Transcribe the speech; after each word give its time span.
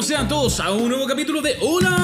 Bienvenidos 0.00 0.06
sean 0.06 0.28
todos 0.28 0.60
a 0.60 0.72
un 0.72 0.88
nuevo 0.88 1.06
capítulo 1.06 1.42
de 1.42 1.56
Hola 1.60 1.94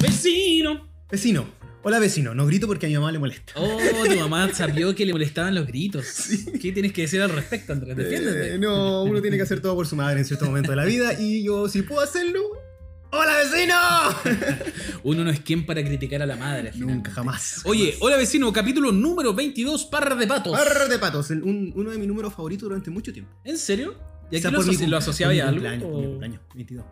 Vecino. 0.00 0.88
Vecino. 1.10 1.46
Hola 1.82 1.98
vecino, 1.98 2.34
no 2.34 2.46
grito 2.46 2.66
porque 2.66 2.86
a 2.86 2.88
mi 2.88 2.94
mamá 2.94 3.12
le 3.12 3.18
molesta. 3.18 3.52
Oh, 3.56 3.78
tu 4.08 4.18
mamá 4.18 4.50
sabió 4.54 4.94
que 4.94 5.04
le 5.04 5.12
molestaban 5.12 5.54
los 5.54 5.66
gritos. 5.66 6.06
¿Qué 6.62 6.72
tienes 6.72 6.94
que 6.94 7.02
decir 7.02 7.20
al 7.20 7.28
respecto, 7.30 7.74
Andrés? 7.74 7.98
Defiéndete. 7.98 8.54
Eh, 8.54 8.58
no, 8.58 9.02
uno 9.02 9.20
tiene 9.20 9.36
que 9.36 9.42
hacer 9.42 9.60
todo 9.60 9.74
por 9.74 9.86
su 9.86 9.94
madre 9.94 10.20
en 10.20 10.24
cierto 10.24 10.46
momento 10.46 10.70
de 10.70 10.76
la 10.76 10.86
vida 10.86 11.12
y 11.20 11.44
yo 11.44 11.68
si 11.68 11.82
puedo 11.82 12.00
hacerlo. 12.00 12.40
¡Hola 13.12 13.36
vecino! 13.36 13.74
Uno 15.02 15.24
no 15.24 15.30
es 15.30 15.40
quien 15.40 15.66
para 15.66 15.82
criticar 15.84 16.22
a 16.22 16.26
la 16.26 16.36
madre. 16.36 16.70
Nunca, 16.76 17.10
jamás. 17.10 17.60
Oye, 17.64 17.96
hola 18.00 18.16
vecino, 18.16 18.50
capítulo 18.54 18.90
número 18.92 19.34
22, 19.34 19.84
Parra 19.86 20.14
de 20.14 20.26
Patos. 20.28 20.52
Par 20.56 20.88
de 20.88 20.98
patos, 20.98 21.28
un- 21.30 21.72
uno 21.74 21.90
de 21.90 21.98
mis 21.98 22.06
números 22.06 22.32
favoritos 22.32 22.68
durante 22.68 22.88
mucho 22.90 23.12
tiempo. 23.12 23.32
¿En 23.44 23.58
serio? 23.58 23.96
¿Y 24.30 24.36
O 24.36 24.38
aquí 24.38 24.42
sea, 24.42 24.50
lo, 24.50 24.62
mi 24.62 24.86
lo 24.86 24.96
asociaba 24.96 25.34
ya 25.34 25.48
algo? 25.48 25.54
cumpleaños, 25.60 25.82
por 25.90 25.98
mi 26.00 26.06
o- 26.06 26.10
cumpleaños, 26.10 26.40
22. 26.54 26.84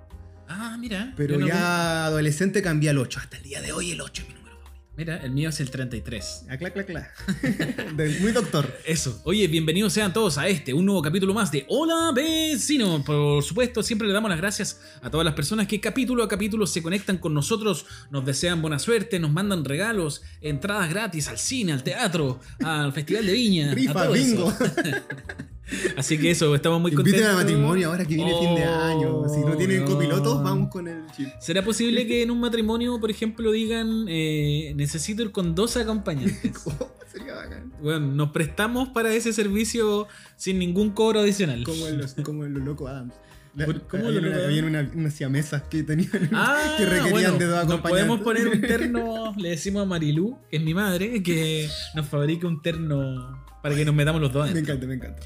Ah, 0.48 0.76
mira. 0.80 1.12
Pero 1.16 1.38
no- 1.38 1.46
ya 1.46 2.06
adolescente 2.06 2.62
cambié 2.62 2.90
al 2.90 2.98
8. 2.98 3.20
Hasta 3.20 3.36
el 3.36 3.42
día 3.42 3.60
de 3.60 3.72
hoy 3.72 3.90
el 3.92 4.00
8 4.00 4.22
es 4.22 4.28
mi 4.28 4.34
número 4.34 4.56
favorito. 4.56 4.92
Mira, 4.96 5.16
el 5.18 5.30
mío 5.30 5.50
es 5.50 5.60
el 5.60 5.70
33. 5.70 6.46
Ah, 6.48 6.56
clac, 6.56 6.72
clac, 6.72 6.86
clac. 6.86 7.26
De- 7.96 8.18
Muy 8.20 8.32
doctor. 8.32 8.66
Eso. 8.86 9.20
Oye, 9.24 9.46
bienvenidos 9.46 9.92
sean 9.92 10.12
todos 10.12 10.38
a 10.38 10.48
este, 10.48 10.72
un 10.74 10.86
nuevo 10.86 11.02
capítulo 11.02 11.34
más 11.34 11.52
de 11.52 11.64
Hola 11.68 12.12
Vecino. 12.14 13.04
Por 13.04 13.42
supuesto, 13.44 13.82
siempre 13.82 14.08
le 14.08 14.14
damos 14.14 14.30
las 14.30 14.38
gracias 14.40 14.80
a 15.02 15.10
todas 15.10 15.24
las 15.24 15.34
personas 15.34 15.66
que 15.68 15.80
capítulo 15.80 16.24
a 16.24 16.28
capítulo 16.28 16.66
se 16.66 16.82
conectan 16.82 17.18
con 17.18 17.34
nosotros, 17.34 17.84
nos 18.10 18.24
desean 18.24 18.60
buena 18.62 18.78
suerte, 18.78 19.20
nos 19.20 19.30
mandan 19.32 19.64
regalos, 19.66 20.22
entradas 20.40 20.88
gratis 20.90 21.28
al 21.28 21.38
cine, 21.38 21.72
al 21.74 21.82
teatro, 21.84 22.40
al 22.64 22.92
Festival 22.94 23.26
de 23.26 23.32
Viña. 23.32 23.70
a 23.72 23.74
Rifa, 23.74 24.08
eso. 24.16 24.56
Así 25.96 26.18
que 26.18 26.30
eso, 26.30 26.54
estamos 26.54 26.80
muy 26.80 26.90
Inviten 26.92 27.12
contentos. 27.12 27.30
al 27.30 27.44
matrimonio 27.44 27.88
ahora 27.90 28.04
que 28.04 28.14
viene 28.14 28.32
fin 28.38 28.54
de 28.54 28.64
año. 28.64 29.28
Si 29.28 29.40
no 29.40 29.56
tienen 29.56 29.82
Oh, 29.82 29.86
copilotos, 29.86 30.42
vamos 30.42 30.68
con 30.70 30.88
el 30.88 31.02
chip. 31.16 31.28
¿Será 31.40 31.62
posible 31.64 32.06
que 32.06 32.22
en 32.22 32.30
un 32.30 32.40
matrimonio, 32.40 32.98
por 33.00 33.10
ejemplo, 33.10 33.50
digan 33.52 34.06
eh, 34.08 34.72
necesito 34.76 35.22
ir 35.22 35.30
con 35.32 35.54
dos 35.54 35.76
acompañantes? 35.76 36.52
Oh, 36.66 36.94
sería 37.10 37.34
bacán. 37.34 37.72
Bueno, 37.82 38.00
nos 38.06 38.30
prestamos 38.30 38.90
para 38.90 39.12
ese 39.14 39.32
servicio 39.32 40.06
sin 40.36 40.58
ningún 40.58 40.90
cobro 40.90 41.20
adicional. 41.20 41.64
Como 41.64 41.86
en 41.86 41.98
los, 41.98 42.14
como 42.14 42.44
en 42.44 42.54
los 42.54 42.62
Loco 42.64 42.86
Adams. 42.88 43.14
La- 43.54 43.64
¿Por- 43.64 43.82
cómo 43.88 44.06
había 44.08 44.20
una, 44.20 44.44
había 44.44 44.64
una, 44.64 44.90
unas 44.94 45.14
siamesas 45.14 45.62
que 45.62 45.82
tenían 45.82 46.28
Ah, 46.32 46.74
que 46.78 46.84
requerían 46.84 47.10
bueno, 47.10 47.38
de 47.38 47.46
dos 47.46 47.58
acompañantes. 47.64 47.90
podemos 47.90 48.20
poner 48.20 48.48
un 48.48 48.60
terno, 48.68 49.34
le 49.36 49.48
decimos 49.50 49.82
a 49.82 49.86
Marilú, 49.86 50.38
que 50.50 50.58
es 50.58 50.62
mi 50.62 50.74
madre, 50.74 51.22
que 51.22 51.68
nos 51.94 52.06
fabrique 52.06 52.46
un 52.46 52.60
terno 52.62 53.42
para 53.62 53.74
que 53.74 53.84
nos 53.84 53.94
metamos 53.94 54.20
los 54.20 54.32
dos. 54.32 54.44
Me 54.44 54.52
adentro. 54.52 54.74
encanta, 54.74 54.86
me 54.86 54.94
encanta. 54.94 55.22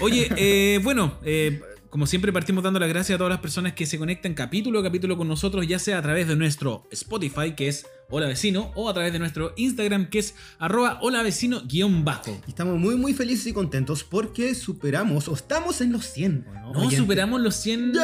Oye, 0.00 0.28
eh, 0.36 0.80
bueno, 0.82 1.18
eh, 1.24 1.60
como 1.90 2.06
siempre 2.06 2.32
partimos 2.32 2.62
dando 2.62 2.78
las 2.78 2.88
gracias 2.88 3.16
a 3.16 3.18
todas 3.18 3.30
las 3.30 3.40
personas 3.40 3.72
que 3.72 3.86
se 3.86 3.98
conectan 3.98 4.34
capítulo 4.34 4.78
a 4.78 4.82
capítulo 4.82 5.16
con 5.16 5.28
nosotros, 5.28 5.66
ya 5.66 5.78
sea 5.78 5.98
a 5.98 6.02
través 6.02 6.28
de 6.28 6.36
nuestro 6.36 6.86
Spotify, 6.90 7.54
que 7.56 7.68
es 7.68 7.86
Hola 8.12 8.26
Vecino, 8.26 8.72
o 8.74 8.88
a 8.88 8.92
través 8.92 9.12
de 9.12 9.20
nuestro 9.20 9.52
Instagram, 9.56 10.10
que 10.10 10.18
es 10.18 10.34
arroba 10.58 10.98
hola 11.00 11.22
vecino 11.22 11.62
guion 11.64 12.04
bajo. 12.04 12.36
Estamos 12.48 12.76
muy, 12.76 12.96
muy 12.96 13.14
felices 13.14 13.46
y 13.46 13.52
contentos 13.52 14.02
porque 14.02 14.56
superamos, 14.56 15.28
o 15.28 15.34
estamos 15.34 15.80
en 15.80 15.92
los 15.92 16.06
100. 16.06 16.44
¿no? 16.52 16.72
No, 16.72 16.90
superamos 16.90 17.40
los 17.40 17.54
100. 17.54 17.92
¡Yeah! 17.92 18.00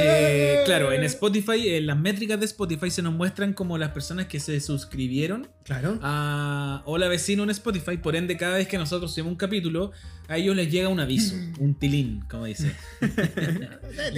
eh, 0.00 0.62
claro, 0.66 0.92
en 0.92 1.04
Spotify, 1.04 1.68
en 1.68 1.86
las 1.86 1.96
métricas 1.96 2.40
de 2.40 2.46
Spotify 2.46 2.90
se 2.90 3.00
nos 3.00 3.14
muestran 3.14 3.52
como 3.52 3.78
las 3.78 3.90
personas 3.90 4.26
que 4.26 4.40
se 4.40 4.58
suscribieron 4.60 5.46
Claro. 5.64 5.98
a 6.02 6.82
Hola 6.86 7.06
Vecino 7.06 7.44
en 7.44 7.50
Spotify. 7.50 7.96
Por 7.96 8.16
ende, 8.16 8.36
cada 8.36 8.56
vez 8.56 8.66
que 8.66 8.76
nosotros 8.76 9.12
subimos 9.12 9.32
un 9.32 9.36
capítulo, 9.38 9.92
a 10.26 10.36
ellos 10.36 10.56
les 10.56 10.70
llega 10.70 10.88
un 10.88 10.98
aviso, 10.98 11.36
un 11.60 11.74
tilín, 11.74 12.24
como 12.28 12.46
dice. 12.46 12.72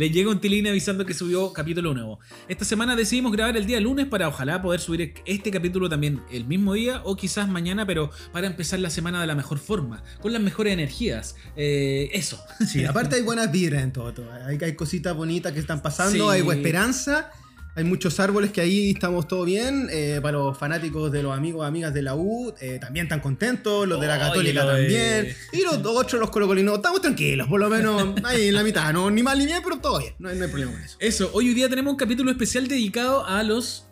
les 0.00 0.12
llega 0.12 0.30
un 0.30 0.40
tilín 0.40 0.66
avisando 0.66 1.06
que 1.06 1.14
subió 1.14 1.52
capítulo 1.52 1.94
nuevo. 1.94 2.18
Esta 2.48 2.64
semana 2.64 2.96
decidimos 2.96 3.30
grabar 3.32 3.56
el 3.56 3.66
día 3.66 3.78
lunes 3.80 3.99
para 4.06 4.28
ojalá 4.28 4.60
poder 4.62 4.80
subir 4.80 5.14
este 5.26 5.50
capítulo 5.50 5.88
también 5.88 6.20
el 6.30 6.44
mismo 6.46 6.74
día 6.74 7.00
o 7.04 7.16
quizás 7.16 7.48
mañana, 7.48 7.86
pero 7.86 8.10
para 8.32 8.46
empezar 8.46 8.78
la 8.80 8.90
semana 8.90 9.20
de 9.20 9.26
la 9.26 9.34
mejor 9.34 9.58
forma, 9.58 10.02
con 10.20 10.32
las 10.32 10.42
mejores 10.42 10.72
energías. 10.72 11.36
Eh, 11.56 12.10
eso. 12.12 12.42
Sí, 12.66 12.84
aparte 12.86 13.16
hay 13.16 13.22
buenas 13.22 13.50
vibras 13.52 13.82
en 13.82 13.92
todo. 13.92 14.12
todo. 14.12 14.32
Hay, 14.46 14.58
hay 14.60 14.74
cositas 14.74 15.16
bonitas 15.16 15.52
que 15.52 15.60
están 15.60 15.82
pasando, 15.82 16.32
Sí. 16.32 16.36
hay 16.42 16.48
esperanza. 16.48 17.30
Hay 17.76 17.84
muchos 17.84 18.18
árboles 18.18 18.50
que 18.50 18.60
ahí 18.60 18.90
estamos 18.90 19.28
todo 19.28 19.44
bien. 19.44 19.86
eh, 19.92 20.18
para 20.20 20.38
los 20.38 20.58
fanáticos 20.58 21.10
de 21.12 21.22
los 21.22 21.34
amigos 21.36 21.64
amigas 21.64 21.94
de 21.94 22.02
la 22.02 22.16
U, 22.16 22.52
eh, 22.60 22.78
también 22.80 23.06
están 23.06 23.20
contentos. 23.20 23.86
Los 23.86 24.00
de 24.00 24.08
la 24.08 24.18
Católica 24.18 24.66
también. 24.66 25.34
Y 25.52 25.62
los 25.62 25.76
otros, 25.86 26.20
los 26.20 26.30
colocolinos, 26.30 26.74
estamos 26.76 27.00
tranquilos, 27.00 27.46
por 27.46 27.60
lo 27.60 27.70
menos 27.70 28.12
ahí 28.24 28.48
en 28.48 28.54
la 28.54 28.64
mitad. 28.64 28.92
No, 28.92 29.08
ni 29.08 29.22
mal 29.22 29.38
ni 29.38 29.46
bien, 29.46 29.60
pero 29.62 29.78
todo 29.78 30.00
bien. 30.00 30.14
No, 30.18 30.28
hay- 30.28 30.36
no 30.36 30.44
hay 30.46 30.50
problema 30.50 30.72
con 30.72 30.82
eso. 30.82 30.96
Eso, 30.98 31.30
hoy 31.32 31.54
día 31.54 31.68
tenemos 31.68 31.92
un 31.92 31.96
capítulo 31.96 32.32
especial 32.32 32.66
dedicado 32.66 33.24
a 33.24 33.44
los 33.44 33.84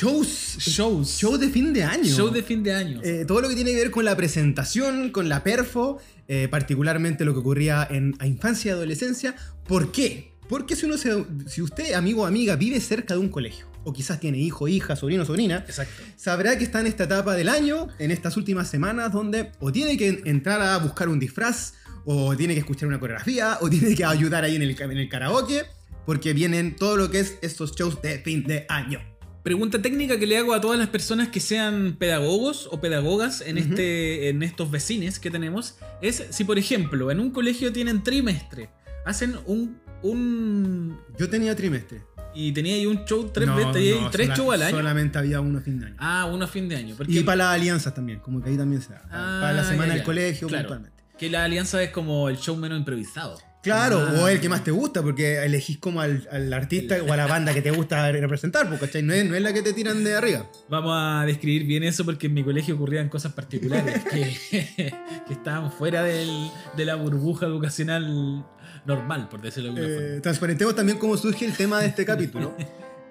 Shows. 0.00 0.56
shows. 0.58 1.08
Shows 1.18 1.40
de 1.40 1.48
fin 1.48 1.72
de 1.72 1.84
año. 1.84 2.04
Show 2.04 2.30
de 2.30 2.42
fin 2.42 2.62
de 2.62 2.72
año. 2.74 3.00
Eh, 3.02 3.24
todo 3.26 3.40
lo 3.40 3.48
que 3.48 3.54
tiene 3.54 3.70
que 3.72 3.76
ver 3.76 3.90
con 3.90 4.04
la 4.04 4.16
presentación, 4.16 5.10
con 5.10 5.28
la 5.28 5.42
perfo, 5.44 5.98
eh, 6.28 6.48
particularmente 6.50 7.24
lo 7.24 7.32
que 7.34 7.40
ocurría 7.40 7.86
en 7.90 8.14
a 8.18 8.26
infancia 8.26 8.70
y 8.70 8.72
adolescencia. 8.72 9.34
¿Por 9.66 9.92
qué? 9.92 10.32
Porque 10.48 10.74
si, 10.76 10.86
uno 10.86 10.96
se- 10.96 11.24
si 11.46 11.62
usted, 11.62 11.92
amigo 11.92 12.22
o 12.22 12.26
amiga, 12.26 12.56
vive 12.56 12.80
cerca 12.80 13.14
de 13.14 13.20
un 13.20 13.28
colegio, 13.28 13.66
o 13.84 13.92
quizás 13.92 14.18
tiene 14.18 14.38
hijo, 14.38 14.66
hija, 14.66 14.96
sobrino, 14.96 15.24
sobrina, 15.24 15.64
Exacto. 15.68 16.02
sabrá 16.16 16.58
que 16.58 16.64
está 16.64 16.80
en 16.80 16.86
esta 16.88 17.04
etapa 17.04 17.34
del 17.34 17.48
año, 17.48 17.86
en 17.98 18.10
estas 18.10 18.36
últimas 18.36 18.68
semanas, 18.68 19.12
donde 19.12 19.52
o 19.60 19.70
tiene 19.70 19.96
que 19.96 20.22
entrar 20.24 20.60
a 20.60 20.76
buscar 20.78 21.08
un 21.08 21.20
disfraz, 21.20 21.74
o 22.04 22.34
tiene 22.36 22.54
que 22.54 22.60
escuchar 22.60 22.88
una 22.88 22.98
coreografía, 22.98 23.58
o 23.60 23.70
tiene 23.70 23.94
que 23.94 24.04
ayudar 24.04 24.42
ahí 24.44 24.56
en 24.56 24.62
el, 24.62 24.70
en 24.80 24.90
el 24.98 25.08
karaoke, 25.08 25.62
porque 26.06 26.32
vienen 26.32 26.74
todo 26.74 26.96
lo 26.96 27.10
que 27.10 27.20
es 27.20 27.34
estos 27.42 27.76
shows 27.76 28.00
de 28.02 28.18
fin 28.18 28.42
de 28.44 28.66
año. 28.68 29.00
Pregunta 29.42 29.80
técnica 29.80 30.18
que 30.18 30.26
le 30.26 30.36
hago 30.36 30.52
a 30.52 30.60
todas 30.60 30.78
las 30.78 30.88
personas 30.88 31.28
que 31.28 31.40
sean 31.40 31.96
pedagogos 31.98 32.68
o 32.70 32.80
pedagogas 32.80 33.40
en, 33.40 33.56
este, 33.56 34.28
en 34.28 34.42
estos 34.42 34.70
vecines 34.70 35.18
que 35.18 35.30
tenemos 35.30 35.76
es 36.02 36.26
si, 36.30 36.44
por 36.44 36.58
ejemplo, 36.58 37.10
en 37.10 37.20
un 37.20 37.30
colegio 37.30 37.72
tienen 37.72 38.02
trimestre, 38.02 38.68
hacen 39.06 39.36
un. 39.46 39.78
un 40.02 40.98
Yo 41.18 41.30
tenía 41.30 41.56
trimestre. 41.56 42.02
y 42.34 42.52
tenía 42.52 42.74
ahí 42.74 42.84
un 42.86 43.04
show 43.06 43.30
tres 43.32 43.48
No, 43.48 43.56
veces, 43.56 44.00
no, 44.00 44.10
tres 44.10 44.26
sola- 44.26 44.36
shows 44.36 44.54
al 44.54 44.62
año. 44.62 44.76
Solamente 44.76 45.18
había 45.18 45.40
uno 45.40 45.58
a 45.58 45.62
fin 45.62 45.80
de 45.80 45.86
año. 45.86 45.96
Ah, 45.98 46.28
uno 46.30 46.44
a 46.44 46.48
fin 46.48 46.68
de 46.68 46.76
año. 46.76 46.94
Porque 46.96 47.10
Y 47.12 47.20
para 47.22 47.36
las 47.36 47.54
alianzas 47.54 47.94
también, 47.94 48.18
como 48.20 48.42
que 48.42 48.50
ahí 48.50 48.56
también 48.58 48.82
se 48.82 48.90
da. 48.92 49.02
Ah, 49.10 49.38
para 49.40 49.52
la 49.54 49.64
semana 49.64 49.88
ya, 49.88 49.94
del 49.94 50.02
colegio, 50.04 50.48
Claro. 50.48 50.68
puntualmente. 50.68 51.02
que 51.18 51.28
la 51.30 51.44
alianza 51.44 51.82
es 51.82 51.90
como 51.90 52.28
el 52.28 52.38
show 52.38 52.56
menos 52.56 52.78
improvisado. 52.78 53.38
Claro, 53.62 53.98
Ah. 54.08 54.20
o 54.22 54.28
el 54.28 54.40
que 54.40 54.48
más 54.48 54.64
te 54.64 54.70
gusta, 54.70 55.02
porque 55.02 55.44
elegís 55.44 55.76
como 55.78 56.00
al, 56.00 56.26
al 56.32 56.50
artista 56.52 56.96
o 57.06 57.12
a 57.12 57.16
la 57.16 57.26
banda 57.26 57.52
que 57.52 57.60
te 57.60 57.70
gusta 57.70 58.10
representar, 58.10 58.66
¿cachai? 58.78 59.02
No 59.02 59.12
es, 59.12 59.24
no 59.26 59.34
es 59.36 59.42
la 59.42 59.52
que 59.52 59.60
te 59.60 59.72
tiran 59.74 60.02
de 60.02 60.14
arriba. 60.14 60.50
Vamos 60.70 60.92
a 60.96 61.24
describir 61.26 61.64
bien 61.66 61.82
eso 61.82 62.04
porque 62.06 62.28
en 62.28 62.34
mi 62.34 62.42
colegio 62.42 62.74
ocurrían 62.74 63.08
cosas 63.10 63.32
particulares 63.34 64.02
que, 64.10 64.94
que 65.26 65.32
estaban 65.32 65.70
fuera 65.70 66.02
del- 66.02 66.50
de 66.76 66.84
la 66.86 66.94
burbuja 66.94 67.44
educacional 67.46 68.46
normal, 68.86 69.28
por 69.28 69.42
decirlo 69.42 69.74
de 69.74 69.80
alguna 69.80 69.94
forma. 70.00 70.16
Eh, 70.16 70.20
transparentemos 70.20 70.74
también 70.74 70.96
cómo 70.98 71.16
surge 71.18 71.44
el 71.44 71.52
tema 71.52 71.80
de 71.82 71.88
este 71.88 72.06
capítulo. 72.06 72.56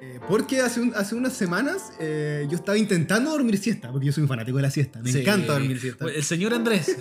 Eh, 0.01 0.19
porque 0.27 0.61
hace, 0.61 0.79
un- 0.81 0.93
hace 0.95 1.13
unas 1.13 1.33
semanas 1.33 1.91
eh, 1.99 2.47
yo 2.49 2.55
estaba 2.55 2.77
intentando 2.77 3.29
dormir 3.31 3.57
siesta, 3.59 3.91
porque 3.91 4.07
yo 4.07 4.11
soy 4.13 4.23
un 4.23 4.29
fanático 4.29 4.57
de 4.57 4.63
la 4.63 4.71
siesta. 4.71 4.99
Me 5.01 5.11
Sí. 5.11 5.19
encanta 5.19 5.53
dormir 5.53 5.79
siesta. 5.79 6.05
El 6.05 6.23
señor 6.23 6.53
Andrés. 6.55 6.95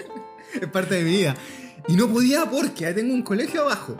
es 0.60 0.68
parte 0.68 0.96
de 0.96 1.04
mi 1.04 1.12
vida. 1.12 1.34
Y 1.88 1.94
no 1.96 2.08
podía 2.08 2.46
porque 2.46 2.82
ya 2.82 2.94
tengo 2.94 3.12
un 3.14 3.22
colegio 3.22 3.62
abajo. 3.62 3.96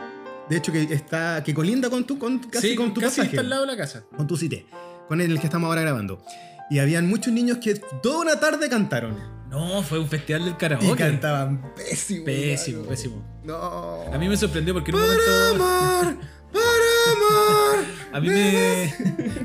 De 0.49 0.57
hecho, 0.57 0.71
que 0.71 0.83
está 0.93 1.43
que 1.43 1.53
colinda 1.53 1.89
con 1.89 2.03
tu, 2.05 2.17
con, 2.19 2.39
casi 2.39 2.69
sí, 2.69 2.75
con 2.75 2.93
tu 2.93 2.99
casi 3.01 3.17
pasaje. 3.21 3.29
está 3.35 3.41
al 3.41 3.49
lado 3.49 3.61
de 3.61 3.67
la 3.67 3.77
casa. 3.77 4.03
con 4.17 4.27
tu 4.27 4.35
cité, 4.37 4.65
con 5.07 5.21
el 5.21 5.39
que 5.39 5.45
estamos 5.47 5.67
ahora 5.67 5.81
grabando. 5.81 6.23
Y 6.69 6.79
habían 6.79 7.07
muchos 7.07 7.33
niños 7.33 7.57
que 7.59 7.75
toda 8.01 8.19
una 8.21 8.39
tarde 8.39 8.69
cantaron. 8.69 9.17
No, 9.49 9.83
fue 9.83 9.99
un 9.99 10.07
festival 10.07 10.45
del 10.45 10.53
Y 10.53 10.57
karaoke. 10.57 10.95
cantaban 10.97 11.73
pésimo. 11.75 12.23
Pésimo, 12.25 12.83
pésimo. 12.83 13.23
No. 13.43 14.03
A 14.13 14.17
mí 14.17 14.29
me 14.29 14.37
sorprendió 14.37 14.73
porque 14.73 14.91
en 14.91 14.95
un 14.97 15.01
Para 15.01 15.13
momento. 15.13 15.63
amar, 15.63 16.17
para 16.53 17.77
amar. 17.77 17.85
A 18.13 18.19
mí 18.19 18.29
me, 18.29 18.93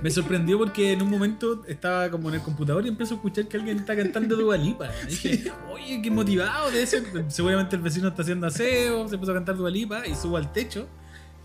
me 0.02 0.10
sorprendió 0.10 0.58
porque 0.58 0.92
en 0.92 1.02
un 1.02 1.10
momento 1.10 1.64
estaba 1.66 2.10
como 2.10 2.28
en 2.28 2.36
el 2.36 2.42
computador 2.42 2.84
y 2.84 2.88
empiezo 2.88 3.14
a 3.14 3.16
escuchar 3.16 3.46
que 3.46 3.56
alguien 3.56 3.78
está 3.78 3.96
cantando 3.96 4.36
Dua 4.36 4.56
Lipa. 4.56 4.90
Y 5.04 5.10
dije, 5.10 5.52
oye, 5.70 6.00
qué 6.02 6.10
motivado 6.10 6.70
debe 6.70 6.86
ser. 6.86 7.04
Seguramente 7.28 7.76
el 7.76 7.82
vecino 7.82 8.08
está 8.08 8.22
haciendo 8.22 8.46
aseo, 8.46 9.08
se 9.08 9.18
puso 9.18 9.32
a 9.32 9.34
cantar 9.34 9.56
Dua 9.56 9.70
Lipa 9.70 10.06
y 10.06 10.14
subo 10.14 10.36
al 10.36 10.52
techo. 10.52 10.88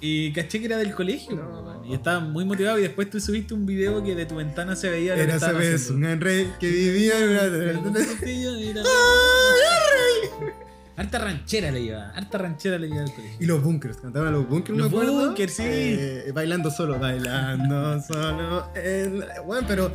Y 0.04 0.34
caché 0.34 0.60
que 0.60 0.66
era 0.66 0.78
del 0.78 0.96
colegio. 0.96 1.36
No. 1.36 1.84
Y 1.88 1.94
estaba 1.94 2.20
muy 2.20 2.44
motivado. 2.44 2.80
Y 2.80 2.82
después 2.82 3.10
tú 3.10 3.20
subiste 3.20 3.54
un 3.54 3.68
video 3.68 4.04
que 4.04 4.16
de 4.16 4.26
tu 4.26 4.36
ventana 4.36 4.76
se 4.76 4.90
veía. 4.90 5.16
Era 5.16 5.36
esa 5.36 5.52
vez 5.52 5.92
un 5.92 6.04
rey 6.20 6.52
que 6.60 6.70
vivía 6.70 7.20
en 7.20 7.86
una. 7.86 8.00
Harta 10.98 11.20
ranchera 11.20 11.72
le 11.72 11.82
iba, 11.82 12.10
harta 12.12 12.38
ranchera 12.38 12.78
le 12.78 12.88
iba 12.88 13.02
al 13.02 13.12
colegio. 13.14 13.38
Y 13.40 13.46
los 13.46 13.64
bunkers, 13.64 13.98
cantaban 13.98 14.28
a 14.28 14.32
los 14.32 14.48
bunkers, 14.48 14.78
Los 14.78 14.92
me 14.92 14.98
acuerdo. 14.98 15.26
bunkers, 15.28 15.54
sí. 15.54 15.64
Eh, 15.66 16.32
bailando 16.34 16.70
solo, 16.70 17.00
bailando 17.00 18.02
solo. 18.02 18.68
en- 18.76 19.24
Bueno, 19.46 19.66
pero 19.68 19.92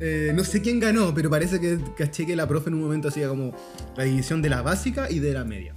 eh, 0.00 0.32
no 0.34 0.44
sé 0.44 0.60
quién 0.60 0.78
ganó, 0.80 1.14
pero 1.14 1.30
parece 1.30 1.60
que 1.60 1.78
caché 1.96 2.26
que 2.26 2.36
la 2.36 2.46
profe 2.46 2.68
en 2.68 2.74
un 2.74 2.82
momento 2.82 3.08
hacía 3.08 3.28
como 3.28 3.54
la 3.96 4.04
división 4.04 4.42
de 4.42 4.50
la 4.50 4.62
básica 4.62 5.10
y 5.10 5.18
de 5.18 5.32
la 5.32 5.44
media. 5.44 5.74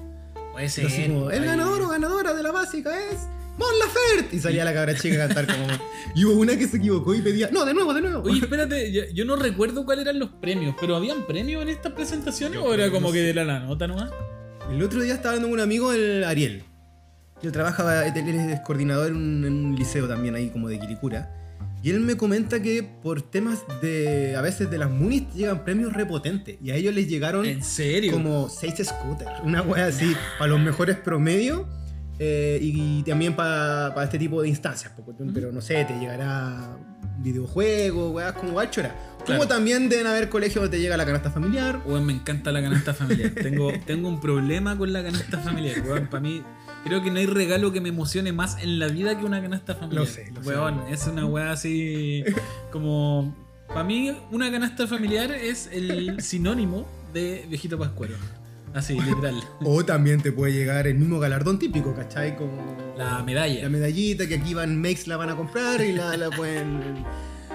Puede 0.52 0.70
ser. 0.70 1.08
como, 1.12 1.32
el 1.32 1.46
ganador 1.46 1.82
o 1.84 1.88
ganadora 1.90 2.34
de 2.34 2.44
la 2.44 2.52
básica 2.52 2.92
es 3.12 3.20
Mon 3.58 3.70
Laferte. 3.80 4.36
Y 4.36 4.40
salía 4.40 4.66
la 4.66 4.74
cabra 4.74 4.96
chica 4.96 5.24
a 5.24 5.28
cantar 5.28 5.48
como. 5.48 5.68
Y 6.16 6.26
hubo 6.26 6.40
una 6.40 6.58
que 6.58 6.68
se 6.68 6.78
equivocó 6.78 7.14
y 7.16 7.22
pedía, 7.22 7.50
no, 7.52 7.64
de 7.66 7.74
nuevo, 7.76 7.94
de 7.94 8.02
nuevo. 8.02 8.24
Oye, 8.24 8.40
espérate, 8.42 8.92
yo, 8.92 9.04
yo 9.14 9.24
no 9.26 9.36
recuerdo 9.36 9.86
cuáles 9.86 10.04
eran 10.06 10.18
los 10.20 10.30
premios, 10.30 10.76
pero 10.80 10.96
¿habían 10.96 11.26
premios 11.28 11.62
en 11.62 11.70
estas 11.70 11.92
presentaciones 11.94 12.56
Yo 12.60 12.66
o 12.66 12.74
era 12.74 12.90
como 12.90 13.08
no 13.08 13.14
que 13.14 13.20
sé. 13.20 13.26
de 13.26 13.34
la, 13.36 13.44
la 13.44 13.60
nota 13.60 13.88
nomás? 13.88 14.10
El 14.70 14.84
otro 14.84 15.02
día 15.02 15.14
estaba 15.14 15.30
hablando 15.36 15.48
con 15.48 15.60
un 15.60 15.64
amigo, 15.64 15.94
el 15.94 16.24
Ariel. 16.24 16.64
Él 17.42 17.52
trabaja, 17.52 18.06
él 18.06 18.30
es 18.52 18.60
coordinador 18.62 19.08
en 19.10 19.16
un, 19.16 19.46
en 19.46 19.66
un 19.66 19.76
liceo 19.76 20.08
también 20.08 20.36
ahí 20.36 20.50
como 20.50 20.68
de 20.68 20.80
Quiricura. 20.80 21.34
Y 21.84 21.92
él 21.92 22.00
me 22.00 22.18
comenta 22.18 22.62
que 22.62 22.84
por 22.84 23.22
temas 23.22 23.60
de, 23.82 24.36
a 24.36 24.42
veces 24.42 24.70
de 24.70 24.78
las 24.78 24.90
munis 24.90 25.24
llegan 25.34 25.64
premios 25.64 25.94
repotentes. 25.94 26.58
Y 26.62 26.72
a 26.72 26.76
ellos 26.76 26.94
les 26.94 27.08
llegaron 27.08 27.46
¿En 27.46 27.64
serio? 27.64 28.12
como 28.12 28.50
6 28.50 28.74
scooters, 28.84 29.42
una 29.44 29.62
wea 29.62 29.86
así, 29.86 30.16
para 30.40 30.50
los 30.52 30.60
mejores 30.60 30.98
promedios. 30.98 31.62
eh, 32.20 32.58
y 32.62 33.04
también 33.04 33.36
para 33.36 33.94
este 34.04 34.18
tipo 34.18 34.42
de 34.42 34.50
instancias. 34.50 34.92
Pero 35.34 35.52
no 35.52 35.62
sé, 35.62 35.86
te 35.86 35.98
llegará 36.00 36.76
videojuegos, 37.20 38.12
weas 38.14 38.34
como 38.34 38.54
Bachora. 39.28 39.38
Como 39.38 39.48
Claro. 39.48 39.48
también 39.48 39.90
deben 39.90 40.08
haber 40.08 40.30
colegios 40.30 40.56
donde 40.64 40.78
te 40.78 40.82
llega 40.82 40.98
la 40.98 41.06
canasta 41.06 41.30
familiar. 41.32 41.82
Weón, 41.86 42.06
me 42.06 42.14
encanta 42.14 42.52
la 42.52 42.62
canasta 42.62 42.94
familiar. 42.94 43.32
tengo, 43.42 43.72
tengo 43.86 44.08
un 44.10 44.20
problema 44.20 44.78
con 44.78 44.92
la 44.94 45.04
canasta 45.04 45.38
familiar. 45.40 45.82
Weón, 45.86 46.08
para 46.08 46.22
mí, 46.22 46.42
creo 46.86 47.04
que 47.04 47.12
no 47.12 47.20
hay 47.20 47.26
regalo 47.26 47.72
que 47.72 47.82
me 47.82 47.90
emocione 47.90 48.32
más 48.32 48.62
en 48.62 48.80
la 48.80 48.88
vida 48.88 49.18
que 49.20 49.26
una 49.26 49.42
canasta 49.42 49.76
familiar. 49.76 50.06
Lo 50.06 50.10
sé, 50.12 50.32
lo 50.34 50.42
sé. 50.44 50.50
Weón, 50.50 50.82
es 50.90 51.06
una 51.08 51.26
weá 51.26 51.52
así 51.52 52.24
como. 52.72 53.36
Para 53.68 53.84
mí, 53.84 54.16
una 54.32 54.50
canasta 54.50 54.88
familiar 54.88 55.30
es 55.32 55.70
el 55.74 56.22
sinónimo 56.22 56.88
de 57.14 57.46
viejito 57.50 57.78
pascuero. 57.78 58.16
Así, 58.74 58.98
literal. 59.00 59.36
O 59.64 59.84
también 59.84 60.22
te 60.22 60.32
puede 60.32 60.54
llegar 60.54 60.88
el 60.88 60.96
mismo 60.96 61.20
galardón 61.20 61.58
típico, 61.60 61.94
¿cachai? 61.96 62.36
Como 62.38 62.94
La 62.98 63.22
medalla. 63.24 63.64
la 63.64 63.70
medallita 63.70 64.28
que 64.28 64.36
aquí 64.36 64.54
van 64.54 64.80
Makes 64.82 65.08
la 65.08 65.18
van 65.18 65.30
a 65.32 65.36
comprar 65.36 65.82
y 65.82 65.94
la, 65.94 66.16
la 66.16 66.30
pueden. 66.30 67.04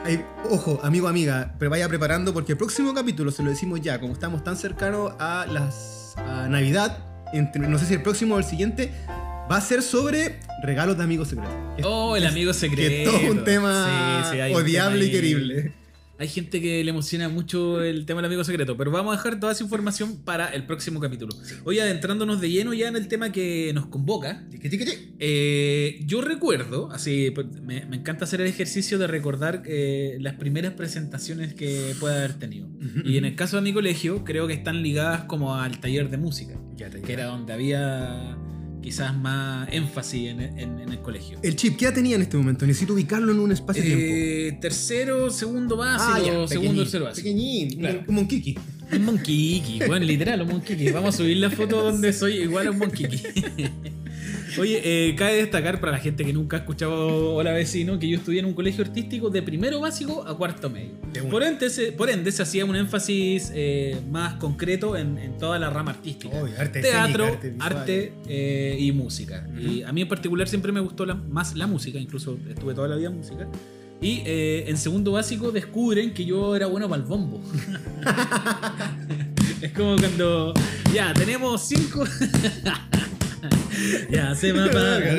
Ay, 0.05 0.25
ojo, 0.51 0.81
amigo, 0.83 1.07
amiga, 1.07 1.55
pero 1.59 1.71
vaya 1.71 1.89
preparando 1.89 2.33
porque 2.33 2.53
el 2.53 2.59
próximo 2.59 2.93
capítulo, 2.93 3.31
se 3.31 3.43
lo 3.43 3.51
decimos 3.51 3.81
ya, 3.81 4.01
como 4.01 4.13
estamos 4.13 4.43
tan 4.43 4.57
cercanos 4.57 5.13
a 5.21 5.47
las 5.49 6.15
a 6.17 6.49
Navidad, 6.49 6.99
entre- 7.33 7.67
no 7.69 7.79
sé 7.79 7.87
si 7.87 7.95
el 7.95 8.03
próximo 8.03 8.35
o 8.35 8.39
el 8.39 8.45
siguiente, 8.45 8.93
va 9.51 9.57
a 9.57 9.61
ser 9.61 9.81
sobre 9.83 10.41
regalos 10.63 10.99
de 10.99 11.05
amigos 11.05 11.29
secretos. 11.29 11.55
Oh, 11.85 12.17
el 12.17 12.27
amigo 12.27 12.53
secreto. 12.53 12.89
Que 12.89 13.05
es 13.05 13.11
todo 13.23 13.31
un 13.33 13.45
tema 13.45 14.25
Sí, 14.29 14.31
sí, 14.35 14.41
hay 14.41 14.53
un 14.53 14.61
odiable 14.61 14.99
tema 15.07 15.09
y 15.09 15.13
querible. 15.13 15.73
Hay 16.23 16.29
gente 16.29 16.61
que 16.61 16.85
le 16.85 16.91
emociona 16.91 17.29
mucho 17.29 17.83
el 17.83 18.07
tema 18.07 18.21
del 18.21 18.27
amigo 18.27 18.45
secreto, 18.45 18.77
pero 18.77 18.93
vamos 18.93 19.13
a 19.13 19.17
dejar 19.17 19.41
toda 19.41 19.51
esa 19.51 19.65
información 19.65 20.19
para 20.25 20.51
el 20.51 20.63
próximo 20.67 21.01
capítulo. 21.01 21.35
Hoy 21.65 21.81
adentrándonos 21.81 22.41
de 22.41 22.49
lleno 22.49 22.73
ya 22.75 22.87
en 22.87 22.95
el 22.95 23.09
tema 23.09 23.33
que 23.33 23.73
nos 23.75 23.87
convoca, 23.87 24.45
eh, 25.19 26.01
yo 26.07 26.21
recuerdo, 26.21 26.93
así 26.93 27.33
pues, 27.33 27.49
me, 27.61 27.87
me 27.87 27.97
encanta 27.97 28.23
hacer 28.23 28.41
el 28.41 28.47
ejercicio 28.47 29.01
de 29.01 29.09
recordar 29.09 29.65
eh, 29.67 30.17
las 30.21 30.35
primeras 30.35 30.75
presentaciones 30.75 31.55
que 31.55 31.93
pueda 31.99 32.19
haber 32.19 32.35
tenido. 32.35 32.69
Y 33.05 33.17
en 33.17 33.25
el 33.25 33.35
caso 33.35 33.57
de 33.57 33.63
mi 33.63 33.73
colegio, 33.73 34.23
creo 34.23 34.47
que 34.47 34.55
están 34.55 34.81
ligadas 34.81 35.25
como 35.25 35.57
al 35.57 35.81
taller 35.81 36.09
de 36.09 36.19
música, 36.19 36.55
Ya 36.77 36.89
que 36.89 37.13
era 37.13 37.25
donde 37.25 37.53
había 37.53 38.39
quizás 38.83 39.17
más 39.17 39.69
énfasis 39.73 40.29
en, 40.31 40.41
en- 40.41 40.81
en 40.81 40.89
el 40.91 40.99
colegio. 41.01 41.39
El 41.43 41.57
chip, 41.57 41.77
¿qué 41.77 41.87
edad 41.87 41.95
tenía 41.95 42.17
en 42.17 42.23
este 42.23 42.37
momento? 42.37 42.67
Necesito 42.67 42.93
ubicarlo 42.95 43.33
en 43.33 43.39
un 43.41 43.53
espacio-tiempo. 43.53 44.05
Eh, 44.05 44.59
tercero, 44.61 45.31
segundo 45.31 45.77
básico, 45.77 46.13
Ah, 46.15 46.19
ya, 46.19 46.25
segundo, 46.25 46.49
pequeñín, 46.49 46.77
tercero 46.77 47.05
básico. 47.05 47.25
Pequeñín, 47.25 47.79
Claro. 47.79 48.03
un 48.09 48.27
kiki. 48.29 48.59
Un 48.93 49.05
monkiki, 49.07 49.79
bueno, 49.87 50.05
literal, 50.05 50.43
un 50.43 50.49
monkiki. 50.49 50.91
Vamos 50.91 51.15
a 51.15 51.19
subir 51.19 51.39
la 51.39 51.49
foto 51.51 51.83
donde 51.83 52.13
soy 52.13 52.35
igual 52.43 52.67
a 52.67 52.71
un 52.73 52.79
monkiki. 52.79 53.23
Oye, 54.59 54.81
eh, 54.85 55.15
cabe 55.17 55.35
destacar 55.37 55.81
para 55.81 55.93
la 55.93 55.99
gente 55.99 56.25
que 56.25 56.33
nunca 56.33 56.57
ha 56.57 56.61
escuchado 56.61 57.35
Hola 57.35 57.53
Vecino 57.53 57.99
que 57.99 58.09
yo 58.09 58.17
estudié 58.19 58.41
en 58.41 58.47
un 58.47 58.55
colegio 58.55 58.85
artístico 58.85 59.31
de 59.31 59.43
primero 59.43 59.81
básico 59.81 60.25
a 60.27 60.37
cuarto 60.37 60.69
medio. 60.71 60.91
Por 61.31 61.43
ende, 61.43 61.71
se, 61.71 61.93
por 61.93 62.11
ende, 62.11 62.31
se 62.33 62.43
hacía 62.43 62.65
un 62.65 62.77
énfasis 62.77 63.51
eh, 63.55 63.97
más 64.11 64.35
concreto 64.35 64.97
en, 64.97 65.19
en 65.19 65.39
toda 65.39 65.59
la 65.59 65.71
rama 65.71 65.93
artística. 65.93 66.37
Obvio, 66.37 66.55
arte 66.59 66.81
Teatro, 66.81 67.27
escénica, 67.27 67.65
arte 67.65 67.81
arte, 67.83 68.13
eh, 68.29 68.77
y 68.79 68.93
música. 68.93 69.47
Ujú. 69.51 69.61
Y 69.61 69.83
a 69.83 69.93
mí 69.93 70.03
en 70.03 70.09
particular 70.09 70.49
siempre 70.49 70.73
me 70.73 70.81
gustó 70.81 71.07
la- 71.07 71.15
más 71.15 71.55
la 71.55 71.67
música, 71.67 71.99
incluso 71.99 72.39
estuve 72.49 72.75
toda 72.75 72.89
la 72.89 72.97
vida 72.97 73.09
en 73.09 73.17
música. 73.17 73.49
Y 74.01 74.23
eh, 74.27 74.65
en 74.67 74.77
segundo 74.79 75.13
básico 75.13 75.53
descubren 75.53 76.13
que 76.13 76.25
yo 76.25 76.57
era 76.57 76.67
bueno 76.67 76.89
para 76.89 77.01
el 77.03 77.09
bombo. 77.09 77.41
es 79.63 79.73
como 79.73 79.97
cuando. 79.97 80.53
Ya, 80.93 81.15
tenemos 81.15 81.69
cinco. 81.69 82.05
ya, 84.11 84.35
se 84.35 84.53
me 84.53 84.65
apaga. 84.65 85.15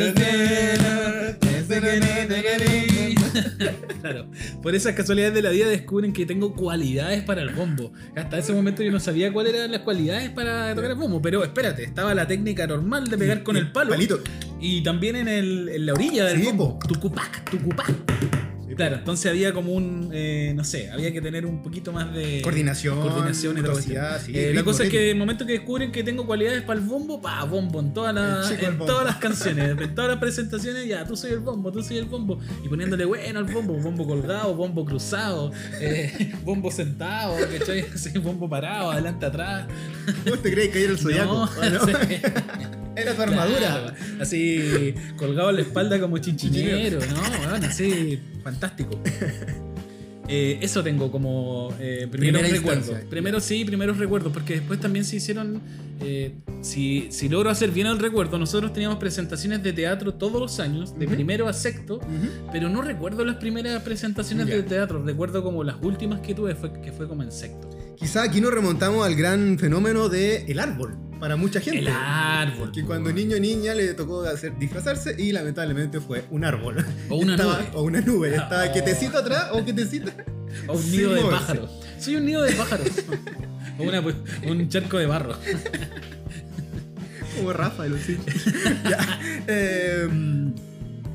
Claro, 4.02 4.28
por 4.62 4.76
esas 4.76 4.94
casualidades 4.94 5.34
de 5.34 5.42
la 5.42 5.50
vida 5.50 5.68
descubren 5.68 6.12
que 6.14 6.26
tengo 6.26 6.54
cualidades 6.54 7.24
para 7.24 7.42
el 7.42 7.50
bombo. 7.52 7.92
Hasta 8.16 8.38
ese 8.38 8.54
momento 8.54 8.84
yo 8.84 8.92
no 8.92 9.00
sabía 9.00 9.32
cuáles 9.32 9.54
eran 9.54 9.72
las 9.72 9.82
cualidades 9.82 10.30
para 10.30 10.76
tocar 10.76 10.92
el 10.92 10.98
bombo, 10.98 11.22
pero 11.22 11.44
espérate, 11.44 11.84
estaba 11.84 12.14
la 12.14 12.28
técnica 12.28 12.68
normal 12.68 13.08
de 13.08 13.18
pegar 13.18 13.44
con 13.44 13.58
el 13.58 13.72
palo. 13.72 13.92
Palito. 13.92 14.20
Y 14.60 14.84
también 14.84 15.16
en, 15.16 15.28
el, 15.28 15.70
en 15.70 15.86
la 15.86 15.94
orilla 15.94 16.26
del 16.26 16.42
Sí, 16.42 16.46
bombo. 16.48 16.80
Tucupac, 16.88 17.50
tucupac. 17.50 17.94
Claro, 18.76 18.96
entonces 18.98 19.30
había 19.32 19.54
como 19.54 19.74
un, 19.74 20.10
eh, 20.14 20.54
no 20.56 20.64
sé, 20.64 20.90
había 20.92 21.12
que 21.12 21.22
tener 21.22 21.46
un 21.46 21.62
poquito 21.62 21.92
más 21.92 22.14
de 22.14 22.42
Coordinación, 22.42 23.00
coordinación 23.00 23.58
y 23.58 23.62
sí, 24.26 24.32
Eh, 24.34 24.52
la 24.54 24.64
cosa 24.64 24.84
es 24.84 24.90
que 24.90 24.98
ritmo. 24.98 25.12
el 25.12 25.18
momento 25.18 25.46
que 25.46 25.54
descubren 25.54 25.92
que 25.92 26.04
tengo 26.04 26.26
cualidades 26.26 26.62
para 26.64 26.80
el 26.80 26.86
bombo, 26.86 27.22
pa, 27.22 27.44
bombo 27.44 27.80
en 27.80 27.94
todas 27.94 28.14
las, 28.14 28.52
en 28.52 28.78
bombo. 28.78 28.86
todas 28.86 29.06
las 29.06 29.16
canciones, 29.26 29.78
en 29.80 29.96
todas 29.96 30.10
las 30.10 30.20
presentaciones, 30.20 30.88
ya, 30.88 31.06
tú 31.06 31.16
soy 31.16 31.32
el 31.32 31.40
bombo, 31.40 31.72
tú 31.72 31.84
soy 31.84 31.98
el 31.98 32.06
bombo, 32.06 32.40
y 32.64 32.70
poniéndole 32.70 33.06
bueno 33.06 33.40
al 33.40 33.46
bombo, 33.46 33.74
bombo 33.74 34.08
colgado, 34.08 34.56
bombo 34.56 34.86
cruzado, 34.86 35.52
eh, 35.80 36.34
bombo 36.44 36.72
sentado, 36.72 37.36
bombo 38.24 38.50
parado, 38.50 38.92
adelante, 38.92 39.26
atrás. 39.26 39.68
¿Cómo 40.24 40.38
te 40.38 40.52
crees 40.52 40.70
que 40.70 40.84
era 40.84 40.92
el 40.94 41.00
zodiaco? 41.00 41.34
No, 41.34 41.50
¿Ah, 41.62 41.70
no? 41.70 42.93
Era 42.96 43.16
tu 43.16 43.22
armadura. 43.22 43.58
Claro, 43.58 43.94
así 44.20 44.94
colgado 45.18 45.50
en 45.50 45.56
la 45.58 45.62
espalda 45.62 46.00
como 46.00 46.18
chinchinero, 46.18 47.00
¿no? 47.00 47.50
Bueno, 47.50 47.68
así, 47.68 48.20
fantástico. 48.44 49.00
Eh, 50.30 50.60
eso 50.62 50.82
tengo 50.84 51.12
como 51.12 51.74
eh, 51.80 52.08
primeros 52.10 52.42
Primera 52.42 52.48
recuerdos. 52.48 52.98
Primero 53.10 53.40
sí, 53.42 53.66
primeros 53.66 53.98
recuerdos, 53.98 54.32
porque 54.32 54.56
después 54.56 54.80
también 54.80 55.04
se 55.04 55.18
hicieron. 55.18 55.62
eh, 56.00 56.36
si, 56.62 57.08
si 57.12 57.28
logro 57.28 57.50
hacer 57.50 57.72
bien 57.72 57.88
el 57.88 58.00
recuerdo, 58.00 58.40
nosotros 58.40 58.72
teníamos 58.72 59.00
presentaciones 59.00 59.62
de 59.64 59.74
teatro 59.74 60.14
todos 60.14 60.40
los 60.40 60.60
años, 60.62 60.98
de 60.98 61.08
primero 61.08 61.50
a 61.50 61.54
sexto, 61.54 62.00
pero 62.54 62.70
no 62.70 62.82
recuerdo 62.82 63.26
las 63.26 63.36
primeras 63.36 63.84
presentaciones 63.84 64.48
de 64.48 64.64
teatro. 64.64 65.04
Recuerdo 65.04 65.44
como 65.44 65.62
las 65.64 65.76
últimas 65.82 66.22
que 66.22 66.34
tuve, 66.34 66.56
fue, 66.56 66.72
que 66.82 66.94
fue 66.94 67.08
como 67.08 67.22
en 67.24 67.32
sexto. 67.32 67.70
Quizá 67.98 68.24
aquí 68.24 68.42
nos 68.42 68.54
remontamos 68.54 69.06
al 69.06 69.16
gran 69.16 69.58
fenómeno 69.60 70.10
de 70.10 70.46
el 70.48 70.60
árbol 70.60 70.98
para 71.20 71.36
mucha 71.36 71.62
gente. 71.62 71.80
El 71.80 71.88
árbol. 71.88 72.72
Que 72.72 72.84
cuando 72.84 73.12
niño 73.14 73.38
o 73.38 73.40
niña 73.40 73.74
le 73.74 73.94
tocó 73.94 74.24
hacer 74.24 74.58
disfrazarse 74.58 75.16
y 75.18 75.32
lamentablemente 75.32 76.00
fue 76.02 76.26
un 76.32 76.44
árbol. 76.44 76.86
O 77.10 77.16
una 77.18 77.36
Estaba- 77.36 77.60
nube. 77.60 77.70
O 77.76 77.84
una 77.84 78.02
nube. 78.02 78.36
Estaba 78.36 78.66
Oh. 78.68 78.72
quietecito 78.74 79.18
atrás 79.18 79.50
o 79.54 79.64
quietecito. 79.64 80.12
O 80.68 80.74
un 80.78 80.92
nido 80.92 81.14
de 81.16 81.22
moverse. 81.22 81.40
pájaros. 81.40 81.72
Soy 82.00 82.16
un 82.18 82.26
nido 82.26 82.44
de 82.44 82.52
pájaros. 82.52 82.88
o 83.80 83.84
una, 83.84 84.04
pues, 84.04 84.16
un 84.46 84.70
charco 84.70 84.98
de 85.00 85.08
barro. 85.08 85.36
Como 87.38 87.52
Rafa. 87.54 87.86
Ya, 87.88 89.20
em, 89.48 90.54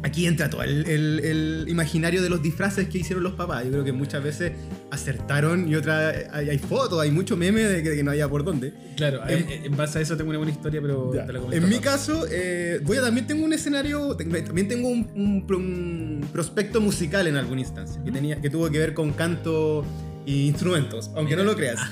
aquí 0.09 0.27
entra 0.27 0.50
todo 0.50 0.62
el, 0.62 0.87
el- 0.88 1.21
el 1.25 1.67
imaginario 1.69 2.21
de 2.23 2.29
los 2.29 2.43
disfraces 2.43 2.88
que 2.88 2.99
hicieron 2.99 3.23
los 3.23 3.35
papás. 3.35 3.65
Yo 3.65 3.71
creo 3.71 3.85
que 3.85 3.93
muchas 3.93 4.23
veces 4.23 4.53
acertaron 4.91 5.69
y 5.69 5.75
otras 5.77 6.15
hay, 6.33 6.50
hay 6.50 6.59
fotos, 6.59 7.00
hay 7.00 7.11
mucho 7.11 7.37
meme 7.37 7.62
de 7.62 7.83
que, 7.83 7.91
de 7.91 7.97
que 7.97 8.03
no 8.03 8.11
había 8.11 8.29
por 8.29 8.45
dónde. 8.45 8.73
Claro, 8.97 9.27
En- 9.29 9.49
en, 9.50 9.65
en 9.67 9.77
base 9.77 9.99
a 9.99 10.03
eso 10.03 10.17
tengo 10.17 10.31
una 10.31 10.38
buena 10.38 10.53
historia, 10.53 10.81
pero 10.83 11.15
Ya. 11.15 11.27
te 11.27 11.33
la 11.33 11.41
comento 11.41 11.65
En 11.65 11.71
mi 11.71 11.79
caso, 11.79 12.27
eh, 12.31 12.81
voy 12.85 12.97
a, 12.97 13.03
también 13.03 13.27
tengo 13.27 13.45
un 13.45 13.53
escenario, 13.53 14.17
también 14.17 14.69
tengo 14.69 14.88
un, 14.88 15.09
un 15.15 15.45
un 15.49 16.29
prospecto 16.33 16.81
musical 16.81 17.27
en 17.27 17.37
alguna 17.37 17.61
instancia, 17.61 18.03
que, 18.05 18.11
tenía, 18.11 18.41
que 18.41 18.50
tuvo 18.50 18.71
que 18.71 18.79
ver 18.79 18.93
con 18.95 19.12
canto 19.12 19.85
e 20.27 20.33
instrumentos, 20.33 21.11
aunque 21.15 21.37
no 21.37 21.45
lo 21.45 21.55
creas. 21.57 21.79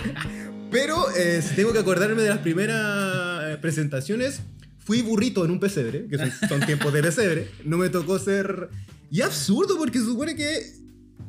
Pero 0.70 0.96
eh, 1.16 1.42
tengo 1.56 1.72
que 1.72 1.80
acordarme 1.80 2.22
de 2.22 2.28
las 2.28 2.38
primeras 2.38 3.42
eh, 3.44 3.58
presentaciones, 3.60 4.40
fui 4.80 5.02
burrito 5.02 5.44
en 5.44 5.50
un 5.52 5.60
pesebre, 5.60 6.06
que 6.08 6.18
son, 6.18 6.32
son 6.48 6.60
tiempos 6.66 6.92
de 6.92 7.02
pesebre, 7.02 7.48
no 7.64 7.76
me 7.78 7.88
tocó 7.88 8.18
ser... 8.18 8.68
Y 9.12 9.22
absurdo, 9.22 9.76
porque 9.76 9.98
se 9.98 10.04
supone 10.04 10.36
que 10.36 10.80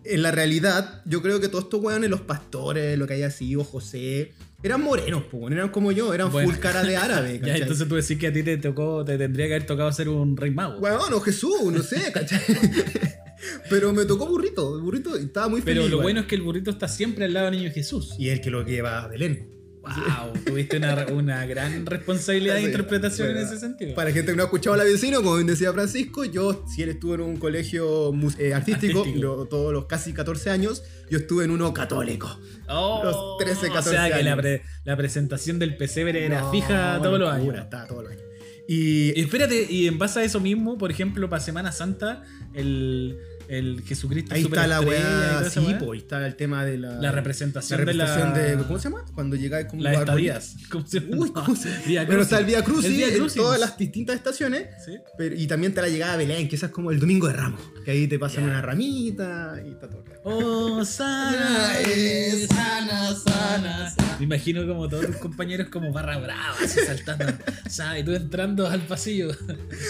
en 0.03 0.21
la 0.21 0.31
realidad, 0.31 1.01
yo 1.05 1.21
creo 1.21 1.39
que 1.39 1.47
todos 1.47 1.65
estos 1.65 1.81
weones, 1.81 2.09
los 2.09 2.21
pastores, 2.21 2.97
lo 2.97 3.07
que 3.07 3.13
haya 3.15 3.31
sido, 3.31 3.63
José, 3.63 4.33
eran 4.63 4.81
morenos, 4.81 5.23
pues, 5.29 5.51
eran 5.51 5.69
como 5.69 5.91
yo, 5.91 6.13
eran 6.13 6.31
Bueno. 6.31 6.49
full 6.49 6.59
cara 6.59 6.83
de 6.83 6.95
árabe, 6.95 7.41
Ya, 7.43 7.55
entonces 7.57 7.87
tú 7.87 7.95
decís 7.95 8.17
que 8.17 8.27
a 8.27 8.33
ti 8.33 8.43
te 8.43 8.57
tocó, 8.57 9.03
te 9.03 9.17
tendría 9.17 9.47
que 9.47 9.55
haber 9.55 9.65
tocado 9.67 9.91
ser 9.91 10.09
un 10.09 10.37
rey 10.37 10.51
mago. 10.51 10.79
Weón, 10.79 11.13
o 11.13 11.19
Jesús, 11.21 11.71
no 11.71 11.81
sé, 11.81 12.11
¿cachai? 12.11 12.39
Pero 13.69 13.91
me 13.93 14.05
tocó 14.05 14.27
burrito, 14.27 14.75
el 14.75 14.81
burrito 14.81 15.19
y 15.19 15.23
estaba 15.23 15.47
muy 15.47 15.61
feliz. 15.61 15.77
pero 15.77 15.81
lo 15.81 15.87
igual. 15.95 16.03
bueno 16.03 16.19
es 16.21 16.25
que 16.27 16.35
el 16.35 16.43
burrito 16.43 16.69
está 16.69 16.87
siempre 16.87 17.25
al 17.25 17.33
lado 17.33 17.49
del 17.49 17.57
niño 17.59 17.71
Jesús. 17.73 18.13
Y 18.19 18.29
el 18.29 18.39
que 18.39 18.51
lo 18.51 18.63
lleva 18.63 19.01
a 19.03 19.07
Belén. 19.07 19.49
Wow, 19.81 20.33
tuviste 20.45 20.77
una, 20.77 21.07
una 21.07 21.45
gran 21.47 21.85
responsabilidad 21.87 22.55
de 22.55 22.61
interpretación 22.63 23.29
bueno, 23.29 23.39
en 23.41 23.45
ese 23.47 23.59
sentido. 23.59 23.95
Para 23.95 24.11
gente 24.11 24.31
que 24.31 24.35
no 24.37 24.43
ha 24.43 24.45
escuchado 24.45 24.75
a 24.75 24.77
la 24.77 24.83
vecino, 24.83 25.23
como 25.23 25.35
bien 25.35 25.47
decía 25.47 25.73
Francisco, 25.73 26.23
yo, 26.23 26.63
si 26.73 26.83
él 26.83 26.89
estuvo 26.89 27.15
en 27.15 27.21
un 27.21 27.37
colegio 27.37 28.13
eh, 28.37 28.53
artístico, 28.53 28.99
Artístico. 28.99 29.25
lo- 29.25 29.45
todos 29.47 29.73
los 29.73 29.85
casi 29.85 30.13
14 30.13 30.51
años, 30.51 30.83
yo 31.09 31.17
estuve 31.17 31.45
en 31.45 31.51
uno 31.51 31.73
católico. 31.73 32.39
Oh, 32.69 33.01
los 33.03 33.37
13, 33.39 33.69
14 33.69 33.89
O 33.89 33.91
sea 33.93 34.03
que 34.15 34.23
la, 34.23 34.31
años. 34.33 34.41
pre- 34.41 34.61
la 34.85 34.95
presentación 34.95 35.57
del 35.57 35.75
pesebre 35.75 36.25
era 36.25 36.41
No, 36.41 36.51
fija 36.51 36.99
todos 37.01 37.19
los 37.19 37.29
años. 37.31 37.55
Estaba 37.57 37.87
todos 37.87 38.03
los 38.03 38.11
años. 38.11 38.23
Y 38.67 39.17
Y 39.19 39.21
espérate, 39.21 39.65
y 39.67 39.87
en 39.87 39.97
base 39.97 40.19
a 40.19 40.23
eso 40.23 40.39
mismo, 40.39 40.77
por 40.77 40.91
ejemplo, 40.91 41.27
para 41.29 41.41
Semana 41.41 41.71
Santa, 41.71 42.23
el, 42.53 43.17
el 43.57 43.83
Jesucristo 43.85 44.33
ahí 44.33 44.43
está 44.43 44.65
la 44.65 44.79
weá, 44.81 45.43
sí, 45.49 45.75
po, 45.79 45.91
ahí 45.91 45.99
está 45.99 46.25
el 46.25 46.35
tema 46.35 46.63
de 46.63 46.77
la, 46.77 46.93
la 46.93 47.11
representación, 47.11 47.79
la 47.79 47.85
representación 47.85 48.33
de. 48.33 48.63
¿Cómo 48.63 48.79
se 48.79 48.89
llama? 48.89 49.03
Cuando 49.13 49.35
llegáis 49.35 49.67
como 49.67 49.83
Las 49.83 49.97
estadías. 49.97 50.55
¿Cómo 50.69 50.87
se 50.87 50.99
llama? 51.01 51.17
Uy, 51.17 51.31
¿cómo 51.31 51.55
se 51.55 51.69
Vía 51.85 52.05
Pero 52.07 52.21
está 52.21 52.39
el 52.39 52.45
Vía 52.45 52.63
Crucis. 52.63 52.83
Crucis 52.85 52.91
El 52.91 52.97
Vía 52.97 53.07
en 53.13 53.19
Crucis. 53.19 53.41
todas 53.41 53.59
las 53.59 53.77
distintas 53.77 54.15
estaciones. 54.15 54.67
Sí. 54.85 54.93
pero- 55.17 55.35
y 55.35 55.47
también 55.47 55.71
está 55.71 55.81
la 55.81 55.89
llegada 55.89 56.13
a 56.13 56.17
Belén, 56.17 56.47
que 56.47 56.55
esa 56.55 56.67
es 56.67 56.71
como 56.71 56.91
el 56.91 56.99
domingo 56.99 57.27
de 57.27 57.33
Ramos. 57.33 57.61
Que 57.83 57.91
ahí 57.91 58.07
te 58.07 58.17
pasan 58.17 58.45
una 58.45 58.61
ramita 58.61 59.55
y 59.65 59.71
está 59.71 59.89
todo. 59.89 60.03
Oh, 60.23 60.85
sana, 60.85 61.73
Eh, 61.85 62.47
sana, 62.49 63.13
sana. 63.15 63.95
Me 64.21 64.25
imagino 64.25 64.67
como 64.67 64.87
todos 64.87 65.07
tus 65.07 65.15
compañeros 65.15 65.69
como 65.69 65.91
barra 65.91 66.19
brava, 66.19 66.55
así 66.63 66.79
saltando. 66.81 67.25
¿sabes? 67.67 68.01
Y 68.01 68.05
tú 68.05 68.11
entrando 68.13 68.67
al 68.67 68.81
pasillo. 68.81 69.31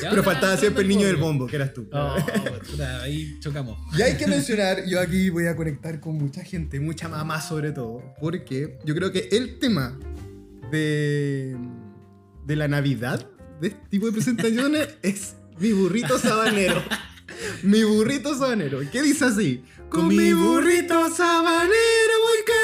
Pero 0.01 0.23
faltaba 0.23 0.55
siempre 0.55 0.83
el 0.83 0.87
niño 0.87 1.05
del 1.05 1.17
bombo, 1.17 1.47
que 1.47 1.57
eras 1.57 1.73
tú. 1.73 1.89
Oh, 1.91 2.15
puta, 2.69 3.01
ahí 3.01 3.37
chocamos. 3.41 3.77
Y 3.97 4.01
hay 4.01 4.15
que 4.15 4.27
mencionar, 4.27 4.85
yo 4.87 5.01
aquí 5.01 5.29
voy 5.29 5.47
a 5.47 5.55
conectar 5.57 5.99
con 5.99 6.15
mucha 6.15 6.45
gente, 6.45 6.79
mucha 6.79 7.09
mamá 7.09 7.41
sobre 7.41 7.73
todo, 7.73 8.01
porque 8.21 8.79
yo 8.85 8.95
creo 8.95 9.11
que 9.11 9.27
el 9.33 9.59
tema 9.59 9.99
de, 10.71 11.57
de 12.45 12.55
la 12.55 12.69
Navidad, 12.69 13.27
de 13.59 13.67
este 13.67 13.81
tipo 13.89 14.05
de 14.05 14.13
presentaciones, 14.13 14.87
es 15.01 15.35
mi 15.59 15.73
burrito 15.73 16.17
sabanero. 16.17 16.81
Mi 17.63 17.83
burrito 17.83 18.33
sabanero. 18.33 18.79
¿Qué 18.89 19.01
dice 19.01 19.25
así? 19.25 19.65
Con 19.89 20.07
mi 20.07 20.31
burrito 20.31 21.09
sabanero 21.09 22.13
voy. 22.23 22.60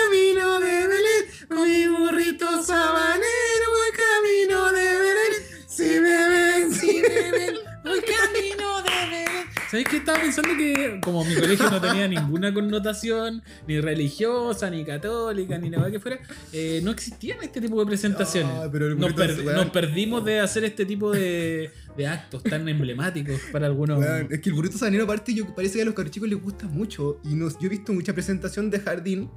Con 1.47 1.61
mi 1.69 1.87
burrito 1.87 2.61
sabanero 2.63 3.67
voy 3.71 3.91
camino 3.95 4.71
de 4.71 4.83
Belén. 4.83 5.67
Si 5.67 5.83
me 5.99 6.29
ven, 6.29 6.73
si 6.73 7.01
me 7.01 7.31
ven, 7.31 7.55
Voy 7.83 8.01
camino 8.01 8.81
de 8.83 8.89
Belén. 8.89 9.45
¿Sabéis 9.69 9.87
que 9.89 9.97
estaba 9.97 10.19
pensando 10.19 10.49
que 10.57 10.99
como 11.01 11.23
mi 11.25 11.35
colegio 11.35 11.69
no 11.69 11.79
tenía 11.81 12.07
ninguna 12.07 12.53
connotación, 12.53 13.43
ni 13.67 13.79
religiosa, 13.81 14.69
ni 14.69 14.83
católica, 14.85 15.57
ni 15.57 15.69
nada 15.69 15.91
que 15.91 15.99
fuera, 15.99 16.19
eh, 16.53 16.79
no 16.83 16.91
existían 16.91 17.37
este 17.43 17.59
tipo 17.61 17.79
de 17.79 17.85
presentaciones. 17.85 18.51
Ah, 18.55 18.69
pero 18.71 18.87
el 18.87 18.91
nos, 18.97 18.99
burrito 19.13 19.17
per- 19.21 19.29
es- 19.31 19.39
weón. 19.45 19.55
nos 19.55 19.69
perdimos 19.71 20.23
de 20.25 20.39
hacer 20.39 20.63
este 20.63 20.85
tipo 20.85 21.11
de, 21.11 21.69
de 21.97 22.07
actos 22.07 22.43
tan 22.43 22.67
emblemáticos 22.67 23.39
para 23.51 23.67
algunos. 23.67 24.03
Es 24.29 24.39
que 24.39 24.49
el 24.49 24.55
burrito 24.55 24.77
sabanero 24.77 25.03
aparte 25.03 25.33
yo 25.33 25.53
parece 25.53 25.75
que 25.75 25.81
a 25.81 25.85
los 25.85 25.93
cabros 25.93 26.11
chicos 26.11 26.29
les 26.29 26.41
gusta 26.41 26.65
mucho 26.67 27.19
y 27.25 27.35
nos, 27.35 27.59
yo 27.59 27.67
he 27.67 27.69
visto 27.69 27.91
mucha 27.93 28.13
presentación 28.13 28.69
de 28.69 28.79
jardín. 28.79 29.29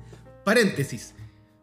Paréntesis. 0.44 1.14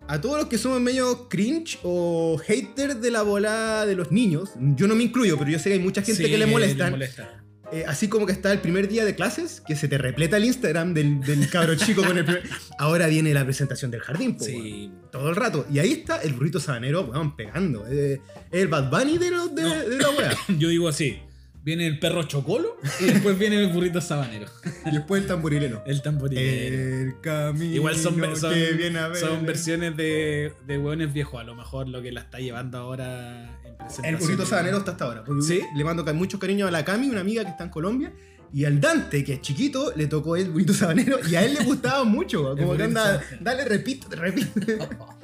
A 0.08 0.22
todos 0.22 0.38
los 0.38 0.48
que 0.48 0.58
somos 0.58 0.80
medio 0.80 1.28
cringe 1.30 1.80
o 1.84 2.38
hater 2.46 2.98
de 2.98 3.12
la 3.12 3.24
bola 3.24 3.86
de 3.86 3.96
los 3.96 4.12
niños, 4.12 4.52
yo 4.76 4.88
no 4.88 4.96
me 4.96 5.04
incluyo, 5.04 5.38
pero 5.38 5.50
yo 5.52 5.60
sé 5.60 5.70
que 5.70 5.74
hay 5.74 5.80
mucha 5.82 6.02
gente 6.02 6.24
Sí, 6.24 6.30
que 6.30 6.38
le 6.38 6.46
molestan. 6.46 6.92
molesta. 6.92 7.44
Eh, 7.74 7.84
así 7.86 8.08
como 8.08 8.26
que 8.26 8.32
está 8.32 8.54
el 8.54 8.60
primer 8.60 8.88
día 8.88 9.04
de 9.04 9.14
clases, 9.16 9.62
que 9.68 9.76
se 9.76 9.90
te 9.90 9.98
repleta 9.98 10.38
el 10.38 10.46
Instagram 10.46 10.94
del, 10.94 11.20
del 11.20 11.50
cabro 11.50 11.76
chico 11.76 12.02
con 12.02 12.18
el 12.18 12.24
primer... 12.24 12.44
Ahora 12.80 13.08
viene 13.08 13.34
la 13.34 13.44
presentación 13.44 13.92
del 13.92 14.00
jardín, 14.00 14.38
po. 14.38 14.46
Sí. 14.46 14.90
todo 15.12 15.30
el 15.30 15.36
rato. 15.36 15.66
Y 15.70 15.80
ahí 15.80 15.92
está 15.92 16.22
el 16.22 16.32
burrito 16.32 16.62
sabanero, 16.62 17.02
weón, 17.02 17.36
pegando. 17.36 17.86
Eh, 17.92 18.22
el 18.52 18.70
Bad 18.70 18.90
Bunny 18.90 19.18
de, 19.18 19.32
los- 19.32 19.54
de, 19.54 19.62
No. 19.64 19.76
de 19.76 19.98
la 19.98 20.10
wea. 20.12 20.32
Yo 20.58 20.70
digo 20.70 20.88
así: 20.88 21.20
viene 21.68 21.86
el 21.86 22.00
perro 22.00 22.24
chocolo 22.24 22.78
y 23.02 23.08
después 23.08 23.38
viene 23.38 23.62
el 23.62 23.68
burrito 23.74 24.00
sabanero. 24.00 24.46
y 24.86 24.92
después 24.92 25.22
el 25.22 25.28
tamborilero. 25.28 25.84
El 25.86 26.02
tamborilero. 26.02 26.78
El 27.10 27.20
camino 27.20 27.76
Igual 27.76 27.98
son, 27.98 28.16
son, 28.38 28.54
que 28.54 28.72
viene 28.72 28.98
a 29.00 29.10
ver. 29.10 29.18
son 29.18 29.46
versiones 29.46 29.98
de, 29.98 30.54
de 30.66 30.78
hueones 30.78 31.12
viejos, 31.12 31.42
a 31.42 31.44
lo 31.44 31.56
mejor 31.56 31.90
lo 31.90 32.02
que 32.02 32.14
la 32.14 32.22
está 32.22 32.40
llevando 32.40 32.78
ahora 32.78 33.60
en 33.64 33.72
El 33.72 33.76
presentación. 33.80 34.20
burrito 34.22 34.46
sabanero 34.46 34.78
está 34.78 34.92
hasta 34.92 35.04
ahora. 35.04 35.26
porque 35.26 35.42
¿Sí? 35.42 35.62
Le 35.76 35.84
mando 35.84 36.06
mucho 36.14 36.40
cariño 36.40 36.68
a 36.68 36.72
la 36.72 36.86
Cami, 36.86 37.10
una 37.10 37.20
amiga 37.20 37.44
que 37.44 37.50
está 37.50 37.66
en 37.66 37.70
Colombia. 37.70 38.14
Y 38.54 38.64
al 38.64 38.80
Dante, 38.80 39.26
que 39.26 39.34
es 39.34 39.42
chiquito, 39.42 39.92
le 39.98 40.08
tocó 40.08 40.38
el 40.38 40.50
burrito 40.52 40.74
sabanero 40.74 41.20
y 41.30 41.36
a 41.36 41.44
él 41.44 41.54
le 41.54 41.66
gustaba 41.66 42.06
mucho. 42.06 42.56
Como 42.56 42.78
que 42.78 42.84
anda, 42.84 43.22
dale, 43.42 43.66
repite, 43.66 44.16
repite. 44.16 44.78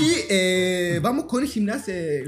y 0.00 0.12
eh, 0.30 1.00
vamos 1.02 1.24
con 1.26 1.42
el 1.42 1.48
gimnasio, 1.48 1.92
eh, 1.94 2.24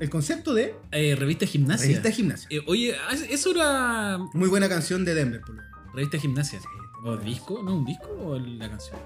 el 0.00 0.10
concepto 0.10 0.54
de 0.54 0.74
Eh, 0.92 1.14
revista 1.18 1.46
Gimnasia. 1.46 1.86
revista 1.86 2.08
de 2.08 2.14
gimnasia. 2.14 2.46
Eh, 2.50 2.60
oye, 2.66 2.94
ah, 3.08 3.14
eso 3.30 3.50
era. 3.50 4.18
Muy 4.34 4.48
buena 4.48 4.68
canción 4.68 5.04
de 5.04 5.14
Denver, 5.14 5.40
por 5.40 5.50
lo 5.50 5.62
menos. 5.62 5.68
Revista 5.94 6.18
Gimnasia. 6.18 6.60
¿O 7.04 7.16
disco? 7.16 7.62
¿No 7.62 7.76
un 7.76 7.84
disco 7.84 8.08
o 8.22 8.38
la 8.38 8.68
canción? 8.68 8.98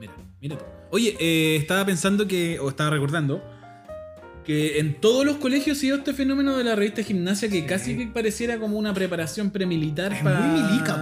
Mira, 0.00 0.12
mira 0.40 0.56
tú. 0.58 0.64
Oye, 0.90 1.16
eh, 1.20 1.56
estaba 1.56 1.84
pensando 1.84 2.26
que, 2.26 2.58
o 2.58 2.68
estaba 2.70 2.90
recordando, 2.90 3.42
que 4.44 4.78
en 4.78 5.00
todos 5.00 5.26
los 5.26 5.36
colegios 5.36 5.76
se 5.78 5.86
dio 5.86 5.96
este 5.96 6.14
fenómeno 6.14 6.56
de 6.56 6.64
la 6.64 6.74
revista 6.74 7.02
gimnasia 7.02 7.48
que 7.50 7.60
Sí. 7.60 7.66
casi 7.66 7.96
que 7.96 8.06
pareciera 8.06 8.58
como 8.58 8.78
una 8.78 8.94
preparación 8.94 9.50
premilitar 9.50 10.12
Es 10.14 10.22
para. 10.22 10.40
muy 10.40 10.62
milica, 10.62 10.94
po. 10.94 11.00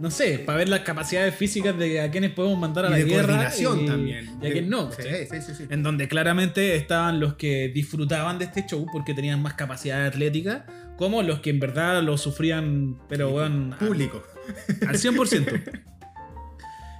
No 0.00 0.10
sé, 0.10 0.38
para 0.38 0.58
ver 0.58 0.68
las 0.68 0.80
capacidades 0.80 1.34
físicas 1.34 1.76
de 1.78 2.00
a 2.00 2.10
quienes 2.10 2.30
podemos 2.32 2.58
mandar 2.58 2.86
a 2.86 2.88
Y 2.88 2.90
la 2.92 2.96
de 2.98 3.04
guerra. 3.04 3.26
coordinación 3.26 3.80
y, 3.80 3.86
también. 3.86 4.38
Y 4.42 4.46
a 4.46 4.50
quienes 4.52 4.70
no. 4.70 4.90
Sí, 4.92 5.02
sí, 5.30 5.42
sí, 5.42 5.52
sí. 5.58 5.64
En 5.68 5.82
donde 5.82 6.08
claramente 6.08 6.74
estaban 6.76 7.20
los 7.20 7.34
que 7.34 7.68
disfrutaban 7.68 8.38
de 8.38 8.46
este 8.46 8.64
show 8.66 8.86
porque 8.90 9.12
tenían 9.12 9.42
más 9.42 9.54
capacidad 9.54 10.06
atlética, 10.06 10.66
como 10.96 11.22
los 11.22 11.40
que 11.40 11.50
en 11.50 11.60
verdad 11.60 12.02
lo 12.02 12.16
sufrían, 12.16 12.98
pero 13.08 13.30
bueno, 13.30 13.76
Público. 13.78 14.22
al 14.88 14.96
100%. 14.96 15.84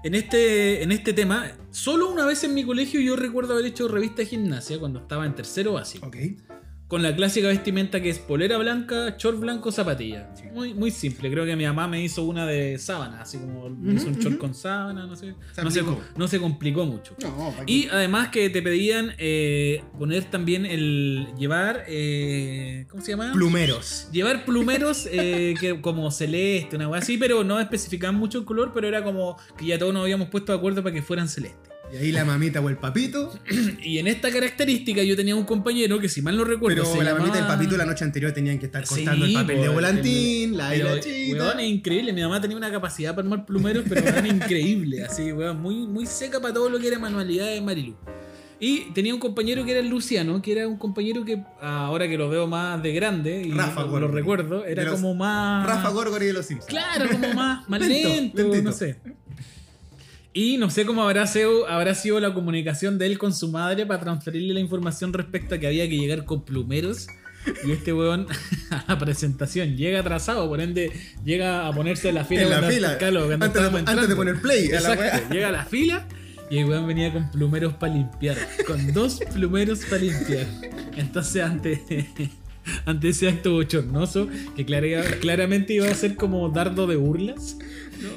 En 0.02 0.14
este, 0.14 0.83
en 0.83 0.92
este 0.92 1.12
tema, 1.12 1.52
solo 1.71 2.11
una 2.11 2.25
vez 2.25 2.42
en 2.45 2.54
mi 2.54 2.64
colegio 2.64 3.00
yo 3.00 3.16
recuerdo 3.16 3.52
haber 3.52 3.66
hecho 3.66 3.87
revista 3.87 4.19
de 4.23 4.26
gimnasia 4.26 4.78
cuando 4.78 5.00
estaba 5.00 5.26
en 5.26 5.35
tercero 5.35 5.75
básico. 5.75 6.07
Ok. 6.07 6.16
Con 6.90 7.04
la 7.04 7.14
clásica 7.14 7.47
vestimenta 7.47 8.02
que 8.02 8.11
es 8.11 8.18
polera 8.18 8.59
blanca, 8.59 9.14
short 9.16 9.38
blanco, 9.38 9.70
zapatilla. 9.70 10.28
Muy, 10.52 10.75
muy 10.75 10.90
simple. 10.90 11.30
Creo 11.30 11.47
que 11.47 11.54
mi 11.54 11.64
mamá 11.64 11.87
me 11.87 12.02
hizo 12.02 12.25
una 12.25 12.47
de 12.47 12.78
sábana, 12.78 13.20
así 13.20 13.38
como 13.38 13.70
me 13.70 13.94
hizo 13.94 14.09
un 14.09 14.14
short 14.18 14.38
con 14.38 14.56
sábana, 14.56 15.06
no 15.06 15.14
sé. 15.14 15.37
Se 15.52 15.62
No 15.62 15.70
se, 15.70 15.85
no 16.16 16.26
se 16.26 16.40
complicó 16.40 16.85
mucho. 16.85 17.14
No, 17.23 17.54
Y 17.64 17.87
además 17.87 18.30
que 18.30 18.50
te 18.50 18.61
pedían 18.61 19.12
eh, 19.18 19.85
poner 20.00 20.25
también 20.25 20.66
el 20.66 21.28
llevar, 21.38 21.85
eh, 21.87 22.87
¿cómo 22.90 23.04
se 23.04 23.12
llama? 23.12 23.30
plumeros. 23.35 24.09
Llevar 24.11 24.44
plumeros 24.44 25.09
eh, 25.12 25.54
que 25.61 25.80
como 25.80 26.11
celeste, 26.11 26.75
una 26.75 26.87
cosa 26.88 26.99
así, 26.99 27.18
pero 27.18 27.44
no 27.44 27.61
especificaban 27.61 28.16
mucho 28.16 28.38
el 28.38 28.44
color, 28.44 28.73
pero 28.75 28.88
era 28.88 29.04
como 29.04 29.37
que 29.56 29.66
ya 29.66 29.78
todos 29.78 29.94
nos 29.94 30.02
habíamos 30.02 30.28
puesto 30.28 30.50
de 30.50 30.59
acuerdo 30.59 30.82
para 30.82 30.92
que 30.92 31.02
fueran 31.02 31.28
celestes. 31.28 31.70
Y 31.92 31.97
ahí 31.97 32.12
la 32.12 32.25
mamita 32.25 32.61
o 32.61 32.68
el 32.68 32.76
papito. 32.76 33.32
Y 33.82 33.99
en 33.99 34.06
esta 34.06 34.30
característica 34.30 35.02
yo 35.02 35.16
tenía 35.16 35.35
un 35.35 35.44
compañero 35.44 35.99
que 35.99 36.09
si 36.09 36.23
mal 36.23 36.37
no 36.37 36.44
recuerdo... 36.44 36.82
Pero 36.82 36.94
se 36.97 37.02
la 37.02 37.14
mamita 37.14 37.38
y 37.38 37.40
el 37.40 37.47
papito 37.47 37.76
la 37.76 37.85
noche 37.85 38.04
anterior 38.04 38.32
tenían 38.32 38.59
que 38.59 38.66
estar 38.66 38.87
Sí, 38.87 38.97
cortando 38.97 39.25
el 39.26 39.32
papel 39.32 39.61
de 39.62 39.68
volantín, 39.68 40.56
la 40.56 40.70
Pero, 40.70 40.92
hilachita. 40.92 41.62
increíble. 41.62 42.12
Mi 42.12 42.23
mamá 42.23 42.40
tenía 42.40 42.56
una 42.56 42.70
capacidad 42.70 43.14
para 43.14 43.26
armar 43.26 43.44
plumeros, 43.47 43.85
pero 43.88 44.02
weón, 44.02 44.26
increíble. 44.26 45.02
Así, 45.04 45.32
weón, 45.32 45.61
muy, 45.61 45.87
muy 45.87 46.06
seca 46.06 46.40
para 46.40 46.54
todo 46.54 46.68
lo 46.68 46.78
que 46.78 46.88
era 46.88 46.99
manualidad 46.99 47.47
de 47.47 47.61
Marilu. 47.61 47.97
Y 48.62 48.90
tenía 48.92 49.14
un 49.14 49.20
compañero 49.20 49.64
que 49.64 49.70
era 49.70 49.80
el 49.80 49.88
Luciano, 49.88 50.42
que 50.42 50.52
era 50.52 50.68
un 50.68 50.76
compañero 50.76 51.25
que 51.25 51.42
ahora 51.62 52.06
que 52.06 52.18
lo 52.18 52.28
veo 52.28 52.47
más 52.47 52.82
de 52.82 52.92
grande 52.92 53.42
y 53.42 53.52
Rafa 53.52 53.85
lo, 53.87 54.06
recuerdo, 54.06 54.66
era 54.66 54.85
los- 54.85 54.94
como 54.97 55.14
más. 55.14 55.66
Rafa 55.66 55.88
Gorgori 55.88 56.26
de 56.26 56.35
los 56.35 56.44
Simpsons. 56.47 56.68
Claro, 56.70 57.09
como 57.11 57.32
más, 57.32 57.66
más 57.70 57.80
Lento, 57.88 58.42
no 58.62 58.73
sé. 58.73 58.99
Y 60.32 60.58
no 60.58 60.70
sé 60.70 60.87
cómo 60.87 61.02
habrá 61.02 61.26
sido, 61.26 61.68
habrá 61.68 61.94
sido 61.94 62.20
la 62.20 62.32
comunicación 62.32 62.99
de 62.99 63.06
él 63.06 63.18
con 63.18 63.34
su 63.34 63.49
madre 63.49 63.84
para 63.84 64.00
transferirle 64.00 64.54
la 64.54 64.60
información 64.60 65.12
respecto 65.12 65.56
a 65.56 65.58
que 65.58 65.66
había 65.66 65.88
que 65.88 65.96
llegar 65.96 66.25
con 66.25 66.44
plumeros. 66.44 67.08
Y 67.66 67.72
este 67.72 67.92
weón 67.92 68.26
a 68.70 68.84
la 68.87 68.99
presentación 68.99 69.76
llega 69.76 70.00
atrasado, 70.00 70.46
por 70.49 70.60
ende 70.60 70.92
llega 71.25 71.66
a 71.66 71.72
ponerse 71.72 72.10
en 72.10 72.14
la 72.16 72.25
fila. 72.25 72.42
En 72.42 72.50
la 72.50 72.62
fila. 72.62 72.99
cuando 72.99 73.32
Antes 73.32 73.72
de, 73.72 73.78
antes 73.78 74.08
de 74.08 74.16
poner 74.16 74.40
play. 74.40 74.70
a 74.72 74.80
la 74.80 75.28
llega 75.30 75.49
a 75.49 75.52
la 75.52 75.64
fila 75.64 76.06
y 76.50 76.58
el 76.58 76.66
weón 76.66 76.87
venía 76.87 77.12
con 77.12 77.30
plumeros 77.30 77.75
para 77.75 77.94
limpiar. 77.94 78.37
Con 78.66 78.92
dos 78.92 79.20
plumeros 79.32 79.80
para 79.87 80.02
limpiar. 80.02 80.46
Entonces, 80.96 81.42
ante, 81.42 81.82
ante 82.87 83.09
ese 83.11 83.29
acto 83.29 83.52
bochornoso, 83.52 84.29
que 84.57 84.64
clara- 84.64 85.02
claramente 85.21 85.75
iba 85.75 85.87
a 85.88 85.95
ser 85.95 86.17
como 86.17 86.49
dardo 86.50 86.87
de 86.87 86.97
burlas, 86.97 87.57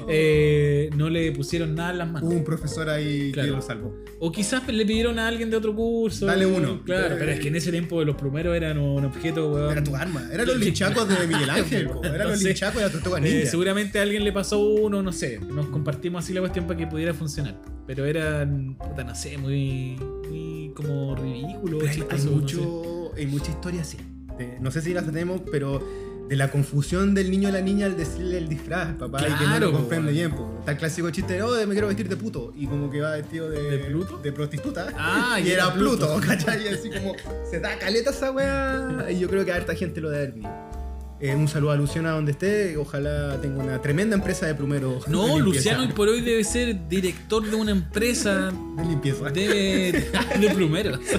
eh, 0.07 0.89
no 0.95 1.09
le 1.09 1.31
pusieron 1.33 1.75
nada 1.75 1.91
en 1.91 1.97
las 1.97 2.09
manos. 2.11 2.29
Hubo 2.29 2.37
un 2.37 2.43
profesor 2.45 2.89
ahí 2.89 3.31
Claro. 3.33 3.49
que 3.49 3.55
lo 3.57 3.61
salvó. 3.61 3.95
O 4.19 4.31
quizás 4.31 4.65
le 4.67 4.85
pidieron 4.85 5.19
a 5.19 5.27
alguien 5.27 5.49
de 5.49 5.57
otro 5.57 5.75
curso. 5.75 6.25
Dale 6.25 6.45
uno. 6.45 6.81
Claro, 6.85 7.15
pero 7.19 7.31
es 7.31 7.39
que 7.41 7.49
en 7.49 7.57
ese 7.57 7.71
tiempo 7.71 8.01
los 8.05 8.15
plumeros 8.15 8.55
eran 8.55 8.77
un 8.77 9.03
objeto, 9.03 9.51
weón. 9.51 9.71
Era 9.73 9.83
tu 9.83 9.95
arma. 9.95 10.29
Eran 10.31 10.47
los 10.47 10.57
linchacos 10.59 11.07
de 11.09 11.27
Miguel 11.27 11.49
Ángel. 11.49 11.89
Eran 12.03 12.29
los 12.29 12.39
sé. 12.39 12.45
linchacos 12.45 12.75
de 12.77 12.81
la 12.87 12.91
tortuga 12.91 13.19
Eh, 13.25 13.45
seguramente 13.45 13.99
a 13.99 14.03
alguien 14.03 14.23
le 14.23 14.31
pasó 14.31 14.59
uno, 14.59 15.03
no 15.03 15.11
sé. 15.11 15.39
Nos 15.39 15.65
compartimos 15.67 16.23
así 16.23 16.33
la 16.33 16.39
cuestión 16.39 16.65
para 16.65 16.77
que 16.79 16.87
pudiera 16.87 17.13
funcionar. 17.13 17.55
pero 17.85 18.05
eran, 18.05 18.77
puta, 18.77 19.03
no 19.03 19.13
sé, 19.13 19.37
muy, 19.37 19.97
muy 20.29 20.71
como 20.73 21.13
ridículo, 21.17 21.81
hay, 21.81 21.87
hay 21.87 21.95
chistoso, 21.95 22.15
no 22.29 22.47
sé. 22.47 22.55
mucho, 22.55 23.11
hay 23.17 23.27
mucha 23.27 23.51
historia 23.51 23.81
así. 23.81 23.97
De- 24.37 24.57
no 24.59 24.71
sé 24.71 24.81
si 24.81 24.93
las 24.93 25.05
tenemos, 25.05 25.41
pero 25.51 25.81
de 26.27 26.35
la 26.37 26.49
confusión 26.49 27.13
del 27.13 27.29
niño 27.29 27.49
a 27.49 27.51
la 27.51 27.59
niña 27.61 27.85
al 27.85 27.97
decirle 27.97 28.37
el 28.37 28.47
disfraz, 28.47 28.95
papá, 28.95 29.19
y 29.21 29.25
que 29.25 29.29
no 29.31 29.37
Claro, 29.37 29.65
lo 29.67 29.73
comprende 29.73 30.09
po, 30.11 30.13
bien. 30.15 30.31
po. 30.31 30.55
Está 30.59 30.71
el 30.71 30.77
clásico 30.77 31.09
chiste 31.11 31.33
de, 31.33 31.41
oh, 31.43 31.51
me 31.67 31.73
quiero 31.73 31.87
vestir 31.87 32.07
de 32.07 32.15
puto. 32.15 32.53
Y 32.55 32.65
como 32.65 32.89
que 32.89 33.01
va 33.01 33.11
vestido 33.11 33.49
de, 33.49 33.61
¿De 33.61 33.77
Pluto? 33.79 34.17
de 34.19 34.31
prostituta. 34.31 34.87
Ah, 34.97 35.37
y 35.43 35.51
era 35.51 35.73
Pluto, 35.73 36.19
¿cachai? 36.25 36.63
Y 36.63 36.67
así 36.69 36.89
como 36.89 37.13
se 37.49 37.59
da 37.59 37.77
caleta 37.77 38.11
esa 38.11 38.31
weá. 38.31 39.07
Y 39.11 39.19
yo 39.19 39.29
creo 39.29 39.43
que 39.43 39.51
a 39.51 39.55
harta 39.57 39.75
gente 39.75 39.99
lo 39.99 40.09
debe 40.09 40.23
haber. 40.27 40.72
Eh, 41.23 41.33
un 41.33 41.47
saludo 41.47 41.71
a 41.71 41.77
Luciana 41.77 42.11
donde 42.11 42.33
esté. 42.33 42.75
Ojalá 42.75 43.39
tenga 43.39 43.63
una 43.63 43.81
tremenda 43.81 44.13
empresa 44.13 44.45
de 44.45 44.55
plumero. 44.55 44.99
No. 45.07 45.39
Luciano 45.39 45.83
hoy 45.83 45.87
por 45.87 46.09
hoy 46.09 46.19
debe 46.19 46.43
ser 46.43 46.89
director 46.89 47.49
de 47.49 47.55
una 47.55 47.71
empresa 47.71 48.51
De 48.75 48.83
limpieza. 48.83 49.29
Debe. 49.29 50.03
de 50.39 50.49
plumero. 50.53 50.99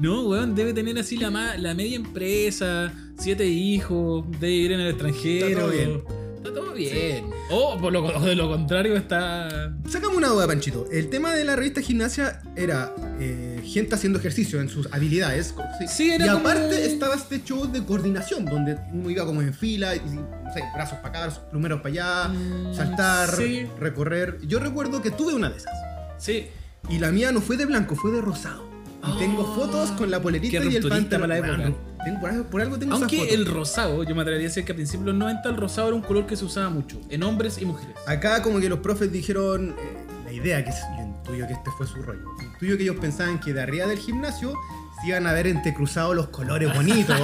No, 0.00 0.28
weón, 0.28 0.54
debe 0.54 0.72
tener 0.72 0.96
así 0.96 1.16
la, 1.16 1.56
la 1.58 1.74
media 1.74 1.96
empresa, 1.96 2.92
siete 3.18 3.44
hijos, 3.46 4.24
debe 4.38 4.52
ir 4.54 4.72
en 4.72 4.80
el 4.80 4.88
extranjero. 4.90 5.46
Está 5.48 5.60
todo 5.60 5.70
bien. 5.72 6.17
Está 6.38 6.54
todo 6.54 6.72
bien. 6.72 7.30
O 7.50 7.76
por 7.78 7.92
lo, 7.92 8.04
o 8.04 8.20
de 8.22 8.34
lo 8.34 8.48
contrario 8.48 8.96
está. 8.96 9.72
Sacame 9.88 10.16
una 10.16 10.28
duda, 10.28 10.46
Panchito. 10.46 10.86
El 10.90 11.08
tema 11.10 11.34
de 11.34 11.44
la 11.44 11.56
revista 11.56 11.80
Gimnasia 11.82 12.40
era 12.56 12.94
eh, 13.20 13.60
gente 13.64 13.94
haciendo 13.94 14.18
ejercicio 14.18 14.60
en 14.60 14.68
sus 14.68 14.88
habilidades. 14.92 15.54
Sí, 15.88 16.10
era 16.10 16.26
y 16.26 16.28
como- 16.28 16.40
aparte 16.48 16.86
estaba 16.86 17.14
este 17.16 17.42
show 17.44 17.66
de 17.70 17.84
coordinación, 17.84 18.44
donde 18.44 18.78
uno 18.92 19.10
iba 19.10 19.26
como 19.26 19.42
en 19.42 19.52
fila, 19.52 19.94
y, 19.96 20.00
no 20.00 20.52
sé, 20.54 20.62
brazos 20.74 20.98
para 20.98 21.24
acá, 21.26 21.40
plumeros 21.50 21.80
para 21.80 21.92
allá, 21.92 22.28
Mm, 22.28 22.74
saltar, 22.74 23.34
sí. 23.36 23.66
recorrer. 23.78 24.38
Yo 24.46 24.58
recuerdo 24.60 25.02
que 25.02 25.10
tuve 25.10 25.34
una 25.34 25.50
de 25.50 25.56
esas. 25.58 25.74
Sí. 26.18 26.46
Y 26.88 26.98
la 26.98 27.10
mía 27.10 27.32
no 27.32 27.40
fue 27.40 27.56
de 27.56 27.66
blanco, 27.66 27.96
fue 27.96 28.10
de 28.12 28.20
rosado. 28.20 28.68
Y 29.06 29.18
tengo 29.18 29.54
fotos 29.54 29.90
con 29.92 30.10
la 30.10 30.20
polerita 30.20 30.56
y 30.64 30.76
el 30.76 30.82
pantalón. 30.88 31.08
para 31.08 31.26
la 31.26 31.38
época. 31.38 31.56
Bueno, 31.56 31.76
tengo- 32.04 32.20
por, 32.20 32.30
algo, 32.30 32.44
por 32.50 32.60
algo 32.60 32.78
tengo 32.78 32.92
esas 32.94 33.02
Aunque 33.02 33.18
fotos. 33.18 33.34
el 33.34 33.46
rosado, 33.46 34.02
yo 34.04 34.14
me 34.14 34.22
atrevería 34.22 34.46
a 34.46 34.50
decir 34.50 34.64
que 34.64 34.72
a 34.72 34.74
principios 34.74 35.06
de 35.06 35.12
los 35.12 35.18
90 35.18 35.48
el 35.50 35.56
rosado 35.56 35.88
era 35.88 35.96
un 35.96 36.02
color 36.02 36.26
que 36.26 36.36
se 36.36 36.44
usaba 36.44 36.68
mucho, 36.70 37.00
en 37.08 37.22
hombres 37.22 37.58
y 37.60 37.64
mujeres. 37.64 37.94
Acá 38.06 38.42
como 38.42 38.60
que 38.60 38.68
los 38.68 38.80
profes 38.80 39.10
dijeron 39.12 39.70
eh, 39.78 40.06
la 40.24 40.32
idea 40.32 40.64
que 40.64 40.70
es, 40.70 40.76
yo 40.98 41.04
intuyo 41.04 41.46
que 41.46 41.52
este 41.52 41.70
fue 41.76 41.86
su 41.86 42.02
rollo. 42.02 42.24
Intuyo 42.54 42.76
que 42.76 42.82
ellos 42.84 42.96
pensaban 43.00 43.38
que 43.40 43.52
de 43.52 43.62
arriba 43.62 43.86
del 43.86 43.98
gimnasio 43.98 44.52
se 45.00 45.08
iban 45.08 45.26
a 45.26 45.32
ver 45.32 45.46
entrecruzados 45.46 46.14
los 46.16 46.28
colores 46.28 46.74
bonitos 46.74 47.16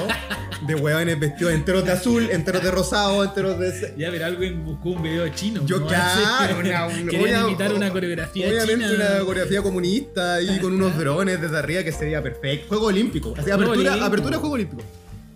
de 0.66 0.74
huevones 0.74 1.18
vestidos 1.18 1.52
enteros 1.52 1.84
de 1.84 1.92
azul, 1.92 2.28
enteros 2.30 2.62
de 2.62 2.70
rosado, 2.70 3.24
enteros 3.24 3.58
de... 3.58 3.94
Ya, 3.98 4.10
pero 4.10 4.26
alguien 4.26 4.64
buscó 4.64 4.90
un 4.90 5.02
video 5.02 5.28
chino. 5.30 5.64
Yo 5.66 5.80
¿no? 5.80 5.86
claro, 5.88 6.58
una, 6.60 6.86
un- 6.86 7.08
Querían 7.08 7.42
obvia- 7.42 7.48
imitar 7.48 7.72
una 7.74 7.90
coreografía 7.90 8.48
Obviamente 8.48 8.86
china. 8.88 8.94
una 9.16 9.24
coreografía 9.24 9.62
comunista 9.62 10.40
y 10.40 10.58
con 10.60 10.74
unos 10.74 10.96
drones 10.96 11.40
desde 11.40 11.58
arriba 11.58 11.82
que 11.82 11.92
sería 11.92 12.22
perfecto. 12.22 12.68
Juego 12.68 12.86
olímpico. 12.86 13.32
Así, 13.36 13.42
Juego 13.50 13.54
apertura, 13.62 13.80
olímpico. 13.90 14.06
apertura 14.06 14.38
juego 14.38 14.54
olímpico. 14.54 14.82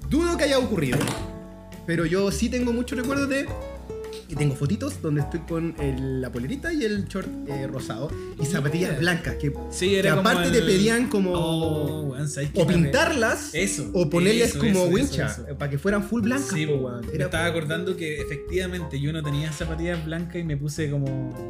Dudo 0.09 0.37
que 0.37 0.45
haya 0.45 0.59
ocurrido. 0.59 0.99
Pero 1.87 2.04
yo 2.07 2.30
sí 2.30 2.49
tengo 2.49 2.73
muchos 2.73 2.99
recuerdos 2.99 3.28
de. 3.28 3.47
Y 4.30 4.35
tengo 4.35 4.54
fotitos 4.54 5.00
donde 5.00 5.23
estoy 5.23 5.40
con 5.40 5.75
el- 5.80 6.20
la 6.20 6.30
polerita 6.30 6.70
y 6.70 6.85
el 6.85 7.06
short 7.08 7.28
eh, 7.49 7.66
rosado. 7.66 8.11
Y 8.38 8.44
zapatillas 8.44 8.90
Mira. 8.90 9.00
blancas. 9.00 9.37
Que, 9.37 9.52
Sí, 9.70 9.88
que 10.02 10.08
aparte 10.08 10.49
el- 10.49 10.52
te 10.52 10.61
pedían 10.62 11.08
como. 11.08 11.32
Oh, 11.32 12.14
o 12.54 12.66
pintarlas. 12.66 13.54
Eso, 13.54 13.90
O 13.94 14.11
ponerles 14.11 14.50
eso, 14.50 14.58
como 14.58 14.70
eso, 14.85 14.88
wincha. 14.88 15.37
Para 15.58 15.70
que 15.70 15.78
fueran 15.78 16.04
full 16.04 16.20
blancas. 16.23 16.50
Sí, 16.52 16.66
po. 16.66 16.90
Me 17.06 17.14
Era- 17.14 17.25
estaba 17.25 17.47
acordando 17.47 17.97
que 17.97 18.20
efectivamente 18.20 19.00
yo 19.00 19.12
no 19.14 19.23
tenía 19.23 19.50
zapatillas 19.50 20.04
blancas 20.04 20.37
y 20.37 20.44
me 20.44 20.56
puse 20.58 20.90
como. 20.90 21.06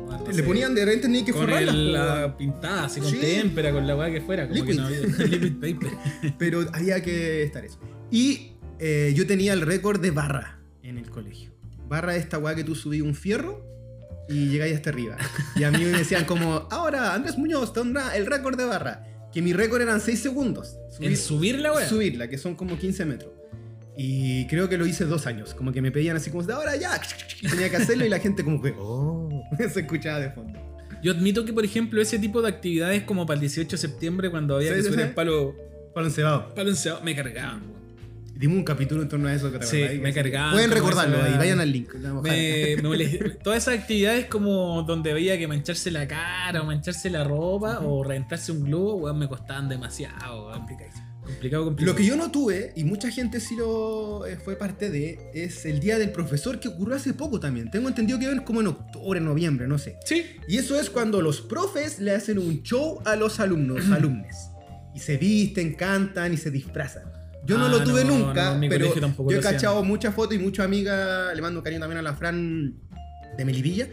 no 0.08 0.32
le 0.32 0.42
ponían 0.44 0.74
de 0.74 0.84
repente 0.84 1.08
ni 1.08 1.24
que 1.24 1.32
con 1.32 1.42
forrarlas. 1.42 1.74
el- 1.74 1.92
la 1.92 2.36
pintada, 2.36 2.84
así 2.84 3.00
con 3.00 3.10
Sí. 3.10 3.16
témpera, 3.18 3.72
con 3.72 3.86
la 3.88 3.96
weá 3.96 4.10
que 4.12 4.20
fuera. 4.20 4.44
Como 4.48 4.54
Liquid. 4.54 4.70
que 4.70 4.80
no 4.80 4.86
había. 4.86 4.98
Liquid 5.26 5.54
paper. 5.54 5.90
Pero 6.38 6.64
había 6.72 7.02
que 7.02 7.42
estar 7.42 7.64
eso. 7.64 7.78
Y 8.10 8.52
eh, 8.78 9.12
yo 9.16 9.26
tenía 9.26 9.52
el 9.52 9.62
récord 9.62 10.00
de 10.00 10.12
barra 10.12 10.60
en 10.84 10.98
el 10.98 11.10
colegio. 11.10 11.50
Barra 11.88 12.14
es 12.16 12.22
esta 12.22 12.38
weá 12.38 12.54
que 12.54 12.64
tú 12.64 12.74
subí 12.74 13.00
un 13.00 13.14
fierro 13.14 13.64
y 14.28 14.48
llegáis 14.48 14.76
hasta 14.76 14.90
arriba. 14.90 15.16
Y 15.56 15.64
a 15.64 15.70
mí 15.70 15.78
me 15.78 15.98
decían 15.98 16.24
como, 16.24 16.68
ahora 16.70 17.14
Andrés 17.14 17.38
Muñoz 17.38 17.72
tendrá 17.72 18.16
el 18.16 18.26
récord 18.26 18.56
de 18.58 18.64
barra. 18.64 19.04
Que 19.32 19.42
mi 19.42 19.52
récord 19.52 19.80
eran 19.82 20.00
6 20.00 20.20
segundos. 20.20 20.76
En 21.00 21.16
subir 21.16 21.58
la 21.58 21.72
weá. 21.72 21.86
subirla, 21.88 22.28
que 22.28 22.38
son 22.38 22.54
como 22.56 22.78
15 22.78 23.04
metros. 23.04 23.32
Y 23.96 24.46
creo 24.46 24.68
que 24.68 24.78
lo 24.78 24.86
hice 24.86 25.04
dos 25.04 25.26
años. 25.26 25.54
Como 25.54 25.72
que 25.72 25.82
me 25.82 25.90
pedían 25.90 26.16
así 26.16 26.30
como, 26.30 26.42
de 26.44 26.52
ahora 26.52 26.76
ya. 26.76 27.00
Y 27.42 27.48
tenía 27.48 27.68
que 27.70 27.76
hacerlo 27.76 28.04
y 28.04 28.08
la 28.08 28.18
gente 28.20 28.44
como 28.44 28.60
que, 28.62 28.74
oh, 28.78 29.28
se 29.72 29.80
escuchaba 29.80 30.20
de 30.20 30.30
fondo. 30.30 30.58
Yo 31.02 31.12
admito 31.12 31.44
que, 31.44 31.52
por 31.52 31.64
ejemplo, 31.64 32.00
ese 32.02 32.18
tipo 32.18 32.42
de 32.42 32.48
actividades 32.48 33.02
como 33.04 33.24
para 33.26 33.34
el 33.36 33.40
18 33.42 33.70
de 33.70 33.76
septiembre, 33.78 34.30
cuando 34.30 34.56
había 34.56 34.70
Sí, 34.70 34.76
que 34.76 34.82
subir 34.84 35.00
el 35.00 35.14
palo, 35.14 35.54
Palo 35.94 36.06
encebado. 36.08 36.54
palo 36.54 36.70
enceado, 36.70 37.00
me 37.02 37.14
cargaban. 37.14 37.62
Dimos 38.38 38.58
un 38.58 38.62
capítulo 38.62 39.02
en 39.02 39.08
torno 39.08 39.26
a 39.26 39.34
eso 39.34 39.50
que 39.50 39.58
te 39.58 39.66
Sí, 39.66 39.82
acordás, 39.82 40.00
me 40.00 40.14
cargaban 40.14 40.52
Pueden 40.52 40.70
recordarlo 40.70 41.20
ahí, 41.20 41.34
vayan 41.36 41.58
al 41.58 41.72
link. 41.72 41.92
Me, 42.22 42.76
me 42.82 43.30
Todas 43.42 43.64
esas 43.64 43.80
actividades 43.80 44.26
como 44.26 44.84
donde 44.84 45.12
veía 45.12 45.36
que 45.36 45.48
mancharse 45.48 45.90
la 45.90 46.06
cara 46.06 46.62
o 46.62 46.64
mancharse 46.64 47.10
la 47.10 47.24
ropa 47.24 47.80
o 47.80 48.04
reventarse 48.04 48.52
un 48.52 48.62
globo, 48.62 48.94
weón, 48.94 49.18
me 49.18 49.28
costaban 49.28 49.68
demasiado. 49.68 50.52
Complicado, 50.52 51.64
complicado. 51.64 51.74
Lo 51.80 51.96
que 51.96 52.06
yo 52.06 52.16
no 52.16 52.30
tuve, 52.30 52.72
y 52.76 52.84
mucha 52.84 53.10
gente 53.10 53.40
sí 53.40 53.56
lo 53.56 54.24
eh, 54.24 54.36
fue 54.36 54.54
parte 54.54 54.88
de, 54.88 55.18
es 55.34 55.66
el 55.66 55.80
Día 55.80 55.98
del 55.98 56.12
Profesor 56.12 56.60
que 56.60 56.68
ocurrió 56.68 56.94
hace 56.94 57.14
poco 57.14 57.40
también. 57.40 57.72
Tengo 57.72 57.88
entendido 57.88 58.20
que 58.20 58.28
ven 58.28 58.42
como 58.44 58.60
en 58.60 58.68
octubre, 58.68 59.20
noviembre, 59.20 59.66
no 59.66 59.78
sé. 59.78 59.96
Sí. 60.04 60.24
Y 60.46 60.58
eso 60.58 60.78
es 60.78 60.90
cuando 60.90 61.20
los 61.22 61.40
profes 61.40 61.98
le 61.98 62.14
hacen 62.14 62.38
un 62.38 62.62
show 62.62 63.02
a 63.04 63.16
los 63.16 63.40
alumnos, 63.40 63.90
alumnes. 63.90 64.50
Y 64.94 65.00
se 65.00 65.16
visten, 65.16 65.74
cantan 65.74 66.32
y 66.32 66.36
se 66.36 66.52
disfrazan. 66.52 67.07
Yo 67.48 67.56
no 67.58 67.66
Ah, 67.66 67.68
lo 67.70 67.82
tuve 67.82 68.04
no, 68.04 68.18
nunca, 68.18 68.54
no, 68.54 68.60
pero 68.68 68.94
yo 68.94 69.38
he 69.38 69.40
cachado 69.40 69.82
muchas 69.82 70.14
fotos 70.14 70.34
y 70.36 70.38
muchas 70.38 70.66
amigas, 70.66 71.34
le 71.34 71.40
mando 71.42 71.62
cariño 71.62 71.80
también 71.80 71.98
a 71.98 72.02
la 72.02 72.14
Fran 72.14 72.74
de 73.36 73.44
Melivilla, 73.44 73.88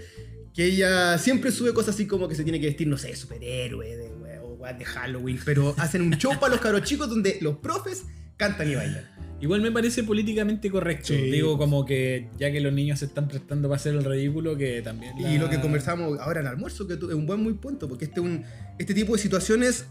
que 0.54 0.66
ella 0.66 1.18
siempre 1.18 1.52
sube 1.52 1.74
cosas 1.74 1.96
así 1.96 2.06
como 2.06 2.28
que 2.28 2.36
se 2.36 2.44
tiene 2.44 2.60
que 2.60 2.68
vestir, 2.68 2.88
no 2.88 2.98
sé, 2.98 3.16
superhéroe, 3.16 3.96
de, 3.96 4.12
o 4.42 4.58
de 4.78 4.86
Halloween, 4.86 5.40
pero 5.46 5.74
hacen 5.78 6.02
un 6.02 6.12
show 6.18 6.34
para 6.40 6.54
los 6.54 6.60
cabros 6.62 6.84
chicos 6.84 7.10
donde 7.10 7.38
los 7.42 7.58
profes 7.58 8.04
cantan 8.38 8.70
y 8.70 8.76
bailan. 8.76 9.06
Igual 9.42 9.62
me 9.62 9.72
parece 9.72 10.04
políticamente 10.04 10.72
correcto. 10.72 11.08
Sí. 11.08 11.16
Digo, 11.30 11.58
como 11.58 11.86
que 11.86 12.30
ya 12.40 12.52
que 12.52 12.62
los 12.62 12.74
niños 12.74 13.00
se 13.00 13.06
están 13.06 13.28
prestando 13.28 13.68
para 13.70 13.76
hacer 13.78 13.94
el 13.94 14.04
ridículo, 14.04 14.58
que 14.58 14.82
también. 14.82 15.14
la- 15.20 15.30
Y 15.32 15.38
lo 15.38 15.50
que 15.50 15.60
conversamos 15.60 16.18
ahora 16.20 16.40
en 16.40 16.48
el 16.48 16.54
almuerzo, 16.54 16.88
que 16.88 16.94
es 16.94 17.00
un 17.02 17.26
buen 17.26 17.42
muy 17.44 17.54
punto, 17.54 17.88
porque 17.88 18.06
este, 18.06 18.22
un, 18.22 18.44
este 18.80 18.94
tipo 18.94 19.14
de 19.14 19.20
situaciones 19.20 19.86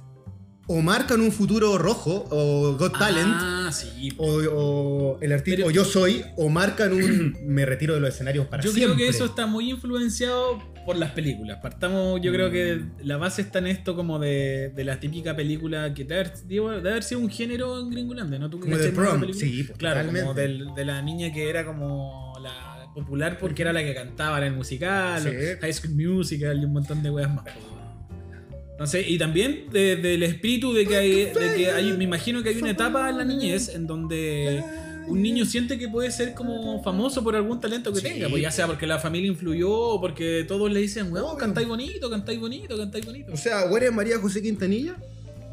o 0.67 0.81
marcan 0.81 1.21
un 1.21 1.31
futuro 1.33 1.77
rojo, 1.79 2.27
o 2.31 2.77
Got 2.79 2.99
Talent, 2.99 3.35
Ah, 3.37 3.71
sí. 3.73 4.11
o, 4.17 4.27
o 4.53 5.19
el 5.21 5.33
artista, 5.33 5.57
Pero- 5.59 5.69
o 5.69 5.71
yo 5.71 5.85
soy, 5.85 6.25
o 6.37 6.49
marcan 6.49 6.93
un 6.93 7.37
me 7.47 7.67
retiro 7.67 7.95
de 7.95 8.01
los 8.01 8.11
escenarios 8.15 8.47
para 8.47 8.63
Yo 8.63 8.73
siempre. 8.73 8.95
creo 8.97 9.07
que 9.11 9.15
eso 9.17 9.27
está 9.27 9.47
muy 9.47 9.71
influenciado 9.71 10.59
por 10.87 10.97
las 10.97 11.13
películas. 11.13 11.59
Partamos, 11.63 12.21
yo 12.23 12.31
creo 12.33 12.51
que 12.51 12.83
la 13.03 13.17
base 13.17 13.41
está 13.43 13.59
en 13.59 13.67
esto 13.69 13.97
como 13.97 14.19
de, 14.19 14.71
de 14.75 14.85
la 14.85 15.01
típica 15.01 15.35
película 15.35 15.95
que 15.95 16.05
debe 16.05 16.21
haber, 16.21 16.33
digo, 16.47 16.69
haber 16.71 17.03
sido 17.03 17.21
un 17.21 17.31
género 17.31 17.81
en 17.81 17.91
Gringolandia, 17.91 18.39
¿no? 18.39 18.51
¿Tú 18.51 18.61
Como 18.61 18.73
cachai 18.73 18.91
de 18.91 18.97
más 18.97 19.07
la 19.15 19.19
prom, 19.21 19.33
sí, 19.33 19.65
pues, 19.65 19.79
Claro, 19.79 20.01
totalmente. 20.01 20.21
como 20.27 20.35
del- 20.35 20.75
de 20.75 20.85
la 20.85 21.01
niña 21.03 21.33
que 21.33 21.49
era 21.49 21.65
como 21.65 22.33
la 22.43 22.91
popular 22.95 23.39
porque 23.41 23.63
era 23.63 23.73
la 23.73 23.83
que 23.83 23.93
cantaba 23.95 24.39
en 24.39 24.45
el 24.45 24.53
musical, 24.55 25.21
Sí. 25.23 25.31
High 25.61 25.73
School 25.73 25.95
Musical 25.95 26.61
y 26.61 26.65
un 26.65 26.73
montón 26.75 27.03
de 27.03 27.11
weas 27.11 27.35
más. 27.35 27.45
No 28.79 28.87
sé, 28.87 29.09
y 29.09 29.19
también 29.19 29.67
de- 29.71 29.97
del 29.97 30.23
espíritu 30.25 30.73
de 30.73 30.87
que, 30.87 30.97
hay, 30.97 31.11
de 31.27 31.55
que 31.57 31.71
hay, 31.71 31.93
me 31.97 32.05
imagino 32.05 32.43
que 32.43 32.49
hay 32.49 32.57
una 32.59 32.71
etapa 32.71 33.09
en 33.09 33.19
la 33.19 33.25
niñez 33.25 33.69
en 33.75 33.87
donde 33.87 34.65
un 35.07 35.23
niño 35.23 35.45
siente 35.45 35.79
que 35.79 35.89
puede 35.89 36.11
ser 36.11 36.35
como 36.35 36.83
famoso 36.83 37.23
por 37.23 37.37
algún 37.37 37.61
talento 37.61 37.93
que 37.93 38.01
Sí. 38.01 38.07
tenga, 38.09 38.29
pues 38.29 38.43
ya 38.43 38.51
sea 38.51 38.67
porque 38.67 38.87
la 38.87 38.99
familia 38.99 39.29
influyó 39.29 39.71
o 39.71 40.01
porque 40.01 40.45
todos 40.49 40.73
le 40.73 40.81
dicen, 40.81 41.13
weón, 41.13 41.37
cantáis 41.37 41.69
bonito, 41.69 42.11
cantáis 42.11 42.41
bonito, 42.41 42.77
cantáis 42.77 43.05
bonito. 43.07 43.33
O 43.33 43.37
sea, 43.37 43.65
¿o 43.67 43.77
eres 43.77 43.93
María 43.93 44.19
José 44.19 44.43
Quintanilla? 44.43 44.97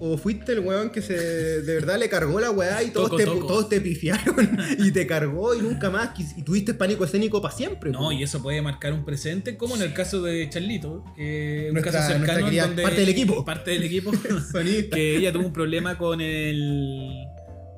¿O 0.04 0.18
fuiste 0.18 0.54
el 0.54 0.62
weón 0.62 0.90
que 0.90 1.00
se 1.04 1.14
de 1.62 1.76
verdad 1.76 2.00
le 2.00 2.10
cargó 2.10 2.40
la 2.40 2.50
weá 2.50 2.82
y 2.82 2.90
todos, 2.90 3.10
Toco, 3.12 3.18
te, 3.18 3.26
toco. 3.26 3.46
todos 3.46 3.70
te 3.70 3.80
pifiaron 3.82 4.36
y 4.80 4.90
te 4.92 5.06
cargó 5.06 5.54
y 5.54 5.62
nunca 5.62 5.92
más 5.92 6.10
y 6.36 6.42
tuviste 6.42 6.74
pánico 6.74 7.06
escénico 7.06 7.40
para 7.40 7.54
siempre? 7.56 7.92
No, 7.92 8.00
po. 8.00 8.12
y 8.12 8.24
eso 8.24 8.42
puede 8.42 8.64
marcar 8.64 8.94
un 8.94 9.06
presente, 9.06 9.58
como 9.58 9.76
en 9.76 9.84
el 9.84 9.94
caso 9.94 10.24
de 10.24 10.50
Charlito, 10.50 11.06
que 11.16 11.66
un 11.68 11.74
Nuestra- 11.76 11.92
caso 12.02 12.14
cercano 12.18 12.48
en 12.48 12.58
donde 12.58 12.82
parte 12.82 13.00
del 13.02 13.10
equipo. 13.10 13.46
parte 13.46 13.72
del 13.72 13.84
equipo 13.84 14.12
que 14.92 15.18
ella 15.18 15.32
tuvo 15.32 15.46
un 15.46 15.54
problema 15.54 15.98
con 16.00 16.20
el 16.20 17.28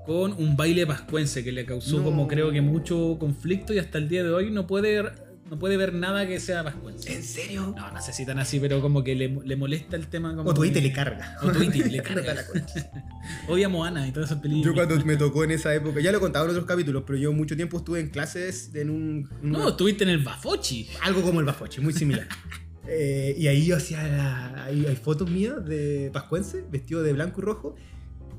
con 0.06 0.34
un 0.34 0.58
baile 0.58 0.86
pascuense 0.86 1.44
que 1.46 1.52
le 1.54 1.66
causó 1.66 1.98
No. 2.00 2.04
como 2.04 2.28
creo 2.28 2.52
que 2.52 2.62
mucho 2.62 3.16
conflicto 3.20 3.74
y 3.74 3.80
hasta 3.80 3.98
el 3.98 4.10
día 4.10 4.24
de 4.24 4.32
hoy 4.34 4.52
no 4.52 4.68
puede 4.68 5.02
no 5.50 5.60
puede 5.60 5.78
ver 5.78 5.94
nada 5.94 6.28
que 6.28 6.40
sea 6.40 6.64
pascuense. 6.64 7.14
¿En 7.14 7.24
serio? 7.24 7.74
No, 7.78 7.92
no 7.92 8.02
sé 8.02 8.14
si 8.14 8.26
tan 8.26 8.40
así, 8.40 8.60
pero 8.60 8.82
como 8.82 9.04
que 9.04 9.16
le, 9.16 9.28
le 9.44 9.56
molesta 9.56 9.96
el 9.96 10.08
tema 10.08 10.36
como 10.36 10.50
O 10.50 10.54
que- 10.54 10.70
te 10.72 10.82
le 10.82 10.92
carga. 10.92 11.38
O 11.44 11.52
Twitty 11.52 11.84
le 11.90 12.02
Carga 12.02 12.34
la 12.34 12.46
concha. 12.48 12.92
Odia 13.48 13.68
a 13.68 13.70
Moana 13.70 14.08
y 14.08 14.12
todas 14.12 14.30
esas 14.32 14.42
películas. 14.42 14.66
Yo 14.66 14.74
cuando 14.74 15.06
me 15.06 15.16
tocó 15.18 15.44
en 15.44 15.52
esa 15.52 15.74
época, 15.76 16.00
ya 16.00 16.12
lo 16.12 16.18
he 16.18 16.22
contado 16.22 16.46
en 16.46 16.52
otros 16.52 16.66
capítulos, 16.66 17.04
pero 17.06 17.20
yo 17.20 17.32
mucho 17.34 17.56
tiempo 17.56 17.78
estuve 17.78 18.00
en 18.00 18.10
clases 18.10 18.72
en 18.74 18.90
un... 18.90 19.30
en 19.44 19.52
No, 19.52 19.60
una- 19.60 19.70
estuviste 19.70 20.04
en 20.04 20.10
el 20.12 20.20
Bafochi. 20.24 20.90
algo 21.04 21.22
como 21.22 21.40
el 21.40 21.46
Bafoche, 21.46 21.82
muy 21.82 21.94
similar. 21.94 22.28
Eh, 22.86 23.34
y 23.38 23.48
ahí 23.48 23.66
yo 23.66 23.78
hacía. 23.78 24.04
la- 24.06 24.66
Hay, 24.66 24.86
hay 24.86 24.96
fotos 24.98 25.30
mías 25.32 25.64
de 25.66 26.10
Pascuense, 26.12 26.66
vestido 26.70 27.02
de 27.02 27.14
blanco 27.14 27.40
y 27.40 27.44
rojo. 27.46 27.76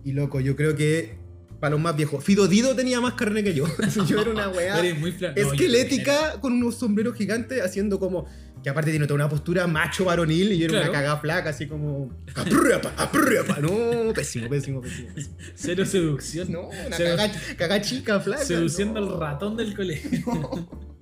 Y 0.04 0.12
loco, 0.12 0.38
yo 0.38 0.54
creo 0.54 0.76
que 0.76 1.16
para 1.60 1.70
los 1.72 1.80
más 1.80 1.96
viejos. 1.96 2.22
Fido 2.22 2.46
Dido 2.48 2.74
tenía 2.74 3.00
más 3.00 3.14
carne 3.14 3.42
que 3.42 3.54
yo. 3.54 3.66
yo 4.08 4.20
era 4.20 4.30
una 4.30 4.48
weá 4.48 4.76
muy 4.98 5.12
fla- 5.12 5.32
no, 5.36 5.42
esquelética 5.42 6.40
con 6.40 6.52
unos 6.52 6.76
sombreros 6.76 7.16
gigantes 7.16 7.60
haciendo 7.62 7.98
como. 7.98 8.26
Que 8.62 8.70
aparte 8.70 8.90
tiene 8.90 9.06
toda 9.06 9.16
una 9.16 9.28
postura 9.28 9.66
macho 9.66 10.06
varonil 10.06 10.52
y 10.52 10.58
yo 10.58 10.64
era 10.64 10.72
Claro. 10.76 10.90
una 10.90 10.98
cagada 10.98 11.16
flaca, 11.20 11.50
así 11.50 11.66
como. 11.66 12.10
¡Aprriapa! 12.34 12.94
¡Aprriapa! 12.96 13.58
No, 13.60 14.12
pésimo, 14.14 14.48
pésimo, 14.48 14.80
pésimo. 14.80 15.08
Cero 15.54 15.84
seducción. 15.84 16.50
No, 16.50 16.68
una 16.68 16.96
Sedu- 16.96 17.16
cagada 17.16 17.32
cagá 17.58 17.80
chica, 17.82 18.20
flaca. 18.20 18.42
Seduciendo 18.42 19.00
no. 19.00 19.12
al 19.12 19.20
ratón 19.20 19.56
del 19.58 19.74
colegio. 19.76 20.18
No, 20.26 20.93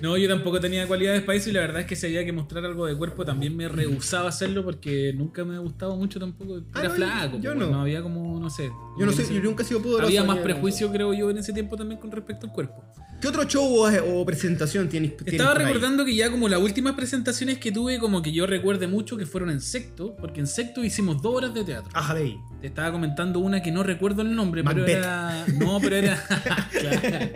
yo 0.00 0.28
tampoco 0.28 0.60
tenía 0.60 0.86
cualidades 0.86 1.22
para 1.22 1.36
eso 1.36 1.50
y 1.50 1.52
la 1.52 1.60
verdad 1.60 1.80
es 1.82 1.86
que 1.86 1.94
si 1.96 2.06
había 2.06 2.24
que 2.24 2.32
mostrar 2.32 2.64
algo 2.64 2.86
de 2.86 2.96
cuerpo 2.96 3.24
también 3.24 3.56
me 3.56 3.68
rehusaba 3.68 4.28
hacerlo 4.30 4.64
porque 4.64 5.12
nunca 5.14 5.44
me 5.44 5.58
gustaba 5.58 5.94
mucho 5.94 6.18
tampoco. 6.18 6.60
Ah, 6.72 6.80
Era 6.80 6.88
no, 6.88 6.94
flaco, 6.94 7.38
yo 7.40 7.54
pues, 7.54 7.68
no. 7.68 7.80
había 7.80 8.02
como, 8.02 8.40
no 8.40 8.48
sé. 8.50 8.70
Yo 8.98 9.06
no 9.06 9.12
sé, 9.12 9.32
yo 9.32 9.40
nunca 9.42 9.62
he 9.62 9.66
sido 9.66 9.80
poderoso. 9.82 10.06
Había 10.06 10.24
más 10.24 10.38
prejuicio, 10.38 10.90
creo 10.90 11.12
yo, 11.12 11.30
en 11.30 11.38
ese 11.38 11.52
tiempo 11.52 11.76
también 11.76 12.00
con 12.00 12.10
respecto 12.10 12.46
al 12.46 12.52
cuerpo. 12.52 12.82
¿Qué 13.20 13.28
otro 13.28 13.44
show 13.44 13.62
o, 13.62 14.20
o 14.20 14.24
presentación 14.24 14.88
tienes? 14.88 15.14
tienes 15.18 15.34
Estaba 15.34 15.52
por 15.52 15.60
ahí? 15.60 15.66
recordando 15.66 16.06
que 16.06 16.14
ya 16.16 16.30
como 16.30 16.48
las 16.48 16.58
últimas 16.58 16.94
presentaciones 16.94 17.58
que 17.58 17.70
tuve, 17.70 17.98
como 17.98 18.22
que 18.22 18.32
yo 18.32 18.46
recuerde 18.46 18.86
mucho 18.86 19.18
que 19.18 19.26
fueron 19.26 19.50
en 19.50 19.60
Secto, 19.60 20.16
porque 20.18 20.40
en 20.40 20.46
Secto 20.46 20.82
hicimos 20.82 21.20
dos 21.20 21.34
horas 21.34 21.52
de 21.52 21.62
teatro. 21.64 21.90
Ajá, 21.92 22.14
de 22.14 22.22
ahí. 22.22 22.38
Te 22.62 22.68
estaba 22.68 22.90
comentando 22.92 23.38
una 23.40 23.60
que 23.62 23.70
no 23.70 23.82
recuerdo 23.82 24.22
el 24.22 24.34
nombre, 24.34 24.64
pero 24.64 24.76
Macbeth. 24.78 24.96
era. 24.96 25.44
No, 25.58 25.78
pero 25.82 25.96
era. 25.96 26.24
Claro. 26.80 27.28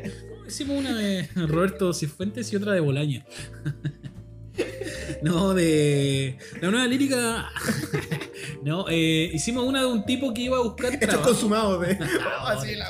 Hicimos 0.47 0.79
una 0.79 0.95
de 0.95 1.29
Roberto 1.47 1.93
Cifuentes 1.93 2.53
y 2.53 2.57
otra 2.57 2.73
de 2.73 2.81
Bolaño. 2.81 3.23
No, 5.23 5.55
de. 5.55 6.39
La 6.61 6.71
nueva 6.71 6.87
lírica. 6.87 7.51
No, 8.63 8.87
eh, 8.89 9.31
hicimos 9.33 9.65
una 9.67 9.81
de 9.81 9.87
un 9.87 10.05
tipo 10.05 10.33
que 10.33 10.43
iba 10.43 10.57
a 10.57 10.61
buscar 10.63 10.95
Hechos 10.95 11.01
trabajo. 11.09 11.29
consumados 11.31 11.81
de. 11.87 11.99
Oh, 12.03 12.47
así 12.47 12.75
la. 12.75 12.87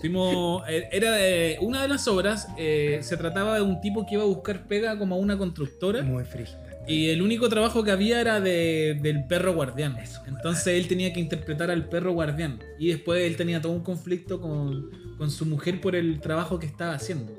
Fuimos, 0.00 0.62
eh, 0.68 0.88
era 0.92 1.12
de, 1.12 1.58
una 1.60 1.82
de 1.82 1.88
las 1.88 2.06
obras, 2.08 2.48
eh, 2.56 3.00
se 3.02 3.16
trataba 3.16 3.56
de 3.56 3.62
un 3.62 3.80
tipo 3.80 4.04
que 4.06 4.14
iba 4.14 4.22
a 4.22 4.26
buscar 4.26 4.66
pega 4.66 4.98
como 4.98 5.14
a 5.16 5.18
una 5.18 5.36
constructora. 5.38 6.02
Muy 6.02 6.24
frígida. 6.24 6.71
Y 6.88 7.08
el 7.10 7.22
único 7.22 7.48
trabajo 7.48 7.84
que 7.84 7.90
había 7.92 8.20
era 8.20 8.40
de, 8.40 8.98
del 9.00 9.24
perro 9.26 9.54
guardián. 9.54 9.96
Entonces 10.26 10.66
él 10.78 10.88
tenía 10.88 11.12
que 11.12 11.20
interpretar 11.20 11.70
al 11.70 11.88
perro 11.88 12.12
guardián. 12.12 12.60
Y 12.78 12.88
después 12.88 13.22
él 13.22 13.36
tenía 13.36 13.60
todo 13.62 13.72
un 13.72 13.82
conflicto 13.84 14.40
con, 14.40 14.90
con 15.16 15.30
su 15.30 15.46
mujer 15.46 15.80
por 15.80 15.94
el 15.94 16.20
trabajo 16.20 16.58
que 16.58 16.66
estaba 16.66 16.94
haciendo. 16.94 17.32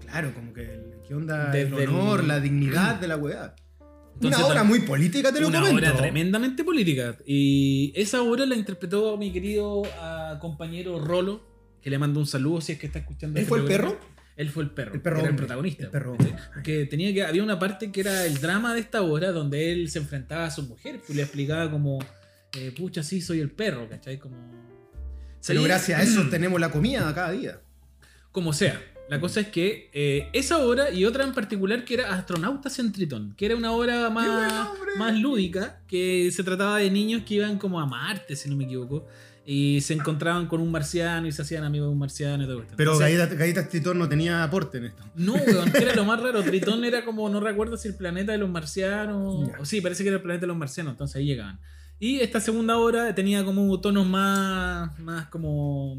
Claro, 0.00 0.32
como 0.34 0.52
que. 0.52 0.84
¿Qué 1.08 1.14
onda? 1.14 1.50
Desde 1.50 1.84
el 1.84 1.88
honor, 1.90 2.20
el- 2.20 2.28
la 2.28 2.40
dignidad 2.40 3.00
de 3.00 3.08
la 3.08 3.16
weá. 3.16 3.54
Entonces, 4.14 4.38
una 4.40 4.46
obra 4.48 4.64
muy 4.64 4.80
política, 4.80 5.32
te 5.32 5.40
lo 5.40 5.48
Una 5.48 5.60
comento. 5.60 5.80
obra 5.90 5.96
tremendamente 5.96 6.62
política. 6.62 7.16
Y 7.26 7.92
esa 7.96 8.22
obra 8.22 8.46
la 8.46 8.54
interpretó 8.54 9.16
mi 9.16 9.32
querido 9.32 9.82
ah, 10.00 10.38
compañero 10.40 11.00
Rolo, 11.00 11.42
que 11.82 11.90
le 11.90 11.98
mando 11.98 12.20
un 12.20 12.26
saludo 12.26 12.60
si 12.60 12.72
es 12.72 12.78
que 12.78 12.86
está 12.86 13.00
escuchando. 13.00 13.38
¿Él 13.38 13.42
este 13.42 13.48
fue 13.48 13.58
el 13.58 13.64
perro? 13.64 13.98
Él 14.36 14.50
fue 14.50 14.64
el 14.64 14.70
perro. 14.70 14.94
El 14.94 15.00
perro 15.00 15.20
era 15.20 15.28
el 15.28 15.36
protagonista. 15.36 15.84
El 15.84 15.90
perro. 15.90 16.16
Que 16.62 16.86
tenía 16.86 17.12
que 17.14 17.24
había 17.24 17.42
una 17.42 17.58
parte 17.58 17.92
que 17.92 18.00
era 18.00 18.26
el 18.26 18.40
drama 18.40 18.74
de 18.74 18.80
esta 18.80 19.02
obra 19.02 19.30
donde 19.32 19.72
él 19.72 19.88
se 19.90 20.00
enfrentaba 20.00 20.46
a 20.46 20.50
su 20.50 20.62
mujer 20.64 20.98
pues, 20.98 21.10
y 21.10 21.14
le 21.14 21.22
explicaba 21.22 21.70
como 21.70 22.00
eh, 22.56 22.72
pucha 22.76 23.02
sí 23.02 23.20
soy 23.20 23.40
el 23.40 23.50
perro 23.50 23.88
¿cachai? 23.88 24.18
como 24.18 24.36
Pero 25.46 25.60
Sí, 25.60 25.66
gracias 25.66 26.00
a 26.00 26.02
eso 26.02 26.28
tenemos 26.30 26.60
la 26.60 26.70
comida 26.70 27.12
cada 27.14 27.30
día. 27.32 27.60
como 28.32 28.52
sea 28.52 28.80
la 29.08 29.20
cosa 29.20 29.40
es 29.40 29.48
que 29.48 29.90
eh, 29.92 30.30
esa 30.32 30.58
obra 30.58 30.90
y 30.90 31.04
otra 31.04 31.24
en 31.24 31.34
particular 31.34 31.84
que 31.84 31.94
era 31.94 32.14
Astronautas 32.14 32.78
en 32.78 32.90
Tritón 32.90 33.34
que 33.36 33.46
era 33.46 33.54
una 33.54 33.70
obra 33.72 34.08
más, 34.10 34.68
más 34.96 35.18
lúdica 35.18 35.82
que 35.86 36.30
se 36.32 36.42
trataba 36.42 36.78
de 36.78 36.90
niños 36.90 37.22
que 37.26 37.34
iban 37.34 37.58
como 37.58 37.80
a 37.80 37.86
Marte 37.86 38.34
si 38.34 38.48
no 38.48 38.56
me 38.56 38.64
equivoco 38.64 39.06
y 39.46 39.80
se 39.82 39.92
encontraban 39.94 40.46
con 40.46 40.60
un 40.60 40.70
marciano 40.70 41.26
y 41.26 41.32
se 41.32 41.42
hacían 41.42 41.64
amigos 41.64 41.88
de 41.88 41.92
un 41.92 41.98
marciano 41.98 42.44
y 42.44 42.46
todo 42.46 42.62
esto. 42.62 42.74
Pero 42.76 42.92
Entonces, 42.92 43.16
Galletas 43.18 43.38
Galletas 43.38 43.68
Tritón 43.68 43.98
no 43.98 44.08
tenía 44.08 44.42
aporte 44.42 44.78
en 44.78 44.84
esto. 44.86 45.02
No, 45.16 45.34
weón, 45.34 45.70
que 45.70 45.78
era 45.82 45.94
lo 45.94 46.04
más 46.04 46.20
raro. 46.22 46.42
Tritón 46.42 46.84
era 46.84 47.04
como, 47.04 47.28
no 47.28 47.40
recuerdo 47.40 47.76
si 47.76 47.88
el 47.88 47.94
planeta 47.96 48.32
de 48.32 48.38
los 48.38 48.48
marcianos. 48.48 49.48
Ya. 49.48 49.60
O 49.60 49.64
sí, 49.64 49.80
parece 49.80 50.02
que 50.02 50.08
era 50.08 50.16
el 50.16 50.22
planeta 50.22 50.42
de 50.42 50.46
los 50.48 50.56
marcianos, 50.56 50.92
entonces 50.92 51.16
ahí 51.16 51.26
llegaban. 51.26 51.60
Y 52.00 52.20
esta 52.20 52.40
segunda 52.40 52.76
hora 52.78 53.14
tenía 53.14 53.44
como 53.44 53.78
tonos 53.80 54.06
más, 54.06 54.98
más 54.98 55.26
como 55.28 55.98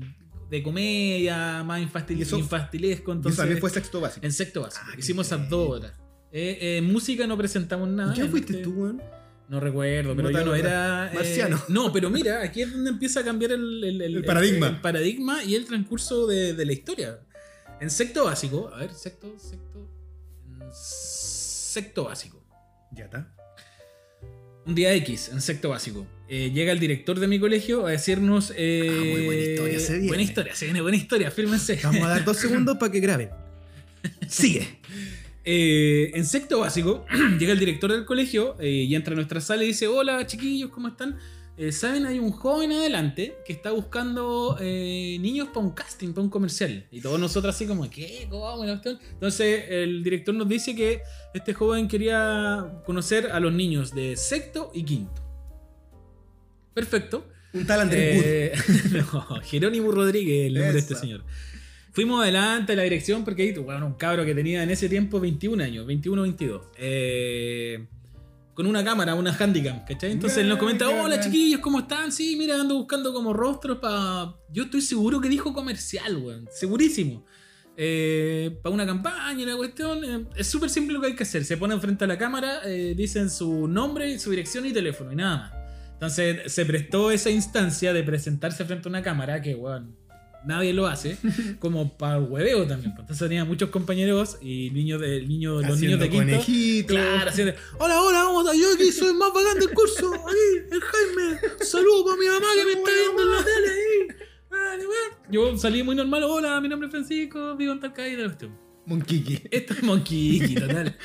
de 0.50 0.62
comedia, 0.62 1.64
más 1.64 1.82
infantil, 1.82 2.20
¿Y 2.20 2.22
eso- 2.24 2.38
infantilesco. 2.38 3.12
Entonces, 3.14 3.38
también 3.38 3.60
fue 3.60 3.70
sexto 3.70 4.02
básico. 4.02 4.26
en 4.26 4.32
sexto 4.32 4.62
básico. 4.62 4.86
Ah, 4.88 4.96
Hicimos 4.98 5.28
esas 5.28 5.50
dos 5.50 5.70
horas. 5.70 5.94
Eh, 6.32 6.58
eh, 6.78 6.82
música 6.82 7.26
no 7.28 7.38
presentamos 7.38 7.88
nada. 7.90 8.14
¿Quién 8.14 8.26
en 8.26 8.32
fuiste 8.32 8.54
este- 8.54 8.64
tú, 8.64 8.72
weón? 8.74 9.02
No 9.48 9.60
recuerdo, 9.60 10.16
pero 10.16 10.32
No 10.32 10.40
yo 10.40 10.46
no 10.46 10.56
era. 10.56 11.12
eh, 11.12 11.16
Marciano. 11.16 11.62
no, 11.68 11.94
pero 11.94 12.10
mira, 12.10 12.42
aquí 12.42 12.62
es 12.64 12.72
donde 12.72 12.90
empieza 12.90 13.20
a 13.20 13.24
cambiar 13.24 13.52
el, 13.52 13.84
el- 13.84 14.02
el- 14.02 14.16
El 14.18 14.26
paradigma. 14.26 14.68
el 14.70 14.82
paradigma 14.82 15.44
y 15.44 15.54
el 15.56 15.66
transcurso 15.66 16.26
de, 16.26 16.54
de 16.54 16.66
la 16.66 16.74
historia. 16.74 17.20
En 17.80 17.90
sexto 17.92 18.26
básico, 18.26 18.72
a 18.74 18.80
ver, 18.80 18.94
sexto. 18.94 19.28
en 19.28 20.68
Sexto 20.74 22.06
básico. 22.06 22.44
Ya 22.92 23.06
está. 23.06 23.32
Un 24.66 24.74
día 24.74 24.94
X, 24.96 25.30
en 25.32 25.42
sexto 25.42 25.70
básico. 25.70 26.08
eh, 26.28 26.50
llega 26.52 26.72
el 26.72 26.80
director 26.80 27.20
de 27.20 27.28
mi 27.28 27.40
colegio 27.40 27.86
a 27.86 27.92
decirnos. 27.92 28.52
eh, 28.56 28.88
Ah, 28.90 28.94
muy 29.00 29.26
buena 29.26 29.42
historia, 29.42 29.80
se 29.80 29.94
viene. 29.94 30.08
Buena 30.08 30.24
historia, 30.24 30.56
se 30.56 30.66
viene 30.66 30.82
buena 30.82 30.98
historia, 30.98 31.30
fírmense. 31.32 31.80
Vamos 31.84 32.02
a 32.02 32.08
dar 32.10 32.24
dos 32.26 32.38
segundos 32.38 32.78
para 32.80 32.92
que 32.92 33.00
graben. 33.00 33.30
Sigue. 34.28 34.80
Eh, 35.48 36.12
en 36.16 36.26
sexto 36.26 36.60
básico, 36.60 37.06
llega 37.40 37.54
el 37.54 37.60
director 37.60 37.92
del 37.92 38.04
colegio 38.04 38.56
eh, 38.60 38.68
y 38.68 38.96
entra 38.96 39.14
a 39.14 39.16
nuestra 39.16 39.40
sala 39.40 39.64
y 39.64 39.68
dice: 39.68 39.88
Hola 39.88 40.26
chiquillos, 40.26 40.72
¿cómo 40.72 40.88
están? 40.88 41.20
Eh, 41.56 41.72
Saben, 41.72 42.06
hay 42.08 42.18
un 42.20 42.32
joven 42.32 42.72
adelante 42.72 43.38
que 43.46 43.54
está 43.54 43.72
buscando 43.72 44.58
niños 44.60 45.50
para 45.50 45.60
un 45.62 45.72
casting, 45.72 46.10
para 46.10 46.24
un 46.24 46.30
comercial. 46.30 46.86
Y 46.92 47.00
todos 47.00 47.20
nosotros 47.20 47.56
así 47.56 47.66
como, 47.66 47.88
¿qué? 47.90 48.28
¿Cómo? 48.30 48.66
La 48.66 48.74
cuestión?". 48.74 49.00
Entonces 49.14 49.66
el 49.70 50.04
director 50.04 50.34
nos 50.34 50.50
dice 50.50 50.76
que 50.76 51.02
este 51.34 51.54
joven 51.54 51.88
quería 51.88 52.82
conocer 52.84 53.28
a 53.32 53.40
los 53.40 53.54
niños 53.54 53.94
de 53.94 54.18
sexto 54.18 54.72
y 54.74 54.84
quinto. 54.84 55.22
Perfecto. 56.74 57.28
Un 57.54 57.66
tal 57.66 57.82
Andrés 57.82 58.52
no, 58.92 59.42
Jerónimo 59.44 59.90
Rodríguez, 59.92 60.48
el 60.48 60.56
nombre 60.56 60.74
de 60.74 60.80
este 60.80 60.96
señor. 60.96 61.24
Fuimos 61.96 62.22
adelante 62.22 62.74
a 62.74 62.76
la 62.76 62.84
dirección 62.84 63.24
porque 63.24 63.44
ahí, 63.44 63.54
bueno, 63.54 63.88
un 63.88 63.94
cabro 63.94 64.26
que 64.26 64.36
tenía 64.36 64.62
en 64.62 64.70
ese 64.70 64.90
tiempo 64.90 65.18
21 65.18 65.64
años, 65.64 65.88
21 65.88 66.24
22. 66.24 66.62
eh, 66.78 67.88
con 68.54 68.68
una 68.68 68.84
cámara, 68.84 69.16
una 69.16 69.34
handicam, 69.34 69.86
¿cachai? 69.86 70.12
Entonces 70.12 70.40
él 70.40 70.50
nos 70.50 70.58
comenta, 70.60 70.90
hola 70.90 71.22
chiquillos, 71.22 71.62
¿cómo 71.62 71.80
están? 71.80 72.12
Sí, 72.12 72.36
mira, 72.38 72.60
ando 72.60 72.76
buscando 72.76 73.14
como 73.14 73.32
rostros 73.32 73.78
para... 73.78 74.34
Yo 74.50 74.64
estoy 74.64 74.82
seguro 74.82 75.22
que 75.22 75.30
dijo 75.30 75.54
comercial, 75.54 76.18
weón. 76.18 76.50
Segurísimo. 76.52 77.26
para 77.76 78.74
una 78.74 78.86
campaña, 78.86 79.44
una 79.44 79.56
cuestión. 79.56 80.04
eh, 80.04 80.26
es 80.36 80.48
súper 80.48 80.70
simple 80.70 80.94
lo 80.96 81.02
que 81.02 81.08
hay 81.08 81.16
que 81.16 81.24
hacer. 81.24 81.46
Se 81.46 81.56
ponen 81.56 81.80
frente 81.80 82.04
a 82.04 82.08
la 82.08 82.18
cámara, 82.18 82.60
eh, 82.66 82.94
dicen 82.96 83.30
su 83.30 83.70
nombre, 83.70 84.20
su 84.20 84.32
dirección 84.32 84.66
y 84.66 84.74
teléfono 84.74 85.14
y 85.14 85.16
nada 85.16 85.38
más. 85.38 85.54
Entonces 85.94 86.52
se 86.52 86.66
prestó 86.66 87.10
esa 87.12 87.30
instancia 87.30 87.94
de 87.94 88.04
presentarse 88.04 88.66
frente 88.66 88.88
a 88.88 88.90
una 88.90 89.02
cámara, 89.02 89.42
que 89.42 89.56
weón, 89.56 89.96
nadie 90.46 90.74
lo 90.74 90.88
hace, 90.88 91.18
como 91.60 91.98
para 91.98 92.18
el 92.18 92.24
hueveo 92.24 92.66
también. 92.68 92.94
pues. 92.94 93.02
Entonces 93.02 93.28
tenía 93.28 93.46
muchos 93.46 93.70
compañeros 93.70 94.38
y 94.42 94.70
niños 94.72 95.02
de, 95.02 95.22
niños, 95.26 95.66
los 95.66 95.80
niños 95.80 96.00
de 96.00 96.10
quinto. 96.10 96.26
conejitos. 96.26 96.96
Claro, 96.96 97.30
haciendo, 97.30 97.54
hola, 97.80 98.02
hola, 98.02 98.24
vamos, 98.24 98.46
yo 98.58 98.74
aquí 98.74 98.92
soy 98.92 99.10
el 99.10 99.16
más 99.16 99.34
bacán 99.34 99.60
del 99.60 99.70
curso. 99.70 100.14
Ahí, 100.14 100.66
el 100.72 100.82
Jaime. 100.82 101.40
Saludos 101.62 102.04
para 102.06 102.18
mi 102.18 102.28
mamá 102.28 102.48
que 102.56 102.66
me 102.66 102.72
está 102.74 102.92
viendo 102.92 103.22
en 103.24 103.32
la 103.32 103.44
tele 103.44 103.68
ahí. 103.70 104.08
Vale. 104.50 104.84
Yo 105.30 105.58
salí 105.58 105.84
muy 105.84 105.96
normal. 105.96 106.24
Hola, 106.24 106.62
mi 106.62 106.70
nombre 106.70 106.88
es 106.88 106.92
Francisco, 106.92 107.56
vivo 107.56 107.74
en 107.74 107.80
tal 107.80 107.94
calle 107.94 108.16
de 108.16 108.24
la 108.24 108.28
cuestión. 108.30 108.66
Monkiki. 108.86 109.42
Esto 109.50 109.74
es 109.74 110.12
Iki, 110.12 110.56
total. 110.56 110.96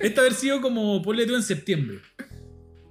Esto 0.00 0.20
haber 0.20 0.34
sido 0.34 0.60
como, 0.60 1.02
ponle 1.02 1.26
tú 1.26 1.34
en 1.34 1.42
septiembre. 1.42 2.00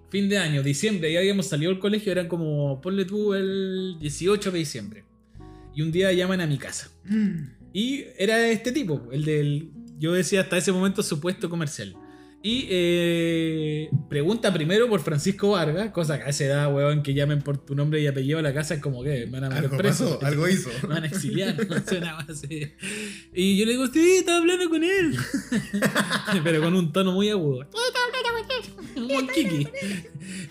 Fin 0.10 0.30
de 0.30 0.38
año, 0.38 0.62
diciembre, 0.64 1.12
ya 1.12 1.20
habíamos 1.20 1.48
salido 1.48 1.72
del 1.72 1.80
colegio, 1.80 2.12
eran 2.12 2.28
como, 2.28 2.80
ponle 2.80 3.06
tú 3.06 3.34
el 3.34 3.98
18 4.00 4.52
de 4.52 4.60
diciembre. 4.60 5.04
Y 5.76 5.82
un 5.82 5.92
día 5.92 6.12
llaman 6.14 6.42
a 6.42 6.48
mi 6.48 6.58
casa. 6.58 6.90
Y 7.74 8.06
era 8.18 8.48
este 8.48 8.72
tipo, 8.72 9.10
el 9.12 9.26
del, 9.26 9.72
yo 10.00 10.14
decía 10.14 10.42
hasta 10.42 10.58
ese 10.58 10.72
momento 10.72 11.04
supuesto 11.04 11.50
comercial. 11.50 11.96
Y 12.48 12.68
eh, 12.70 13.90
pregunta 14.08 14.54
primero 14.54 14.88
por 14.88 15.02
Francisco 15.02 15.50
Vargas, 15.50 15.90
cosa 15.90 16.20
que 16.20 16.26
a 16.26 16.28
esa 16.28 16.44
edad, 16.44 16.72
weón, 16.72 17.02
que 17.02 17.16
llamen 17.16 17.42
por 17.42 17.58
tu 17.58 17.74
nombre 17.74 18.00
y 18.00 18.06
apellido 18.06 18.38
a 18.38 18.44
la 18.44 18.54
casa 18.54 18.76
es 18.76 18.82
como 18.82 19.02
que 19.02 19.26
me 19.26 19.40
van 19.40 19.46
a 19.46 19.50
meter 19.50 19.64
Algo 19.64 19.78
preso. 19.78 20.20
pasó, 20.20 20.26
algo 20.28 20.48
hizo. 20.48 20.70
Me 20.84 20.90
van 20.90 21.06
a 21.06 21.08
exiliar, 21.08 21.56
no 21.68 21.80
sé, 21.84 22.00
nada 22.02 22.24
más. 22.24 22.44
Y 23.34 23.58
yo 23.58 23.66
le 23.66 23.72
digo, 23.72 23.88
sí, 23.88 24.18
estaba 24.18 24.38
hablando 24.38 24.70
con 24.70 24.84
él. 24.84 25.18
Pero 26.44 26.62
con 26.62 26.76
un 26.76 26.94
tono 26.94 27.14
muy 27.14 27.32
agudo. 27.32 27.68
Un 28.96 29.28
kiki. 29.28 29.68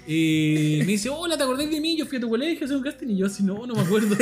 Y 0.08 0.78
me 0.80 0.86
dice, 0.86 1.10
hola, 1.10 1.36
¿te 1.36 1.44
acordás 1.44 1.70
de 1.70 1.80
mí? 1.80 1.96
Yo 1.96 2.06
fui 2.06 2.18
a 2.18 2.20
tu 2.20 2.28
colegio, 2.28 2.66
hice 2.66 2.74
un 2.74 2.82
casting. 2.82 3.10
Y 3.10 3.18
yo 3.18 3.26
así, 3.26 3.44
no, 3.44 3.68
no 3.68 3.74
me 3.74 3.82
acuerdo. 3.82 4.16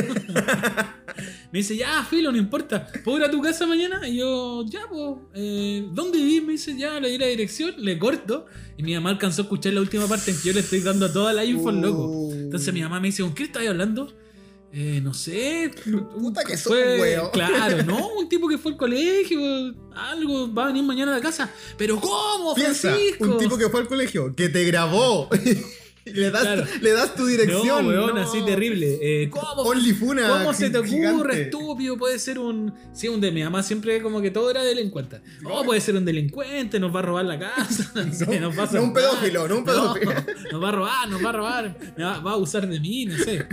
Me 1.52 1.58
dice, 1.58 1.76
ya, 1.76 2.02
filo, 2.08 2.32
no 2.32 2.38
importa. 2.38 2.88
¿Puedo 3.04 3.18
ir 3.18 3.24
a 3.24 3.30
tu 3.30 3.42
casa 3.42 3.66
mañana? 3.66 4.08
Y 4.08 4.16
yo, 4.16 4.64
ya, 4.66 4.80
pues, 4.88 5.18
eh, 5.34 5.86
¿dónde 5.92 6.16
vivís? 6.16 6.42
Me 6.42 6.52
dice, 6.52 6.74
ya, 6.78 6.98
le 6.98 7.10
di 7.10 7.18
la 7.18 7.26
dirección, 7.26 7.74
le 7.76 7.98
corto. 7.98 8.46
Y 8.78 8.82
mi 8.82 8.94
mamá 8.94 9.10
alcanzó 9.10 9.42
a 9.42 9.44
escuchar 9.44 9.74
la 9.74 9.80
última 9.82 10.06
parte 10.06 10.30
en 10.30 10.38
que 10.38 10.48
yo 10.48 10.54
le 10.54 10.60
estoy 10.60 10.80
dando 10.80 11.12
toda 11.12 11.34
la 11.34 11.44
info 11.44 11.68
al 11.68 11.82
loco. 11.82 12.30
Entonces 12.32 12.72
mi 12.72 12.80
mamá 12.80 13.00
me 13.00 13.08
dice, 13.08 13.22
¿con 13.22 13.34
qué 13.34 13.44
estás 13.44 13.66
hablando? 13.66 14.10
Eh, 14.72 15.02
no 15.02 15.12
sé. 15.12 15.70
Puta 16.18 16.42
que 16.42 16.56
fue, 16.56 16.98
huevo. 16.98 17.30
Claro, 17.32 17.82
no, 17.86 18.08
un 18.18 18.30
tipo 18.30 18.48
que 18.48 18.56
fue 18.56 18.72
al 18.72 18.78
colegio, 18.78 19.38
algo, 19.94 20.52
va 20.54 20.64
a 20.64 20.66
venir 20.68 20.82
mañana 20.84 21.12
a 21.12 21.16
la 21.16 21.20
casa. 21.20 21.50
Pero 21.76 22.00
¿cómo, 22.00 22.54
Piensa, 22.54 22.92
Francisco? 22.94 23.24
un 23.26 23.36
tipo 23.38 23.58
que 23.58 23.68
fue 23.68 23.80
al 23.80 23.88
colegio, 23.88 24.34
que 24.34 24.48
te 24.48 24.64
grabó. 24.64 25.28
Y 26.04 26.10
le, 26.14 26.30
das, 26.30 26.42
Claro. 26.42 26.64
le 26.80 26.92
das 26.92 27.14
tu 27.14 27.26
dirección. 27.26 27.84
No, 27.84 27.88
weón, 27.88 28.14
no. 28.16 28.20
así 28.22 28.44
terrible. 28.44 28.98
Eh, 29.00 29.30
¿Cómo? 29.30 29.62
¿Cómo 29.64 30.52
se 30.54 30.70
te 30.70 30.78
ocurre, 30.78 30.90
gigante. 30.90 31.42
estúpido? 31.42 31.96
Puede 31.96 32.18
ser 32.18 32.38
un. 32.38 32.74
Sí, 32.92 33.08
un 33.08 33.20
de 33.20 33.30
mi 33.30 33.42
mamá 33.44 33.62
siempre 33.62 34.02
como 34.02 34.20
que 34.20 34.30
todo 34.30 34.50
era 34.50 34.64
delincuente. 34.64 35.20
Oh, 35.44 35.64
puede 35.64 35.80
ser 35.80 35.94
un 35.96 36.04
delincuente, 36.04 36.80
nos 36.80 36.94
va 36.94 37.00
a 37.00 37.02
robar 37.02 37.24
la 37.24 37.38
casa. 37.38 37.92
no, 38.04 38.12
sé, 38.12 38.40
nos 38.40 38.58
va 38.58 38.64
a 38.64 38.72
no 38.72 38.82
un 38.82 38.92
pedófilo, 38.92 39.46
no 39.48 39.58
un 39.58 39.64
pedófilo. 39.64 40.12
nos 40.52 40.62
va 40.62 40.68
a 40.68 40.72
robar, 40.72 41.08
nos 41.08 41.24
va 41.24 41.28
a 41.28 41.32
robar. 41.32 41.78
me 41.96 42.04
va, 42.04 42.18
va 42.18 42.30
a 42.32 42.34
abusar 42.34 42.68
de 42.68 42.80
mí, 42.80 43.06
no 43.06 43.16
sé. 43.16 43.46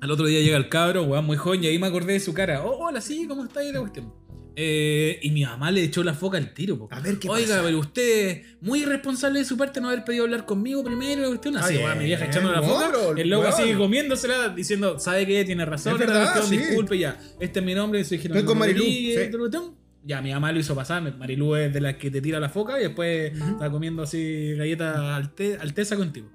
Al 0.00 0.10
otro 0.12 0.26
día 0.26 0.40
llega 0.40 0.56
el 0.56 0.68
cabro, 0.68 1.02
weón, 1.04 1.24
muy 1.24 1.36
joven, 1.36 1.64
y 1.64 1.66
ahí 1.66 1.78
me 1.78 1.88
acordé 1.88 2.12
de 2.14 2.20
su 2.20 2.32
cara. 2.32 2.64
Oh, 2.64 2.86
hola, 2.86 3.00
sí, 3.00 3.26
¿cómo 3.26 3.44
está 3.44 3.60
ahí 3.60 3.72
la 3.72 3.80
cuestión? 3.80 4.12
Eh, 4.60 5.20
y 5.22 5.30
mi 5.30 5.44
mamá 5.44 5.70
le 5.70 5.84
echó 5.84 6.02
la 6.02 6.14
foca 6.14 6.36
al 6.36 6.52
tiro. 6.52 6.76
po. 6.76 6.88
A 6.90 6.98
ver 6.98 7.20
qué 7.20 7.28
Oiga, 7.28 7.46
pasa. 7.48 7.62
pero 7.62 7.78
usted, 7.78 8.42
muy 8.60 8.82
irresponsable 8.82 9.38
de 9.38 9.44
su 9.44 9.56
parte 9.56 9.80
no 9.80 9.86
haber 9.88 10.02
pedido 10.04 10.24
hablar 10.24 10.46
conmigo 10.46 10.82
primero. 10.82 11.22
La 11.22 11.28
cuestión 11.28 11.56
así, 11.58 11.76
weón, 11.76 11.96
mi 11.98 12.06
vieja 12.06 12.24
echando 12.24 12.50
la 12.50 12.60
foca. 12.60 12.88
bro, 12.88 13.16
el 13.16 13.28
loco 13.30 13.46
así 13.46 13.62
weón. 13.62 13.78
comiéndosela, 13.78 14.48
diciendo, 14.48 14.98
¿sabe 14.98 15.26
qué? 15.28 15.44
Tiene 15.44 15.64
razón, 15.64 15.92
Es 15.92 15.98
verdad, 16.00 16.32
cuestión, 16.32 16.46
sí. 16.60 16.66
disculpe 16.66 16.98
ya. 16.98 17.16
Este 17.38 17.60
es 17.60 17.64
mi 17.64 17.74
nombre, 17.74 18.04
soy 18.04 18.18
Estoy 18.18 18.42
con 18.44 18.58
Marilú, 18.58 18.80
Rodríguez, 18.80 19.30
sí. 19.32 19.58
Ya, 20.04 20.20
mi 20.22 20.32
mamá 20.32 20.50
lo 20.50 20.58
hizo 20.58 20.74
pasar. 20.74 21.02
Marilú 21.16 21.54
es 21.54 21.72
de 21.72 21.80
las 21.80 21.94
que 21.94 22.10
te 22.10 22.20
tira 22.20 22.40
la 22.40 22.48
foca 22.48 22.80
y 22.80 22.82
después 22.84 23.32
está 23.32 23.70
comiendo 23.70 24.02
así 24.02 24.54
galletas 24.56 24.96
alte- 24.98 25.56
alteza 25.60 25.94
contigo. 25.96 26.28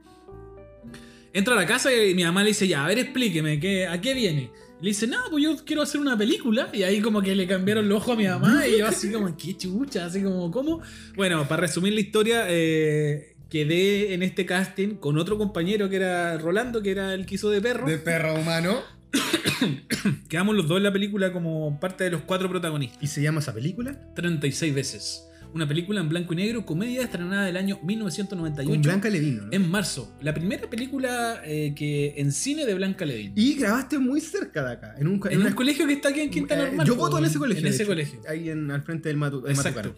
Entra 1.34 1.56
a 1.56 1.58
la 1.58 1.66
casa 1.66 1.92
y 1.94 2.14
mi 2.14 2.24
mamá 2.24 2.44
le 2.44 2.50
dice, 2.50 2.68
ya, 2.68 2.86
a 2.86 2.88
ver, 2.88 3.00
explíqueme, 3.00 3.60
¿qué, 3.60 3.88
¿a 3.88 4.00
qué 4.00 4.14
viene? 4.14 4.52
Le 4.84 4.89
dice, 4.89 5.08
no, 5.08 5.15
pues 5.32 5.41
yo 5.41 5.56
quiero 5.63 5.82
hacer 5.82 6.02
una 6.02 6.17
película. 6.17 6.67
Y 6.74 6.84
ahí 6.84 7.00
como 7.00 7.22
que 7.22 7.34
le 7.36 7.48
cambiaron 7.48 7.88
los 7.88 8.00
ojos 8.00 8.15
a 8.15 8.17
mi 8.17 8.28
mamá 8.28 8.67
y 8.67 8.80
yo 8.80 8.86
así 8.86 9.10
como, 9.13 9.34
qué 9.38 9.56
chucha, 9.56 10.08
así 10.08 10.22
como, 10.22 10.52
¿cómo? 10.52 10.82
Bueno, 11.15 11.48
para 11.48 11.62
resumir 11.62 11.93
la 11.93 12.02
historia, 12.02 12.48
eh, 12.50 13.38
quedé 13.50 14.13
en 14.13 14.24
este 14.24 14.46
casting 14.46 14.96
con 14.96 15.17
otro 15.17 15.38
compañero 15.38 15.89
que 15.89 15.96
era 15.96 16.38
Rolando, 16.38 16.84
que 16.84 16.91
era 16.91 17.13
el 17.13 17.26
que 17.26 17.36
hizo 17.36 17.50
de 17.50 17.62
perro. 17.62 17.88
De 17.88 17.98
perro 17.98 18.36
humano. 18.36 18.82
Quedamos 20.28 20.54
los 20.54 20.67
dos 20.67 20.80
en 20.80 20.84
la 20.84 20.91
película 20.91 21.32
como 21.32 21.80
parte 21.80 22.04
de 22.04 22.10
los 22.10 22.24
cuatro 22.24 22.50
protagonistas. 22.50 23.02
¿Y 23.02 23.08
se 23.08 23.22
llama 23.22 23.39
esa 23.39 23.54
película? 23.54 23.98
36 24.15 24.76
veces. 24.76 25.30
Una 25.54 25.68
película 25.68 26.02
en 26.02 26.10
blanco 26.10 26.34
y 26.34 26.38
negro, 26.38 26.66
comedia 26.66 27.04
estrenada 27.04 27.46
del 27.46 27.58
año 27.58 27.80
1998. 27.84 28.72
Con 28.72 28.82
Blanca 28.82 29.10
Levino. 29.10 29.44
¿no? 29.46 29.52
En 29.52 29.70
marzo. 29.70 30.12
La 30.22 30.34
primera 30.34 30.68
película 30.70 31.42
eh, 31.46 31.74
que 31.76 32.16
en 32.18 32.32
cine 32.32 32.66
de 32.66 32.74
Blanca 32.74 33.06
Levin. 33.06 33.34
Y 33.36 33.54
grabaste 33.56 34.00
muy 34.00 34.20
cerca 34.20 34.63
de 34.63 34.72
acá. 34.74 34.96
En 34.98 35.08
un, 35.08 35.22
En 35.30 35.39
una- 35.42 35.50
un 35.50 35.56
colegio 35.56 35.86
que 35.86 35.94
está 35.94 36.10
aquí 36.10 36.22
en 36.22 36.32
Quinta 36.32 36.56
eh, 36.56 36.58
Normal. 36.58 36.88
Yo 36.88 36.96
voto 36.96 37.20
en 37.20 37.26
ese 37.26 37.38
colegio. 37.38 37.62
En 37.62 37.72
ese 37.72 37.84
hecho. 37.84 37.92
colegio. 37.92 38.20
Ahí 38.28 38.50
en, 38.50 38.72
al 38.72 38.82
frente 38.82 39.10
del, 39.10 39.18
Matu, 39.18 39.46
Exacto. 39.48 39.80
Matucano. 39.82 39.96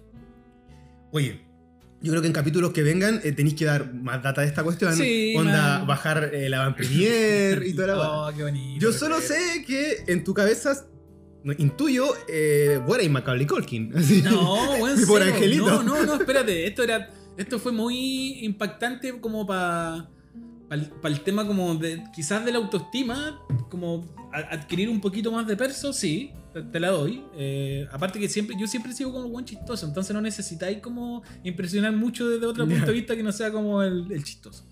Oye, 1.11 1.39
yo 2.01 2.11
creo 2.11 2.21
que 2.21 2.27
en 2.27 2.33
capítulos 2.33 2.73
que 2.73 2.83
vengan 2.83 3.21
eh, 3.23 3.31
tenéis 3.31 3.55
que 3.55 3.63
dar 3.65 3.93
más 3.93 4.21
data 4.21 4.41
de 4.41 4.47
esta 4.47 4.61
cuestión. 4.63 4.93
Sí, 4.95 5.33
Onda, 5.37 5.77
man. 5.79 5.87
bajar 5.87 6.31
eh, 6.33 6.49
la 6.49 6.59
Van 6.59 6.75
Premier 6.75 7.63
y 7.65 7.73
toda 7.73 7.87
la. 7.87 7.95
Oh, 8.27 8.31
qué 8.35 8.43
bonito. 8.43 8.79
Yo 8.85 8.91
solo 8.91 9.21
sé 9.21 9.63
que 9.65 10.03
en 10.07 10.23
tu 10.25 10.33
cabeza 10.33 10.85
intuyo 11.53 12.07
eh, 12.27 12.81
vos 12.85 12.95
erais 12.95 13.11
Macaulay 13.11 13.45
Culkin. 13.45 13.93
así. 13.97 14.21
No, 14.21 14.77
buen 14.77 15.05
Por. 15.07 15.21
Angelito. 15.21 15.65
No, 15.65 15.83
no, 15.83 16.05
no, 16.05 16.15
espérate. 16.15 16.67
Esto 16.67 16.83
era. 16.83 17.09
Esto 17.37 17.59
fue 17.59 17.71
muy 17.71 18.39
impactante 18.45 19.19
como 19.19 19.45
para. 19.45 20.09
Para 20.67 21.13
el 21.13 21.21
tema 21.21 21.45
como 21.45 21.75
de. 21.75 22.03
Quizás 22.13 22.43
de 22.43 22.51
la 22.51 22.57
autoestima. 22.57 23.41
Como 23.69 24.05
adquirir 24.31 24.89
un 24.89 24.99
poquito 24.99 25.31
más 25.31 25.45
de 25.47 25.55
perso, 25.55 25.93
sí. 25.93 26.31
Te, 26.53 26.63
te 26.63 26.79
la 26.79 26.89
doy. 26.89 27.23
Eh, 27.35 27.87
aparte 27.91 28.19
que 28.19 28.27
siempre. 28.27 28.55
Yo 28.59 28.65
siempre 28.67 28.93
sigo 28.93 29.11
como 29.13 29.29
buen 29.29 29.45
chistoso. 29.45 29.85
Entonces 29.85 30.13
no 30.13 30.21
necesitáis 30.21 30.79
como 30.79 31.21
impresionar 31.43 31.93
mucho 31.93 32.27
desde 32.27 32.45
otro 32.45 32.65
punto 32.67 32.87
de 32.87 32.93
vista 32.93 33.15
que 33.15 33.23
no 33.23 33.31
sea 33.31 33.51
como 33.51 33.83
el, 33.83 34.11
el 34.11 34.23
chistoso. 34.23 34.65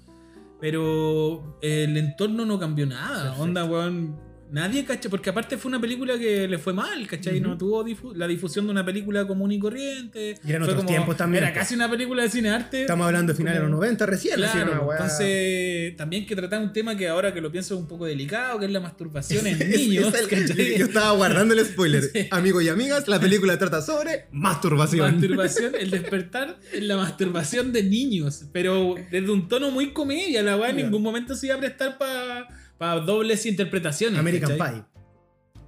Pero 0.60 1.60
el 1.62 1.96
entorno 1.98 2.46
no 2.46 2.58
cambió 2.58 2.86
nada. 2.88 3.24
Perfecto. 3.24 3.44
Onda, 3.44 3.66
weón. 3.66 4.33
Nadie, 4.54 4.86
¿cachai? 4.86 5.10
Porque 5.10 5.32
aparte 5.32 5.58
fue 5.58 5.70
una 5.70 5.82
película 5.82 6.18
que 6.18 6.48
le 6.48 6.60
fue 6.60 6.74
mal, 6.74 7.08
¿cachai? 7.08 7.40
Ujú. 7.40 7.50
No 7.50 7.58
tuvo 7.58 7.84
difu- 7.84 8.14
la 8.16 8.28
difusión 8.28 8.66
de 8.66 8.72
una 8.72 8.86
película 8.86 9.26
común 9.26 9.52
y 9.52 9.58
corriente. 9.58 10.38
Y 10.46 10.50
eran 10.52 10.64
Fue 10.64 10.74
otros 10.74 10.86
tiempos 10.86 11.18
también, 11.18 11.44
Era 11.44 11.52
casi 11.54 11.74
una 11.74 11.90
película 11.90 12.22
de 12.22 12.30
cine 12.30 12.50
arte. 12.52 12.82
Estamos 12.82 13.08
hablando 13.08 13.34
de 13.34 13.38
finales 13.38 13.58
de 13.58 13.62
los 13.64 13.70
Como- 13.72 13.82
90 13.82 14.06
recién. 14.06 14.36
Claro, 14.36 14.72
una 14.72 14.82
weá. 14.82 14.98
entonces 15.00 15.98
también 15.98 16.26
que 16.28 16.36
tratar 16.36 16.62
un 16.62 16.72
tema 16.72 16.96
que 16.96 17.08
ahora 17.08 17.34
que 17.34 17.42
lo 17.42 17.52
pienso 17.52 17.74
es 17.74 17.80
un 17.82 17.88
poco 17.88 18.06
delicado, 18.06 18.60
que 18.60 18.66
es 18.66 18.72
la 18.72 18.80
masturbación 18.80 19.48
en 19.48 19.58
niños. 19.72 20.14
es 20.14 20.22
el- 20.22 20.28
¿cachai? 20.28 20.78
yo 20.78 20.86
estaba 20.86 21.12
guardando 21.14 21.54
el 21.56 21.66
spoiler. 21.66 22.04
Sí. 22.14 22.28
Amigos 22.30 22.64
y 22.64 22.70
amigas, 22.70 23.08
la 23.08 23.20
película 23.20 23.58
trata 23.58 23.82
sobre 23.82 24.26
masturbación. 24.32 25.14
Masturbación, 25.14 25.74
el 25.80 25.90
despertar 25.90 26.60
en 26.74 26.88
la 26.88 26.98
masturbación 26.98 27.72
de 27.74 27.82
niños, 27.82 28.46
pero 28.52 28.96
desde 29.10 29.32
un 29.32 29.48
tono 29.48 29.72
muy 29.72 29.94
comedia, 29.94 30.44
la 30.44 30.58
weá 30.58 30.70
en 30.70 30.76
ningún 30.78 31.02
momento 31.02 31.34
se 31.36 31.48
iba 31.48 31.56
a 31.56 31.60
prestar 31.60 31.98
para 31.98 32.48
dobles 32.80 33.46
interpretaciones. 33.46 34.20
American 34.20 34.58
¿cachai? 34.58 34.74
Pie. 34.74 34.84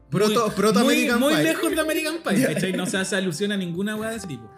Proto, 0.10 0.52
proto 0.56 0.80
muy, 0.80 0.94
American 0.94 1.20
muy 1.20 1.34
Pie. 1.34 1.44
lejos 1.44 1.72
de 1.76 1.82
American 1.82 2.18
Pie. 2.24 2.46
¿cachai? 2.54 2.74
No 2.74 2.86
se 2.86 2.98
hace 2.98 3.16
alusión 3.16 3.52
a 3.52 3.58
ninguna 3.58 3.96
weá 3.96 4.12
de 4.12 4.18
ese 4.18 4.28
tipo. 4.28 4.50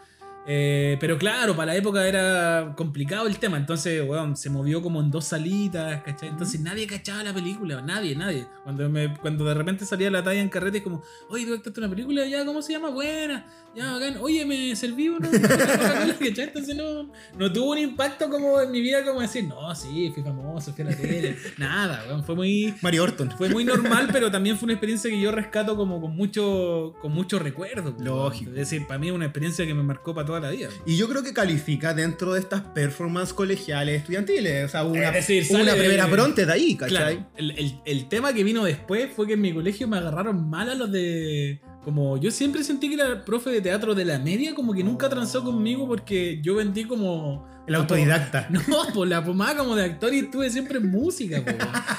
Eh, 0.50 0.96
pero 1.02 1.18
claro, 1.18 1.58
para 1.58 1.74
la 1.74 1.76
época 1.76 2.08
era 2.08 2.74
complicado 2.78 3.28
el 3.28 3.38
tema, 3.38 3.58
entonces, 3.58 4.02
weón, 4.08 4.38
se 4.38 4.50
movió 4.50 4.82
como 4.82 5.02
en 5.02 5.12
dos 5.12 5.26
salitas, 5.26 6.02
¿cachai? 6.04 6.30
Entonces 6.30 6.62
nadie 6.62 6.88
cachaba 6.88 7.22
la 7.22 7.34
película, 7.34 7.82
nadie, 7.82 8.16
nadie. 8.16 8.48
Cuando, 8.64 8.90
me, 8.90 9.14
cuando 9.18 9.44
de 9.44 9.54
repente 9.54 9.86
salía 9.86 10.10
la 10.10 10.24
talla 10.24 10.40
en 10.40 10.48
carrete, 10.48 10.78
es 10.78 10.84
como, 10.86 11.04
oye, 11.30 11.46
tú 11.46 11.54
actuaste 11.54 11.82
una 11.82 11.90
película, 11.90 12.26
ya, 12.26 12.46
¿cómo 12.46 12.62
se 12.62 12.72
llama? 12.72 12.92
Buena, 12.92 13.46
ya, 13.76 13.92
bacán. 13.92 14.20
Oye, 14.22 14.46
me 14.46 14.74
serví 14.78 15.10
uno, 15.10 15.30
¿cachai? 15.32 16.46
Entonces 16.46 16.78
no, 16.78 17.12
no 17.38 17.52
tuvo 17.52 17.72
un 17.72 17.80
impacto 17.80 18.30
como 18.30 18.62
en 18.62 18.72
mi 18.72 18.80
vida 18.80 19.04
como 19.04 19.20
decir, 19.20 19.44
no, 19.44 19.76
sí, 19.76 20.12
fui 20.14 20.24
famoso, 20.24 20.72
fui 20.72 20.86
a 20.86 20.92
la 20.92 20.96
tele. 20.96 21.38
Nada, 21.58 22.06
weón, 22.08 22.24
fue 22.24 22.36
muy, 22.36 22.74
Mario 22.82 23.04
Orton. 23.04 23.32
fue 23.32 23.50
muy 23.50 23.66
normal, 23.66 24.08
pero 24.14 24.32
también 24.32 24.58
fue 24.58 24.68
una 24.68 24.74
experiencia 24.74 25.10
que 25.12 25.20
yo 25.20 25.30
rescato 25.30 25.76
como 25.76 26.00
con 26.00 26.16
mucho, 26.16 26.96
con 27.02 27.12
mucho 27.12 27.38
recuerdo. 27.38 27.94
Lógico. 28.00 28.52
Es 28.52 28.58
decir, 28.58 28.88
para 28.88 28.98
mí 28.98 29.08
es 29.08 29.14
una 29.14 29.26
experiencia 29.26 29.66
que 29.66 29.74
me 29.74 29.84
marcó 29.84 30.16
para 30.16 30.26
toda 30.26 30.37
la 30.42 30.52
vida. 30.52 30.70
Y 30.86 30.98
yo 30.98 31.08
creo 31.10 31.24
que 31.24 31.34
califica 31.34 31.94
dentro 31.94 32.34
de 32.34 32.40
estas 32.40 32.62
performances 32.62 33.34
colegiales 33.34 34.02
estudiantiles. 34.02 34.66
O 34.66 34.70
sea, 34.70 34.84
una, 34.84 35.12
decir, 35.12 35.46
sale 35.46 35.74
primera 35.76 36.06
bronte 36.08 36.46
de 36.46 36.54
ahí, 36.54 36.76
¿cachai? 36.76 37.16
Claro, 37.18 37.30
el, 37.36 37.52
el- 37.52 37.80
el 37.86 38.10
tema 38.10 38.34
que 38.34 38.44
vino 38.44 38.64
después 38.64 39.10
fue 39.16 39.28
que 39.28 39.34
en 39.34 39.42
mi 39.42 39.54
colegio 39.54 39.88
me 39.88 39.98
agarraron 39.98 40.50
mal 40.50 40.70
a 40.70 40.76
los 40.76 40.92
de... 40.92 41.62
Como 41.84 42.18
yo 42.18 42.32
siempre 42.32 42.64
sentí 42.66 42.90
que 42.90 42.96
era 42.96 43.08
el 43.08 43.22
profe 43.22 43.50
de 43.50 43.62
teatro 43.62 43.96
de 43.96 44.04
la 44.04 44.20
media, 44.20 44.54
como 44.54 44.74
que 44.74 44.84
nunca 44.84 45.08
transó 45.08 45.42
conmigo 45.44 45.88
porque 45.88 46.40
yo 46.42 46.56
vendí 46.56 46.84
como... 46.84 47.48
El 47.66 47.76
autodidacta. 47.76 48.48
No, 48.50 48.62
pues 48.94 49.10
la 49.10 49.24
pomada 49.24 49.58
como 49.58 49.76
de 49.76 49.86
actor 49.86 50.14
y 50.14 50.20
estuve 50.20 50.50
siempre 50.50 50.80
en 50.80 50.90
música, 50.92 51.42
po. 51.44 51.52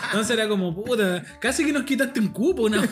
Entonces 0.06 0.36
era 0.36 0.46
como, 0.48 0.74
puta, 0.74 1.24
casi 1.40 1.64
que 1.64 1.72
nos 1.72 1.84
quitaste 1.84 2.20
un 2.20 2.28
cupo, 2.28 2.64
una. 2.64 2.82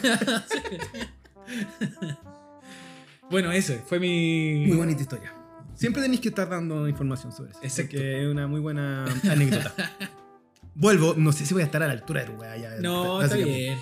Bueno, 3.31 3.51
ese 3.53 3.79
fue 3.87 3.99
mi. 3.99 4.65
Muy 4.67 4.77
bonita 4.77 5.03
historia. 5.03 5.35
Siempre 5.75 6.01
tenéis 6.03 6.21
que 6.21 6.29
estar 6.29 6.49
dando 6.49 6.89
información 6.89 7.33
sobre 7.33 7.51
eso. 7.51 7.61
Exacto. 7.63 7.97
Que 7.97 8.23
es 8.23 8.29
una 8.29 8.47
muy 8.47 8.61
buena 8.61 9.05
anécdota. 9.31 9.75
Vuelvo, 10.75 11.15
no 11.17 11.33
sé 11.33 11.45
si 11.47 11.55
voy 11.55 11.63
a 11.63 11.67
estar 11.67 11.83
a 11.83 11.87
la 11.87 11.93
altura 11.95 12.21
de 12.21 12.27
tu 12.27 12.33
weá 12.35 12.57
ya. 12.57 12.77
No, 12.81 13.23
está 13.23 13.37
bien. 13.37 13.79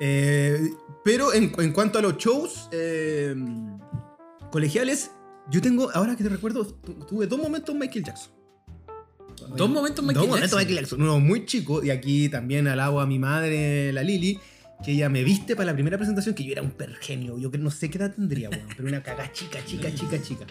Eh, 0.00 0.70
pero 1.04 1.32
en, 1.34 1.52
en 1.58 1.72
cuanto 1.72 1.98
a 1.98 2.02
los 2.02 2.16
shows 2.16 2.68
eh, 2.72 3.34
colegiales, 4.50 5.10
yo 5.50 5.60
tengo, 5.60 5.90
ahora 5.92 6.16
que 6.16 6.22
te 6.24 6.30
recuerdo, 6.30 6.64
tu- 6.66 6.94
tuve 7.06 7.26
dos 7.26 7.38
momentos 7.38 7.74
Michael 7.74 8.04
Jackson. 8.04 8.32
Dos 9.56 9.68
momentos 9.70 10.04
Michael 10.04 10.14
Dos 10.26 10.26
momentos 10.28 10.50
Jackson. 10.50 10.58
Michael 10.58 10.76
Jackson. 10.78 11.02
Uno 11.02 11.20
muy 11.20 11.44
chico, 11.46 11.84
y 11.84 11.90
aquí 11.90 12.28
también 12.28 12.66
alabo 12.68 13.00
a 13.00 13.06
mi 13.06 13.18
madre, 13.18 13.92
la 13.92 14.02
Lili, 14.02 14.38
que 14.84 14.92
ella 14.92 15.08
me 15.08 15.22
viste 15.24 15.54
para 15.56 15.66
la 15.66 15.74
primera 15.74 15.96
presentación, 15.98 16.34
que 16.34 16.44
yo 16.44 16.52
era 16.52 16.62
un 16.62 16.70
pergenio. 16.70 17.38
Yo 17.38 17.50
no 17.58 17.70
sé 17.70 17.90
qué 17.90 17.98
edad 17.98 18.14
tendría, 18.14 18.48
weón, 18.50 18.66
pero 18.76 18.88
una 18.88 19.02
cagá 19.02 19.30
chica, 19.32 19.58
chica, 19.64 19.94
chica, 19.94 20.20
chica. 20.22 20.46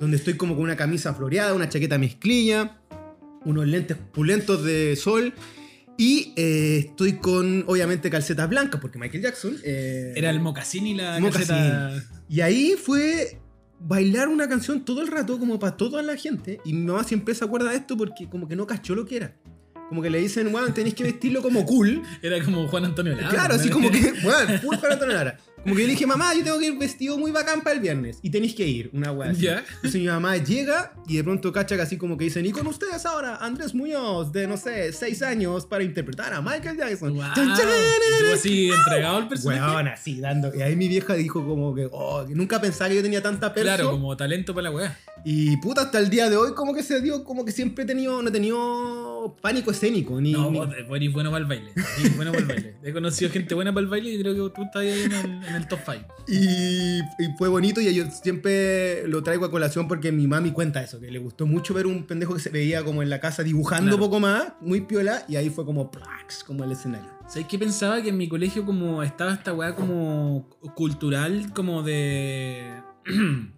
Donde 0.00 0.16
estoy 0.16 0.34
como 0.34 0.54
con 0.54 0.64
una 0.64 0.76
camisa 0.76 1.12
floreada, 1.14 1.54
una 1.54 1.68
chaqueta 1.68 1.98
mezclilla, 1.98 2.78
unos 3.44 3.66
lentes 3.66 3.96
pulentos 4.12 4.64
de 4.64 4.96
sol. 4.96 5.32
Y 5.96 6.32
eh, 6.36 6.86
estoy 6.88 7.14
con, 7.14 7.64
obviamente, 7.68 8.10
calcetas 8.10 8.48
blancas, 8.48 8.80
porque 8.80 8.98
Michael 8.98 9.22
Jackson. 9.22 9.56
eh, 9.62 10.12
Era 10.16 10.30
el 10.30 10.40
mocasín 10.40 10.86
y 10.88 10.94
la 10.94 11.20
Mocasín. 11.20 11.46
calceta. 11.56 12.02
y 12.28 12.40
ahí 12.40 12.74
fue 12.80 13.38
bailar 13.78 14.28
una 14.28 14.48
canción 14.48 14.84
todo 14.84 15.02
el 15.02 15.08
rato, 15.08 15.38
como 15.38 15.58
para 15.60 15.76
toda 15.76 16.02
la 16.02 16.16
gente. 16.16 16.60
Y 16.64 16.72
mi 16.72 16.84
mamá 16.84 17.04
siempre 17.04 17.32
se 17.34 17.44
acuerda 17.44 17.70
de 17.70 17.76
esto 17.76 17.96
porque 17.96 18.28
como 18.28 18.48
que 18.48 18.56
no 18.56 18.66
cachó 18.66 18.94
lo 18.96 19.04
que 19.04 19.16
era. 19.16 19.36
Como 19.88 20.02
que 20.02 20.10
le 20.10 20.18
dicen, 20.18 20.52
weón, 20.54 20.72
tenéis 20.74 20.94
que 20.94 21.04
vestirlo 21.04 21.42
como 21.42 21.64
cool. 21.66 22.02
Era 22.22 22.42
como 22.44 22.66
Juan 22.68 22.86
Antonio 22.86 23.14
Lara. 23.14 23.28
claro, 23.28 23.54
así 23.54 23.68
como 23.70 23.90
que, 23.92 24.12
weón, 24.24 24.60
full 24.60 24.76
Juan 24.76 24.92
Antonio 24.92 25.14
Lara. 25.14 25.38
Como 25.64 25.74
que 25.74 25.80
yo 25.82 25.86
le 25.88 25.92
dije, 25.94 26.06
mamá, 26.06 26.34
yo 26.34 26.44
tengo 26.44 26.58
que 26.58 26.66
ir 26.66 26.78
vestido 26.78 27.16
muy 27.18 27.30
bacán 27.30 27.62
para 27.62 27.74
el 27.74 27.80
viernes. 27.80 28.18
Y 28.22 28.30
tenéis 28.30 28.54
que 28.54 28.66
ir, 28.68 28.90
una 28.92 29.10
weá 29.12 29.30
así. 29.30 29.40
Ya. 29.42 29.64
Entonces 29.76 30.00
mi 30.00 30.06
mamá 30.06 30.36
llega 30.36 30.92
y 31.08 31.16
de 31.16 31.24
pronto 31.24 31.50
cacha 31.52 31.74
que 31.76 31.82
así 31.82 31.96
como 31.96 32.16
que 32.18 32.24
dicen, 32.24 32.44
y 32.46 32.52
con 32.52 32.66
ustedes 32.66 33.04
ahora, 33.06 33.36
Andrés 33.36 33.74
Muñoz, 33.74 34.30
de 34.32 34.46
no 34.46 34.56
sé, 34.58 34.92
seis 34.92 35.22
años, 35.22 35.64
para 35.66 35.82
interpretar 35.82 36.32
a 36.34 36.42
Michael 36.42 36.76
Jackson. 36.76 37.14
Wow. 37.14 37.22
Chan, 37.34 37.56
chan, 37.56 37.68
Y 37.68 38.24
tú 38.24 38.32
así 38.34 38.70
entregado 38.70 39.16
al 39.16 39.28
personaje. 39.28 39.60
Weón, 39.74 39.88
así 39.88 40.20
dando. 40.20 40.54
Y 40.54 40.62
ahí 40.62 40.76
mi 40.76 40.86
vieja 40.88 41.14
dijo 41.14 41.44
como 41.46 41.74
que, 41.74 41.88
oh, 41.90 42.24
que 42.28 42.34
nunca 42.34 42.60
pensaba 42.60 42.90
que 42.90 42.96
yo 42.96 43.02
tenía 43.02 43.22
tanta 43.22 43.52
perso. 43.54 43.64
Claro, 43.74 43.90
como 43.92 44.16
talento 44.16 44.54
para 44.54 44.70
la 44.70 44.76
weá. 44.76 44.98
Y 45.24 45.56
puta, 45.56 45.82
hasta 45.82 45.98
el 45.98 46.10
día 46.10 46.28
de 46.28 46.36
hoy 46.36 46.52
como 46.54 46.74
que 46.74 46.82
se 46.82 47.00
dio, 47.00 47.24
como 47.24 47.46
que 47.46 47.52
siempre 47.52 47.84
he 47.84 47.86
tenido, 47.86 48.20
no 48.20 48.28
he 48.28 48.32
tenido 48.32 49.34
pánico 49.40 49.70
escénico. 49.70 50.20
Ni, 50.20 50.32
No, 50.32 50.50
ni- 50.50 50.58
vos 50.58 50.68
vos 50.86 50.96
eres 50.96 51.12
bueno 51.12 51.30
para 51.30 51.42
el 51.42 51.48
baile. 51.48 51.70
Eres 51.98 52.16
bueno 52.16 52.32
para 52.32 52.42
el 52.42 52.48
baile. 52.48 52.74
He 52.82 52.92
conocido 52.92 53.30
gente 53.30 53.54
buena 53.54 53.72
para 53.72 53.84
el 53.84 53.88
baile 53.90 54.10
y 54.10 54.20
creo 54.20 54.34
que 54.34 54.54
tú 54.54 54.62
estás 54.62 54.82
ahí 54.82 54.88
en 55.02 55.12
el, 55.12 55.53
en 55.54 55.62
el 55.62 55.68
top 55.68 55.80
5. 55.84 56.14
Y, 56.28 56.98
y 57.00 57.32
fue 57.38 57.48
bonito 57.48 57.80
y 57.80 57.94
yo 57.94 58.04
siempre 58.10 59.06
lo 59.08 59.22
traigo 59.22 59.44
a 59.44 59.50
colación 59.50 59.88
porque 59.88 60.12
mi 60.12 60.26
mami 60.26 60.52
cuenta 60.52 60.82
eso, 60.82 61.00
que 61.00 61.10
le 61.10 61.18
gustó 61.18 61.46
mucho 61.46 61.74
ver 61.74 61.86
un 61.86 62.04
pendejo 62.04 62.34
que 62.34 62.40
se 62.40 62.50
veía 62.50 62.84
como 62.84 63.02
en 63.02 63.10
la 63.10 63.20
casa 63.20 63.42
dibujando 63.42 63.92
Claro. 63.92 64.04
poco 64.04 64.20
más, 64.20 64.52
muy 64.60 64.80
piola, 64.82 65.24
y 65.28 65.36
ahí 65.36 65.50
fue 65.50 65.64
como 65.64 65.90
plax, 65.90 66.44
como 66.44 66.64
el 66.64 66.72
escenario. 66.72 67.10
¿Sabes 67.28 67.46
qué 67.48 67.58
pensaba? 67.58 68.02
Que 68.02 68.10
en 68.10 68.16
mi 68.18 68.28
colegio 68.28 68.64
como 68.66 69.02
estaba 69.02 69.32
esta 69.32 69.52
weá 69.54 69.74
como 69.74 70.48
cultural, 70.74 71.52
como 71.54 71.82
de... 71.82 72.70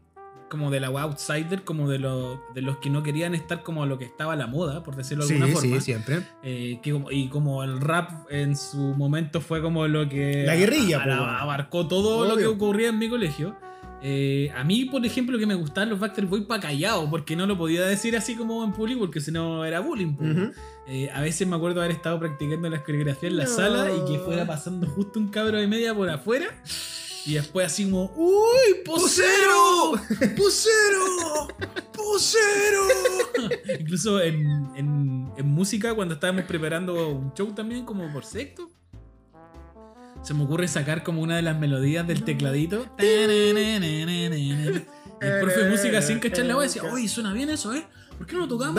como 0.49 0.71
de 0.71 0.81
la 0.81 0.89
outsider, 0.89 1.65
como 1.65 1.89
de, 1.89 1.99
los 1.99 2.39
de 2.55 2.63
los 2.63 2.77
que 2.79 2.89
no 2.91 3.03
querían 3.03 3.35
estar 3.35 3.63
como 3.63 3.83
a 3.83 3.87
lo 3.87 3.99
que 3.99 4.05
estaba 4.05 4.35
a 4.35 4.37
la 4.37 4.47
moda, 4.47 4.83
por 4.83 4.95
decirlo 4.97 5.27
de 5.27 5.35
alguna 5.35 5.53
forma. 5.53 5.81
siempre. 5.81 6.21
Eh, 6.43 6.79
que 6.83 6.93
como- 6.93 7.11
y 7.11 7.29
como 7.29 7.63
el 7.65 7.81
rap 7.81 8.11
en 8.31 8.57
su 8.57 8.79
momento 8.79 9.41
fue 9.41 9.61
como 9.61 9.87
lo 9.89 10.09
que 10.09 10.45
La 10.47 10.57
guerrilla, 10.57 11.01
a- 11.01 11.05
po, 11.05 11.11
a- 11.11 11.15
weón. 11.23 11.35
abarcó 11.37 11.87
todo 11.89 12.27
lo 12.29 12.37
que 12.37 12.47
ocurría 12.47 12.89
en 12.91 12.99
mi 12.99 13.09
colegio. 13.09 13.57
Eh, 14.03 14.53
a 14.55 14.63
mí, 14.63 14.85
por 14.85 15.05
ejemplo, 15.05 15.39
que 15.39 15.47
me 15.47 15.55
gustaban 15.55 15.89
los 15.89 15.99
Backstreet 15.99 16.29
Boys 16.29 16.45
para 16.45 16.61
callado, 16.61 17.09
porque 17.11 17.35
no 17.35 17.47
lo 17.47 17.57
podía 17.57 17.83
decir 17.87 18.15
así 18.17 18.37
como 18.37 18.63
en 18.63 18.73
público, 18.73 19.01
porque 19.01 19.21
si 19.21 19.33
no 19.33 19.65
era 19.65 19.81
bullying. 19.81 20.15
Eh, 20.87 21.11
a 21.13 21.21
veces 21.23 21.49
me 21.49 21.57
acuerdo 21.57 21.81
haber 21.81 21.93
estado 21.93 22.19
practicando 22.21 22.69
las 22.69 22.83
coreografías 22.83 23.33
en 23.33 23.39
la 23.39 23.45
No. 23.45 23.51
sala 23.51 23.89
y 23.91 24.13
que 24.13 24.19
fuera 24.21 24.47
pasando 24.47 24.87
justo 24.87 25.19
un 25.19 25.29
cabro 25.29 25.57
de 25.59 25.67
media 25.67 25.93
por 25.95 26.09
afuera. 26.11 26.47
Y 27.27 27.35
después 27.35 27.67
así 27.67 27.85
como, 27.91 28.13
¡Uy, 28.17 28.83
posero! 28.85 29.93
¡Posero! 30.37 31.49
¡Posero! 31.93 32.83
Incluso 33.81 34.21
en, 34.21 34.71
en- 34.77 35.33
en 35.37 35.47
música, 35.47 35.95
cuando 35.95 36.15
estábamos 36.15 36.45
preparando 36.45 37.09
un 37.09 37.35
show 37.35 37.53
también, 37.53 37.85
como 37.85 38.11
por 38.13 38.25
sexto, 38.25 38.71
se 40.23 40.35
me 40.35 40.45
ocurre 40.45 40.67
sacar 40.69 41.03
como 41.03 41.21
una 41.21 41.37
de 41.37 41.43
las 41.43 41.59
melodías 41.59 42.07
del 42.07 42.23
tecladito. 42.25 42.87
Y 45.21 45.25
el 45.27 45.41
profe 45.41 45.61
de 45.65 45.71
música 45.71 46.03
sin 46.03 46.19
cachar 46.21 46.45
la 46.47 46.55
voz 46.55 46.65
decía, 46.65 46.83
oye, 46.85 47.09
suena 47.09 47.33
bien 47.33 47.49
eso, 47.51 47.73
¿eh? 47.75 47.87
¿Por 48.19 48.27
qué 48.27 48.35
no 48.35 48.41
lo 48.41 48.49
tocamos? 48.49 48.75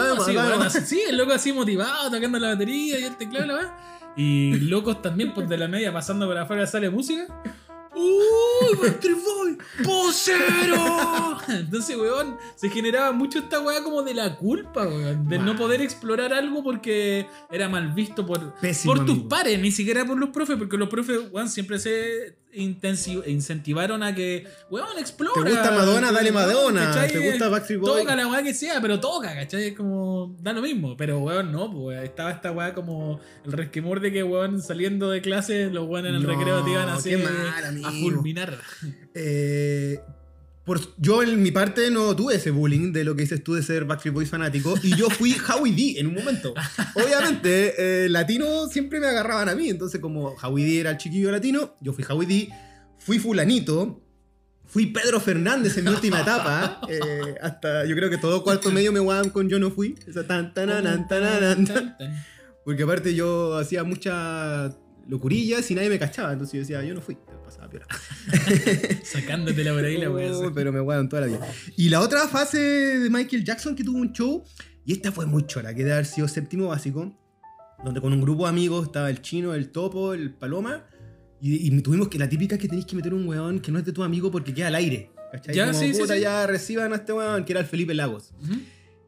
Así, 0.65 0.79
sí, 0.85 1.01
el 1.09 1.17
loco 1.17 1.33
así 1.33 1.51
motivado, 1.53 2.09
tocando 2.11 2.39
la 2.39 2.49
batería 2.49 2.99
y 2.99 3.03
el 3.03 3.17
teclado 3.17 3.45
la 3.47 3.55
weá. 3.55 3.77
Y 4.15 4.53
locos 4.61 5.01
también 5.01 5.33
por 5.33 5.47
de 5.47 5.57
la 5.57 5.67
media 5.67 5.91
pasando 5.93 6.25
por 6.27 6.37
afuera 6.37 6.65
sale 6.65 6.89
música. 6.89 7.27
¡Uy, 7.97 8.77
Backstreet 8.81 9.17
Boy! 9.23 9.57
¡Posero! 9.83 11.37
Entonces, 11.47 11.95
weón, 11.97 12.37
se 12.55 12.69
generaba 12.69 13.11
mucho 13.11 13.39
esta 13.39 13.59
weá 13.59 13.83
como 13.83 14.03
de 14.03 14.13
la 14.13 14.35
culpa, 14.35 14.85
weón. 14.87 15.27
De 15.27 15.39
no 15.39 15.55
poder 15.55 15.81
explorar 15.81 16.33
algo 16.33 16.63
porque 16.63 17.27
era 17.51 17.69
mal 17.69 17.93
visto 17.93 18.25
por, 18.25 18.53
Pésimo, 18.55 18.93
por 18.93 19.05
tus 19.05 19.15
amigo. 19.15 19.29
pares, 19.29 19.59
ni 19.59 19.71
siquiera 19.71 20.05
por 20.05 20.17
los 20.19 20.29
profes, 20.29 20.57
porque 20.57 20.77
los 20.77 20.89
profes, 20.89 21.21
weón, 21.31 21.49
siempre 21.49 21.79
se 21.79 22.37
incentivaron 22.57 24.03
a 24.03 24.13
que, 24.13 24.47
weón, 24.69 24.97
explora. 24.99 25.43
¿Te 25.43 25.49
gusta 25.49 25.71
Madonna? 25.71 26.11
Dale 26.11 26.31
Madonna. 26.31 26.85
¿cachai? 26.85 27.11
¿Te 27.11 27.29
gusta 27.29 27.49
Backstreet 27.49 27.79
Boys? 27.79 28.01
Toca 28.01 28.15
la 28.15 28.27
weá 28.27 28.43
que 28.43 28.53
sea, 28.53 28.81
pero 28.81 28.99
toca, 28.99 29.33
¿cachai? 29.33 29.67
Es 29.69 29.75
como, 29.75 30.35
da 30.39 30.53
lo 30.53 30.61
mismo. 30.61 30.97
Pero, 30.97 31.19
weón, 31.19 31.51
no, 31.51 31.71
pues 31.71 32.03
estaba 32.03 32.31
esta 32.31 32.51
weá 32.51 32.73
como 32.73 33.19
el 33.45 33.51
resquemor 33.51 33.99
de 33.99 34.11
que, 34.11 34.23
weón, 34.23 34.61
saliendo 34.61 35.09
de 35.09 35.21
clase, 35.21 35.67
los 35.67 35.87
weón 35.87 36.05
en 36.05 36.15
el 36.15 36.23
No, 36.23 36.29
recreo 36.29 36.63
te 36.63 36.71
iban 36.71 36.89
a 36.89 36.95
hacer 36.95 37.19
mal, 37.19 37.85
a 37.85 37.91
fulminar. 37.91 38.57
Eh, 39.13 39.99
por, 40.67 40.81
yo 40.97 41.23
en 41.23 41.41
mi 41.41 41.51
parte 41.51 41.89
no 41.89 42.13
tuve 42.13 42.35
ese 42.35 42.51
bullying 42.51 42.91
de 42.91 43.05
lo 43.05 43.15
que 43.15 43.21
dices 43.21 43.41
tú 43.41 43.53
de 43.53 43.63
ser 43.63 43.85
Backstreet 43.85 44.13
Boys 44.13 44.29
fanático 44.29 44.75
y 44.83 44.93
yo 44.97 45.09
fui 45.09 45.33
Howie 45.33 45.73
D 45.73 45.97
en 45.97 46.07
un 46.07 46.15
momento. 46.15 46.53
Obviamente, 46.93 48.03
eh, 48.03 48.09
latinos 48.09 48.69
siempre 48.69 48.99
me 48.99 49.07
agarraban 49.07 49.47
a 49.47 49.55
mí, 49.55 49.69
entonces 49.69 50.01
como 50.01 50.35
Howie 50.43 50.65
D 50.65 50.81
era 50.81 50.91
el 50.91 50.97
chiquillo 50.97 51.31
latino, 51.31 51.77
yo 51.79 51.93
fui 51.93 52.03
Howie 52.09 52.27
D, 52.27 52.49
fui 52.97 53.17
fulanito, 53.17 54.03
fui 54.65 54.87
Pedro 54.87 55.21
Fernández 55.21 55.77
en 55.77 55.85
mi 55.85 55.91
última 55.91 56.19
etapa, 56.19 56.81
eh, 56.89 57.35
hasta 57.41 57.85
yo 57.85 57.95
creo 57.95 58.09
que 58.09 58.17
todo 58.17 58.43
cuarto 58.43 58.69
medio 58.69 58.91
me 58.91 58.99
guaban 58.99 59.29
con 59.29 59.47
yo 59.47 59.59
no 59.59 59.71
fui, 59.71 59.95
esa 60.05 60.27
tan 60.27 60.53
tan 60.53 60.67
tan 60.83 61.07
tan 61.07 61.65
tan 61.65 61.95
porque 62.65 62.83
aparte 62.83 63.15
yo 63.15 63.57
hacía 63.57 63.85
muchas 63.85 64.75
locurillas 65.07 65.71
y 65.71 65.75
nadie 65.75 65.87
me 65.87 65.97
cachaba, 65.97 66.33
entonces 66.33 66.55
yo 66.55 66.59
decía, 66.59 66.83
yo 66.83 66.93
no 66.93 66.99
fui, 66.99 67.17
pasaba 67.47 67.69
piola. 67.69 67.85
Sacándote 69.03 69.63
la 69.63 69.73
por 69.73 69.83
ahí 69.85 69.97
la 69.97 70.09
weá. 70.09 70.31
Oh, 70.35 70.51
pero 70.53 70.71
me 70.71 70.79
guardan 70.79 71.09
toda 71.09 71.21
la 71.23 71.27
vida. 71.27 71.47
Y 71.75 71.89
la 71.89 72.01
otra 72.01 72.27
fase 72.27 72.59
de 72.59 73.09
Michael 73.09 73.43
Jackson 73.43 73.75
que 73.75 73.83
tuvo 73.83 73.97
un 73.97 74.11
show, 74.13 74.43
y 74.85 74.93
esta 74.93 75.11
fue 75.11 75.25
muy 75.25 75.45
chora, 75.47 75.73
que 75.73 75.79
debe 75.83 75.93
haber 75.93 76.05
sido 76.05 76.27
séptimo 76.27 76.67
básico, 76.67 77.15
donde 77.83 78.01
con 78.01 78.13
un 78.13 78.21
grupo 78.21 78.43
de 78.43 78.49
amigos 78.49 78.87
estaba 78.87 79.09
el 79.09 79.21
chino, 79.21 79.53
el 79.53 79.69
topo, 79.69 80.13
el 80.13 80.33
paloma, 80.33 80.85
y, 81.41 81.67
y 81.67 81.81
tuvimos 81.81 82.07
que 82.07 82.17
la 82.17 82.27
típica 82.29 82.55
es 82.55 82.61
que 82.61 82.67
tenéis 82.67 82.85
que 82.87 82.95
meter 82.95 83.13
un 83.13 83.27
weón 83.27 83.59
que 83.59 83.71
no 83.71 83.79
es 83.79 83.85
de 83.85 83.91
tu 83.93 84.03
amigo 84.03 84.31
porque 84.31 84.53
queda 84.53 84.67
al 84.67 84.75
aire. 84.75 85.11
¿Cachai? 85.31 85.53
Ya, 85.55 85.67
Como, 85.67 85.79
sí, 85.79 85.93
sí, 85.93 85.99
puta, 86.01 86.15
sí. 86.15 86.21
ya 86.21 86.47
reciban 86.47 86.93
a 86.93 86.95
este 86.95 87.13
weón, 87.13 87.43
que 87.45 87.53
era 87.53 87.59
el 87.61 87.67
Felipe 87.67 87.93
Lagos. 87.93 88.33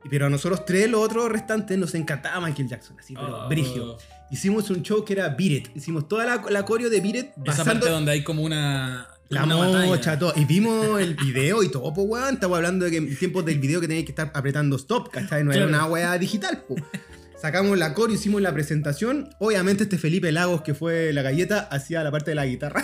Pero 0.10 0.28
a 0.28 0.30
nosotros 0.30 0.65
tres, 0.65 0.89
los 0.89 1.02
otros 1.02 1.30
restantes, 1.32 1.78
nos 1.78 1.93
encantaba 1.95 2.45
Michael 2.45 2.67
Jackson, 2.69 2.97
así, 2.99 3.13
pero 3.15 3.45
Oh. 3.45 3.49
brigio. 3.49 3.97
Hicimos 4.32 4.70
un 4.70 4.84
show 4.84 5.04
que 5.06 5.13
era 5.13 5.30
Beat 5.30 5.52
It. 5.52 5.68
Hicimos 5.76 6.08
toda 6.08 6.26
la, 6.26 6.44
la 6.50 6.65
coreo 6.65 6.89
de 6.89 7.02
Beat 7.02 7.15
It 7.15 7.28
Esa 7.46 7.65
parte 7.65 7.89
donde 7.89 8.12
hay 8.12 8.24
como 8.24 8.44
una. 8.44 9.08
la 9.30 9.44
una 9.44 9.56
batalla. 9.56 9.86
mocha, 9.86 10.20
todo. 10.20 10.34
Y 10.36 10.46
vimos 10.46 11.00
el 11.02 11.15
video 11.15 11.63
y 11.63 11.70
todo, 11.72 11.94
pues, 11.94 12.08
weón. 12.08 12.34
Estamos 12.36 12.58
hablando 12.58 12.86
de 12.86 12.92
que 12.92 12.98
en 12.98 13.18
tiempos 13.18 13.44
del 13.46 13.60
video 13.60 13.82
que 13.82 13.88
tenéis 13.88 14.06
que 14.06 14.12
estar 14.12 14.32
apretando 14.34 14.76
stop, 14.76 15.10
¿cachai? 15.12 15.44
No 15.44 15.52
era 15.52 15.65
Claro. 15.65 15.70
una 15.70 15.86
weá 15.92 16.18
digital, 16.18 16.63
pues. 16.68 16.84
Sacamos 17.42 17.78
la 17.78 17.94
coreo, 17.94 18.15
hicimos 18.15 18.42
la 18.42 18.54
presentación. 18.54 19.30
Obviamente, 19.39 19.84
este 19.84 19.98
Felipe 19.98 20.32
Lagos, 20.32 20.62
que 20.62 20.74
fue 20.74 21.13
la 21.13 21.22
galleta, 21.22 21.60
hacía 21.72 22.04
la 22.04 22.12
parte 22.12 22.32
de 22.32 22.36
la 22.36 22.46
guitarra. 22.46 22.84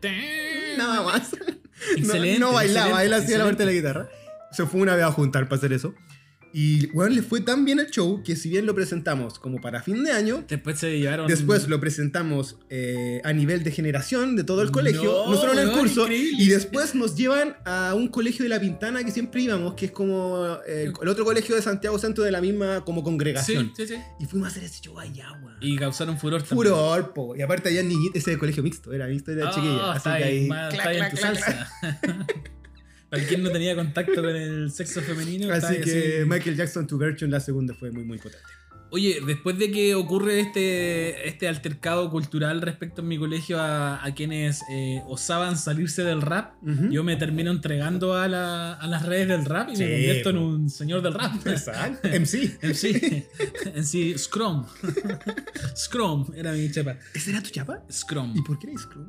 Nada 0.76 1.02
más. 1.02 1.30
No- 1.32 1.96
Excelente, 1.96 2.38
No, 2.40 2.52
bailaba, 2.52 2.88
excelente, 3.02 3.06
él 3.06 3.14
hacía 3.24 3.38
la 3.38 3.44
parte 3.44 3.58
de 3.62 3.66
la 3.66 3.72
guitarra. 3.72 4.08
Se 4.52 4.66
fue 4.66 4.80
una 4.80 4.94
vez 4.96 5.04
a 5.04 5.12
juntar 5.12 5.44
para 5.48 5.56
hacer 5.58 5.72
eso. 5.72 5.94
Y, 6.52 6.86
weón, 6.92 7.14
le 7.14 7.22
fue 7.22 7.40
tan 7.40 7.64
bien 7.64 7.78
el 7.78 7.90
show 7.90 8.22
que, 8.24 8.34
si 8.36 8.48
bien 8.48 8.66
lo 8.66 8.74
presentamos 8.74 9.38
como 9.38 9.60
para 9.60 9.82
fin 9.82 10.02
de 10.02 10.10
año, 10.12 10.44
Después 10.48 10.78
se 10.78 10.98
llevaron. 10.98 11.26
Después 11.28 11.68
lo 11.68 11.78
presentamos 11.80 12.56
eh, 12.70 13.20
a 13.24 13.32
nivel 13.32 13.62
de 13.62 13.70
generación 13.70 14.34
de 14.36 14.42
todo 14.44 14.62
el 14.62 14.70
colegio, 14.70 15.04
No, 15.26 15.30
nosotros 15.30 15.56
en 15.56 15.68
el 15.68 15.70
curso, 15.70 16.02
increíble. 16.02 16.42
y 16.42 16.48
después 16.48 16.94
nos 16.94 17.14
llevan 17.14 17.56
a 17.64 17.94
un 17.94 18.08
colegio 18.08 18.42
de 18.42 18.48
La 18.48 18.58
Pintana 18.60 19.04
que 19.04 19.12
siempre 19.12 19.42
íbamos, 19.42 19.74
que 19.74 19.86
es 19.86 19.92
como 19.92 20.56
eh, 20.66 20.92
el 21.00 21.08
otro 21.08 21.24
colegio 21.24 21.54
de 21.54 21.62
Santiago 21.62 21.98
Centro 21.98 22.24
de 22.24 22.32
la 22.32 22.40
misma 22.40 22.84
como 22.84 23.04
congregación. 23.04 23.72
sí, 23.76 23.86
sí. 23.86 23.94
Y 24.18 24.24
fuimos 24.26 24.48
a 24.48 24.50
hacer 24.50 24.64
ese 24.64 24.80
show 24.80 24.98
allá, 24.98 25.30
weón. 25.42 25.56
Y 25.60 25.76
causaron 25.76 26.18
furor 26.18 26.42
también. 26.42 26.68
Furor, 26.72 27.12
po. 27.12 27.36
Y 27.36 27.42
aparte 27.42 27.68
allá 27.68 27.82
niñitos, 27.82 28.16
ese 28.16 28.36
colegio 28.38 28.62
mixto, 28.62 28.92
era 28.92 29.06
mixto, 29.06 29.30
era 29.30 29.48
Ah, 29.50 29.52
chiquilla. 29.54 29.90
Así 29.92 29.96
está 29.98 30.18
que 30.18 30.24
ahí, 30.24 30.46
más- 30.48 30.74
clac, 30.74 30.86
está 30.86 30.88
ahí 30.90 30.96
en 30.96 31.02
clac, 31.02 31.10
tu 31.10 31.16
clac, 31.16 31.36
salsa. 31.36 31.72
Para 33.10 33.24
quien 33.24 33.42
no 33.42 33.50
tenía 33.50 33.74
contacto 33.74 34.14
con 34.22 34.36
el 34.36 34.70
sexo 34.70 35.00
femenino. 35.02 35.52
Así 35.52 35.76
que 35.80 36.18
así. 36.20 36.28
Michael 36.28 36.56
Jackson 36.56 36.86
to 36.86 36.96
Virtue 36.96 37.26
la 37.28 37.40
segunda 37.40 37.74
fue 37.74 37.90
muy, 37.90 38.04
muy 38.04 38.18
potente. 38.18 38.44
Oye, 38.92 39.20
después 39.24 39.56
de 39.56 39.70
que 39.70 39.94
ocurre 39.94 40.40
este, 40.40 41.28
este 41.28 41.46
altercado 41.46 42.10
cultural 42.10 42.60
respecto 42.60 43.02
en 43.02 43.06
mi 43.08 43.18
colegio 43.18 43.60
a, 43.60 44.04
a 44.04 44.14
quienes 44.16 44.62
eh, 44.68 45.00
osaban 45.06 45.56
salirse 45.56 46.02
del 46.02 46.20
rap, 46.20 46.54
yo 46.90 47.04
me 47.04 47.14
termino 47.14 47.52
entregando 47.52 48.14
a, 48.16 48.26
la- 48.26 48.72
a 48.72 48.86
las 48.88 49.06
redes 49.06 49.28
del 49.28 49.44
rap 49.44 49.68
y 49.70 49.76
Sí, 49.76 49.84
me 49.84 49.90
convierto 49.92 50.30
en 50.30 50.38
un 50.38 50.70
señor 50.70 51.02
del 51.02 51.14
rap. 51.14 51.34
Exacto. 51.46 52.08
MC. 52.08 52.58
En 52.62 53.84
sí, 53.84 54.18
Scrum. 54.18 54.66
Scrum 55.76 56.26
era 56.34 56.52
mi 56.52 56.70
chepa. 56.70 56.96
¿Esa 57.14 57.30
era 57.30 57.42
tu 57.42 57.50
chapa? 57.50 57.82
Scrum. 57.90 58.34
¿Y 58.36 58.42
por 58.42 58.58
qué 58.58 58.70
era 58.70 58.80
Scrum? 58.80 59.08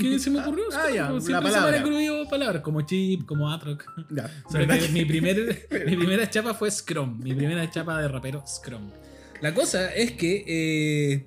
Qué 0.00 0.18
se 0.18 0.30
me 0.30 0.40
ocurrió? 0.40 0.64
Ah, 0.72 0.86
ya, 0.94 1.06
Siempre 1.08 1.16
la 1.16 1.20
se 1.20 1.32
me 1.32 1.40
palabra. 1.42 1.76
han 1.78 1.82
ocurrido 1.84 2.28
palabras 2.28 2.62
como 2.62 2.82
chip, 2.82 3.24
como 3.26 3.50
atroc. 3.50 3.84
Ya, 4.10 4.28
Sobre 4.50 4.66
¿verdad 4.66 4.80
que 4.80 4.86
que- 4.86 4.92
mi, 4.92 5.04
primer, 5.04 5.68
mi 5.86 5.96
primera 5.96 6.28
chapa 6.30 6.54
fue 6.54 6.70
Scrum. 6.70 7.20
Mi 7.22 7.34
primera 7.34 7.68
chapa 7.70 8.00
de 8.00 8.08
rapero, 8.08 8.42
Scrum. 8.46 8.90
La 9.40 9.52
cosa 9.52 9.92
es 9.94 10.12
que 10.12 10.44
eh, 10.46 11.26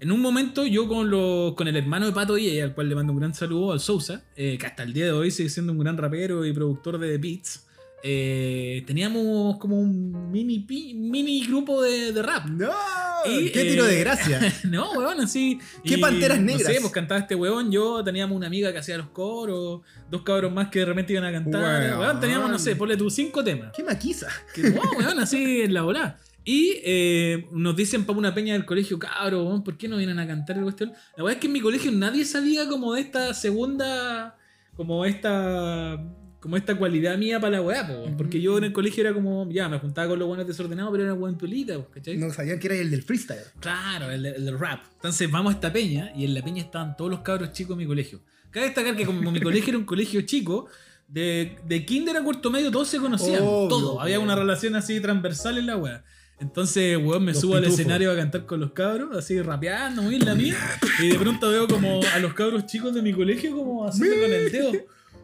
en 0.00 0.12
un 0.12 0.20
momento 0.20 0.66
yo 0.66 0.86
con, 0.88 1.10
lo- 1.10 1.54
con 1.56 1.68
el 1.68 1.76
hermano 1.76 2.06
de 2.06 2.12
Pato 2.12 2.36
y 2.38 2.60
al 2.60 2.74
cual 2.74 2.88
le 2.88 2.94
mando 2.94 3.12
un 3.12 3.18
gran 3.18 3.34
saludo, 3.34 3.72
al 3.72 3.80
Sousa, 3.80 4.24
eh, 4.36 4.56
que 4.58 4.66
hasta 4.66 4.82
el 4.82 4.92
día 4.92 5.06
de 5.06 5.12
hoy 5.12 5.30
sigue 5.30 5.48
siendo 5.48 5.72
un 5.72 5.78
gran 5.78 5.96
rapero 5.96 6.44
y 6.44 6.52
productor 6.52 6.98
de 6.98 7.18
beats, 7.18 7.66
eh, 8.02 8.82
teníamos 8.86 9.58
como 9.58 9.78
un 9.78 10.30
mini, 10.30 10.60
pi- 10.60 10.94
mini 10.94 11.46
grupo 11.46 11.82
de, 11.82 12.12
de 12.12 12.22
rap. 12.22 12.46
¡No! 12.46 12.70
Y, 13.26 13.50
¡Qué 13.50 13.62
eh, 13.62 13.70
tiro 13.72 13.84
de 13.84 14.00
gracia! 14.00 14.40
No, 14.64 14.92
weón, 14.92 15.20
así. 15.20 15.58
¿Qué 15.84 15.98
panteras 15.98 16.40
negras? 16.40 16.68
No 16.68 16.74
sé, 16.74 16.80
pues 16.80 16.92
cantaba 16.92 17.20
este 17.20 17.34
weón. 17.34 17.70
Yo 17.70 18.02
teníamos 18.02 18.36
una 18.36 18.46
amiga 18.46 18.72
que 18.72 18.78
hacía 18.78 18.96
los 18.96 19.08
coros, 19.10 19.82
dos 20.10 20.22
cabros 20.22 20.52
más 20.52 20.68
que 20.68 20.78
de 20.80 20.84
repente 20.86 21.12
iban 21.12 21.24
a 21.26 21.32
cantar. 21.32 21.62
Weón. 21.62 21.98
Weón, 22.00 22.20
teníamos, 22.20 22.50
no 22.50 22.58
sé, 22.58 22.76
ponle 22.76 22.96
tú 22.96 23.10
cinco 23.10 23.44
temas. 23.44 23.72
¡Qué 23.76 23.82
maquiza! 23.84 24.28
Que, 24.54 24.70
wow, 24.70 24.82
weón, 24.98 25.18
así 25.18 25.60
en 25.62 25.74
la 25.74 25.82
volada. 25.82 26.18
Y 26.42 26.80
eh, 26.82 27.46
nos 27.52 27.76
dicen 27.76 28.04
para 28.06 28.18
una 28.18 28.32
peña 28.34 28.54
del 28.54 28.64
colegio, 28.64 28.98
cabro, 28.98 29.62
¿por 29.62 29.76
qué 29.76 29.88
no 29.88 29.98
vienen 29.98 30.18
a 30.18 30.26
cantar 30.26 30.56
el 30.56 30.62
cuestión? 30.62 30.90
La 31.16 31.22
verdad 31.22 31.34
es 31.34 31.40
que 31.40 31.46
en 31.48 31.52
mi 31.52 31.60
colegio 31.60 31.92
nadie 31.92 32.24
sabía 32.24 32.66
como 32.66 32.94
de 32.94 33.02
esta 33.02 33.34
segunda, 33.34 34.38
como 34.74 35.04
esta, 35.04 36.02
como 36.40 36.56
esta 36.56 36.74
cualidad 36.74 37.18
mía 37.18 37.38
para 37.38 37.58
la 37.58 37.62
weá, 37.62 37.86
po, 37.86 37.92
weón. 37.92 38.16
porque 38.16 38.40
yo 38.40 38.58
en 38.58 38.64
el 38.64 38.72
colegio 38.72 39.02
era 39.02 39.12
como, 39.12 39.50
ya, 39.50 39.68
me 39.68 39.78
juntaba 39.78 40.08
con 40.08 40.18
los 40.18 40.26
buenos 40.26 40.46
desordenados, 40.46 40.90
pero 40.90 41.04
era 41.04 41.12
buen 41.12 41.36
pelita, 41.36 41.76
po, 41.76 41.86
¿cachai? 41.92 42.16
No 42.16 42.32
sabían 42.32 42.58
que 42.58 42.66
era 42.66 42.76
el 42.76 42.90
del 42.90 43.02
freestyle. 43.02 43.44
Claro, 43.60 44.10
el, 44.10 44.24
el 44.24 44.44
del 44.44 44.58
rap. 44.58 44.80
Entonces 44.94 45.30
vamos 45.30 45.52
a 45.52 45.54
esta 45.56 45.72
peña 45.72 46.12
y 46.16 46.24
en 46.24 46.34
la 46.34 46.42
peña 46.42 46.62
estaban 46.62 46.96
todos 46.96 47.10
los 47.10 47.20
cabros 47.20 47.52
chicos 47.52 47.76
de 47.76 47.84
mi 47.84 47.86
colegio. 47.86 48.20
Cabe 48.50 48.66
destacar 48.66 48.96
que 48.96 49.06
como 49.06 49.30
mi 49.30 49.40
colegio 49.40 49.70
era 49.70 49.78
un 49.78 49.84
colegio 49.84 50.22
chico, 50.22 50.66
de, 51.06 51.56
de 51.66 51.84
kinder 51.84 52.16
a 52.16 52.22
cuarto 52.22 52.50
medio 52.50 52.70
todos 52.70 52.88
se 52.88 52.98
conocían. 52.98 53.42
Obvio, 53.42 53.68
todo. 53.68 54.00
Había 54.00 54.18
weón. 54.18 54.30
una 54.30 54.36
relación 54.36 54.76
así 54.76 55.00
transversal 55.00 55.58
en 55.58 55.66
la 55.66 55.76
wea. 55.76 56.04
Entonces, 56.38 56.96
weón, 56.96 57.24
me 57.24 57.32
Los 57.32 57.42
subo 57.42 57.56
al 57.56 57.64
escenario 57.64 58.10
a 58.10 58.16
cantar 58.16 58.46
con 58.46 58.60
los 58.60 58.72
cabros, 58.72 59.14
así 59.14 59.40
rapeando, 59.42 60.00
muy 60.02 60.14
en 60.14 60.24
la 60.24 60.34
mía. 60.34 60.56
Y 60.98 61.08
de 61.08 61.18
pronto 61.18 61.50
veo 61.50 61.68
como 61.68 62.00
a 62.14 62.18
los 62.18 62.32
cabros 62.32 62.64
chicos 62.64 62.94
de 62.94 63.02
mi 63.02 63.12
colegio 63.12 63.54
como 63.54 63.86
haciendo 63.86 64.16
con 64.22 64.32
el 64.32 64.50
dedo. 64.50 64.72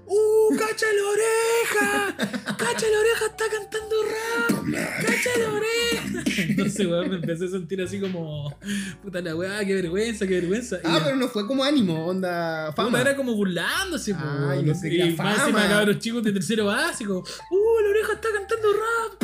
¡Uh, 0.09 0.57
cacha 0.57 0.87
la 0.93 1.03
oreja! 1.11 2.17
¡Cacha 2.57 2.87
la 2.89 3.01
oreja! 3.01 3.27
¡Está 3.27 3.45
cantando 3.51 3.97
rap! 4.03 4.65
¡Cacha 5.05 5.31
la 5.41 5.53
oreja! 5.53 6.23
Entonces, 6.49 6.87
weón, 6.87 7.11
me 7.11 7.17
empecé 7.17 7.47
a 7.47 7.49
sentir 7.49 7.83
así 7.83 7.99
como. 8.01 8.57
Puta 9.03 9.21
la 9.21 9.35
weá, 9.35 9.65
qué 9.65 9.75
vergüenza, 9.75 10.27
qué 10.27 10.35
vergüenza. 10.41 10.79
Ah, 10.85 11.01
pero 11.05 11.17
no 11.17 11.29
fue 11.29 11.47
como 11.47 11.65
ánimo, 11.65 12.07
onda 12.07 12.71
puta, 12.71 12.85
fama. 12.85 13.01
era 13.01 13.17
como 13.17 13.35
burlándose, 13.35 14.15
Ay, 14.15 14.59
weón. 14.59 14.67
no 14.67 14.75
sé, 14.75 14.95
Y 14.95 14.99
más 15.17 15.39
encima 15.41 15.61
fama. 15.61 15.69
cabros 15.69 15.99
chicos 15.99 16.23
de 16.23 16.33
tercero 16.33 16.67
básico. 16.67 17.25
¡Uh, 17.51 17.81
la 17.83 17.89
oreja 17.91 18.13
está 18.15 18.29
cantando 18.33 18.69
rap! 18.73 19.23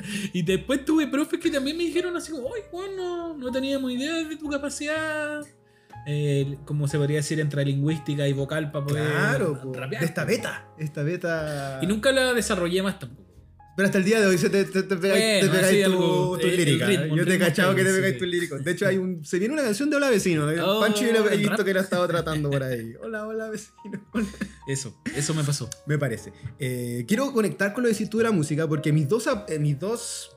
y 0.32 0.42
después 0.42 0.84
tuve 0.84 1.06
profes 1.06 1.40
que 1.40 1.50
también 1.50 1.76
me 1.76 1.84
dijeron 1.84 2.16
así 2.16 2.32
como, 2.32 2.48
¡ay, 2.54 2.62
weón, 2.72 2.96
no, 2.96 3.36
no 3.36 3.50
teníamos 3.50 3.90
idea 3.92 4.24
de 4.24 4.36
tu 4.36 4.48
capacidad! 4.48 5.42
Eh, 6.06 6.56
como 6.64 6.88
se 6.88 6.96
podría 6.98 7.18
decir 7.18 7.38
entre 7.40 7.64
lingüística 7.64 8.26
y 8.26 8.32
vocal 8.32 8.72
para 8.72 8.86
poder 8.86 9.06
Claro, 9.10 9.72
rapear. 9.74 10.02
esta 10.04 10.24
beta. 10.24 10.68
Esta 10.78 11.02
beta. 11.02 11.78
Y 11.82 11.86
nunca 11.86 12.10
la 12.12 12.32
desarrollé 12.32 12.82
más 12.82 12.98
tampoco. 12.98 13.28
Pero 13.76 13.86
hasta 13.86 13.98
el 13.98 14.04
día 14.04 14.20
de 14.20 14.26
hoy 14.26 14.36
se 14.36 14.50
te, 14.50 14.64
te, 14.64 14.82
te 14.82 14.96
pegáis, 14.96 15.22
Bueno, 15.40 15.40
te 15.52 15.58
pegáis 15.58 15.66
así 15.66 15.84
tu, 15.84 16.02
algo, 16.02 16.38
tu 16.38 16.46
el- 16.46 16.50
el 16.52 16.56
lírica. 16.56 16.86
ritmo, 16.86 17.16
Yo 17.16 17.24
te 17.24 17.34
he 17.34 17.38
cachado 17.38 17.74
que 17.74 17.84
te 17.84 17.92
pegáis 17.94 18.12
sí. 18.14 18.18
tu 18.18 18.26
lírico. 18.26 18.58
De 18.58 18.70
hecho, 18.72 18.86
hay 18.86 18.98
un, 18.98 19.24
se 19.24 19.38
viene 19.38 19.54
una 19.54 19.62
canción 19.62 19.88
de 19.88 19.96
Hola 19.96 20.10
Vecino. 20.10 20.50
eh. 20.50 20.60
Oh, 20.60 20.80
Pancho 20.80 21.02
yo 21.02 21.28
he 21.28 21.34
¿el 21.34 21.38
visto 21.38 21.64
que 21.64 21.72
lo 21.72 21.80
ha 21.80 21.82
estado 21.82 22.06
tratando 22.08 22.50
por 22.50 22.62
ahí. 22.62 22.92
Hola, 23.02 23.26
hola 23.26 23.48
vecino. 23.48 24.06
Hola. 24.12 24.26
Eso, 24.66 25.00
eso 25.14 25.34
me 25.34 25.44
pasó. 25.44 25.70
Me 25.86 25.96
parece. 25.98 26.32
Eh, 26.58 27.04
quiero 27.08 27.32
conectar 27.32 27.72
con 27.72 27.82
lo 27.84 27.88
de 27.88 27.92
decir 27.94 28.10
tú 28.10 28.18
de 28.18 28.24
la 28.24 28.32
música 28.32 28.66
porque 28.68 28.92
mis 28.92 29.08
dos, 29.08 29.28
eh, 29.48 29.58
mis 29.58 29.78
dos 29.78 30.36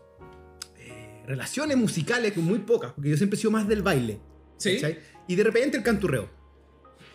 eh, 0.80 1.24
relaciones 1.26 1.76
musicales, 1.76 2.38
muy 2.38 2.60
pocas, 2.60 2.94
porque 2.94 3.10
yo 3.10 3.18
siempre 3.18 3.36
he 3.38 3.40
sido 3.42 3.52
más 3.52 3.68
del 3.68 3.82
baile. 3.82 4.20
Sí. 4.58 4.76
¿cachai? 4.76 5.00
Y 5.28 5.36
de 5.36 5.44
repente 5.44 5.78
el 5.78 5.84
canturreo. 5.84 6.30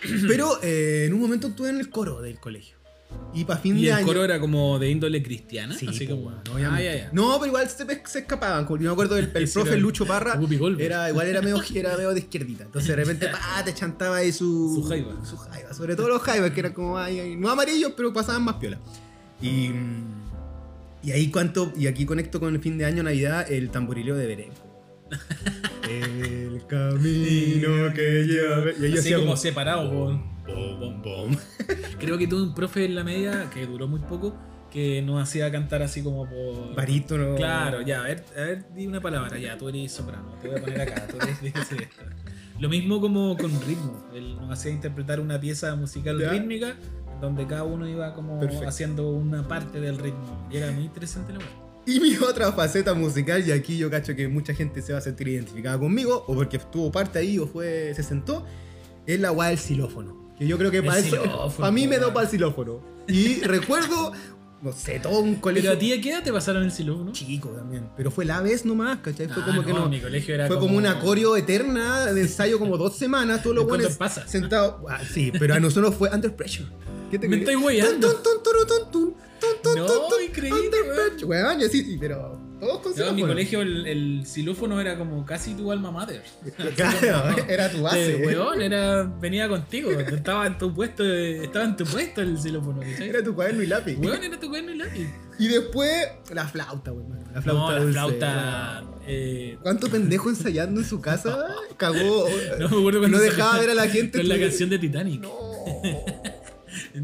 Pero 0.28 0.60
eh, 0.62 1.04
en 1.06 1.14
un 1.14 1.20
momento 1.20 1.48
estuve 1.48 1.70
en 1.70 1.78
el 1.80 1.90
coro 1.90 2.20
del 2.22 2.38
colegio. 2.38 2.76
Y 3.32 3.44
para 3.46 3.58
fin 3.58 3.76
Y 3.78 3.82
de 3.84 3.88
el 3.88 3.94
año. 3.96 4.06
coro 4.06 4.22
era 4.22 4.38
como 4.38 4.78
de 4.78 4.90
índole 4.90 5.22
cristiana. 5.22 5.74
Sí, 5.74 5.86
así 5.88 6.06
como. 6.06 6.26
weón, 6.54 6.66
Ah, 6.66 6.80
ya, 6.82 6.94
ya. 6.94 7.10
No, 7.12 7.32
pero 7.38 7.46
igual 7.46 7.68
se, 7.68 7.86
se 8.06 8.18
escapaban. 8.18 8.68
Yo 8.68 8.76
me 8.76 8.88
acuerdo 8.90 9.14
del 9.14 9.30
el 9.34 9.48
profe 9.50 9.76
Lucho 9.78 10.04
Parra. 10.06 10.38
Era, 10.78 11.08
igual 11.08 11.26
era 11.26 11.40
medio, 11.40 11.60
era 11.74 11.96
medio 11.96 12.12
de 12.12 12.20
izquierdita. 12.20 12.64
Entonces 12.64 12.88
de 12.90 12.96
repente 12.96 13.28
pa, 13.32 13.64
te 13.64 13.72
chantaba 13.74 14.16
ahí 14.16 14.30
su. 14.30 14.74
Su 14.74 14.82
jaiba. 14.88 15.24
Su 15.24 15.36
jaiba. 15.38 15.72
Sobre 15.72 15.96
todo 15.96 16.08
los 16.08 16.20
jaibas, 16.22 16.50
que 16.50 16.60
eran 16.60 16.72
como 16.74 16.98
ay, 16.98 17.18
ay, 17.18 17.36
no 17.36 17.48
amarillos, 17.50 17.92
pero 17.96 18.12
pasaban 18.12 18.42
más 18.44 18.56
piola. 18.56 18.78
Y. 19.40 19.68
mm, 19.70 20.04
Y 21.04 21.12
ahí 21.12 21.30
cuánto. 21.30 21.72
Y 21.78 21.86
aquí 21.86 22.04
conecto 22.04 22.38
con 22.40 22.54
el 22.54 22.60
fin 22.60 22.76
de 22.76 22.84
año, 22.84 23.02
Navidad, 23.02 23.50
el 23.50 23.70
tamborileo 23.70 24.16
de 24.16 24.26
Belén. 24.26 24.50
El 26.58 26.66
camino 26.66 27.92
que 27.94 28.24
lleva. 28.24 28.64
Y 28.88 28.96
Así 28.98 29.12
como 29.12 29.24
como. 29.26 29.36
separado. 29.36 29.90
Bom, 29.90 31.02
bom. 31.02 31.36
Creo 31.98 32.16
que 32.18 32.26
tuve 32.26 32.42
un 32.42 32.54
profe 32.54 32.84
en 32.84 32.94
la 32.94 33.04
media 33.04 33.48
que 33.52 33.66
duró 33.66 33.86
muy 33.86 34.00
poco 34.00 34.34
que 34.70 35.00
nos 35.02 35.22
hacía 35.22 35.50
cantar 35.50 35.82
así 35.82 36.02
como 36.02 36.28
por. 36.28 36.74
Barítono. 36.74 37.34
Claro, 37.36 37.80
ya, 37.82 38.00
a 38.00 38.04
ver, 38.04 38.24
a 38.36 38.40
ver, 38.40 38.64
di 38.74 38.86
una 38.86 39.00
palabra, 39.00 39.38
ya, 39.38 39.56
tú 39.56 39.68
eres 39.68 39.92
soprano, 39.92 40.34
te 40.42 40.48
voy 40.48 40.58
a 40.58 40.60
poner 40.60 40.80
acá, 40.82 41.06
tú 41.08 41.16
eres 41.22 41.42
esto. 41.56 41.76
Lo 42.60 42.68
mismo 42.68 43.00
como 43.00 43.36
con 43.36 43.50
ritmo, 43.62 44.04
él 44.14 44.36
nos 44.36 44.50
hacía 44.50 44.72
interpretar 44.72 45.20
una 45.20 45.38
pieza 45.40 45.74
musical 45.76 46.18
Ya. 46.18 46.30
rítmica 46.30 46.74
donde 47.20 47.46
cada 47.46 47.64
uno 47.64 47.88
iba 47.88 48.14
como 48.14 48.38
Perfecto. 48.40 48.68
haciendo 48.68 49.10
una 49.10 49.46
parte 49.48 49.80
del 49.80 49.98
ritmo. 49.98 50.46
Y 50.50 50.56
era 50.56 50.70
muy 50.72 50.84
interesante 50.84 51.32
la 51.32 51.38
verdad. 51.38 51.54
Y 51.88 52.00
mi 52.00 52.16
otra 52.28 52.52
faceta 52.52 52.92
musical, 52.94 53.46
y 53.46 53.52
aquí 53.52 53.78
yo 53.78 53.90
cacho 53.90 54.14
que 54.14 54.28
mucha 54.28 54.54
gente 54.54 54.82
se 54.82 54.92
va 54.92 54.98
a 54.98 55.02
sentir 55.02 55.28
identificada 55.28 55.78
conmigo, 55.78 56.24
o 56.28 56.34
porque 56.34 56.58
estuvo 56.58 56.92
parte 56.92 57.18
ahí 57.18 57.38
o 57.38 57.46
fue 57.46 57.92
se 57.96 58.02
sentó, 58.02 58.44
es 59.06 59.18
la 59.18 59.30
guay 59.30 59.50
del 59.50 59.58
xilófono. 59.58 60.34
Que 60.38 60.46
yo 60.46 60.56
creo 60.58 60.70
que 60.70 60.82
para 60.82 60.98
eso, 60.98 61.16
para 61.56 61.72
mí 61.72 61.86
me 61.88 61.98
dio 61.98 62.12
para 62.12 62.26
el 62.26 62.30
xilófono. 62.30 62.80
Y 63.08 63.40
recuerdo, 63.40 64.12
no 64.62 64.70
sé, 64.72 65.00
todo 65.00 65.20
un 65.20 65.36
colegio 65.36 65.70
Pero 65.70 65.76
a 65.76 65.80
ti 65.80 65.92
a 65.94 66.00
qué 66.00 66.10
edad 66.10 66.22
te 66.22 66.32
pasaron 66.32 66.62
el 66.62 66.70
xilófono? 66.70 67.10
chico 67.12 67.48
también, 67.48 67.88
pero 67.96 68.10
fue 68.10 68.24
la 68.24 68.40
vez 68.42 68.64
nomás, 68.64 68.98
¿cachai? 68.98 69.26
Fue 69.28 69.42
Ah, 69.42 69.46
como 69.46 69.64
que 69.64 69.72
no. 69.72 69.88
mi 69.88 69.98
colegio 70.00 70.34
era 70.34 70.46
Fue 70.46 70.58
como 70.58 70.76
una 70.76 71.00
coreo 71.00 71.36
eterna 71.36 72.12
de 72.12 72.20
ensayo 72.20 72.58
como 72.58 72.76
dos 72.76 72.96
semanas, 72.96 73.42
todos 73.42 73.56
los 73.56 73.64
¿De 73.64 73.68
cuánto 73.68 73.84
buenos 73.84 73.98
pasa? 73.98 74.28
sentados. 74.28 74.74
Ah, 74.88 75.00
sí, 75.10 75.32
pero 75.38 75.54
a 75.54 75.60
nosotros 75.60 75.94
fue 75.94 76.10
Under 76.10 76.36
Pressure. 76.36 76.68
¿Qué 77.10 77.18
te 77.18 77.26
Me 77.28 77.38
estoy 77.38 77.56
weyando. 77.56 78.08
No, 79.64 80.20
increíble, 80.20 80.60
weón. 80.82 80.94
Pressure. 81.10 81.24
Weón, 81.26 81.60
y 81.60 81.64
así, 81.64 81.84
sí, 81.84 81.96
pero 82.00 82.40
todos 82.60 82.78
con 82.82 82.94
Yo 82.94 83.06
en 83.08 83.14
mi 83.14 83.22
colegio 83.22 83.62
el, 83.62 83.86
el 83.86 84.26
xilófono 84.26 84.80
era 84.80 84.98
como 84.98 85.24
casi 85.24 85.54
tu 85.54 85.70
alma 85.70 85.90
mater. 85.92 86.22
Claro, 86.74 87.36
era 87.48 87.70
tu 87.70 87.82
base. 87.82 88.16
Eh, 88.22 88.26
weón, 88.26 88.60
era, 88.62 89.04
venía 89.04 89.48
contigo. 89.48 89.90
Estaba 89.92 90.46
en 90.46 90.58
tu 90.58 90.74
puesto, 90.74 91.04
estaba 91.04 91.64
en 91.64 91.76
tu 91.76 91.84
puesto 91.84 92.20
el 92.20 92.36
xilófono, 92.38 92.80
¿cachai? 92.80 93.08
Era 93.10 93.22
tu 93.22 93.34
cuaderno 93.34 93.62
y 93.62 93.66
lápiz. 93.66 93.96
Weón, 93.98 94.22
era 94.24 94.38
tu 94.40 94.48
cuerno 94.48 94.72
y 94.72 94.76
lápiz. 94.78 95.08
Y 95.38 95.46
después, 95.46 96.08
la 96.34 96.48
flauta, 96.48 96.92
weón. 96.92 97.16
La 97.32 97.42
flauta. 97.42 97.60
No, 97.62 97.70
la 97.70 97.78
dulce. 97.78 97.92
flauta. 97.92 98.84
eh, 99.06 99.56
¿Cuánto 99.62 99.88
pendejo 99.88 100.28
ensayando 100.30 100.80
en 100.80 100.86
su 100.86 101.00
casa? 101.00 101.46
Cagó. 101.76 102.26
no 102.58 102.68
me 102.70 102.76
acuerdo 102.78 102.98
cuando 103.00 103.18
No 103.18 103.22
dejaba 103.22 103.58
ver 103.60 103.70
a 103.70 103.74
la 103.74 103.86
gente. 103.88 104.18
Con 104.18 104.28
la 104.28 104.38
canción 104.38 104.68
de 104.70 104.78
Titanic. 104.80 105.20
No. 105.20 105.30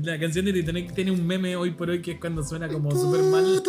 La 0.03 0.19
canción 0.19 0.45
de 0.47 0.53
Titanic 0.53 0.95
tiene 0.95 1.11
un 1.11 1.27
meme 1.27 1.57
hoy 1.57 1.71
por 1.73 1.91
hoy 1.91 2.01
que 2.03 2.13
es 2.13 2.21
cuando 2.21 2.43
suena 2.43 2.69
como 2.69 2.91
súper 2.91 3.23
mal. 3.23 3.63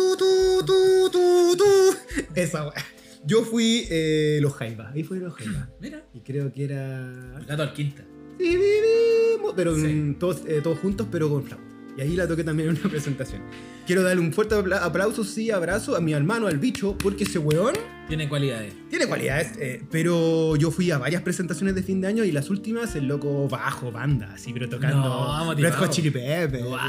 Esa 2.34 2.64
weá. 2.68 2.84
Yo 3.24 3.42
fui 3.42 3.86
eh, 3.90 4.38
los 4.40 4.54
Jaivas. 4.54 4.94
Ahí 4.94 5.02
fue 5.02 5.18
los 5.18 5.34
Jaivas. 5.34 5.68
Mira, 5.80 6.04
Y 6.14 6.20
creo 6.20 6.52
que 6.52 6.64
era. 6.64 7.12
gato 7.46 7.62
al 7.62 7.72
quinta. 7.72 8.04
Sí, 8.38 8.44
vivimos. 8.56 9.52
Pero 9.56 9.74
Sí. 9.76 10.16
todos, 10.18 10.42
eh, 10.46 10.60
todos 10.62 10.78
juntos, 10.78 11.06
pero 11.10 11.28
con 11.28 11.44
flauta. 11.44 11.64
Y 11.96 12.02
ahí 12.02 12.14
la 12.16 12.28
toqué 12.28 12.44
también 12.44 12.68
en 12.70 12.78
una 12.78 12.90
presentación. 12.90 13.42
Quiero 13.86 14.02
darle 14.02 14.20
un 14.20 14.32
fuerte 14.32 14.54
apla- 14.54 14.82
aplauso, 14.84 15.24
sí, 15.24 15.50
abrazo 15.50 15.96
a 15.96 16.00
mi 16.00 16.12
hermano, 16.12 16.46
al 16.48 16.58
bicho, 16.58 16.96
porque 16.98 17.24
ese 17.24 17.38
weón 17.38 17.74
Tiene 18.08 18.28
cualidades. 18.28 18.74
tiene 18.90 19.06
cualidades. 19.06 19.52
eh, 19.58 19.82
pero 19.90 20.56
yo 20.56 20.70
fui 20.70 20.90
a 20.90 20.98
varias 20.98 21.22
presentaciones 21.22 21.74
de 21.74 21.82
fin 21.82 22.00
de 22.00 22.08
año 22.08 22.24
y 22.24 22.32
las 22.32 22.50
últimas, 22.50 22.94
el 22.96 23.06
loco 23.06 23.48
bajo, 23.48 23.90
banda, 23.92 24.32
así, 24.34 24.52
pero 24.52 24.68
tocando 24.68 24.98
No, 24.98 25.54
Red. 25.54 25.72
Hot 25.74 25.90
Chili 25.90 26.10
Peppers. 26.10 26.64
Guau. 26.64 26.80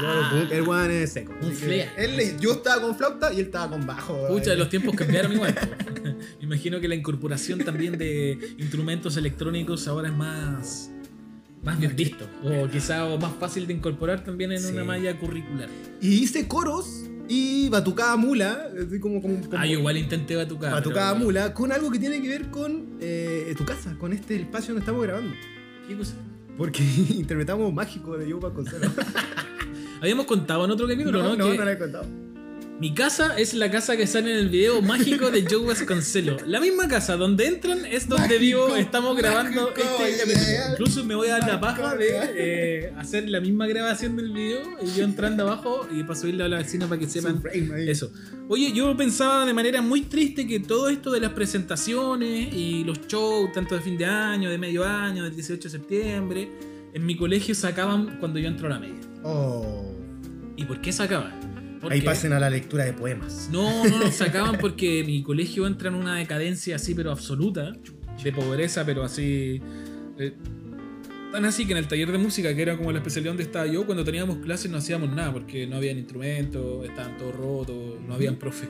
El 0.50 0.62
weón 0.62 0.90
es 0.90 1.12
seco. 1.12 1.32
Un 1.40 1.52
flea. 1.52 1.92
él 1.96 2.36
yo 2.40 2.52
estaba 2.52 2.82
con 2.82 2.96
flauta 2.96 3.32
y 3.32 3.36
él 3.40 3.46
estaba 3.46 3.70
con 3.70 3.86
bajo. 3.86 4.26
Pucha, 4.28 4.52
eh. 4.52 4.56
los 4.56 4.68
tiempos 4.68 4.94
cambiaron 4.96 5.32
igual. 5.32 5.54
Imagino 6.40 6.80
que 6.80 6.88
la 6.88 6.94
incorporación 6.96 7.60
también 7.60 7.96
de 7.96 8.38
instrumentos 8.58 9.16
electrónicos 9.16 9.86
ahora 9.88 10.08
es 10.08 10.14
más, 10.16 10.90
más 11.62 11.78
bien 11.78 11.94
visto. 11.96 12.24
O 12.44 12.68
quizá 12.68 13.04
o 13.06 13.18
más 13.18 13.32
fácil 13.38 13.66
de 13.66 13.74
incorporar 13.74 14.24
también 14.24 14.52
en 14.52 14.60
Sí. 14.60 14.72
una 14.72 14.84
malla 14.84 15.18
curricular. 15.18 15.68
Y 16.00 16.08
hice 16.22 16.46
coros 16.48 17.04
y 17.28 17.68
batucada 17.68 18.16
mula, 18.16 18.68
así 18.86 18.98
como, 19.00 19.20
como, 19.20 19.40
como 19.42 19.58
Ah, 19.58 19.66
yo 19.66 19.78
igual 19.78 19.96
intenté 19.98 20.34
batucada 20.36 20.80
pero- 20.82 21.16
mula, 21.16 21.52
con 21.52 21.72
algo 21.72 21.90
que 21.90 21.98
tiene 21.98 22.22
que 22.22 22.28
ver 22.28 22.50
con 22.50 22.96
eh, 23.00 23.54
tu 23.56 23.64
casa, 23.64 23.94
con 23.98 24.12
este 24.12 24.36
espacio 24.36 24.68
donde 24.68 24.80
estamos 24.80 25.02
grabando. 25.02 25.34
¿Qué 25.86 25.96
cosa? 25.96 26.14
Porque 26.56 26.82
interpretamos 27.10 27.72
Mágico 27.72 28.16
de 28.16 28.28
Yo 28.28 28.40
Consuelo. 28.40 28.90
Habíamos 30.00 30.26
contado 30.26 30.64
en 30.64 30.70
otro 30.70 30.86
capítulo, 30.86 31.22
¿no? 31.22 31.36
no, 31.36 31.50
que, 31.50 31.58
no 31.58 31.64
lo 31.64 31.70
he 31.70 31.78
contado. 31.78 32.06
Mi 32.80 32.94
casa 32.94 33.36
es 33.36 33.54
la 33.54 33.72
casa 33.72 33.96
que 33.96 34.06
sale 34.06 34.30
en 34.30 34.38
el 34.38 34.48
video 34.50 34.80
mágico 34.80 35.32
de 35.32 35.44
Joe 35.50 35.66
Vasconcelo. 35.66 36.36
La 36.46 36.60
misma 36.60 36.86
casa 36.86 37.16
donde 37.16 37.48
entran 37.48 37.84
es 37.84 38.08
donde 38.08 38.28
Mágico, 38.28 38.40
vivo. 38.40 38.76
Estamos 38.76 39.16
grabando 39.16 39.70
este 39.70 39.82
capítulo. 39.82 40.70
Incluso 40.70 41.04
me 41.04 41.16
voy 41.16 41.26
a 41.26 41.38
dar 41.38 41.48
la 41.48 41.60
paja 41.60 41.96
de 41.96 42.20
eh, 42.36 42.92
hacer 42.96 43.28
la 43.28 43.40
misma 43.40 43.66
grabación 43.66 44.14
del 44.14 44.30
video 44.30 44.62
y 44.80 44.96
yo 44.96 45.02
entrando 45.02 45.42
abajo 45.42 45.88
y 45.90 46.04
para 46.04 46.14
subirle 46.14 46.44
a 46.44 46.48
la 46.48 46.58
vecina 46.58 46.86
para 46.86 47.00
que 47.00 47.08
sepan 47.08 47.42
eso. 47.78 48.12
Oye, 48.48 48.70
yo 48.72 48.96
pensaba 48.96 49.44
de 49.44 49.52
manera 49.52 49.82
muy 49.82 50.02
triste 50.02 50.46
que 50.46 50.60
todo 50.60 50.88
esto 50.88 51.10
de 51.10 51.18
las 51.18 51.32
presentaciones 51.32 52.54
y 52.54 52.84
los 52.84 53.08
shows, 53.08 53.50
tanto 53.52 53.74
de 53.74 53.80
fin 53.80 53.98
de 53.98 54.04
año, 54.04 54.50
de 54.50 54.58
medio 54.58 54.84
año, 54.84 55.24
del 55.24 55.34
18 55.34 55.64
de 55.64 55.70
septiembre, 55.70 56.48
en 56.94 57.04
mi 57.04 57.16
colegio 57.16 57.56
se 57.56 57.66
acaban 57.66 58.18
cuando 58.20 58.38
yo 58.38 58.46
entro 58.46 58.68
a 58.68 58.70
la 58.70 58.78
media. 58.78 59.00
Oh. 59.24 59.92
¿Y 60.56 60.64
por 60.64 60.80
qué 60.80 60.92
se 60.92 61.02
acaban? 61.02 61.37
Ahí 61.90 62.02
pasen 62.02 62.32
a 62.32 62.40
la 62.40 62.50
lectura 62.50 62.84
de 62.84 62.92
poemas. 62.92 63.48
No, 63.52 63.84
no, 63.84 63.98
no, 63.98 64.10
se 64.10 64.24
acaban 64.24 64.58
porque 64.58 65.04
mi 65.04 65.22
colegio 65.22 65.66
entra 65.66 65.88
en 65.88 65.94
una 65.94 66.16
decadencia 66.16 66.76
así, 66.76 66.94
pero 66.94 67.10
absoluta, 67.10 67.72
de 68.22 68.32
pobreza, 68.32 68.84
pero 68.84 69.04
así. 69.04 69.60
eh, 70.18 70.34
tan 71.32 71.44
así 71.44 71.66
que 71.66 71.72
en 71.72 71.78
el 71.78 71.88
taller 71.88 72.10
de 72.10 72.18
música, 72.18 72.54
que 72.54 72.62
era 72.62 72.76
como 72.76 72.90
la 72.90 72.98
especialidad 72.98 73.30
donde 73.30 73.42
estaba 73.44 73.66
yo, 73.66 73.84
cuando 73.86 74.04
teníamos 74.04 74.38
clases 74.38 74.70
no 74.70 74.78
hacíamos 74.78 75.10
nada, 75.12 75.32
porque 75.32 75.66
no 75.66 75.76
habían 75.76 75.98
instrumentos, 75.98 76.84
estaban 76.84 77.16
todos 77.16 77.34
rotos, 77.36 78.00
no 78.06 78.14
habían 78.14 78.36
profe. 78.36 78.68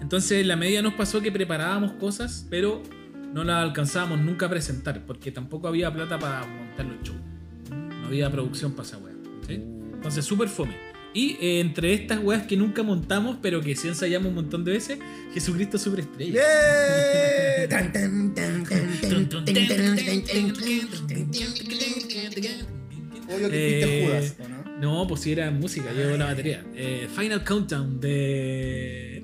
Entonces, 0.00 0.46
la 0.46 0.56
media 0.56 0.82
nos 0.82 0.94
pasó 0.94 1.20
que 1.20 1.32
preparábamos 1.32 1.92
cosas, 1.92 2.46
pero 2.48 2.82
no 3.32 3.44
las 3.44 3.62
alcanzábamos 3.62 4.20
nunca 4.20 4.46
a 4.46 4.48
presentar, 4.50 5.04
porque 5.04 5.32
tampoco 5.32 5.68
había 5.68 5.92
plata 5.92 6.18
para 6.18 6.46
montar 6.46 6.86
los 6.86 7.02
shows. 7.02 7.20
No 7.70 8.06
había 8.06 8.30
producción 8.30 8.72
para 8.72 8.88
esa 8.88 8.98
wea. 8.98 9.14
¿sí? 9.46 9.62
Entonces, 9.98 10.24
súper 10.24 10.48
fome. 10.48 10.74
Y 11.12 11.36
entre 11.40 11.92
estas 11.94 12.22
weas 12.22 12.46
que 12.46 12.56
nunca 12.56 12.84
montamos, 12.84 13.38
pero 13.42 13.60
que 13.60 13.74
sí 13.74 13.88
ensayamos 13.88 14.28
un 14.28 14.36
montón 14.36 14.64
de 14.64 14.72
veces, 14.72 14.98
Jesucristo 15.34 15.76
Superestrella. 15.76 16.40
Obvio 23.28 23.50
que 23.50 24.06
Judas, 24.06 24.36
no? 24.48 24.58
No, 24.78 25.06
pues 25.08 25.22
si 25.22 25.32
era 25.32 25.50
música, 25.50 25.90
llevo 25.92 26.16
la 26.16 26.26
batería. 26.26 26.64
Eh, 26.74 27.08
Final 27.16 27.42
Countdown 27.44 28.00
de. 28.00 29.20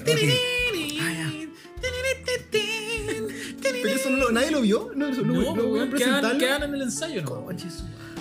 Pero 3.62 3.96
eso 3.96 4.10
no, 4.10 4.30
nadie 4.30 4.50
lo 4.50 4.62
vio, 4.62 4.90
no, 4.96 5.10
no, 5.10 5.22
no, 5.54 5.86
no 5.86 5.94
quedaron, 5.94 6.38
quedaron 6.38 6.70
en 6.70 6.74
el 6.74 6.82
ensayo, 6.82 7.22
¿no? 7.22 7.46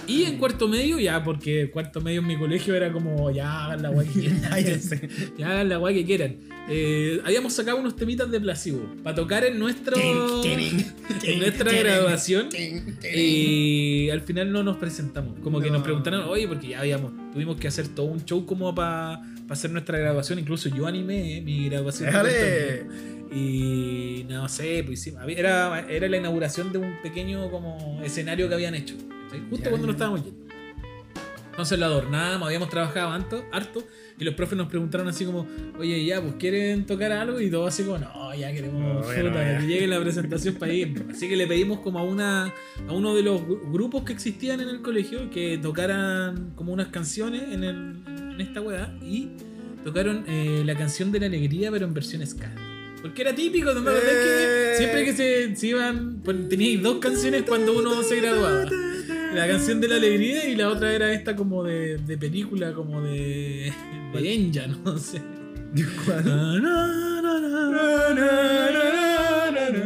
Y 0.07 0.23
en 0.23 0.37
cuarto 0.37 0.67
medio, 0.67 0.99
ya, 0.99 1.23
porque 1.23 1.69
cuarto 1.71 2.01
medio 2.01 2.19
en 2.21 2.27
mi 2.27 2.37
colegio 2.37 2.75
era 2.75 2.91
como, 2.91 3.31
ya 3.31 3.65
hagan 3.65 3.81
la 3.83 3.89
guay 3.89 4.07
que 4.07 4.19
quieran. 4.19 4.41
Ya 5.37 5.49
hagan 5.51 5.69
la 5.69 5.77
guay 5.77 5.95
que 5.95 6.05
quieran. 6.05 6.35
Eh, 6.69 7.19
habíamos 7.25 7.53
sacado 7.53 7.77
unos 7.77 7.95
temitas 7.95 8.29
de 8.31 8.39
placebo 8.39 8.85
para 9.03 9.15
tocar 9.15 9.43
en 9.43 9.59
nuestro 9.59 9.95
en 10.43 11.39
nuestra 11.39 11.71
graduación 11.73 12.47
y 13.13 14.09
al 14.09 14.21
final 14.21 14.51
no 14.51 14.63
nos 14.63 14.77
presentamos. 14.77 15.39
Como 15.39 15.59
que 15.59 15.67
No. 15.67 15.73
nos 15.73 15.83
preguntaron, 15.83 16.21
oye, 16.27 16.47
porque 16.47 16.69
ya 16.69 16.79
habíamos, 16.79 17.11
tuvimos 17.33 17.57
que 17.57 17.67
hacer 17.67 17.89
todo 17.89 18.05
un 18.05 18.23
show 18.23 18.45
como 18.45 18.73
para 18.73 19.21
hacer 19.49 19.71
nuestra 19.71 19.97
graduación. 19.97 20.39
Incluso 20.39 20.69
yo 20.69 20.87
animé 20.87 21.37
eh, 21.37 21.41
mi 21.41 21.67
graduación. 21.69 22.09
Y 23.35 24.25
no 24.29 24.47
sé, 24.47 24.83
pues 24.85 25.11
había- 25.19 25.37
era, 25.39 25.85
era 25.89 26.07
la 26.07 26.17
inauguración 26.17 26.71
de 26.71 26.77
un 26.77 26.93
pequeño 27.01 27.49
como 27.49 27.99
escenario 28.03 28.47
que 28.47 28.53
habían 28.53 28.75
hecho. 28.75 28.95
Justo 29.49 29.63
Ya, 29.65 29.69
cuando 29.69 29.87
nos 29.87 29.95
estábamos 29.95 30.23
yendo. 30.23 30.43
Entonces 31.51 31.77
lo 31.77 31.85
adornábamos, 31.85 32.47
habíamos 32.47 32.69
trabajado 32.69 33.11
harto, 33.11 33.45
harto 33.51 33.83
y 34.19 34.23
los 34.23 34.33
profes 34.33 34.57
nos 34.57 34.67
preguntaron 34.69 35.07
así 35.07 35.23
como, 35.23 35.45
oye, 35.77 36.03
ya, 36.03 36.19
pues 36.19 36.33
quieren 36.39 36.85
tocar 36.87 37.11
algo 37.11 37.39
y 37.39 37.51
todos 37.51 37.67
así 37.67 37.83
como, 37.83 37.99
no, 37.99 38.33
ya 38.33 38.51
queremos 38.51 39.05
bueno, 39.05 39.31
ya. 39.35 39.59
que 39.59 39.67
llegue 39.67 39.85
la 39.85 39.99
presentación 40.01 40.55
para 40.55 40.73
ir. 40.73 41.05
Así 41.11 41.29
que 41.29 41.35
le 41.35 41.45
pedimos 41.45 41.79
como 41.81 41.99
a 41.99 42.03
una 42.03 42.45
a 42.87 42.91
uno 42.91 43.13
de 43.13 43.21
los 43.21 43.41
gru- 43.41 43.71
grupos 43.71 44.03
que 44.03 44.13
existían 44.13 44.61
en 44.61 44.69
el 44.69 44.81
colegio 44.81 45.29
que 45.29 45.59
tocaran 45.59 46.53
como 46.55 46.73
unas 46.73 46.87
canciones 46.87 47.43
en, 47.51 47.63
el, 47.63 47.75
en 48.07 48.41
esta 48.41 48.59
weá 48.61 48.91
y 49.03 49.29
tocaron 49.83 50.23
eh, 50.27 50.63
la 50.65 50.75
canción 50.75 51.11
de 51.11 51.19
la 51.19 51.27
alegría 51.27 51.69
pero 51.69 51.85
en 51.85 51.93
versión 51.93 52.25
ska. 52.25 52.51
Porque 53.03 53.21
era 53.21 53.35
típico, 53.35 53.73
¿no? 53.75 53.83
¿Verdad 53.83 53.99
que 54.01 54.73
Eh. 54.73 54.75
siempre 54.77 55.05
que 55.05 55.13
se, 55.13 55.55
se 55.55 55.67
iban, 55.67 56.21
pues, 56.23 56.49
teníais 56.49 56.81
dos 56.81 56.97
canciones 56.97 57.43
cuando 57.43 57.77
uno 57.77 58.01
se 58.01 58.15
graduaba. 58.15 58.65
La 59.35 59.47
canción 59.47 59.81
de 59.81 59.87
la 59.87 59.95
alegría 59.95 60.47
y 60.47 60.55
la 60.55 60.69
otra 60.69 60.93
era 60.93 61.11
esta 61.11 61.35
como 61.35 61.63
de, 61.63 61.97
de 61.97 62.17
película, 62.17 62.73
como 62.73 63.01
de, 63.01 63.73
de 64.13 64.33
Enya, 64.33 64.67
no 64.85 64.97
sé. 64.97 65.21
¿Cuándo? 66.05 66.31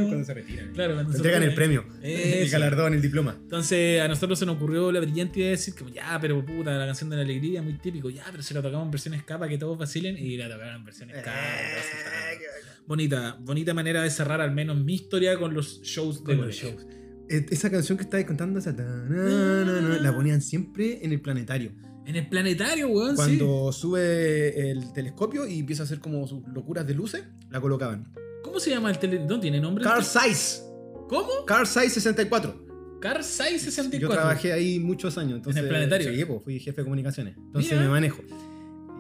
Cuando 0.08 0.26
se 0.26 0.34
retiran. 0.34 0.72
Claro, 0.74 0.94
cuando 0.96 1.12
se 1.12 1.18
Entregan 1.18 1.44
el 1.44 1.54
premio. 1.54 1.86
Eso. 2.02 2.40
El 2.40 2.50
galardón, 2.50 2.94
el 2.94 3.02
diploma. 3.02 3.38
Entonces 3.42 4.02
a 4.02 4.08
nosotros 4.08 4.38
se 4.38 4.46
nos 4.46 4.58
ocurrió 4.58 4.92
la 4.92 5.00
brillante 5.00 5.40
idea 5.40 5.50
de 5.52 5.56
decir 5.58 5.76
como, 5.76 5.90
ya, 5.92 6.18
pero 6.20 6.44
puta, 6.46 6.78
la 6.78 6.86
canción 6.86 7.10
de 7.10 7.16
la 7.16 7.22
alegría, 7.22 7.62
muy 7.62 7.74
típico, 7.74 8.10
ya, 8.10 8.26
pero 8.32 8.44
si 8.44 8.54
la 8.54 8.62
tocamos 8.62 8.86
en 8.86 8.92
versión 8.92 9.16
para 9.28 9.48
que 9.48 9.58
todos 9.58 9.78
vacilen 9.78 10.18
y 10.18 10.36
la 10.38 10.50
tocaron 10.50 10.76
en 10.76 10.86
versión 10.86 11.10
entonces, 11.10 11.34
está- 11.34 12.82
bonita, 12.86 13.38
bonita 13.40 13.74
manera 13.74 14.02
de 14.02 14.10
cerrar 14.10 14.42
al 14.42 14.52
menos 14.52 14.78
mi 14.78 14.96
historia 14.96 15.38
con 15.38 15.54
los 15.54 15.82
shows 15.84 16.24
de 16.24 16.36
Con 16.36 16.48
los 16.48 16.56
shows. 16.56 16.86
Eh, 17.30 17.46
Esa 17.50 17.70
canción 17.70 17.98
que 17.98 18.04
estabas 18.04 18.26
contando, 18.26 18.60
esa 18.60 18.72
na, 18.74 20.00
la 20.02 20.16
ponían 20.16 20.42
siempre 20.42 21.04
en 21.04 21.12
el 21.12 21.22
planetario. 21.22 21.72
En 22.06 22.16
el 22.16 22.28
planetario, 22.30 22.88
weón, 22.88 23.12
sí. 23.12 23.16
Cuando 23.16 23.72
sube 23.74 24.72
el 24.72 24.94
telescopio 24.94 25.46
y 25.46 25.60
empieza 25.60 25.84
a 25.84 25.86
hacer 25.86 26.00
como 26.00 26.26
sus 26.26 26.48
locuras 26.54 26.88
de 26.88 26.94
luces, 26.94 27.24
la 27.50 27.60
colocaban. 27.60 28.06
¿Cómo 28.44 28.62
se 28.62 28.70
llama 28.70 28.90
el 28.90 28.98
tele? 28.98 29.20
¿No 29.20 29.40
tiene 29.40 29.60
nombre? 29.60 29.84
Car 29.84 30.04
Size. 30.04 30.62
¿Cómo? 31.10 31.46
Car 31.46 31.68
Size 31.68 31.90
64. 31.90 32.68
Car 33.00 33.24
664. 33.24 34.00
Yo 34.00 34.10
trabajé 34.10 34.54
ahí 34.54 34.80
muchos 34.80 35.18
años. 35.18 35.38
Entonces, 35.38 35.62
el 35.62 35.70
planetario? 35.70 36.14
Sí, 36.14 36.26
pues, 36.26 36.44
fui 36.44 36.60
jefe 36.60 36.82
de 36.82 36.84
comunicaciones. 36.84 37.36
Entonces 37.38 37.72
Mira. 37.72 37.84
me 37.84 37.90
manejo. 37.90 38.24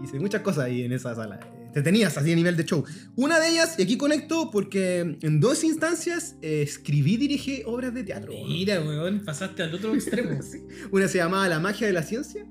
Hice 0.03 0.19
muchas 0.19 0.41
cosas 0.41 0.65
ahí 0.65 0.83
en 0.83 0.91
esa 0.91 1.15
sala. 1.15 1.39
Te 1.73 1.81
tenías 1.81 2.17
así 2.17 2.31
a 2.31 2.35
nivel 2.35 2.55
de 2.55 2.65
show. 2.65 2.83
Una 3.15 3.39
de 3.39 3.49
ellas, 3.49 3.75
y 3.77 3.83
aquí 3.83 3.97
conecto 3.97 4.49
porque 4.51 5.17
en 5.21 5.39
dos 5.39 5.63
instancias 5.63 6.35
eh, 6.41 6.61
escribí 6.61 7.13
y 7.13 7.17
dirigí 7.17 7.63
obras 7.65 7.93
de 7.93 8.03
teatro. 8.03 8.33
Mira, 8.47 8.81
weón, 8.81 9.23
pasaste 9.23 9.63
al 9.63 9.73
otro 9.73 9.93
extremo. 9.93 10.39
Sí. 10.47 10.63
Una 10.91 11.07
se 11.07 11.17
llamaba 11.17 11.47
La 11.49 11.59
magia 11.59 11.87
de 11.87 11.93
la 11.93 12.03
ciencia 12.03 12.45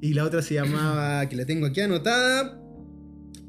y 0.00 0.14
la 0.14 0.24
otra 0.24 0.42
se 0.42 0.54
llamaba, 0.54 1.28
que 1.28 1.36
la 1.36 1.46
tengo 1.46 1.66
aquí 1.66 1.80
anotada, 1.80 2.60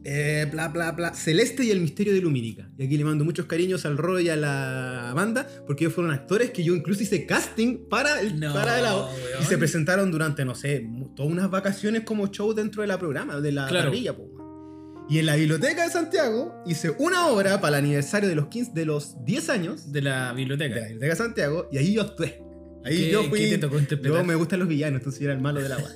eh, 0.08 0.48
bla, 0.52 0.68
bla, 0.70 0.92
bla, 0.92 1.14
Celeste 1.16 1.64
y 1.66 1.72
el 1.72 1.82
misterio 1.82 2.14
de 2.14 2.22
Lumínica. 2.22 2.70
Y 2.78 2.86
aquí 2.86 2.96
le 2.98 3.04
mando 3.04 3.26
muchos 3.26 3.48
cariños 3.48 3.86
al 3.86 3.98
Roy 3.98 4.28
y 4.28 4.30
a 4.30 4.36
la 4.36 5.12
banda 5.16 5.48
porque 5.66 5.84
ellos 5.86 5.96
fueron 5.96 6.14
actores 6.14 6.52
que 6.52 6.64
yo 6.64 6.76
incluso 6.76 7.02
hice 7.04 7.26
casting 7.26 7.88
para 7.90 8.22
el, 8.22 8.40
No, 8.40 8.54
para 8.54 8.80
la 8.82 8.96
weón. 8.96 9.10
y 9.42 9.46
se 9.46 9.58
presentaron 9.58 10.12
durante, 10.12 10.46
no 10.46 10.54
sé, 10.56 10.88
todas 11.16 11.32
unas 11.32 11.50
vacaciones 11.50 12.04
como 12.04 12.28
show 12.28 12.54
dentro 12.54 12.82
de 12.84 12.88
la 12.88 13.00
programa, 13.00 13.42
de 13.42 13.52
la 13.52 13.68
Claro. 13.68 13.90
parrilla, 13.90 14.16
po, 14.16 14.24
weón. 14.24 15.06
Y 15.10 15.20
en 15.20 15.26
la 15.28 15.36
biblioteca 15.36 15.84
de 15.84 15.92
Santiago 15.92 16.56
hice 16.66 16.92
una 16.98 17.28
obra 17.28 17.60
para 17.62 17.78
el 17.80 17.84
aniversario 17.86 18.28
de 18.30 18.36
los 18.36 18.48
15, 18.48 18.72
de 18.74 18.86
los 18.86 19.24
10 19.26 19.50
años 19.50 19.92
De 19.92 20.02
la 20.02 20.12
de 20.12 20.26
la 20.28 20.34
biblioteca. 20.34 20.80
biblioteca 20.82 21.10
de 21.12 21.16
Santiago 21.16 21.68
y 21.72 21.78
ahí 21.78 21.94
yo 21.94 22.02
actué. 22.02 22.42
Ahí 22.86 22.98
¿Qué- 22.98 23.12
yo 23.12 23.24
fui. 23.26 23.40
qué 23.40 23.50
te 23.50 23.58
tocó 23.58 23.80
interpretar? 23.80 24.20
Yo 24.20 24.24
me 24.24 24.36
gustan 24.36 24.60
los 24.60 24.68
villanos, 24.70 25.00
entonces 25.02 25.20
yo 25.20 25.26
era 25.26 25.34
el 25.36 25.42
malo 25.42 25.62
del 25.62 25.72
agua. 25.74 25.90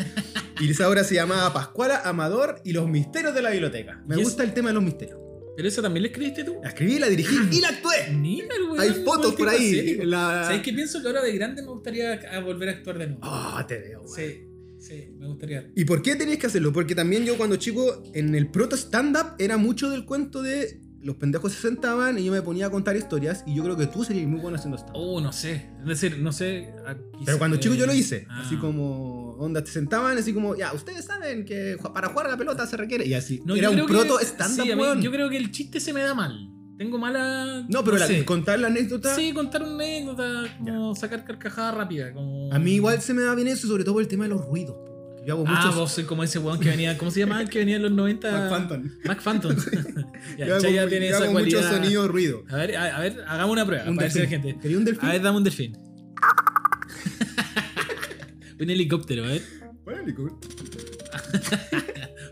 y 0.60 0.70
esa 0.72 0.90
obra 0.90 1.04
se 1.04 1.16
llamaba 1.16 1.54
Pascuala, 1.54 2.02
Amador 2.04 2.62
y 2.66 2.74
los 2.74 2.90
misterios 2.90 3.34
de 3.34 3.42
la 3.42 3.52
biblioteca. 3.52 4.04
Me 4.08 4.16
¿Y 4.16 4.20
es- 4.20 4.26
gusta 4.26 4.44
el 4.44 4.54
tema 4.54 4.70
de 4.70 4.74
los 4.76 4.84
misterios. 4.84 5.18
¿Pero 5.56 5.68
esa 5.68 5.82
también 5.82 6.04
la 6.04 6.08
escribiste 6.10 6.44
tú? 6.46 6.56
La 6.64 6.70
escribí, 6.70 7.00
la 7.00 7.08
dirigí 7.10 7.36
y 7.52 7.60
la 7.62 7.68
actué. 7.70 8.10
Mira, 8.16 8.48
weón. 8.66 8.80
Hay 8.80 8.90
fotos 9.06 9.36
por 9.36 9.50
ahí. 9.50 9.98
La... 10.06 10.44
¿Sabes 10.46 10.62
qué 10.62 10.72
pienso 10.74 11.02
que 11.02 11.08
ahora 11.08 11.22
de 11.22 11.34
grande 11.34 11.62
me 11.62 11.68
gustaría 11.68 12.14
a 12.14 12.40
volver 12.40 12.70
a 12.70 12.72
actuar 12.74 12.98
de 12.98 13.08
nuevo? 13.08 13.22
Ah, 13.24 13.66
te 13.68 13.78
veo. 13.78 14.04
güey. 14.04 14.16
Sí, 14.16 14.48
sí, 14.80 15.10
me 15.18 15.28
gustaría. 15.28 15.70
¿Y 15.76 15.84
por 15.84 16.02
qué 16.02 16.16
tenías 16.16 16.38
que 16.38 16.48
hacerlo? 16.48 16.72
Porque 16.72 16.96
también 16.96 17.26
yo 17.26 17.38
cuando 17.38 17.58
chico 17.58 18.04
en 18.14 18.34
el 18.36 18.50
proto 18.50 18.78
stand-up 18.78 19.36
era 19.38 19.58
mucho 19.58 19.90
del 19.90 20.06
cuento 20.06 20.42
de 20.42 20.80
los 21.02 21.16
pendejos 21.16 21.52
se 21.54 21.62
sentaban 21.62 22.18
y 22.20 22.26
yo 22.26 22.32
me 22.32 22.42
ponía 22.42 22.66
a 22.68 22.70
contar 22.70 22.96
historias 22.96 23.44
y 23.48 23.56
yo 23.56 23.64
creo 23.64 23.78
que 23.78 23.88
tú 23.88 24.04
serías 24.04 24.28
muy 24.28 24.40
bueno 24.40 24.58
haciendo 24.58 24.78
stand-up. 24.78 25.02
Oh, 25.02 25.22
no 25.22 25.32
sé. 25.32 25.70
Es 25.82 25.86
decir, 25.86 26.20
no 26.20 26.32
sé. 26.32 26.74
aquí 26.86 27.02
Pero 27.26 27.38
cuando 27.38 27.56
se- 27.58 27.62
chico 27.64 27.76
yo 27.76 27.86
lo 27.86 27.94
hice, 27.94 28.26
Ah. 28.30 28.44
así 28.46 28.58
como 28.58 29.32
onda, 29.40 29.64
te 29.64 29.72
sentaban 29.72 30.18
así 30.18 30.34
como, 30.34 30.56
ya, 30.56 30.74
ustedes 30.74 31.06
saben 31.06 31.46
que 31.46 31.78
para 31.94 32.10
jugar 32.10 32.28
a 32.28 32.32
la 32.32 32.38
pelota 32.38 32.68
se 32.68 32.76
requiere 32.78 33.06
y 33.06 33.14
así. 33.14 33.42
No, 33.46 33.56
Era 33.56 33.70
un 33.70 33.86
proto 33.86 34.20
stand-up, 34.20 34.66
sí, 34.66 34.74
weón. 34.74 35.02
Yo 35.02 35.12
creo 35.12 35.30
que 35.30 35.38
el 35.38 35.52
chiste 35.52 35.80
se 35.80 35.94
me 35.94 36.02
da 36.02 36.14
mal. 36.14 36.50
Tengo 36.78 36.98
mala. 36.98 37.66
No, 37.70 37.84
pero 37.84 37.98
la- 37.98 38.08
sé. 38.08 38.24
contar 38.24 38.58
la 38.60 38.68
anécdota, 38.68 39.14
Sí, 39.14 39.34
contar 39.34 39.64
una 39.64 39.74
anécdota, 39.76 40.44
como 40.60 40.96
sacar 40.96 41.26
carcajada 41.26 41.72
rápida. 41.74 42.14
Como... 42.14 42.54
a 42.54 42.58
mí 42.60 42.72
igual 42.74 43.02
se 43.02 43.14
me 43.14 43.22
da 43.22 43.36
bien 43.36 43.50
eso, 43.50 43.68
sobre 43.68 43.84
todo 43.84 43.96
por 43.96 44.02
el 44.04 44.08
tema 44.08 44.24
de 44.26 44.30
los 44.30 44.46
ruidos. 44.46 44.76
Yo 45.30 45.36
hago 45.36 45.44
Ah, 45.48 45.58
muchos... 45.62 45.76
vos 45.76 45.92
sois 45.92 46.08
como 46.08 46.24
ese 46.24 46.40
weón 46.40 46.60
que 46.60 46.70
venía. 46.70 46.98
¿Cómo 46.98 47.12
se 47.12 47.20
llama 47.20 47.40
el 47.40 47.50
que 47.52 47.60
venía 47.60 47.76
en 47.76 47.84
los 47.84 47.92
90? 47.92 48.32
McPhantom. 48.32 48.90
Mac 49.06 49.22
Phantom. 49.22 49.56
ya, 50.40 50.48
Yo 50.48 50.56
hago, 50.56 50.64
Chaya 50.64 50.88
tiene 50.90 51.10
yo 51.10 51.16
esa 51.18 51.26
hago 51.26 51.34
mucho 51.38 51.62
sonido 51.62 52.08
ruido. 52.08 52.44
A 52.50 52.56
ver, 52.56 52.76
a, 52.76 52.98
a 52.98 53.00
ver, 53.00 53.24
hagamos 53.28 53.54
una 53.54 53.64
prueba 53.64 53.88
Un 53.88 53.96
para 53.96 54.08
la 54.08 54.14
delfín. 54.16 54.30
gente. 54.42 54.58
¿Quería 54.60 54.78
un 54.80 54.86
delfín? 54.86 55.08
A 55.08 55.12
ver, 55.12 55.22
dame 55.22 55.38
un 55.38 55.44
delfín. 55.44 55.78
un 58.60 58.70
helicóptero, 58.72 59.24
a 59.24 59.28
ver. 59.28 59.44
Bueno, 59.86 60.02
Nico. 60.04 60.40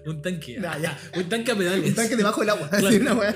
Un 0.08 0.22
tanque. 0.24 0.58
Ya, 0.60 0.80
ya. 0.80 0.98
Un 1.16 1.26
tanque 1.30 1.52
a 1.52 1.56
pedales. 1.56 1.90
Un 1.90 1.94
tanque 1.96 2.16
debajo 2.16 2.42
del 2.42 2.50
agua. 2.50 2.68
Claro. 2.70 2.96
una. 2.96 3.36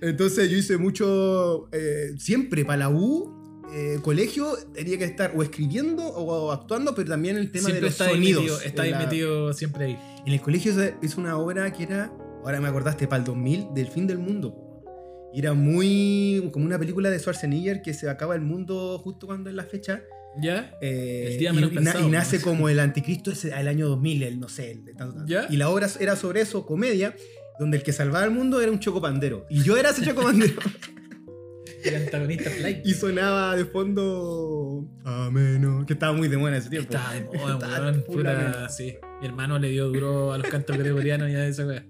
Entonces 0.00 0.50
yo 0.50 0.58
hice 0.58 0.76
mucho, 0.76 1.68
eh, 1.72 2.14
siempre 2.18 2.64
para 2.64 2.78
la 2.78 2.88
U, 2.90 3.43
eh, 3.74 3.98
colegio, 4.02 4.56
tenía 4.72 4.96
que 4.98 5.04
estar 5.04 5.32
o 5.36 5.42
escribiendo 5.42 6.04
o 6.06 6.52
actuando, 6.52 6.94
pero 6.94 7.08
también 7.08 7.36
el 7.36 7.50
tema 7.50 7.66
Siempre 7.70 7.80
de 7.80 7.80
los 7.82 7.92
está 7.92 8.04
ahí 8.06 8.14
sonidos. 8.14 8.42
metido, 8.42 8.60
está 8.62 8.82
ahí 8.82 8.90
la- 8.92 8.98
metido 9.00 9.52
siempre 9.52 9.84
ahí. 9.86 9.98
En 10.24 10.32
el 10.32 10.40
colegio 10.40 10.72
hizo 11.02 11.20
una 11.20 11.36
obra 11.36 11.72
que 11.72 11.82
era, 11.82 12.12
ahora 12.44 12.60
me 12.60 12.68
acordaste, 12.68 13.06
para 13.08 13.18
el 13.20 13.24
2000, 13.24 13.74
del 13.74 13.88
fin 13.88 14.06
del 14.06 14.18
mundo. 14.18 14.60
Y 15.34 15.40
era 15.40 15.52
muy 15.54 16.48
como 16.52 16.64
una 16.64 16.78
película 16.78 17.10
de 17.10 17.18
Schwarzenegger 17.18 17.82
que 17.82 17.92
se 17.92 18.08
acaba 18.08 18.36
el 18.36 18.40
mundo 18.42 18.98
justo 19.02 19.26
cuando 19.26 19.50
es 19.50 19.56
la 19.56 19.64
fecha. 19.64 20.02
¿Ya? 20.40 20.76
eh, 20.80 21.28
El 21.32 21.38
día 21.38 21.52
menos 21.52 21.70
y 21.72 21.74
pensado, 21.76 22.00
y 22.00 22.02
¿no? 22.04 22.08
nace 22.10 22.40
como 22.40 22.68
el 22.68 22.78
anticristo 22.80 23.30
ese, 23.32 23.52
al 23.52 23.66
año 23.68 23.88
2000, 23.88 24.22
el 24.22 24.40
no 24.40 24.48
sé. 24.48 24.70
el 24.72 24.84
tanto, 24.96 25.14
tanto. 25.14 25.26
¿Ya? 25.26 25.46
Y 25.50 25.56
la 25.56 25.68
obra 25.68 25.88
era 26.00 26.16
sobre 26.16 26.40
eso, 26.40 26.64
comedia, 26.66 27.14
donde 27.58 27.76
el 27.78 27.82
que 27.82 27.92
salvaba 27.92 28.24
el 28.24 28.30
mundo 28.30 28.60
era 28.60 28.70
un 28.72 28.78
chocopandero. 28.80 29.46
Y 29.48 29.62
yo 29.62 29.76
era 29.76 29.90
ese 29.90 30.04
chocopandero. 30.04 30.54
El 31.84 31.96
antagonista 31.96 32.50
y 32.82 32.94
sonaba 32.94 33.56
de 33.56 33.64
fondo. 33.66 34.88
Ameno. 35.04 35.84
Que 35.86 35.92
estaba 35.92 36.12
muy 36.12 36.28
de 36.28 36.36
moda 36.38 36.52
en 36.52 36.58
ese 36.58 36.70
tiempo. 36.70 36.94
Estaba 36.94 37.14
de 37.14 37.20
moda, 37.22 37.56
weón. 38.08 38.70
sí. 38.70 38.94
Mi 39.20 39.26
hermano 39.28 39.58
le 39.58 39.68
dio 39.68 39.88
duro 39.88 40.32
a 40.32 40.38
los 40.38 40.48
cantos 40.48 40.76
gregorianos 40.76 41.30
y 41.30 41.34
a 41.34 41.46
esa 41.46 41.66
weá. 41.66 41.84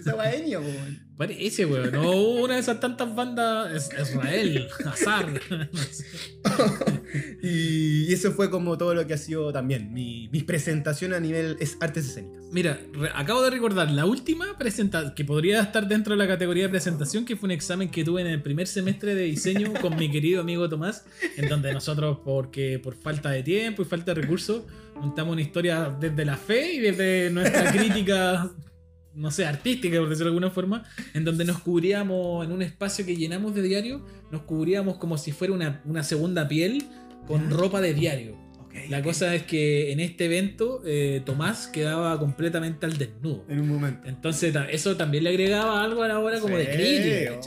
Esa 0.00 0.12
po, 0.12 0.18
weón. 0.18 1.10
Parece, 1.16 1.66
weón. 1.66 1.92
No 1.92 2.10
hubo 2.12 2.44
una 2.44 2.54
de 2.54 2.60
esas 2.60 2.80
tantas 2.80 3.14
bandas. 3.14 3.90
Es- 3.92 4.10
Israel, 4.10 4.68
Azar. 4.86 5.40
Y 7.42 8.12
eso 8.12 8.32
fue 8.32 8.50
como 8.50 8.78
todo 8.78 8.94
lo 8.94 9.06
que 9.06 9.14
ha 9.14 9.18
sido 9.18 9.52
también 9.52 9.92
mi, 9.92 10.28
mi 10.28 10.42
presentación 10.42 11.12
a 11.12 11.20
nivel 11.20 11.56
es 11.60 11.76
artes 11.80 12.06
escénicas. 12.06 12.44
Mira, 12.52 12.80
acabo 13.14 13.42
de 13.42 13.50
recordar 13.50 13.90
la 13.90 14.06
última 14.06 14.56
presentación 14.58 15.14
que 15.14 15.24
podría 15.24 15.60
estar 15.60 15.88
dentro 15.88 16.12
de 16.14 16.18
la 16.18 16.28
categoría 16.28 16.64
de 16.64 16.68
presentación, 16.68 17.24
que 17.24 17.36
fue 17.36 17.48
un 17.48 17.52
examen 17.52 17.90
que 17.90 18.04
tuve 18.04 18.20
en 18.20 18.28
el 18.28 18.42
primer 18.42 18.66
semestre 18.66 19.14
de 19.14 19.22
diseño 19.24 19.72
con 19.80 19.96
mi 19.96 20.10
querido 20.10 20.40
amigo 20.40 20.68
Tomás, 20.68 21.04
en 21.36 21.48
donde 21.48 21.72
nosotros, 21.72 22.18
porque 22.24 22.78
por 22.78 22.94
falta 22.94 23.30
de 23.30 23.42
tiempo 23.42 23.82
y 23.82 23.84
falta 23.84 24.14
de 24.14 24.20
recursos, 24.20 24.62
montamos 24.94 25.32
una 25.32 25.42
historia 25.42 25.94
desde 26.00 26.24
la 26.24 26.36
fe 26.36 26.74
y 26.74 26.78
desde 26.80 27.30
nuestra 27.30 27.72
crítica, 27.72 28.50
no 29.14 29.30
sé, 29.30 29.44
artística, 29.44 29.98
por 29.98 30.08
decirlo 30.08 30.30
de 30.30 30.36
alguna 30.36 30.50
forma, 30.50 30.84
en 31.14 31.24
donde 31.24 31.44
nos 31.44 31.60
cubríamos 31.60 32.44
en 32.44 32.52
un 32.52 32.62
espacio 32.62 33.04
que 33.04 33.16
llenamos 33.16 33.54
de 33.54 33.62
diario, 33.62 34.04
nos 34.30 34.42
cubríamos 34.42 34.98
como 34.98 35.18
si 35.18 35.32
fuera 35.32 35.52
una, 35.52 35.82
una 35.84 36.02
segunda 36.02 36.48
piel 36.48 36.84
con 37.26 37.50
ropa 37.50 37.80
de 37.80 37.94
diario. 37.94 38.49
La 38.88 39.02
cosa 39.02 39.34
es 39.34 39.42
que 39.44 39.92
en 39.92 40.00
este 40.00 40.26
evento 40.26 40.82
eh, 40.84 41.22
Tomás 41.24 41.66
quedaba 41.68 42.18
completamente 42.18 42.86
al 42.86 42.96
desnudo. 42.98 43.44
En 43.48 43.60
un 43.60 43.68
momento. 43.68 44.08
Entonces 44.08 44.54
eso 44.70 44.96
también 44.96 45.24
le 45.24 45.30
agregaba 45.30 45.82
algo 45.82 46.02
a 46.02 46.08
la 46.08 46.18
hora 46.18 46.40
como 46.40 46.56
de 46.56 46.68
crítica. 46.70 47.40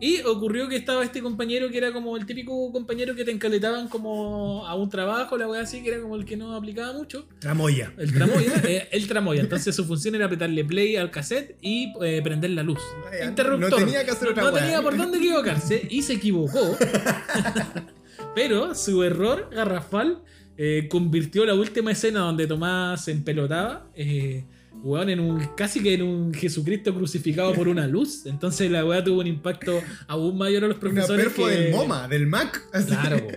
Y 0.00 0.20
ocurrió 0.22 0.68
que 0.68 0.76
estaba 0.76 1.04
este 1.04 1.22
compañero 1.22 1.70
que 1.70 1.78
era 1.78 1.92
como 1.92 2.16
el 2.16 2.26
típico 2.26 2.72
compañero 2.72 3.14
que 3.14 3.24
te 3.24 3.30
encaletaban 3.30 3.88
como 3.88 4.66
a 4.66 4.74
un 4.74 4.88
trabajo, 4.90 5.36
la 5.36 5.48
weá 5.48 5.62
así, 5.62 5.82
que 5.82 5.90
era 5.90 6.00
como 6.00 6.16
el 6.16 6.24
que 6.24 6.36
no 6.36 6.54
aplicaba 6.54 6.92
mucho. 6.92 7.26
Tramoya. 7.38 7.92
El 7.98 8.12
tramoya, 8.12 8.52
eh, 8.68 8.88
el 8.92 9.06
tramoya. 9.06 9.40
Entonces 9.40 9.74
su 9.74 9.84
función 9.84 10.14
era 10.14 10.26
apretarle 10.26 10.64
play 10.64 10.96
al 10.96 11.10
cassette 11.10 11.56
y 11.60 11.92
eh, 12.02 12.20
prender 12.22 12.50
la 12.50 12.62
luz. 12.62 12.80
Vaya, 13.04 13.26
Interruptor. 13.26 13.70
No 13.70 13.76
tenía 13.76 14.04
que 14.04 14.10
hacer 14.10 14.28
otra 14.28 14.42
No 14.44 14.50
weá. 14.52 14.62
tenía 14.62 14.82
por 14.82 14.96
dónde 14.96 15.18
equivocarse 15.18 15.86
y 15.90 16.02
se 16.02 16.14
equivocó. 16.14 16.76
Pero 18.34 18.74
su 18.74 19.02
error 19.02 19.48
garrafal 19.50 20.22
eh, 20.58 20.86
convirtió 20.90 21.44
la 21.44 21.54
última 21.54 21.92
escena 21.92 22.20
donde 22.20 22.46
Tomás 22.46 23.04
se 23.04 23.12
empelotaba. 23.12 23.90
Eh, 23.94 24.44
weón, 24.82 25.08
en 25.10 25.20
un, 25.20 25.40
casi 25.56 25.82
que 25.82 25.94
en 25.94 26.02
un 26.02 26.34
Jesucristo 26.34 26.94
crucificado 26.94 27.52
por 27.54 27.68
una 27.68 27.86
luz. 27.86 28.26
Entonces 28.26 28.70
la 28.70 28.84
weá 28.84 29.02
tuvo 29.02 29.20
un 29.20 29.26
impacto 29.26 29.80
aún 30.06 30.36
mayor 30.38 30.64
a 30.64 30.68
los 30.68 30.76
Una 30.76 30.80
profesores. 30.80 31.24
perfo 31.26 31.46
que- 31.46 31.52
del 31.54 31.72
MoMA, 31.72 32.08
del 32.08 32.26
Mac. 32.26 32.62
así. 32.72 32.88
Claro, 32.88 33.18
po. 33.26 33.32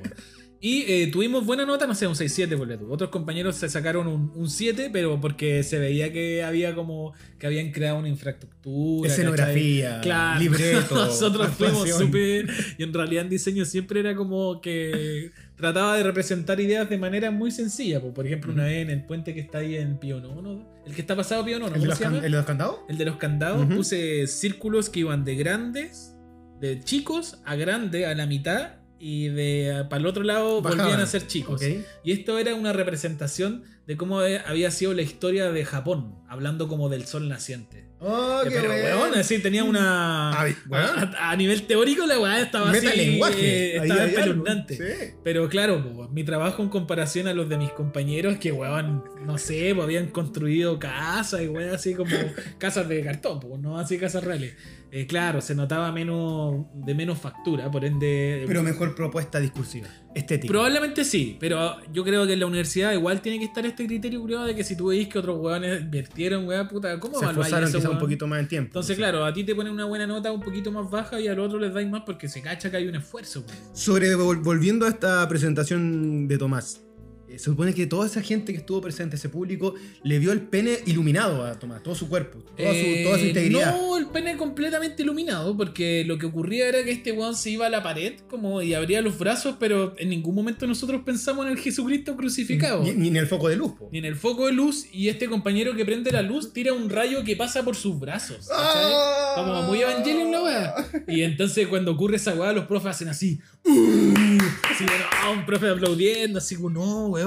Y 0.61 0.81
eh, 0.91 1.07
tuvimos 1.09 1.45
buena 1.45 1.65
nota, 1.65 1.87
no 1.87 1.95
sé, 1.95 2.05
un 2.05 2.15
6-7 2.15 2.57
por 2.57 2.67
tú. 2.77 2.91
Otros 2.91 3.09
compañeros 3.09 3.55
se 3.55 3.69
sacaron 3.69 4.07
un, 4.07 4.33
un 4.35 4.49
7, 4.49 4.89
pero 4.91 5.21
porque 5.21 5.63
se 5.63 5.79
veía 5.79 6.11
que 6.11 6.43
había 6.43 6.75
como 6.75 7.13
que 7.39 7.47
habían 7.47 7.71
creado 7.71 7.97
una 7.97 8.09
infraestructura. 8.09 9.09
Escenografía. 9.09 10.01
Claro. 10.01 10.37
libreto. 10.41 10.95
Nosotros 11.05 11.47
fuimos 11.57 11.89
súper. 11.89 12.49
Y 12.77 12.83
en 12.83 12.93
realidad 12.93 13.23
en 13.23 13.29
diseño 13.29 13.63
siempre 13.63 14.01
era 14.01 14.15
como 14.15 14.59
que 14.59 15.31
trataba 15.59 15.97
de 15.97 16.03
representar 16.03 16.59
ideas 16.59 16.89
de 16.89 16.97
manera 16.97 17.31
muy 17.31 17.51
sencilla. 17.51 17.99
po. 18.01 18.13
Por 18.13 18.25
ejemplo, 18.25 18.51
una 18.53 18.63
vez 18.63 18.81
en 18.83 18.89
el 18.89 19.03
puente 19.03 19.33
que 19.33 19.41
está 19.41 19.57
ahí 19.59 19.75
en 19.75 19.97
Pío 19.97 20.19
Nono, 20.21 20.65
el 20.85 20.95
que 20.95 21.01
está 21.01 21.15
pasado 21.15 21.43
Pío 21.45 21.59
Nono, 21.59 21.75
¿El 21.75 21.81
de, 21.81 21.87
¿cómo 21.87 21.89
los 21.91 21.99
can- 21.99 22.15
el 22.15 22.21
de 22.21 22.29
los 22.29 22.45
candados? 22.45 22.75
El 22.87 22.97
de 22.97 23.05
los 23.05 23.17
candados 23.17 23.65
puse 23.75 24.25
círculos 24.27 24.89
que 24.89 25.01
iban 25.01 25.23
de 25.25 25.35
grandes, 25.35 26.15
de 26.59 26.79
chicos 26.81 27.41
a 27.45 27.55
grande 27.55 28.05
a 28.05 28.15
la 28.15 28.25
mitad 28.25 28.78
y 28.99 29.29
de 29.29 29.85
para 29.89 29.99
el 30.01 30.05
otro 30.05 30.23
lado 30.23 30.61
Bajaban. 30.61 30.85
volvían 30.85 31.01
a 31.01 31.05
ser 31.07 31.25
chicos. 31.27 31.61
Y 32.03 32.11
esto 32.11 32.37
era 32.37 32.53
una 32.55 32.73
representación 32.73 33.63
de 33.87 33.97
cómo 33.97 34.19
había 34.19 34.69
sido 34.71 34.93
la 34.93 35.01
historia 35.01 35.51
de 35.51 35.65
Japón, 35.65 36.15
hablando 36.29 36.67
como 36.67 36.89
del 36.89 37.05
sol 37.07 37.27
naciente. 37.27 37.85
Oh, 38.01 38.41
Eh, 38.45 38.49
qué 38.49 38.55
Pero, 38.61 38.69
weón, 38.69 39.13
así 39.15 39.39
tenía 39.39 39.63
una. 39.65 40.39
Ay, 40.39 40.55
weón. 40.69 40.85
a, 41.17 41.31
a 41.31 41.35
nivel 41.35 41.63
teórico, 41.63 42.05
la 42.05 42.17
weá 42.19 42.39
estaba 42.39 42.71
así. 42.71 42.85
Metalenguaje. 42.85 43.75
eh, 43.75 43.77
estaba 43.77 44.05
espeluznante. 44.05 44.75
Sí. 44.77 45.13
Pero 45.23 45.49
claro, 45.49 45.83
po, 45.83 46.07
mi 46.07 46.23
trabajo 46.23 46.61
en 46.63 46.69
comparación 46.69 47.27
a 47.27 47.33
los 47.33 47.49
de 47.49 47.57
mis 47.57 47.71
compañeros 47.71 48.37
que, 48.37 48.51
weón, 48.53 49.03
no 49.25 49.37
sé, 49.37 49.73
po, 49.75 49.81
habían 49.81 50.07
construido 50.11 50.79
casas 50.79 51.41
y 51.41 51.47
weón, 51.47 51.73
así 51.73 51.93
como 51.95 52.15
casas 52.57 52.87
de 52.87 53.03
cartón, 53.03 53.39
po, 53.41 53.57
no 53.57 53.77
así 53.79 53.97
casas 53.97 54.23
reales. 54.23 54.53
Eh, 54.91 55.05
claro, 55.05 55.39
se 55.39 55.53
notaba 55.53 55.91
menos 55.91 56.65
de 56.73 56.95
menos 56.95 57.19
factura, 57.19 57.69
por 57.69 57.85
ende... 57.85 58.43
Pero 58.47 58.63
mejor 58.63 58.95
propuesta 58.95 59.39
discursiva. 59.39 59.87
Estética. 60.15 60.51
Probablemente 60.51 61.05
sí, 61.05 61.37
pero 61.39 61.75
yo 61.93 62.03
creo 62.03 62.25
que 62.25 62.33
en 62.33 62.39
la 62.39 62.47
universidad 62.47 62.91
igual 62.93 63.21
tiene 63.21 63.37
que 63.37 63.45
estar 63.45 63.63
este 63.67 63.85
criterio 63.85 64.19
culiao, 64.19 64.45
de 64.45 64.55
que 64.55 64.63
si 64.63 64.75
tú 64.75 64.87
veis 64.87 65.07
que 65.07 65.19
otros 65.19 65.37
weones 65.39 65.81
invirtieron, 65.81 66.47
weón, 66.47 66.67
puta, 66.67 66.99
¿cómo 66.99 67.19
se 67.19 67.25
esforzaron 67.25 67.69
eso, 67.69 67.77
quizá 67.77 67.89
un 67.91 67.99
poquito 67.99 68.25
más 68.25 68.39
en 68.39 68.47
tiempo. 68.47 68.69
Entonces, 68.69 68.97
claro, 68.97 69.23
a 69.23 69.31
ti 69.31 69.43
te 69.43 69.53
ponen 69.53 69.73
una 69.73 69.85
buena 69.85 70.07
nota 70.07 70.31
un 70.31 70.41
poquito 70.41 70.71
más 70.71 70.89
baja 70.89 71.19
y 71.19 71.27
al 71.27 71.39
otro 71.39 71.59
les 71.59 71.71
dais 71.71 71.87
más 71.87 72.01
porque 72.03 72.27
se 72.27 72.41
cacha 72.41 72.71
que 72.71 72.77
hay 72.77 72.87
un 72.87 72.95
esfuerzo. 72.95 73.43
Sobre 73.73 74.15
vol- 74.15 74.41
volviendo 74.41 74.87
a 74.87 74.89
esta 74.89 75.27
presentación 75.29 76.27
de 76.27 76.37
Tomás. 76.39 76.81
Eh, 77.29 77.37
Se 77.39 77.45
supone 77.45 77.73
que 77.73 77.85
toda 77.87 78.05
esa 78.05 78.21
gente 78.21 78.51
que 78.51 78.59
estuvo 78.59 78.81
presente, 78.81 79.15
ese 79.15 79.29
público, 79.29 79.73
le 80.03 80.19
vio 80.19 80.31
el 80.31 80.41
pene 80.41 80.79
iluminado 80.85 81.43
a 81.45 81.57
Tomás, 81.59 81.83
todo 81.83 81.95
su 81.95 82.09
cuerpo, 82.09 82.39
toda, 82.57 82.69
Eh, 82.71 83.01
su, 83.03 83.09
toda 83.09 83.19
su 83.19 83.25
integridad. 83.25 83.75
No, 83.75 83.97
el 83.97 84.07
pene 84.07 84.35
completamente 84.37 85.03
iluminado, 85.03 85.55
porque 85.55 86.03
lo 86.05 86.17
que 86.17 86.25
ocurría 86.25 86.67
era 86.67 86.83
que 86.83 86.91
este 86.91 87.11
weón 87.11 87.35
se 87.35 87.51
iba 87.51 87.67
a 87.67 87.69
la 87.69 87.83
pared 87.83 88.13
como 88.29 88.61
y 88.61 88.73
abría 88.73 89.01
los 89.01 89.17
brazos, 89.17 89.55
pero 89.59 89.93
en 89.97 90.09
ningún 90.09 90.35
momento 90.35 90.65
nosotros 90.67 91.01
pensamos 91.05 91.45
en 91.45 91.51
el 91.53 91.57
Jesucristo 91.59 92.15
crucificado. 92.15 92.83
Ni, 92.83 92.91
ni 92.93 93.07
en 93.09 93.17
el 93.17 93.27
foco 93.27 93.49
de 93.49 93.55
luz. 93.55 93.73
po. 93.77 93.89
Ni 93.91 93.99
en 93.99 94.05
el 94.05 94.15
foco 94.15 94.47
de 94.47 94.53
luz, 94.53 94.85
y 94.91 95.09
este 95.09 95.27
compañero 95.27 95.75
que 95.75 95.85
prende 95.85 96.11
la 96.11 96.21
luz 96.21 96.53
tira 96.53 96.73
un 96.73 96.89
rayo 96.89 97.23
que 97.23 97.35
pasa 97.35 97.63
por 97.63 97.75
sus 97.75 97.99
brazos. 97.99 98.49
¡Ah! 98.51 99.33
Como 99.35 99.63
muy 99.63 99.81
Evangelion 99.81 100.31
la 100.31 100.41
weá. 100.43 100.75
Y 101.07 101.21
entonces 101.21 101.67
cuando 101.67 101.91
ocurre 101.91 102.15
esa 102.17 102.33
weá, 102.33 102.51
los 102.53 102.65
profes 102.65 102.91
hacen 102.91 103.09
así. 103.09 103.39
"Uh", 103.65 104.13
así 104.71 104.83
de, 104.85 104.91
no, 105.23 105.31
un 105.33 105.45
profe 105.45 105.69
aplaudiendo, 105.69 106.39
así 106.39 106.55
como, 106.55 106.69
no, 106.69 107.07
weón, 107.07 107.18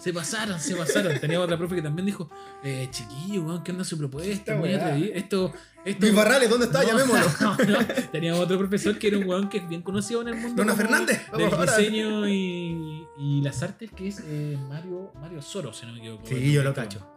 se 0.00 0.12
pasaron, 0.12 0.60
se 0.60 0.76
pasaron. 0.76 1.18
Tenía 1.20 1.40
otra 1.40 1.56
profe 1.56 1.76
que 1.76 1.82
también 1.82 2.06
dijo, 2.06 2.30
eh, 2.62 2.88
chiquillo, 2.90 3.42
weón, 3.42 3.62
¿qué 3.62 3.72
onda 3.72 3.84
su 3.84 3.98
propuesta? 3.98 4.54
Esto, 4.54 4.64
esto. 5.14 5.52
Luis 6.00 6.14
Barrales, 6.14 6.50
¿dónde 6.50 6.66
está? 6.66 6.82
No, 6.82 6.88
Llamémoslo. 6.88 7.26
no, 7.40 7.78
no. 7.78 7.86
Tenía 8.10 8.34
otro 8.34 8.58
profesor 8.58 8.98
que 8.98 9.08
era 9.08 9.18
un 9.18 9.28
weón 9.28 9.48
que 9.48 9.58
es 9.58 9.68
bien 9.68 9.82
conocido 9.82 10.22
en 10.22 10.28
el 10.28 10.36
mundo. 10.36 10.62
Dona 10.62 10.74
Fernández, 10.74 11.30
Del 11.36 11.48
vamos 11.48 11.76
diseño 11.76 12.28
y, 12.28 13.06
y 13.18 13.40
las 13.42 13.62
artes, 13.62 13.90
que 13.92 14.08
es 14.08 14.20
eh, 14.26 14.58
Mario, 14.68 15.12
Mario 15.20 15.42
Soro, 15.42 15.72
si 15.72 15.86
no 15.86 15.92
me 15.92 15.98
equivoco. 15.98 16.26
Sí, 16.26 16.52
yo 16.52 16.62
lo 16.62 16.74
cacho. 16.74 17.15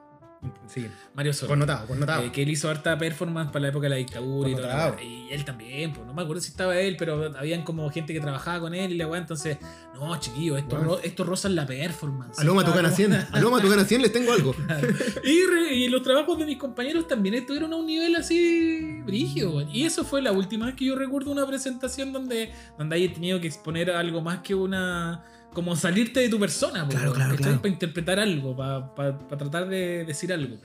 Sí, 0.67 0.87
Mario 1.15 1.33
Soro. 1.33 1.49
connotado, 1.49 1.87
connotado. 1.87 2.23
Eh, 2.23 2.31
que 2.31 2.43
él 2.43 2.49
hizo 2.49 2.69
harta 2.69 2.97
performance 2.97 3.51
para 3.51 3.63
la 3.63 3.67
época 3.69 3.85
de 3.85 3.89
la 3.89 3.95
dictadura 3.97 4.49
y 4.49 4.55
todo. 4.55 4.95
Y 5.01 5.27
él 5.31 5.43
también, 5.43 5.91
pues 5.93 6.05
no 6.05 6.13
me 6.13 6.21
acuerdo 6.21 6.41
si 6.41 6.51
estaba 6.51 6.79
él, 6.79 6.95
pero 6.97 7.31
habían 7.37 7.63
como 7.63 7.89
gente 7.89 8.13
que 8.13 8.19
trabajaba 8.21 8.61
con 8.61 8.73
él 8.73 8.91
y 8.91 8.95
la 8.95 9.07
weá, 9.07 9.19
entonces, 9.19 9.57
no, 9.95 10.17
chiquillo, 10.19 10.57
esto, 10.57 10.75
Bueno. 10.77 10.91
ro- 10.91 10.99
esto 11.03 11.23
roza 11.25 11.49
la 11.49 11.65
performance. 11.65 12.37
Matucana 12.53 12.83
como- 12.89 12.95
100. 12.95 13.13
Aló, 13.31 13.51
Matucana 13.51 13.83
100, 13.83 14.01
les 14.01 14.13
tengo 14.13 14.31
algo. 14.31 14.55
y, 15.23 15.45
re- 15.45 15.73
y 15.75 15.89
los 15.89 16.03
trabajos 16.03 16.37
de 16.39 16.45
mis 16.45 16.57
compañeros 16.57 17.07
también 17.07 17.35
estuvieron 17.35 17.73
a 17.73 17.75
un 17.75 17.85
nivel 17.87 18.15
así 18.15 19.01
brígido. 19.05 19.61
Y 19.71 19.83
eso 19.85 20.03
fue 20.05 20.21
la 20.21 20.31
última 20.31 20.67
vez 20.67 20.75
que 20.75 20.85
yo 20.85 20.95
recuerdo 20.95 21.31
una 21.31 21.45
presentación 21.47 22.13
donde, 22.13 22.51
donde 22.77 22.95
haya 22.95 23.13
tenido 23.13 23.41
que 23.41 23.47
exponer 23.47 23.91
algo 23.91 24.21
más 24.21 24.39
que 24.39 24.55
una... 24.55 25.23
Como 25.53 25.75
salirte 25.75 26.19
de 26.19 26.29
tu 26.29 26.39
persona, 26.39 26.87
Claro, 26.87 27.05
weón, 27.07 27.15
claro, 27.15 27.35
claro. 27.35 27.57
Para 27.57 27.69
interpretar 27.69 28.19
algo, 28.19 28.55
para 28.55 29.17
tratar 29.27 29.67
de 29.67 30.05
decir 30.05 30.31
algo. 30.31 30.57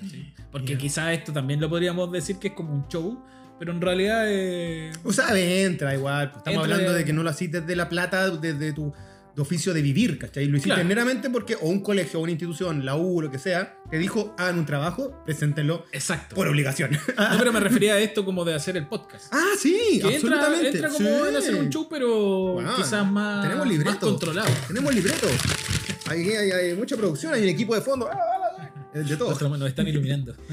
Porque 0.53 0.77
quizás 0.79 1.13
esto 1.13 1.33
también 1.33 1.61
lo 1.61 1.69
podríamos 1.69 2.13
decir 2.13 2.39
que 2.39 2.49
es 2.49 2.55
como 2.55 2.73
un 2.75 2.87
show, 2.89 3.23
pero 3.59 3.73
en 3.73 3.81
realidad... 3.81 4.25
eh, 4.27 4.93
O 5.03 5.13
sea, 5.13 5.29
entra 5.39 5.95
igual. 5.95 6.31
pues, 6.33 6.39
Estamos 6.39 6.61
Entra 6.65 6.75
hablando 6.77 6.93
de- 6.93 6.99
de 6.99 7.05
que 7.05 7.13
no 7.13 7.23
lo 7.23 7.31
haces 7.31 7.51
desde 7.51 7.75
la 7.77 7.89
plata, 7.89 8.31
desde 8.31 8.73
tu. 8.73 8.93
De 9.35 9.43
oficio 9.43 9.75
de 9.75 9.83
vivir, 9.83 10.19
¿cachai? 10.19 10.47
Lo 10.47 10.57
hiciste 10.57 10.75
Claro. 10.75 10.89
meramente 10.89 11.29
porque 11.31 11.57
o 11.57 11.67
un 11.69 11.81
colegio 11.81 12.21
o 12.21 12.23
una 12.23 12.31
institución, 12.33 12.85
la 12.85 12.95
U, 12.97 13.21
lo 13.21 13.31
que 13.31 13.39
sea, 13.39 13.79
te 13.91 13.99
dijo, 13.99 14.35
hagan 14.39 14.59
un 14.61 14.67
trabajo, 14.67 15.23
preséntenlo 15.25 15.85
Exacto. 15.93 16.37
por 16.37 16.47
obligación. 16.49 16.93
No, 16.93 17.39
pero 17.39 17.53
me 17.53 17.61
refería 17.61 17.95
a 17.95 17.99
esto 18.01 18.25
como 18.25 18.45
de 18.45 18.55
hacer 18.55 18.77
el 18.77 18.87
podcast. 18.87 19.27
ah, 19.33 19.45
sí, 19.59 19.77
Que 20.01 20.15
entra, 20.15 20.37
absolutamente. 20.39 20.69
entra 20.69 20.89
como 20.91 21.09
sí. 21.09 21.29
en 21.31 21.37
hacer 21.37 21.55
un 21.57 21.69
show, 21.71 21.87
pero 21.91 22.53
Bueno, 22.55 22.75
quizás 22.77 23.11
más, 23.11 23.43
tenemos 23.43 23.67
más 23.67 23.75
libreto. 23.75 23.99
controlado. 24.07 24.49
Tenemos 24.69 24.95
libreto. 24.95 25.27
Hay, 26.07 26.29
hay- 26.31 26.51
hay 26.51 26.75
mucha 26.77 26.97
producción, 26.97 27.33
hay 27.35 27.43
un 27.43 27.49
equipo 27.49 27.75
de 27.75 27.81
fondo. 27.81 28.09
ah, 28.11 28.17
De 28.95 29.17
todo. 29.17 29.49
Nos 29.59 29.69
están 29.69 29.89
iluminando. 29.89 30.35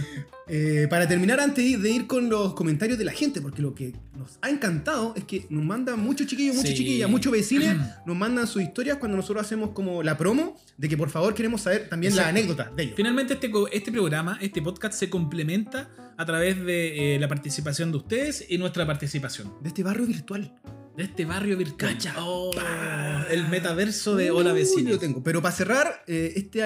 Eh, 0.53 0.87
para 0.89 1.07
terminar, 1.07 1.39
antes 1.39 1.81
de 1.81 1.89
ir 1.89 2.07
con 2.07 2.29
los 2.29 2.53
comentarios 2.55 2.97
de 2.97 3.05
la 3.05 3.13
gente, 3.13 3.39
porque 3.39 3.61
lo 3.61 3.73
que 3.73 3.93
nos 4.17 4.37
ha 4.41 4.49
encantado 4.49 5.13
es 5.15 5.23
que 5.23 5.45
nos 5.49 5.63
mandan 5.63 5.97
muchos 6.01 6.27
chiquillos, 6.27 6.57
muchas 6.57 6.71
Sí. 6.71 6.77
chiquillas, 6.79 7.09
muchos 7.09 7.31
vecinos, 7.31 7.73
nos 8.05 8.17
mandan 8.17 8.45
sus 8.47 8.61
historias 8.61 8.97
cuando 8.97 9.15
nosotros 9.15 9.45
hacemos 9.45 9.69
como 9.69 10.03
la 10.03 10.17
promo 10.17 10.59
de 10.77 10.89
que 10.89 10.97
por 10.97 11.09
favor 11.09 11.33
queremos 11.35 11.61
saber 11.61 11.87
también 11.87 12.17
la 12.17 12.23
Exacto. 12.23 12.37
anécdota 12.39 12.71
de 12.75 12.83
ellos. 12.83 12.95
Finalmente 12.97 13.35
este, 13.35 13.49
este 13.71 13.91
programa, 13.93 14.37
este 14.41 14.61
podcast 14.61 14.95
se 14.95 15.09
complementa 15.09 15.89
a 16.17 16.25
través 16.25 16.61
de 16.65 17.15
eh, 17.15 17.19
la 17.19 17.29
participación 17.29 17.91
de 17.91 17.97
ustedes 17.99 18.45
y 18.49 18.57
nuestra 18.57 18.85
participación. 18.85 19.53
De 19.61 19.69
este 19.69 19.83
barrio 19.83 20.05
virtual. 20.05 20.53
De 20.95 21.03
este 21.03 21.25
barrio 21.25 21.57
virtual. 21.57 21.93
Cacha. 21.93 22.15
Oh, 22.17 22.51
Pa. 22.51 23.25
el 23.29 23.47
metaverso 23.47 24.15
de 24.15 24.29
Hola 24.31 24.51
Vecino. 24.51 24.89
yo 24.89 24.99
tengo. 24.99 25.23
Pero 25.23 25.41
para 25.41 25.55
cerrar, 25.55 26.03
eh, 26.07 26.33
este, 26.35 26.61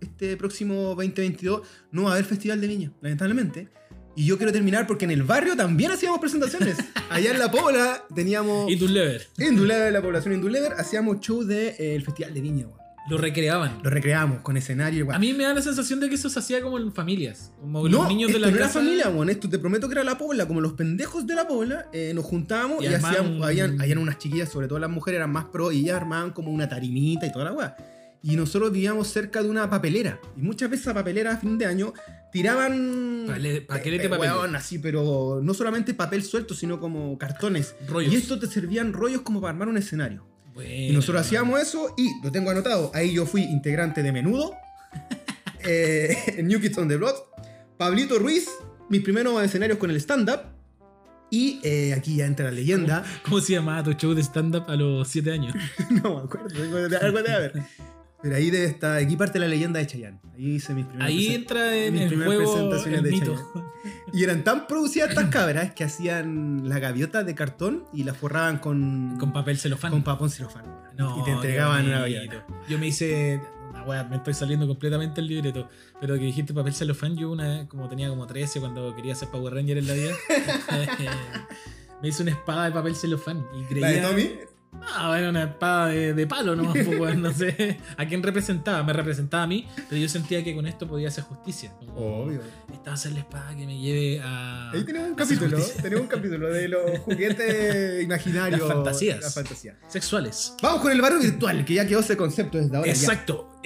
este 0.00 0.36
próximo 0.36 0.94
2022 0.94 1.62
no 1.90 2.04
va 2.04 2.10
a 2.10 2.12
haber 2.14 2.24
Festival 2.24 2.60
de 2.60 2.66
Viña, 2.68 2.92
lamentablemente. 3.00 3.68
Y 4.16 4.26
yo 4.26 4.36
quiero 4.36 4.52
terminar 4.52 4.86
porque 4.86 5.06
en 5.06 5.10
el 5.10 5.24
barrio 5.24 5.56
también 5.56 5.90
hacíamos 5.90 6.20
presentaciones. 6.20 6.76
Allá 7.10 7.32
en 7.32 7.38
La 7.40 7.50
Pobla 7.50 8.04
teníamos... 8.14 8.70
Y 8.70 8.76
tu 8.76 8.86
lever. 8.86 9.26
En 9.38 9.56
Dulever, 9.56 9.92
la 9.92 10.02
población 10.02 10.34
en 10.34 10.40
Dulever, 10.40 10.74
hacíamos 10.74 11.18
show 11.20 11.40
del 11.40 11.48
de, 11.48 11.68
eh, 11.78 11.94
el 11.96 12.04
Festival 12.04 12.32
de 12.32 12.40
Viña. 12.40 12.66
Lo 13.08 13.18
recreaban. 13.18 13.80
Lo 13.82 13.90
recreamos 13.90 14.40
con 14.40 14.56
escenario, 14.56 15.04
A 15.04 15.08
weón. 15.08 15.20
mí 15.20 15.32
me 15.34 15.44
da 15.44 15.52
la 15.52 15.60
sensación 15.60 16.00
de 16.00 16.08
que 16.08 16.14
eso 16.14 16.30
se 16.30 16.38
hacía 16.38 16.62
como 16.62 16.78
en 16.78 16.90
familias. 16.92 17.52
Como 17.60 17.86
No, 17.86 17.98
los 17.98 18.08
niños 18.08 18.32
de 18.32 18.38
la 18.38 18.48
no 18.50 18.56
era 18.56 18.66
casa. 18.66 18.80
familia, 18.80 19.10
weón. 19.10 19.28
Esto 19.28 19.48
te 19.48 19.58
prometo 19.58 19.88
que 19.88 19.92
era 19.94 20.04
la 20.04 20.16
pobla. 20.16 20.48
Como 20.48 20.62
los 20.62 20.72
pendejos 20.72 21.26
de 21.26 21.34
la 21.34 21.46
pobla, 21.46 21.86
eh, 21.92 22.12
nos 22.14 22.24
juntábamos 22.24 22.82
Y 22.82 22.86
y, 22.86 22.94
armaban 22.94 23.16
hacíamos. 23.20 23.46
Habían, 23.46 23.80
habían 23.80 23.98
unas 23.98 24.16
chiquillas, 24.18 24.48
sobre 24.48 24.68
todo 24.68 24.78
las 24.78 24.88
mujeres, 24.90 25.18
eran 25.18 25.30
más 25.32 25.44
pro, 25.46 25.70
y 25.70 25.80
ellas 25.80 25.96
armaban 25.96 26.30
como 26.30 26.50
una 26.50 26.66
tarimita 26.68 27.26
y 27.26 27.32
toda 27.32 27.44
la 27.44 27.52
weá. 27.52 27.76
Y 28.22 28.36
nosotros 28.36 28.72
vivíamos 28.72 29.08
cerca 29.08 29.42
de 29.42 29.50
una 29.50 29.68
papelera. 29.68 30.18
Y 30.34 30.40
muchas 30.40 30.70
veces 30.70 30.88
a 30.88 30.94
papelera 30.94 31.32
a 31.32 31.36
fin 31.36 31.58
de 31.58 31.66
año 31.66 31.92
tiraban. 32.32 33.24
Pale- 33.26 33.60
paquelete 33.62 34.06
eh, 34.06 34.08
papel. 34.08 34.30
weón, 34.30 34.56
así, 34.56 34.78
pero 34.78 35.40
no 35.42 35.52
solamente 35.54 35.94
papel 35.94 36.22
suelto, 36.22 36.54
sino 36.54 36.80
como 36.80 37.18
cartones. 37.18 37.74
Rollos. 37.86 38.12
Y 38.12 38.16
esto 38.16 38.38
te 38.38 38.46
servían 38.46 38.92
rollos 38.92 39.20
como 39.22 39.40
para 39.40 39.50
armar 39.52 39.68
un 39.68 39.76
escenario. 39.76 40.26
Bueno. 40.54 40.70
Y 40.70 40.92
nosotros 40.92 41.26
hacíamos 41.26 41.60
eso 41.60 41.94
y 41.96 42.22
lo 42.22 42.30
tengo 42.30 42.50
anotado. 42.50 42.90
Ahí 42.94 43.12
yo 43.12 43.26
fui 43.26 43.42
integrante 43.42 44.02
de 44.02 44.12
Menudo, 44.12 44.54
eh, 45.64 46.40
New 46.42 46.60
Kids 46.60 46.78
on 46.78 46.88
the 46.88 46.96
Block, 46.96 47.26
Pablito 47.76 48.18
Ruiz, 48.18 48.48
mis 48.88 49.02
primeros 49.02 49.42
escenarios 49.42 49.78
con 49.78 49.90
el 49.90 49.96
stand-up. 49.96 50.40
Y 51.30 51.60
eh, 51.64 51.92
aquí 51.94 52.16
ya 52.16 52.26
entra 52.26 52.44
la 52.44 52.52
leyenda. 52.52 53.04
¿Cómo 53.24 53.40
se 53.40 53.54
llamaba 53.54 53.82
tu 53.82 53.92
show 53.94 54.14
de 54.14 54.22
stand-up 54.22 54.64
a 54.68 54.76
los 54.76 55.08
7 55.08 55.32
años? 55.32 55.54
no 55.90 56.16
me 56.16 56.22
acuerdo, 56.22 56.88
de 56.88 57.32
haber. 57.32 57.52
Pero 58.24 58.36
ahí 58.36 58.48
debe 58.50 58.64
estar, 58.64 58.96
aquí 58.96 59.16
parte 59.16 59.38
la 59.38 59.46
leyenda 59.46 59.80
de 59.80 59.86
Chayanne. 59.86 60.18
Ahí 60.34 60.52
hice 60.52 60.72
mis 60.72 60.86
primeras 60.86 61.10
Ahí 61.10 61.34
entra 61.34 61.76
en 61.76 61.92
mis 61.92 62.02
el 62.04 62.08
primeras 62.08 62.34
juego 62.34 62.52
presentaciones 62.54 62.98
el 63.00 63.04
de 63.04 63.10
mito. 63.10 63.52
Y 64.14 64.24
eran 64.24 64.44
tan 64.44 64.66
producidas 64.66 65.10
estas 65.10 65.26
cabras 65.28 65.74
que 65.74 65.84
hacían 65.84 66.66
las 66.66 66.80
gaviotas 66.80 67.26
de 67.26 67.34
cartón 67.34 67.84
y 67.92 68.04
las 68.04 68.16
forraban 68.16 68.60
con, 68.60 69.18
Con 69.18 69.34
papel 69.34 69.58
celofán. 69.58 69.90
con 69.90 70.02
papón 70.02 70.30
celofán. 70.30 70.64
No, 70.96 71.20
y 71.20 71.24
te 71.24 71.32
entregaban 71.32 71.84
una 71.84 72.00
bonito. 72.00 72.20
gaviota. 72.20 72.46
Yo 72.66 72.78
me 72.78 72.86
hice. 72.86 73.42
Me 74.08 74.16
estoy 74.16 74.32
saliendo 74.32 74.66
completamente 74.66 75.20
el 75.20 75.26
libreto. 75.26 75.68
Pero 76.00 76.14
que 76.14 76.22
dijiste 76.22 76.54
papel 76.54 76.72
celofán, 76.72 77.18
yo 77.18 77.30
una 77.30 77.46
vez, 77.46 77.68
como 77.68 77.90
tenía 77.90 78.08
como 78.08 78.26
13 78.26 78.58
cuando 78.58 78.96
quería 78.96 79.14
ser 79.14 79.28
Power 79.28 79.52
Ranger 79.52 79.76
en 79.76 79.86
la 79.86 79.92
vida, 79.92 80.14
me 82.00 82.08
hice 82.08 82.22
una 82.22 82.30
espada 82.32 82.64
de 82.66 82.70
papel 82.72 82.96
celofán. 82.96 83.44
Y 83.54 83.64
creía. 83.64 83.86
¿La 83.86 83.92
de 83.92 84.00
Tommy? 84.00 84.30
Ah, 84.82 85.18
era 85.18 85.30
una 85.30 85.44
espada 85.44 85.86
de, 85.88 86.14
de 86.14 86.26
palo 86.26 86.54
nomás, 86.54 86.76
pues, 86.84 87.16
no 87.16 87.32
sé 87.32 87.78
a 87.96 88.06
quién 88.06 88.22
representaba. 88.22 88.82
Me 88.82 88.92
representaba 88.92 89.44
a 89.44 89.46
mí, 89.46 89.66
pero 89.88 90.00
yo 90.00 90.08
sentía 90.08 90.44
que 90.44 90.54
con 90.54 90.66
esto 90.66 90.86
podía 90.86 91.08
hacer 91.08 91.24
justicia. 91.24 91.72
Obvio. 91.96 92.40
Esta 92.72 92.90
va 92.90 92.94
a 92.94 92.96
ser 92.96 93.12
la 93.12 93.20
espada 93.20 93.56
que 93.56 93.66
me 93.66 93.78
lleve 93.78 94.20
a. 94.22 94.70
Ahí 94.70 94.84
tenemos 94.84 95.08
un 95.10 95.14
capítulo, 95.14 95.58
tenemos 95.82 96.02
un 96.02 96.08
capítulo 96.08 96.52
de 96.52 96.68
los 96.68 96.98
juguetes 97.04 98.02
imaginarios. 98.02 98.60
Las 98.60 98.68
fantasías. 98.68 99.20
Las 99.20 99.34
fantasías. 99.34 99.76
Sexuales. 99.88 100.54
Vamos 100.62 100.80
con 100.82 100.92
el 100.92 101.00
barrio 101.00 101.20
virtual, 101.20 101.64
que 101.64 101.74
ya 101.74 101.86
quedó 101.86 102.00
ese 102.00 102.16
concepto 102.16 102.58
desde 102.58 102.76
ahora. 102.76 102.92
ya. 102.92 102.94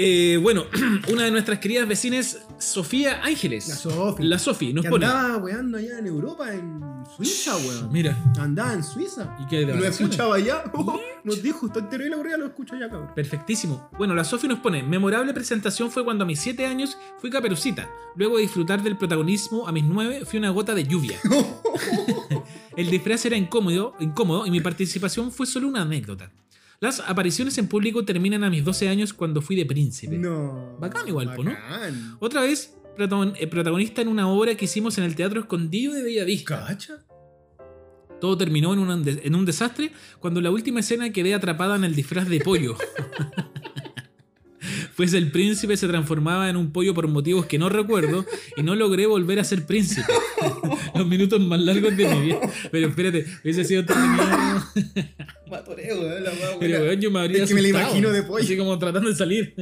Eh, 0.01 0.39
bueno, 0.41 0.65
una 1.13 1.25
de 1.25 1.31
nuestras 1.33 1.59
queridas 1.59 1.89
vecinas, 1.89 2.39
Sofía 2.59 3.21
Ángeles. 3.25 3.67
La 3.69 3.75
Sofi. 3.75 4.23
La 4.23 4.39
Sofi 4.39 4.73
nos 4.73 4.85
Que 4.85 4.91
pone. 4.91 5.07
andaba 5.07 5.39
weando 5.39 5.77
allá 5.77 5.99
en 5.99 6.07
Europa, 6.07 6.55
en 6.55 6.81
Suiza, 7.17 7.57
weón. 7.57 7.91
Mira, 7.91 8.17
Andaba 8.39 8.75
en 8.75 8.85
Suiza. 8.85 9.37
¿y 9.41 9.47
qué 9.49 9.57
de 9.57 9.65
vacaciones? 9.67 10.01
escuchaba 10.01 10.37
allá. 10.37 10.63
nos 11.25 11.43
dijo, 11.43 11.67
estoy 11.67 11.83
terrible 11.85 12.15
aburrida, 12.15 12.37
lo 12.37 12.47
escucho 12.47 12.77
allá, 12.77 12.89
cabrón. 12.89 13.11
Perfectísimo. 13.13 13.91
Bueno, 13.99 14.15
la 14.15 14.23
Sofi 14.23 14.47
nos 14.47 14.61
pone, 14.61 14.85
memorable 14.85 15.35
presentación 15.35 15.91
fue 15.91 16.05
cuando 16.05 16.23
a 16.23 16.27
mis 16.29 16.39
7 16.39 16.65
años 16.65 16.97
fui 17.21 17.29
caperucita. 17.29 17.91
Luego 18.15 18.37
de 18.37 18.43
disfrutar 18.43 18.81
del 18.83 18.97
protagonismo 18.97 19.67
a 19.67 19.73
mis 19.73 19.83
9 19.85 20.25
fui 20.27 20.39
una 20.39 20.51
gota 20.51 20.77
de 20.77 20.85
lluvia. 20.85 21.19
El 22.77 22.89
disfraz 22.89 23.25
era 23.27 23.37
incómodo, 23.37 23.95
incómodo 23.99 24.47
y 24.47 24.53
mi 24.53 24.61
participación 24.61 25.33
fue 25.33 25.47
solo 25.47 25.67
una 25.67 25.83
anécdota. 25.83 26.31
Las 26.81 27.01
apariciones 27.01 27.59
en 27.59 27.67
público 27.67 28.05
terminan 28.05 28.45
a 28.45 28.51
mis 28.51 28.65
12 28.65 28.89
años 28.89 29.13
cuando 29.13 29.43
fui 29.43 29.57
de 29.57 29.67
príncipe. 29.67 30.17
No. 30.17 30.77
Bacán 30.79 31.09
igual, 31.09 31.35
po, 31.35 31.43
¿no? 31.43 31.51
Bacán. 31.51 32.17
Otra 32.21 32.43
vez, 32.43 32.77
eh, 32.99 33.47
protagonista 33.49 34.01
en 34.03 34.09
una 34.09 34.29
obra 34.29 34.55
que 34.55 34.67
hicimos 34.67 34.97
en 34.99 35.05
el 35.05 35.17
Teatro 35.17 35.41
Escondido 35.41 35.95
de 35.95 36.03
Bellavista. 36.03 36.65
¿Cacha? 36.67 37.05
Todo 38.21 38.37
terminó 38.37 38.73
en 38.73 38.79
un, 38.81 39.05
en 39.07 39.35
un 39.35 39.45
desastre 39.45 39.93
cuando 40.21 40.41
la 40.41 40.51
última 40.51 40.81
escena 40.81 41.11
quedé 41.11 41.35
atrapada 41.35 41.77
en 41.77 41.85
el 41.85 41.95
disfraz 41.95 42.29
de 42.29 42.41
pollo. 42.41 42.77
Pues 44.97 45.13
el 45.15 45.31
príncipe 45.31 45.77
se 45.77 45.87
transformaba 45.89 46.49
en 46.51 46.57
un 46.57 46.73
pollo 46.73 46.95
por 46.95 47.07
motivos 47.09 47.47
que 47.47 47.59
no 47.59 47.69
recuerdo 47.69 48.25
y 48.57 48.63
no 48.63 48.75
logré 48.75 49.07
volver 49.07 49.39
a 49.41 49.45
ser 49.45 49.67
príncipe. 49.67 50.07
Los 50.95 51.07
minutos 51.07 51.41
más 51.41 51.61
largos 51.61 51.97
de 51.97 52.07
mi 52.15 52.21
vida. 52.27 52.41
Pero 52.71 52.89
espérate, 52.89 53.27
hubiese 53.45 53.65
sido 53.65 53.85
terminado. 53.85 54.63
Matoreo, 55.51 56.01
weón, 56.01 56.25
la 56.25 56.31
Pero 56.61 56.81
weón. 56.83 57.01
yo 57.01 57.11
me 57.11 57.21
habría 57.21 57.43
Es 57.45 57.49
que 57.49 57.55
me 57.55 57.63
la 57.63 57.69
imagino 57.69 58.11
de 58.11 58.23
pollo. 58.23 58.45
Así 58.45 58.57
como 58.57 58.79
tratando 58.79 59.09
de 59.09 59.17
salir. 59.17 59.55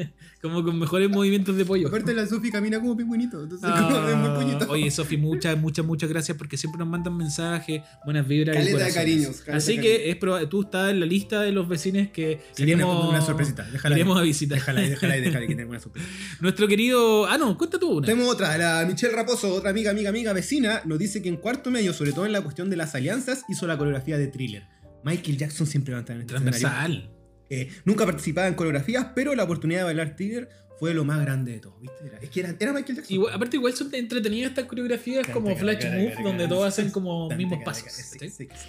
Como 0.43 0.63
con 0.63 0.79
mejores 0.79 1.09
movimientos 1.11 1.57
de 1.57 1.65
pollo. 1.65 1.89
Aparte 1.89 2.13
la 2.15 2.27
Sofi 2.27 2.51
camina 2.51 2.79
como 2.81 2.97
pingüinito, 2.97 3.43
entonces 3.43 3.69
como 3.69 4.09
es 4.09 4.17
muy 4.17 4.29
Ah, 4.29 4.35
pollito. 4.35 4.67
oye, 4.71 4.91
Sofi, 4.91 5.17
muchas, 5.17 5.59
muchas, 5.59 5.85
muchas 5.85 6.09
gracias 6.09 6.37
porque 6.37 6.57
siempre 6.57 6.79
nos 6.79 6.89
mandan 6.89 7.17
mensajes, 7.17 7.83
buenas 8.05 8.27
vibras. 8.29 8.55
Caleta 8.57 8.85
de 8.85 8.93
cariños, 8.93 9.37
caleta 9.39 9.57
Así 9.57 9.79
que 9.81 10.11
es 10.11 10.19
tú 10.51 10.63
estás 10.63 10.91
en 10.91 11.01
la 11.01 11.07
lista 11.07 11.41
de 11.43 11.53
los 11.53 11.69
vecinos 11.69 12.09
que 12.13 12.41
iremos, 12.59 13.09
una 13.09 13.21
sorpresita, 13.23 13.65
déjala 13.71 13.97
iremos 13.97 14.19
a 14.19 14.23
visitar. 14.23 14.59
Déjala 14.59 14.81
ahí, 14.81 14.91
déjala 14.97 15.15
ahí, 15.15 15.21
déjala 15.21 15.39
ahí, 15.41 15.47
que 15.49 15.55
tengo 15.55 15.71
una 15.71 15.81
sorpresa. 15.81 16.09
Nuestro 16.41 16.69
querido. 16.69 17.27
Ah, 17.27 17.39
no, 17.39 17.57
cuenta 17.57 17.79
tú 17.79 17.99
una. 17.99 18.07
Tenemos 18.07 18.29
otra, 18.33 18.57
la 18.59 18.85
Michelle 18.87 19.13
Raposo, 19.15 19.55
otra 19.55 19.71
amiga, 19.71 19.91
amiga, 19.91 20.11
amiga, 20.11 20.33
vecina, 20.33 20.83
nos 20.85 20.99
dice 20.99 21.23
que 21.23 21.29
en 21.29 21.37
cuarto 21.37 21.71
medio, 21.71 21.93
sobre 21.93 22.13
todo 22.13 22.27
en 22.27 22.33
la 22.33 22.41
cuestión 22.43 22.69
de 22.71 22.77
las 22.77 22.95
alianzas, 22.95 23.45
hizo 23.49 23.67
la 23.67 23.77
coreografía 23.79 24.19
de 24.19 24.27
thriller. 24.29 24.67
Michael 25.05 25.37
Jackson 25.39 25.67
siempre 25.67 25.93
va 25.95 25.99
a 25.99 26.01
estar 26.01 26.17
en 26.17 26.23
este. 26.23 26.33
Transversal. 26.35 27.11
Eh, 27.49 27.71
nunca 27.85 28.05
participaba 28.05 28.49
en 28.49 28.55
coreografías, 28.55 29.07
pero 29.15 29.35
la 29.35 29.45
oportunidad 29.45 29.81
de 29.81 29.85
bailar 29.85 30.17
thriller 30.17 30.49
fue 30.81 30.93
lo 30.95 31.05
más 31.05 31.21
grande 31.21 31.53
de 31.53 31.61
todo, 31.61 31.79
¿viste? 31.81 31.97
Era- 32.07 32.19
es 32.19 32.29
que 32.29 32.41
era, 32.41 32.55
era 32.59 32.73
Michael 32.73 32.97
Jackson. 32.97 33.15
Igual- 33.15 33.35
aparte, 33.35 33.57
igual 33.57 33.73
son 33.75 33.95
entretenidas 33.95 34.51
estas 34.51 34.65
coreografías 34.65 35.27
como 35.29 35.55
Flash 35.57 35.85
Move, 35.87 36.15
donde 36.25 36.49
todos 36.49 36.67
hacen 36.67 36.91
como 36.91 37.31
mismos 37.31 37.61
pasos. 37.65 37.85
cara, 37.85 37.95
sí, 37.97 38.13
¿cachai? 38.19 38.31
sí, 38.31 38.49
sí. 38.51 38.69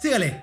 Sígale, 0.00 0.42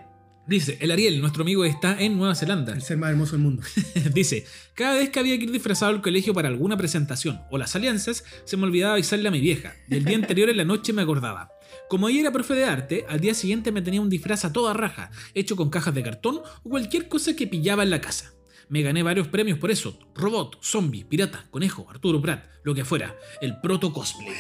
Dice, 0.49 0.79
el 0.81 0.89
Ariel, 0.89 1.21
nuestro 1.21 1.43
amigo, 1.43 1.63
está 1.63 2.01
en 2.01 2.17
Nueva 2.17 2.33
Zelanda. 2.33 2.73
el 2.73 2.81
ser 2.81 2.97
más 2.97 3.11
hermoso 3.11 3.33
del 3.33 3.41
mundo. 3.41 3.61
Dice, 4.15 4.45
cada 4.73 4.95
vez 4.95 5.11
que 5.11 5.19
había 5.19 5.37
que 5.37 5.43
ir 5.43 5.51
disfrazado 5.51 5.91
al 5.91 6.01
colegio 6.01 6.33
para 6.33 6.47
alguna 6.47 6.75
presentación 6.75 7.41
o 7.51 7.59
las 7.59 7.75
alianzas, 7.75 8.23
se 8.45 8.57
me 8.57 8.63
olvidaba 8.63 8.93
avisarle 8.93 9.27
a 9.27 9.31
mi 9.31 9.41
vieja. 9.41 9.75
Y 9.87 9.95
el 9.97 10.05
día 10.05 10.15
anterior 10.17 10.49
en 10.49 10.57
la 10.57 10.65
noche 10.65 10.91
me 10.91 11.03
acordaba. 11.03 11.51
Como 11.87 12.09
ella 12.09 12.21
era 12.21 12.31
profe 12.31 12.55
de 12.55 12.65
arte, 12.65 13.05
al 13.07 13.19
día 13.19 13.35
siguiente 13.35 13.71
me 13.71 13.83
tenía 13.83 14.01
un 14.01 14.09
disfraz 14.09 14.43
a 14.43 14.51
toda 14.51 14.73
raja, 14.73 15.11
hecho 15.35 15.55
con 15.55 15.69
cajas 15.69 15.93
de 15.93 16.01
cartón 16.01 16.41
o 16.63 16.69
cualquier 16.69 17.07
cosa 17.07 17.35
que 17.35 17.45
pillaba 17.45 17.83
en 17.83 17.91
la 17.91 18.01
casa. 18.01 18.33
Me 18.69 18.81
gané 18.81 19.03
varios 19.03 19.27
premios 19.27 19.59
por 19.59 19.69
eso. 19.69 19.99
Robot, 20.15 20.57
zombie, 20.63 21.05
pirata, 21.05 21.45
conejo, 21.51 21.87
Arturo 21.91 22.21
Prat, 22.21 22.43
lo 22.63 22.73
que 22.73 22.85
fuera. 22.85 23.15
El 23.39 23.59
proto 23.61 23.93
cosplay. 23.93 24.33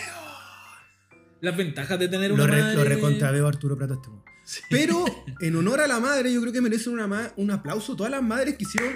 Las 1.41 1.55
ventajas 1.55 1.99
de 1.99 2.07
tener 2.07 2.31
una 2.31 2.45
Lo, 2.47 2.51
re- 2.51 2.73
lo 2.75 2.83
recontra 2.83 3.31
veo 3.31 3.45
a 3.45 3.49
Arturo 3.49 3.77
Prato 3.77 3.93
este 3.93 4.07
momento. 4.09 4.28
Sí. 4.49 4.61
Pero 4.67 5.05
en 5.41 5.55
honor 5.55 5.79
a 5.81 5.87
la 5.87 5.99
madre, 5.99 6.33
yo 6.33 6.41
creo 6.41 6.51
que 6.51 6.59
merecen 6.61 6.93
una 6.93 7.31
un 7.35 7.51
aplauso 7.51 7.95
todas 7.95 8.11
las 8.11 8.23
madres 8.23 8.55
que 8.57 8.63
hicieron 8.63 8.93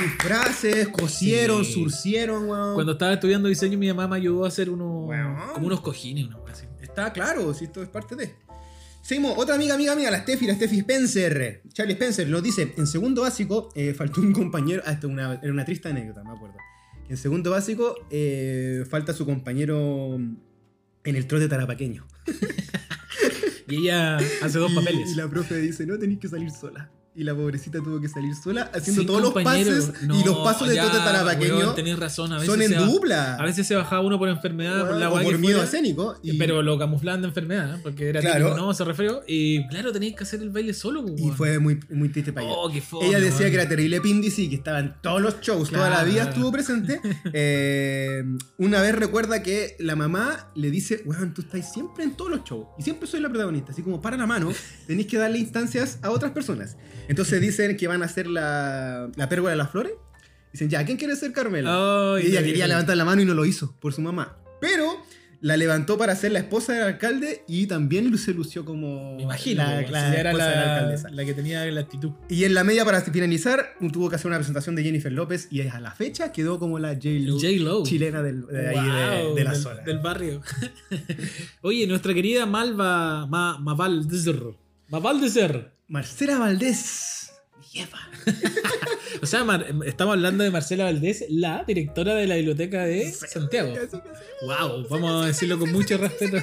disfraces, 0.00 0.88
cosieron, 0.88 1.64
Sí. 1.64 1.74
surcieron, 1.74 2.48
weón. 2.48 2.74
Cuando 2.74 2.92
estaba 2.92 3.12
estudiando 3.12 3.48
diseño, 3.48 3.78
mi 3.78 3.86
mamá 3.88 4.08
me 4.08 4.16
ayudó 4.16 4.44
a 4.44 4.48
hacer 4.48 4.70
unos, 4.70 5.08
Weón. 5.08 5.36
como 5.52 5.66
unos 5.68 5.80
cojines, 5.82 6.26
una 6.26 6.38
así. 6.50 6.64
Está 6.80 7.12
claro, 7.12 7.52
si 7.54 7.66
esto 7.66 7.82
es 7.82 7.88
parte 7.88 8.16
de. 8.16 8.34
Seguimos, 9.02 9.34
otra 9.36 9.54
amiga, 9.54 9.74
amiga 9.74 9.94
mía, 9.94 10.10
la 10.10 10.20
Steffi, 10.22 10.46
la 10.46 10.54
Steffi 10.54 10.78
Spencer. 10.78 11.62
Charlie 11.72 11.92
Spencer 11.92 12.26
nos 12.28 12.42
dice, 12.42 12.74
en 12.76 12.86
segundo 12.86 13.22
básico 13.22 13.68
eh, 13.74 13.92
faltó 13.94 14.20
un 14.22 14.32
compañero, 14.32 14.82
ah, 14.86 14.92
esto 14.92 15.08
una- 15.08 15.34
era 15.42 15.52
una 15.52 15.64
triste 15.64 15.88
anécdota, 15.90 16.24
me 16.24 16.30
acuerdo. 16.32 16.56
En 17.08 17.16
segundo 17.18 17.50
básico 17.50 17.94
eh, 18.10 18.84
falta 18.88 19.12
su 19.12 19.26
compañero 19.26 20.14
en 20.16 21.16
el 21.16 21.26
trote 21.26 21.46
tarapaqueño. 21.48 22.06
Y 23.68 23.76
ella 23.76 24.18
hace 24.42 24.58
dos 24.58 24.72
papeles. 24.72 25.12
Y 25.12 25.14
la 25.16 25.28
profe 25.28 25.56
dice, 25.58 25.86
no, 25.86 25.98
tenéis 25.98 26.20
que 26.20 26.28
salir 26.28 26.50
sola. 26.50 26.90
Y 27.16 27.22
la 27.22 27.32
pobrecita 27.32 27.78
tuvo 27.78 28.00
que 28.00 28.08
salir 28.08 28.34
sola 28.34 28.70
haciendo 28.74 29.02
Sin 29.02 29.06
todos 29.06 29.22
los 29.22 29.32
pases. 29.32 29.92
No, 30.02 30.20
y 30.20 30.24
los 30.24 30.38
pasos 30.38 30.68
de 30.68 30.74
trote 30.74 30.96
tarapaqueño 30.98 31.72
tenés 31.74 31.96
razón. 31.96 32.32
A 32.32 32.40
veces 32.40 32.50
son 32.52 32.60
en 32.60 32.74
dupla. 32.76 33.36
A 33.36 33.44
veces 33.44 33.66
se 33.68 33.76
bajaba 33.76 34.02
uno 34.02 34.18
por 34.18 34.28
enfermedad, 34.28 34.84
por 34.88 34.96
la 34.96 35.10
o 35.10 35.22
por 35.22 35.38
miedo 35.38 35.62
escénico. 35.62 36.16
y- 36.24 36.36
Pero 36.38 36.60
lo 36.62 36.76
camuflaban 36.76 37.22
de 37.22 37.28
enfermedad, 37.28 37.76
¿eh? 37.76 37.80
porque 37.84 38.08
era 38.08 38.20
Claro. 38.20 38.46
típico, 38.46 38.66
no, 38.66 38.74
se 38.74 38.82
refrió. 38.84 39.22
Y 39.28 39.64
claro, 39.68 39.92
tenías 39.92 40.16
que 40.16 40.24
hacer 40.24 40.42
el 40.42 40.50
baile 40.50 40.74
solo. 40.74 41.02
pues, 41.06 41.20
Y 41.20 41.30
fue 41.30 41.60
muy, 41.60 41.78
muy 41.88 42.08
triste 42.08 42.32
para 42.32 42.46
ella. 42.46 42.56
Oh, 42.58 42.68
qué 42.68 42.82
Ella 43.02 43.20
decía 43.20 43.38
weón. 43.40 43.50
que 43.50 43.54
era 43.60 43.68
terrible 43.68 44.00
Pindisi, 44.00 44.48
que 44.48 44.56
estaba 44.56 44.80
en 44.80 44.94
todos 45.00 45.22
los 45.22 45.40
shows, 45.40 45.70
toda 45.70 45.88
la 45.90 45.96
Claro. 45.98 46.10
vida 46.10 46.22
estuvo 46.24 46.50
presente. 46.50 47.00
Eh, 47.56 48.24
una 48.58 48.80
vez 48.80 48.94
recuerda 48.94 49.42
que 49.42 49.76
la 49.78 49.94
mamá 49.96 50.50
le 50.54 50.70
dice, 50.70 51.02
weón, 51.04 51.34
tú 51.34 51.42
estás 51.42 51.72
siempre 51.72 52.02
en 52.04 52.16
todos 52.16 52.30
los 52.30 52.42
shows 52.44 52.66
y 52.78 52.82
siempre 52.82 53.06
soy 53.06 53.20
la 53.20 53.28
protagonista, 53.28 53.72
así 53.72 53.82
como 53.82 54.00
para 54.00 54.16
la 54.16 54.26
mano, 54.26 54.50
tenéis 54.86 55.06
que 55.08 55.18
darle 55.18 55.38
instancias 55.38 55.98
a 56.02 56.10
otras 56.10 56.32
personas. 56.32 56.76
Entonces 57.08 57.40
dicen 57.40 57.76
que 57.76 57.86
van 57.88 58.02
a 58.02 58.06
hacer 58.06 58.26
la, 58.26 59.10
la 59.16 59.28
pérgola 59.28 59.50
de 59.50 59.56
las 59.56 59.70
flores. 59.70 59.92
Dicen, 60.52 60.68
ya, 60.70 60.84
¿quién 60.84 60.96
quiere 60.96 61.16
ser 61.16 61.32
Carmela? 61.32 62.14
Ay, 62.14 62.24
y 62.24 62.26
ella 62.28 62.38
quería 62.40 62.54
bien. 62.54 62.68
levantar 62.68 62.96
la 62.96 63.04
mano 63.04 63.20
y 63.22 63.24
no 63.24 63.34
lo 63.34 63.44
hizo 63.44 63.74
por 63.80 63.92
su 63.92 64.00
mamá. 64.00 64.36
Pero 64.60 65.02
la 65.40 65.56
levantó 65.58 65.98
para 65.98 66.14
ser 66.16 66.32
la 66.32 66.38
esposa 66.38 66.72
del 66.72 66.84
alcalde 66.84 67.42
y 67.46 67.66
también 67.66 68.16
se 68.16 68.32
lució 68.32 68.64
como 68.64 69.16
Me 69.16 69.24
imagino, 69.24 69.62
la, 69.62 69.72
la 69.72 69.80
ella 69.80 70.20
era 70.20 70.30
esposa 70.30 70.48
de 70.50 70.54
la 70.56 70.64
la, 70.64 70.74
alcaldesa. 70.74 71.10
la 71.10 71.24
que 71.24 71.34
tenía 71.34 71.64
la 71.66 71.80
actitud. 71.80 72.12
Y 72.30 72.44
en 72.44 72.54
la 72.54 72.62
media, 72.64 72.84
para 72.84 73.00
finalizar, 73.02 73.74
tuvo 73.92 74.08
que 74.08 74.14
hacer 74.16 74.28
una 74.28 74.36
presentación 74.38 74.74
de 74.76 74.84
Jennifer 74.84 75.12
López 75.12 75.48
y 75.50 75.60
a 75.68 75.80
la 75.80 75.90
fecha 75.90 76.32
quedó 76.32 76.58
como 76.60 76.78
la 76.78 76.94
J-Lo 76.94 77.82
chilena 77.84 78.22
del- 78.22 78.46
de, 78.46 78.68
ahí, 78.68 78.74
de- 78.76 79.24
Wow, 79.24 79.34
de 79.34 79.44
la 79.44 79.50
del, 79.52 79.60
zona. 79.60 79.80
del 79.82 79.98
barrio. 79.98 80.40
Oye, 81.62 81.86
nuestra 81.86 82.14
querida 82.14 82.46
Malva 82.46 83.26
Ma, 83.26 83.58
Maval 83.58 84.06
de 84.08 84.18
Cerro. 84.18 84.56
Maval 84.88 85.20
de 85.20 85.28
Cerro. 85.30 85.73
Marcela 85.88 86.38
Valdés, 86.38 87.32
jefa. 87.62 87.98
O 89.22 89.26
sea, 89.26 89.44
Mar- 89.44 89.66
estamos 89.86 90.14
hablando 90.14 90.42
de 90.44 90.50
Marcela 90.50 90.84
Valdés, 90.84 91.24
la 91.30 91.64
directora 91.66 92.14
de 92.14 92.26
la 92.26 92.34
biblioteca 92.36 92.82
de 92.84 93.10
Santiago. 93.12 93.72
Wow, 94.42 94.88
vamos 94.90 95.22
a 95.24 95.26
decirlo 95.28 95.58
con 95.58 95.70
mucho 95.72 95.96
respeto. 95.96 96.36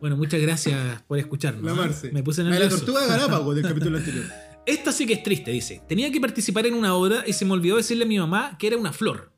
bueno, 0.00 0.16
muchas 0.16 0.40
gracias 0.40 1.02
por 1.02 1.18
escucharnos. 1.18 1.64
La 1.64 1.72
¿ah? 1.72 1.74
Marce. 1.74 2.12
Me 2.12 2.22
puse 2.22 2.42
La 2.44 2.50
nervioso. 2.50 2.76
tortuga 2.78 3.02
de 3.02 3.08
Galápagos 3.08 3.56
del 3.56 3.64
capítulo 3.66 3.98
anterior. 3.98 4.24
Esta 4.66 4.92
sí 4.92 5.06
que 5.06 5.14
es 5.14 5.22
triste, 5.22 5.50
dice. 5.50 5.82
Tenía 5.88 6.10
que 6.10 6.20
participar 6.20 6.66
en 6.66 6.74
una 6.74 6.94
obra 6.94 7.24
y 7.26 7.32
se 7.34 7.44
me 7.44 7.52
olvidó 7.52 7.76
decirle 7.76 8.04
a 8.04 8.08
mi 8.08 8.18
mamá 8.18 8.56
que 8.58 8.68
era 8.68 8.76
una 8.78 8.92
flor. 8.92 9.32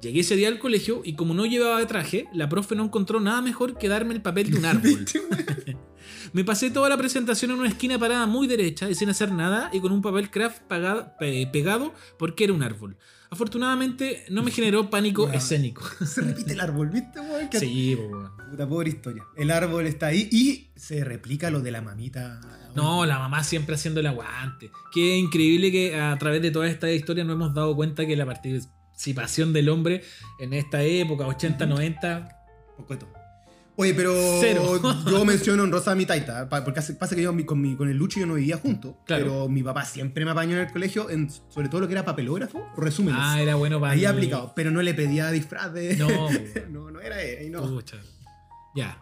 Llegué 0.00 0.20
ese 0.20 0.34
día 0.36 0.48
al 0.48 0.58
colegio 0.58 1.02
y 1.04 1.14
como 1.14 1.34
no 1.34 1.46
llevaba 1.46 1.86
traje, 1.86 2.26
la 2.34 2.48
profe 2.48 2.74
no 2.74 2.84
encontró 2.84 3.20
nada 3.20 3.40
mejor 3.42 3.78
que 3.78 3.88
darme 3.88 4.14
el 4.14 4.22
papel 4.22 4.50
de 4.50 4.58
un 4.58 4.64
árbol. 4.64 5.04
Me 6.36 6.44
pasé 6.44 6.70
toda 6.70 6.90
la 6.90 6.98
presentación 6.98 7.50
en 7.52 7.60
una 7.60 7.68
esquina 7.70 7.98
parada 7.98 8.26
muy 8.26 8.46
derecha 8.46 8.90
y 8.90 8.94
sin 8.94 9.08
hacer 9.08 9.32
nada 9.32 9.70
y 9.72 9.80
con 9.80 9.90
un 9.90 10.02
papel 10.02 10.30
craft 10.30 10.64
pagado- 10.68 11.16
pe- 11.18 11.48
pegado 11.50 11.94
porque 12.18 12.44
era 12.44 12.52
un 12.52 12.62
árbol. 12.62 12.98
Afortunadamente 13.30 14.22
no 14.28 14.42
me 14.42 14.50
generó 14.50 14.90
pánico 14.90 15.30
escénico. 15.30 15.82
Se 16.04 16.20
repite 16.20 16.52
el 16.52 16.60
árbol, 16.60 16.90
¿viste, 16.90 17.20
weón? 17.20 17.48
Sí, 17.58 17.94
weón. 17.94 18.30
Puta, 18.50 18.68
pobre 18.68 18.90
historia. 18.90 19.24
El 19.34 19.50
árbol 19.50 19.86
está 19.86 20.08
ahí 20.08 20.28
y 20.30 20.68
se 20.78 21.02
replica 21.04 21.50
lo 21.50 21.60
de 21.60 21.70
la 21.70 21.80
mamita. 21.80 22.38
No, 22.74 23.06
la 23.06 23.18
mamá 23.18 23.42
siempre 23.42 23.76
haciendo 23.76 24.00
el 24.00 24.06
aguante. 24.06 24.70
Qué 24.92 25.16
increíble 25.16 25.72
que 25.72 25.98
a 25.98 26.18
través 26.18 26.42
de 26.42 26.50
toda 26.50 26.68
esta 26.68 26.92
historia 26.92 27.24
nos 27.24 27.36
hemos 27.36 27.54
dado 27.54 27.74
cuenta 27.74 28.04
que 28.06 28.14
la 28.14 28.26
participación 28.26 29.54
del 29.54 29.70
hombre 29.70 30.02
en 30.38 30.52
esta 30.52 30.82
época, 30.82 31.26
80, 31.26 31.64
90, 31.64 32.28
Poquito. 32.76 33.08
Oye, 33.78 33.92
pero 33.94 34.14
Cero. 34.40 34.80
yo 35.10 35.24
menciono 35.26 35.64
en 35.64 35.70
Rosa 35.70 35.92
a 35.92 35.94
mi 35.94 36.06
taita, 36.06 36.48
pa- 36.48 36.64
porque 36.64 36.80
pasa 36.98 37.14
que 37.14 37.20
yo 37.22 37.34
con, 37.44 37.60
mi- 37.60 37.76
con 37.76 37.88
el 37.90 37.96
Lucho 37.96 38.18
yo 38.18 38.26
no 38.26 38.34
vivía 38.34 38.56
junto, 38.56 38.98
Claro. 39.06 39.24
pero 39.24 39.48
mi 39.50 39.62
papá 39.62 39.84
siempre 39.84 40.24
me 40.24 40.30
apañó 40.30 40.54
en 40.56 40.62
el 40.66 40.72
colegio, 40.72 41.10
en, 41.10 41.28
sobre 41.48 41.68
todo 41.68 41.82
lo 41.82 41.86
que 41.86 41.92
era 41.92 42.04
papelógrafo, 42.04 42.66
resúmenes. 42.78 43.20
ah, 43.22 43.40
era 43.40 43.54
bueno 43.56 43.78
para 43.78 43.92
Ahí 43.92 44.00
el- 44.00 44.06
aplicado, 44.12 44.52
pero 44.56 44.70
no 44.70 44.80
le 44.80 44.94
pedía 44.94 45.30
disfraz 45.30 45.72
de... 45.74 45.94
No, 45.96 46.08
no, 46.70 46.90
no 46.90 47.00
era 47.00 47.20
él, 47.22 47.50
no. 47.52 47.62
pucha. 47.68 47.98
Ya. 48.74 48.98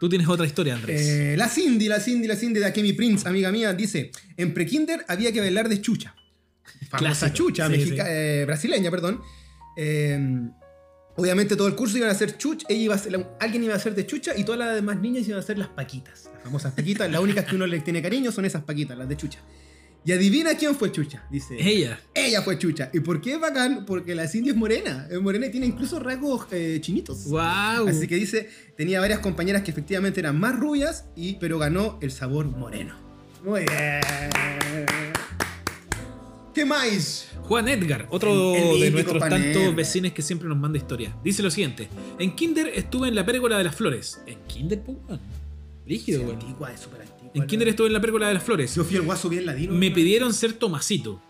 Tú 0.00 0.08
tienes 0.08 0.28
otra 0.28 0.46
historia, 0.46 0.74
Andrés. 0.76 1.00
Eh, 1.02 1.34
la 1.36 1.48
Cindy, 1.48 1.88
la 1.88 1.98
Cindy, 2.00 2.28
la 2.28 2.36
Cindy 2.36 2.60
de 2.60 2.66
Akemi 2.66 2.92
Prince, 2.92 3.28
amiga 3.28 3.50
mía, 3.50 3.74
dice: 3.74 4.12
En 4.36 4.54
prekinder 4.54 5.04
había 5.08 5.32
que 5.32 5.40
bailar 5.40 5.68
de 5.68 5.80
chucha. 5.80 6.14
Famosa 6.88 6.98
Clásico, 7.26 7.34
chucha, 7.36 7.66
sí, 7.66 7.72
mexica- 7.72 8.04
sí. 8.04 8.10
eh, 8.12 8.44
brasileña, 8.46 8.90
perdón. 8.92 9.20
Eh, 9.76 10.48
obviamente 11.18 11.56
todo 11.56 11.66
el 11.66 11.74
curso 11.74 11.98
iban 11.98 12.08
a 12.08 12.12
hacer 12.12 12.38
chuch, 12.38 12.64
ella 12.68 12.80
iba 12.80 12.94
a 12.94 12.98
ser, 12.98 13.26
alguien 13.40 13.64
iba 13.64 13.74
a 13.74 13.76
hacer 13.76 13.94
de 13.94 14.06
chucha 14.06 14.36
y 14.36 14.44
todas 14.44 14.58
las 14.60 14.74
demás 14.74 15.00
niñas 15.00 15.26
iban 15.26 15.38
a 15.38 15.42
hacer 15.42 15.58
las 15.58 15.68
paquitas. 15.68 16.30
Las 16.32 16.44
famosas 16.44 16.72
paquitas, 16.72 17.10
las 17.10 17.20
únicas 17.20 17.44
que 17.44 17.56
uno 17.56 17.66
le 17.66 17.80
tiene 17.80 18.00
cariño 18.00 18.32
son 18.32 18.44
esas 18.44 18.62
paquitas, 18.62 18.96
las 18.96 19.08
de 19.08 19.16
chucha. 19.16 19.40
Y 20.04 20.12
adivina 20.12 20.54
quién 20.54 20.74
fue 20.76 20.92
chucha, 20.92 21.26
dice. 21.28 21.56
Ella. 21.58 22.00
Ella 22.14 22.40
fue 22.42 22.56
chucha. 22.56 22.88
¿Y 22.94 23.00
por 23.00 23.20
qué 23.20 23.34
es 23.34 23.40
bacán? 23.40 23.84
Porque 23.84 24.14
la 24.14 24.28
Cindy 24.28 24.50
es 24.50 24.56
morena. 24.56 25.08
Es 25.10 25.20
morena 25.20 25.46
y 25.46 25.50
tiene 25.50 25.66
incluso 25.66 25.98
rasgos 25.98 26.46
eh, 26.52 26.78
chinitos. 26.80 27.24
¡Wow! 27.24 27.88
Así 27.88 28.06
que 28.06 28.14
dice, 28.14 28.48
tenía 28.76 29.00
varias 29.00 29.18
compañeras 29.18 29.62
que 29.62 29.72
efectivamente 29.72 30.20
eran 30.20 30.38
más 30.38 30.58
rubias, 30.58 31.06
y, 31.16 31.34
pero 31.34 31.58
ganó 31.58 31.98
el 32.00 32.12
sabor 32.12 32.46
moreno. 32.46 32.94
Muy 33.44 33.66
bien. 33.66 34.00
¿Qué 36.54 36.64
más? 36.64 37.28
Juan 37.48 37.66
Edgar, 37.68 38.06
otro 38.10 38.54
El- 38.54 38.74
el 38.74 38.80
de 38.80 38.90
nuestros 38.90 39.20
tantos 39.26 39.74
vecinos 39.74 40.12
que 40.12 40.20
siempre 40.22 40.48
nos 40.48 40.58
manda 40.58 40.76
historias. 40.78 41.14
Dice 41.24 41.42
lo 41.42 41.50
siguiente: 41.50 41.88
En 42.18 42.36
Kinder 42.36 42.70
estuve 42.74 43.08
en 43.08 43.14
la 43.14 43.24
pérgola 43.24 43.56
de 43.58 43.64
las 43.64 43.74
flores. 43.74 44.20
¿En 44.26 44.38
Kinder, 44.46 44.82
weón? 44.86 45.20
Rígido, 45.86 46.22
weón. 46.22 46.34
antigua, 46.34 46.70
es 46.72 46.80
súper 46.80 47.00
antigua. 47.02 47.30
En 47.34 47.46
Kinder 47.46 47.68
estuve 47.68 47.86
en 47.86 47.94
la 47.94 48.00
pérgola 48.00 48.28
de 48.28 48.34
las 48.34 48.42
flores. 48.42 48.74
Yo 48.74 48.84
fui 48.84 48.96
el 48.96 49.02
guaso 49.02 49.28
bien 49.30 49.46
ladino. 49.46 49.72
Me 49.72 49.90
pidieron 49.90 50.34
ser 50.34 50.52
Tomasito, 50.52 51.22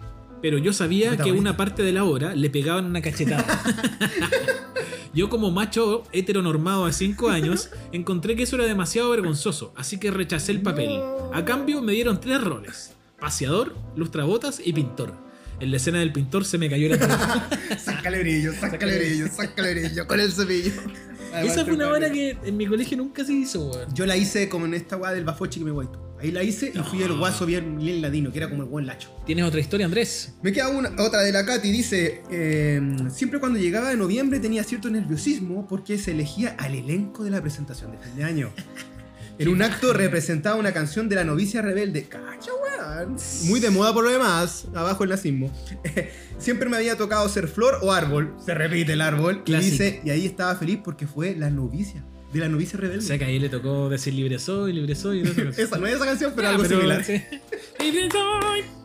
pero 0.42 0.58
yo 0.58 0.72
sabía 0.72 1.16
que 1.16 1.30
una 1.30 1.56
parte 1.56 1.82
de 1.84 1.92
la 1.92 2.04
obra 2.04 2.34
le 2.34 2.50
pegaban 2.50 2.86
una 2.86 3.00
cachetada. 3.00 3.46
yo 5.14 5.28
como 5.28 5.50
macho 5.50 6.02
heteronormado 6.12 6.86
de 6.86 6.92
5 6.92 7.28
años, 7.30 7.70
encontré 7.92 8.34
que 8.36 8.42
eso 8.42 8.56
era 8.56 8.66
demasiado 8.66 9.10
vergonzoso, 9.10 9.72
así 9.76 9.98
que 9.98 10.10
rechacé 10.10 10.52
el 10.52 10.62
papel. 10.62 11.00
A 11.32 11.44
cambio 11.44 11.80
me 11.82 11.92
dieron 11.92 12.20
tres 12.20 12.42
roles. 12.42 12.94
Paseador, 13.20 13.74
lustrabotas 13.96 14.60
y 14.64 14.72
pintor. 14.72 15.12
En 15.60 15.70
la 15.70 15.76
escena 15.76 15.98
del 15.98 16.12
pintor 16.12 16.44
se 16.44 16.56
me 16.58 16.70
cayó 16.70 16.88
la 16.88 16.98
cabeza. 16.98 17.48
Sácale 17.84 18.20
brillo, 18.20 18.52
sácale 18.52 18.98
brillo, 18.98 19.28
sácale 19.28 19.74
brillo 19.74 20.06
con 20.06 20.20
el 20.20 20.32
cepillo. 20.32 20.72
Esa 21.34 21.64
fue 21.64 21.74
una 21.74 21.88
hora 21.88 22.10
que 22.10 22.38
en 22.42 22.56
mi 22.56 22.66
colegio 22.66 22.96
nunca 22.96 23.24
se 23.24 23.32
hizo, 23.32 23.68
weón. 23.68 23.94
Yo 23.94 24.06
la 24.06 24.16
hice 24.16 24.48
como 24.48 24.66
en 24.66 24.74
esta 24.74 24.96
weá 24.96 25.12
del 25.12 25.24
bafochi 25.24 25.58
que 25.58 25.66
me 25.66 25.70
voy. 25.72 25.88
Ahí 26.20 26.32
la 26.32 26.42
hice 26.42 26.72
y 26.74 26.78
fui 26.78 27.02
el 27.02 27.16
guaso 27.16 27.46
bien, 27.46 27.78
bien 27.78 28.02
ladino, 28.02 28.32
que 28.32 28.38
era 28.38 28.48
como 28.48 28.62
el 28.62 28.68
buen 28.68 28.86
lacho. 28.86 29.08
¿Tienes 29.24 29.44
otra 29.44 29.60
historia, 29.60 29.86
Andrés? 29.86 30.34
Me 30.42 30.52
queda 30.52 30.68
una, 30.68 30.90
otra 30.98 31.20
de 31.20 31.30
la 31.30 31.44
Katy, 31.44 31.70
dice, 31.70 32.22
eh, 32.30 32.80
siempre 33.10 33.38
cuando 33.38 33.58
llegaba 33.58 33.90
de 33.90 33.96
noviembre 33.96 34.40
tenía 34.40 34.64
cierto 34.64 34.90
nerviosismo 34.90 35.66
porque 35.68 35.96
se 35.98 36.12
elegía 36.12 36.56
al 36.58 36.74
elenco 36.74 37.22
de 37.22 37.30
la 37.30 37.40
presentación 37.40 37.92
de 37.92 37.98
fin 37.98 38.16
de 38.16 38.24
año. 38.24 38.50
En 39.38 39.48
un 39.48 39.62
acto 39.62 39.92
representaba 39.92 40.56
una 40.56 40.72
canción 40.72 41.08
de 41.08 41.16
la 41.16 41.24
novicia 41.24 41.62
rebelde. 41.62 42.04
Cacha, 42.04 42.50
weón. 42.54 43.16
Muy 43.44 43.60
de 43.60 43.70
moda 43.70 43.92
por 43.94 44.04
lo 44.04 44.10
demás, 44.10 44.66
abajo 44.74 45.04
el 45.04 45.10
nazismo. 45.10 45.52
siempre 46.38 46.68
me 46.68 46.76
había 46.76 46.96
tocado 46.96 47.28
ser 47.28 47.46
flor 47.48 47.78
o 47.82 47.92
árbol. 47.92 48.34
Se 48.44 48.54
repite 48.54 48.94
el 48.94 49.00
árbol. 49.00 49.38
Y, 49.42 49.44
Clásico. 49.44 49.70
dice, 49.72 50.00
y 50.04 50.10
ahí 50.10 50.26
estaba 50.26 50.56
feliz 50.56 50.80
porque 50.82 51.06
fue 51.06 51.36
la 51.36 51.50
novicia. 51.50 52.04
De 52.32 52.40
la 52.40 52.48
novicia 52.48 52.76
O 52.78 52.82
rebelde. 52.82 53.02
sea 53.06 53.16
que 53.18 53.24
ahí 53.24 53.38
le 53.38 53.48
tocó 53.48 53.88
decir 53.88 54.12
libre 54.12 54.38
soy, 54.38 54.72
libre 54.74 54.94
soy. 54.94 55.20
y 55.20 55.22
toda 55.22 55.32
esa 55.32 55.44
cosa. 55.50 55.62
Esa 55.62 55.78
no 55.78 55.86
es 55.86 55.94
esa 55.94 56.04
canción, 56.04 56.32
pero 56.36 56.48
Ah, 56.48 56.50
algo 56.50 56.64
similar. 56.66 57.04
Libre 57.80 58.08
soy. 58.10 58.77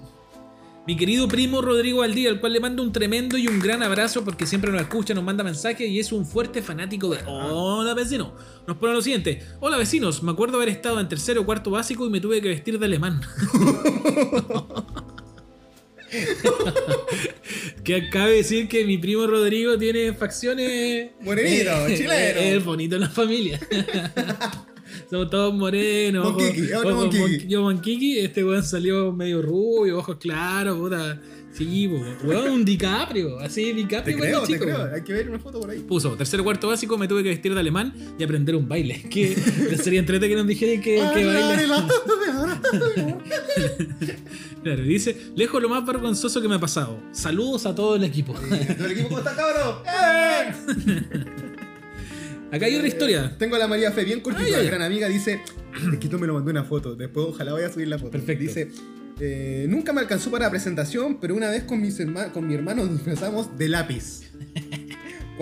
Mi 0.86 0.98
querido 0.98 1.30
primo 1.30 1.62
Rodrigo 1.62 2.04
Aldía, 2.04 2.30
al 2.30 2.42
cual 2.42 2.52
le 2.52 2.60
mando 2.60 2.84
un 2.84 2.92
tremendo 2.92 3.38
y 3.38 3.48
un 3.48 3.62
gran 3.62 3.82
abrazo 3.84 4.26
porque 4.26 4.46
siempre 4.46 4.70
nos 4.70 4.82
escucha, 4.82 5.14
nos 5.14 5.24
manda 5.24 5.42
mensajes 5.42 5.90
y 5.90 5.98
es 5.98 6.12
un 6.12 6.26
fuerte 6.26 6.62
fanático 6.62 7.10
de 7.10 7.20
Hola 7.26 7.94
vecino. 7.94 8.36
Nos 8.68 8.76
pone 8.76 8.94
lo 8.94 9.02
siguiente: 9.02 9.42
Hola 9.62 9.78
vecinos, 9.78 10.22
me 10.24 10.34
acuerdo 10.34 10.58
haber 10.58 10.68
estado 10.68 11.00
en 11.00 11.08
tercero 11.08 11.40
o 11.42 11.46
cuarto 11.46 11.72
básico 11.72 12.06
y 12.06 12.10
me 12.10 12.20
tuve 12.20 12.42
que 12.42 12.50
vestir 12.50 12.80
de 12.80 12.86
alemán. 12.86 13.22
que 17.86 18.10
cabe 18.10 18.34
decir 18.34 18.68
que 18.68 18.84
mi 18.84 18.98
primo 18.98 19.26
Rodrigo 19.26 19.78
tiene 19.78 20.12
facciones. 20.14 21.12
Morenito, 21.22 21.72
chileno. 21.88 22.42
Es 22.42 22.54
el 22.54 22.60
bonito 22.60 22.96
en 22.96 23.02
la 23.02 23.10
familia. 23.10 23.58
Somos 25.14 25.30
todos 25.30 25.54
morenos. 25.54 26.26
Monquiqui, 26.26 26.70
Monquiqui. 26.84 27.20
mon- 27.20 27.48
Yo 27.48 27.62
Monquiqui, 27.62 28.18
este 28.18 28.44
weón 28.44 28.64
salió 28.64 29.14
medio 29.14 29.44
rubio, 29.44 30.00
ojos 30.00 30.18
claros, 30.18 30.76
puta. 30.80 31.22
Sí, 31.52 31.86
weón, 32.24 32.50
un 32.50 32.66
DiCaprio. 32.66 33.38
Así, 33.40 33.66
Te 33.66 33.74
DiCaprio 33.76 34.18
creo, 34.18 34.32
cuando 34.40 34.48
te 34.48 34.54
chico. 34.54 34.66
creo. 34.66 34.92
Hay 34.92 35.04
que 35.04 35.14
ver 35.14 35.30
una 35.30 35.38
foto 35.38 35.60
por 35.60 35.70
ahí. 35.70 35.82
Puso, 35.82 36.16
tercer 36.16 36.42
cuarto 36.42 36.70
básico, 36.70 36.98
me 36.98 37.08
tuve 37.08 37.22
que 37.22 37.30
vestir 37.30 37.54
de 37.54 37.60
alemán 37.60 37.94
y 38.18 38.24
aprender 38.24 38.56
un 38.56 38.68
baile. 38.68 39.04
Que 39.12 39.36
sería 39.78 40.00
entrete 40.00 40.28
que 40.28 40.36
nos 40.36 40.48
dijera 40.48 40.82
que, 40.82 40.96
que 41.14 41.26
baile. 41.26 41.68
Claro, 44.64 44.82
dice, 44.82 45.16
lejos 45.36 45.62
lo 45.62 45.70
más 45.70 45.86
vergonzoso 45.86 46.42
que 46.42 46.48
me 46.48 46.56
ha 46.56 46.60
pasado. 46.60 46.98
Saludos 47.12 47.68
a 47.68 47.76
todo 47.76 47.98
el 47.98 48.04
equipo. 48.06 48.34
¿El 48.50 48.92
equipo 48.92 49.10
cómo 49.10 49.20
está, 49.20 49.36
cabrón? 49.36 49.76
¡Eh! 51.46 51.50
Acá 52.54 52.66
hay 52.68 52.76
otra 52.76 52.88
historia. 52.88 53.36
Tengo 53.38 53.56
a 53.56 53.60
la 53.60 53.68
María 53.68 53.92
Fe 53.92 54.04
bien 54.06 54.20
cortita, 54.22 54.58
Ah, 54.60 54.62
ya. 54.62 54.70
gran 54.70 54.82
amiga, 54.84 55.08
dice, 55.10 55.42
es 55.92 56.00
que 56.00 56.08
tú 56.08 56.20
me 56.20 56.28
lo 56.28 56.36
mandó 56.36 56.52
una 56.52 56.64
foto, 56.64 56.96
después 56.96 57.26
ojalá 57.30 57.54
vaya 57.54 57.68
a 57.68 57.72
subir 57.74 57.88
la 57.88 57.98
foto. 57.98 58.12
Perfecto. 58.12 58.44
Dice, 58.44 58.70
eh, 59.20 59.66
nunca 59.70 59.92
me 59.94 60.02
alcanzó 60.02 60.30
para 60.32 60.46
la 60.46 60.52
presentación, 60.52 61.20
pero 61.20 61.36
una 61.36 61.50
vez 61.50 61.64
con, 61.64 61.82
mis 61.82 62.00
herma- 62.00 62.32
con 62.32 62.48
mi 62.48 62.54
hermano 62.54 62.84
nos 62.86 62.94
disfrazamos 62.94 63.58
de 63.58 63.70
lápiz. 63.70 64.22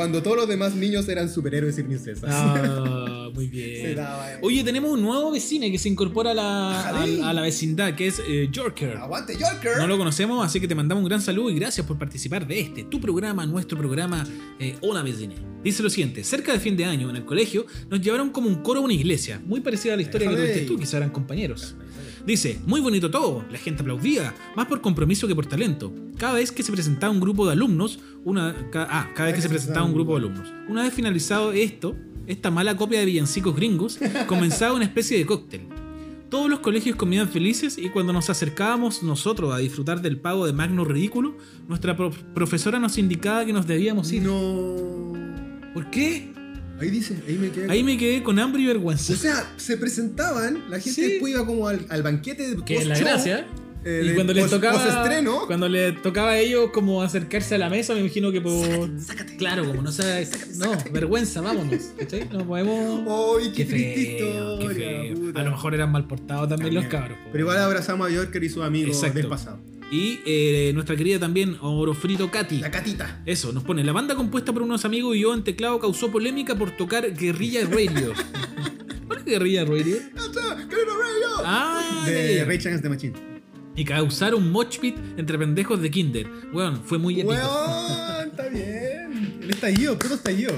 Cuando 0.01 0.23
todos 0.23 0.35
los 0.35 0.47
demás 0.47 0.73
niños 0.73 1.07
eran 1.09 1.29
superhéroes 1.29 1.77
y 1.77 1.83
princesas. 1.83 2.27
Ah, 2.27 3.29
muy 3.35 3.45
bien. 3.45 3.95
daba, 3.95 4.33
eh. 4.33 4.39
Oye, 4.41 4.63
tenemos 4.63 4.89
un 4.89 5.03
nuevo 5.03 5.29
vecino 5.29 5.67
que 5.67 5.77
se 5.77 5.89
incorpora 5.89 6.31
a 6.31 6.33
la, 6.33 6.79
Ajale. 6.79 7.21
a, 7.21 7.29
a 7.29 7.33
la 7.33 7.41
vecindad, 7.43 7.93
que 7.93 8.07
es 8.07 8.19
eh, 8.27 8.49
Yorker. 8.51 8.97
¡Aguante, 8.97 9.37
Yorker! 9.37 9.77
No 9.77 9.85
lo 9.85 9.99
conocemos, 9.99 10.43
así 10.43 10.59
que 10.59 10.67
te 10.67 10.73
mandamos 10.73 11.03
un 11.03 11.07
gran 11.07 11.21
saludo 11.21 11.51
y 11.51 11.55
gracias 11.59 11.85
por 11.85 11.99
participar 11.99 12.47
de 12.47 12.61
este, 12.61 12.83
tu 12.85 12.99
programa, 12.99 13.45
nuestro 13.45 13.77
programa 13.77 14.25
eh, 14.59 14.75
Hola 14.81 15.03
Vecine. 15.03 15.35
Dice 15.63 15.83
lo 15.83 15.91
siguiente, 15.91 16.23
cerca 16.23 16.51
de 16.51 16.59
fin 16.59 16.75
de 16.75 16.85
año 16.85 17.11
en 17.11 17.17
el 17.17 17.25
colegio 17.25 17.67
nos 17.91 18.01
llevaron 18.01 18.31
como 18.31 18.47
un 18.47 18.63
coro 18.63 18.79
a 18.79 18.83
una 18.83 18.93
iglesia, 18.93 19.39
muy 19.45 19.59
parecida 19.59 19.93
a 19.93 19.97
la 19.97 20.01
historia 20.01 20.31
que 20.31 20.35
tuviste 20.35 20.61
tú, 20.61 20.79
quizá 20.79 20.97
eran 20.97 21.11
compañeros. 21.11 21.75
Dice, 22.25 22.59
muy 22.67 22.81
bonito 22.81 23.09
todo, 23.09 23.43
la 23.51 23.57
gente 23.57 23.81
aplaudía, 23.81 24.33
más 24.55 24.67
por 24.67 24.81
compromiso 24.81 25.27
que 25.27 25.35
por 25.35 25.45
talento. 25.47 25.91
Cada 26.17 26.33
vez 26.35 26.51
que 26.51 26.63
se 26.63 26.71
presentaba 26.71 27.11
un 27.11 27.19
grupo 27.19 27.45
de 27.47 27.53
alumnos, 27.53 27.99
una, 28.23 28.55
ah, 28.75 29.09
cada 29.15 29.27
vez 29.27 29.35
que 29.35 29.41
se 29.41 29.49
presentaba 29.49 29.85
un 29.85 29.93
grupo 29.93 30.11
de 30.13 30.17
alumnos. 30.25 30.47
Una 30.69 30.83
vez 30.83 30.93
finalizado 30.93 31.51
esto, 31.51 31.95
esta 32.27 32.51
mala 32.51 32.77
copia 32.77 32.99
de 32.99 33.05
villancicos 33.05 33.55
gringos, 33.55 33.97
comenzaba 34.27 34.75
una 34.75 34.85
especie 34.85 35.17
de 35.17 35.25
cóctel. 35.25 35.61
Todos 36.29 36.49
los 36.49 36.59
colegios 36.59 36.95
comían 36.95 37.27
felices 37.27 37.77
y 37.77 37.89
cuando 37.89 38.13
nos 38.13 38.29
acercábamos 38.29 39.03
nosotros 39.03 39.53
a 39.53 39.57
disfrutar 39.57 40.01
del 40.01 40.17
pago 40.17 40.45
de 40.45 40.53
Magno 40.53 40.85
Ridículo, 40.85 41.35
nuestra 41.67 41.97
pro- 41.97 42.11
profesora 42.33 42.79
nos 42.79 42.97
indicaba 42.97 43.43
que 43.45 43.51
nos 43.51 43.67
debíamos 43.67 44.11
ir. 44.13 44.23
No. 44.23 45.11
¿Por 45.73 45.89
qué? 45.89 46.31
Ahí 46.81 46.89
dice, 46.89 47.15
ahí 47.27 47.37
me 47.37 47.49
quedé. 47.51 47.71
Ahí 47.71 47.83
me 47.83 47.97
quedé 47.97 48.23
con 48.23 48.39
hambre 48.39 48.61
y 48.63 48.65
vergüenza. 48.65 49.13
O 49.13 49.15
sea, 49.15 49.53
se 49.57 49.77
presentaban, 49.77 50.63
la 50.69 50.79
gente 50.79 50.91
Sí. 51.01 51.01
después 51.13 51.33
iba 51.33 51.45
como 51.45 51.67
al, 51.67 51.85
al 51.89 52.01
banquete 52.03 52.55
de 52.55 52.63
que 52.65 52.77
es 52.77 52.87
la 52.87 52.97
gracia. 52.97 53.45
eh, 53.83 54.09
y 54.11 54.13
cuando 54.13 54.31
les 54.33 54.43
post- 54.43 54.53
tocaba 54.55 55.45
cuando 55.47 55.67
le 55.67 55.91
tocaba 55.93 56.31
a 56.31 56.37
ellos 56.39 56.69
como 56.71 57.01
acercarse 57.01 57.55
a 57.55 57.57
la 57.57 57.67
mesa, 57.69 57.93
me 57.95 58.01
imagino 58.01 58.31
que 58.31 58.39
por 58.41 58.89
Sácate. 59.01 59.37
claro, 59.37 59.65
como 59.65 59.81
no 59.81 59.91
sé, 59.91 60.27
no, 60.57 60.71
vergüenza, 60.91 61.41
vámonos, 61.41 61.81
¿cachai? 61.97 62.27
No 62.31 62.45
podemos 62.45 63.39
¡Ay, 63.41 63.51
qué, 63.51 63.65
Qué 63.65 63.65
triste 63.65 64.17
feo, 64.19 64.59
qué. 64.69 65.31
A 65.39 65.43
lo 65.43 65.51
mejor 65.51 65.73
eran 65.73 65.91
mal 65.91 66.05
portados 66.07 66.47
también, 66.49 66.73
los 66.75 66.83
También. 66.83 67.01
cabros. 67.01 67.17
po. 67.19 67.29
Pero 67.31 67.43
igual 67.43 67.57
abrazamos 67.57 68.07
a 68.07 68.11
Yorker 68.11 68.43
y 68.43 68.49
sus 68.49 68.63
amigos 68.63 69.01
del 69.13 69.27
pasado. 69.27 69.59
Y 69.91 70.21
eh, 70.25 70.71
nuestra 70.73 70.95
querida 70.95 71.19
también 71.19 71.57
Oro 71.59 71.93
Frito 71.93 72.31
Katy. 72.31 72.59
La 72.59 72.71
catita. 72.71 73.21
Eso, 73.25 73.51
nos 73.51 73.63
pone, 73.63 73.83
la 73.83 73.91
banda 73.91 74.15
compuesta 74.15 74.53
por 74.53 74.61
unos 74.61 74.85
amigos 74.85 75.17
y 75.17 75.19
yo 75.19 75.33
en 75.33 75.43
teclado 75.43 75.79
causó 75.79 76.09
polémica 76.09 76.55
por 76.55 76.71
tocar 76.71 77.13
Guerrilla 77.13 77.65
Radio. 77.65 78.13
¿Cuál 79.07 79.19
es 79.19 79.25
Guerrilla 79.25 79.65
Radio? 79.65 79.97
Ah, 81.43 82.05
ya, 82.05 82.11
De. 82.11 82.45
Rage 82.45 82.67
Against 82.67 82.83
the 82.83 82.89
Machine. 82.89 83.13
Y 83.75 83.83
causar 83.83 84.33
un 84.33 84.49
moch 84.49 84.79
pit 84.79 84.95
entre 85.17 85.37
pendejos 85.37 85.81
de 85.81 85.91
Kinder. 85.91 86.27
Bueno, 86.53 86.81
fue 86.85 86.97
muy 86.97 87.15
épico. 87.15 87.33
Weón, 87.33 88.29
está 88.29 88.47
bien. 88.47 89.39
El 89.41 89.49
estallido, 89.49 89.99
puro 89.99 90.15
estallido. 90.15 90.53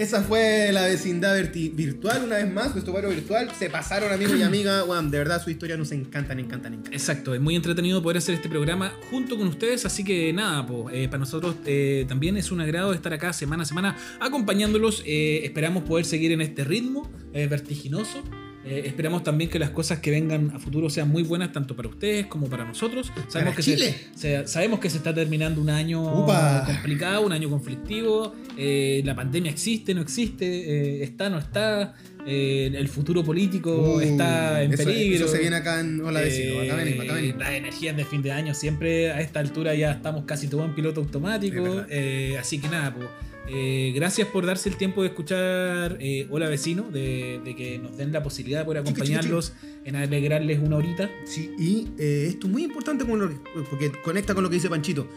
Esa 0.00 0.22
fue 0.22 0.70
la 0.72 0.86
vecindad 0.86 1.36
virtual 1.52 2.22
una 2.24 2.36
vez 2.36 2.50
más, 2.50 2.72
nuestro 2.72 2.94
barrio 2.94 3.10
virtual. 3.10 3.50
Se 3.58 3.68
pasaron 3.68 4.10
amigos 4.10 4.38
y 4.38 4.42
amigas. 4.42 4.82
Weón, 4.88 5.10
de 5.10 5.18
verdad 5.18 5.44
su 5.44 5.50
historia 5.50 5.76
nos 5.76 5.92
encantan, 5.92 6.40
encantan, 6.40 6.72
encantan. 6.72 6.94
Exacto, 6.94 7.34
es 7.34 7.40
muy 7.42 7.54
entretenido 7.54 8.02
poder 8.02 8.16
hacer 8.16 8.34
este 8.34 8.48
programa 8.48 8.94
junto 9.10 9.36
con 9.36 9.46
ustedes, 9.46 9.84
así 9.84 10.02
que 10.02 10.32
nada, 10.32 10.66
pues, 10.66 10.86
eh, 10.96 11.06
para 11.08 11.18
nosotros 11.18 11.56
eh, 11.66 12.06
también 12.08 12.38
es 12.38 12.50
un 12.50 12.62
agrado 12.62 12.94
estar 12.94 13.12
acá 13.12 13.34
semana 13.34 13.64
a 13.64 13.66
semana 13.66 13.96
acompañándolos. 14.20 15.02
Eh, 15.04 15.42
esperamos 15.44 15.82
poder 15.82 16.06
seguir 16.06 16.32
en 16.32 16.40
este 16.40 16.64
ritmo 16.64 17.12
vertiginoso. 17.34 18.24
Eh, 18.62 18.82
esperamos 18.84 19.22
también 19.24 19.48
que 19.48 19.58
las 19.58 19.70
cosas 19.70 20.00
que 20.00 20.10
vengan 20.10 20.50
a 20.54 20.58
futuro 20.58 20.90
sean 20.90 21.08
muy 21.08 21.22
buenas 21.22 21.50
tanto 21.50 21.74
para 21.74 21.88
ustedes 21.88 22.26
como 22.26 22.46
para 22.46 22.64
nosotros. 22.66 23.10
Sabemos, 23.28 23.54
que 23.56 23.62
se, 23.62 24.46
sabemos 24.46 24.80
que 24.80 24.90
se 24.90 24.98
está 24.98 25.14
terminando 25.14 25.62
un 25.62 25.70
año 25.70 26.02
Upa. 26.24 26.64
complicado, 26.66 27.22
un 27.24 27.32
año 27.32 27.48
conflictivo. 27.48 28.34
eh, 28.58 29.00
la 29.04 29.14
pandemia 29.14 29.50
existe, 29.50 29.94
no 29.94 30.02
existe, 30.02 30.44
eh, 30.46 31.02
está, 31.04 31.30
no 31.30 31.38
está. 31.38 31.94
eh, 32.26 32.70
el 32.74 32.88
futuro 32.88 33.24
político 33.24 33.94
Uh, 33.96 34.00
está 34.00 34.62
en 34.62 34.74
eso, 34.74 34.84
peligro. 34.84 35.24
Eso 35.24 35.28
se 35.34 35.38
viene 35.38 35.56
acá 35.56 35.80
en 35.80 35.98
Hola 36.04 36.20
Vecino. 36.20 36.60
Acá 36.60 36.74
venimos, 36.74 37.04
acá 37.06 37.14
venimos. 37.14 37.38
Las 37.38 37.50
energías 37.52 37.96
de 37.96 38.04
fin 38.04 38.20
de 38.20 38.32
año 38.32 38.52
siempre 38.52 39.10
a 39.10 39.22
esta 39.22 39.40
altura 39.40 39.74
ya 39.74 39.92
estamos 39.92 40.24
casi 40.26 40.48
todos 40.48 40.66
en 40.66 40.74
piloto 40.74 41.00
automático. 41.00 41.86
así 42.38 42.58
que 42.58 42.68
nada, 42.68 42.94
pues, 42.94 43.08
eh, 43.52 43.92
gracias 43.94 44.28
por 44.28 44.46
darse 44.46 44.68
el 44.68 44.76
tiempo 44.76 45.02
de 45.02 45.08
escuchar 45.08 45.96
eh, 46.00 46.26
Hola 46.30 46.48
Vecino, 46.48 46.90
de, 46.90 47.40
de 47.44 47.56
que 47.56 47.78
nos 47.78 47.96
den 47.96 48.12
la 48.12 48.22
posibilidad 48.22 48.60
de 48.60 48.64
poder 48.64 48.82
acompañarlos 48.82 49.52
en 49.84 49.96
alegrarles 49.96 50.60
una 50.60 50.76
horita. 50.76 51.10
Sí, 51.24 51.50
y 51.58 51.88
eh, 51.98 52.26
esto 52.28 52.46
es 52.46 52.52
muy 52.52 52.64
importante 52.64 53.04
con 53.04 53.18
lo 53.18 53.28
que- 53.28 53.36
porque 53.68 53.90
conecta 54.04 54.34
con 54.34 54.44
lo 54.44 54.50
que 54.50 54.54
dice 54.56 54.68
Panchito. 54.68 55.08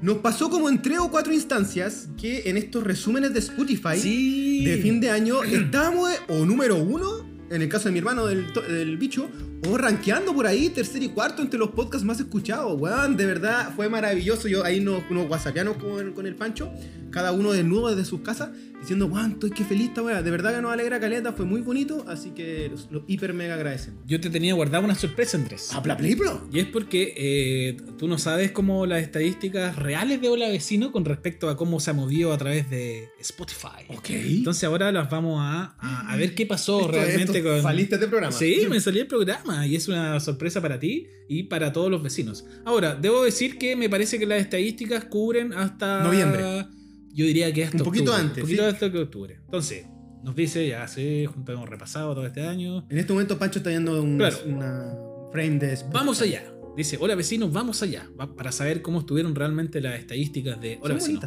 Nos 0.00 0.18
pasó 0.18 0.48
como 0.48 0.68
en 0.70 0.80
tres 0.80 0.98
o 0.98 1.10
cuatro 1.10 1.32
instancias 1.34 2.08
que 2.18 2.48
en 2.48 2.56
estos 2.56 2.84
resúmenes 2.84 3.34
de 3.34 3.40
Spotify 3.40 3.98
Sí. 3.98 4.64
de 4.64 4.78
fin 4.78 4.98
de 5.00 5.10
año 5.10 5.42
estábamos 5.44 6.08
o 6.28 6.44
número 6.46 6.76
uno, 6.76 7.26
en 7.50 7.60
el 7.60 7.68
caso 7.68 7.88
de 7.88 7.92
mi 7.92 7.98
hermano 7.98 8.26
del 8.26 8.96
bicho, 8.96 9.28
o 9.68 9.76
rankeando 9.78 10.34
por 10.34 10.46
ahí 10.46 10.68
tercer 10.70 11.02
y 11.02 11.08
cuarto 11.08 11.42
entre 11.42 11.58
los 11.58 11.70
podcasts 11.70 12.04
más 12.04 12.20
escuchados. 12.20 12.78
Weón, 12.80 13.16
de 13.16 13.26
verdad 13.26 13.72
fue 13.74 13.88
maravilloso. 13.88 14.48
Yo 14.48 14.64
ahí 14.64 14.80
nos, 14.80 15.08
nos 15.10 15.28
whatsappiamos 15.28 15.76
con, 15.78 16.12
con 16.12 16.26
el 16.26 16.34
Pancho, 16.34 16.70
cada 17.10 17.32
uno 17.32 17.52
de 17.52 17.64
nuevo 17.64 17.88
desde 17.90 18.04
sus 18.04 18.20
casas, 18.20 18.50
diciendo, 18.80 19.06
weón, 19.06 19.32
estoy 19.32 19.50
que 19.50 19.64
feliz 19.64 19.88
esta 19.88 20.02
weá. 20.02 20.22
De 20.22 20.30
verdad 20.30 20.54
que 20.54 20.60
nos 20.62 20.72
alegra 20.72 20.98
caleta, 21.00 21.32
fue 21.32 21.44
muy 21.46 21.60
bonito, 21.62 22.04
así 22.08 22.30
que 22.30 22.68
los, 22.70 22.88
los 22.90 23.02
hiper 23.06 23.32
mega 23.32 23.54
agradecen. 23.54 23.94
Yo 24.06 24.20
te 24.20 24.30
tenía 24.30 24.52
guardado 24.54 24.84
una 24.84 24.94
sorpresa, 24.94 25.36
Andrés. 25.38 25.72
¡Habla 25.72 25.96
pliplo! 25.96 26.46
Y 26.52 26.58
es 26.60 26.66
porque 26.66 27.14
eh, 27.16 27.76
tú 27.98 28.08
no 28.08 28.18
sabes 28.18 28.50
cómo 28.52 28.84
las 28.86 29.02
estadísticas 29.02 29.76
reales 29.76 30.20
de 30.20 30.28
Hola 30.28 30.48
Vecino 30.48 30.92
con 30.92 31.04
respecto 31.04 31.48
a 31.48 31.56
cómo 31.56 31.80
se 31.80 31.90
ha 31.90 31.94
movido 31.94 32.32
a 32.32 32.38
través 32.38 32.68
de 32.68 33.08
Spotify. 33.20 33.84
Ok. 33.88 34.10
Entonces 34.10 34.64
ahora 34.64 34.90
las 34.92 35.08
vamos 35.08 35.38
a, 35.40 35.76
a- 35.78 36.12
a 36.12 36.16
ver 36.16 36.34
qué 36.34 36.44
pasó 36.46 36.80
Esto- 36.80 36.92
realmente 36.92 37.38
esto 37.38 37.48
con... 37.50 37.62
Saliste 37.62 37.98
de 37.98 38.08
programa. 38.08 38.32
Sí, 38.32 38.66
me 38.68 38.80
salió 38.80 39.02
el 39.02 39.08
programa 39.08 39.53
y 39.66 39.76
es 39.76 39.88
una 39.88 40.18
sorpresa 40.20 40.60
para 40.60 40.78
ti 40.78 41.06
y 41.28 41.44
para 41.44 41.72
todos 41.72 41.90
los 41.90 42.02
vecinos. 42.02 42.44
Ahora, 42.64 42.94
debo 42.94 43.24
decir 43.24 43.58
que 43.58 43.76
me 43.76 43.88
parece 43.88 44.18
que 44.18 44.26
las 44.26 44.40
estadísticas 44.40 45.04
cubren 45.04 45.52
hasta... 45.52 46.02
Noviembre. 46.02 46.66
Yo 47.12 47.26
diría 47.26 47.52
que 47.52 47.64
hasta 47.64 47.76
Un 47.78 47.84
poquito 47.84 48.10
octubre, 48.10 48.20
antes, 48.28 48.42
Un 48.42 48.48
poquito 48.48 48.62
sí. 48.62 48.68
antes 48.68 48.90
que 48.90 48.98
octubre. 48.98 49.40
Entonces, 49.44 49.86
nos 50.24 50.34
dice, 50.34 50.66
ya 50.66 50.88
sé, 50.88 51.26
juntos 51.26 51.54
hemos 51.54 51.68
repasado 51.68 52.14
todo 52.14 52.26
este 52.26 52.46
año. 52.46 52.84
En 52.88 52.98
este 52.98 53.12
momento 53.12 53.38
Pancho 53.38 53.58
está 53.60 53.70
viendo 53.70 54.02
un, 54.02 54.16
Claro. 54.18 54.36
una 54.46 54.94
frame 55.30 55.58
de 55.58 55.72
Spotify. 55.74 55.92
Vamos 55.98 56.20
allá. 56.22 56.42
Dice, 56.76 56.96
hola 57.00 57.14
vecinos, 57.14 57.52
vamos 57.52 57.82
allá. 57.82 58.08
Para 58.36 58.50
saber 58.50 58.82
cómo 58.82 59.00
estuvieron 59.00 59.34
realmente 59.34 59.80
las 59.80 59.98
estadísticas 59.98 60.60
de 60.60 60.78
Hola 60.82 60.94
vecinos. 60.94 61.24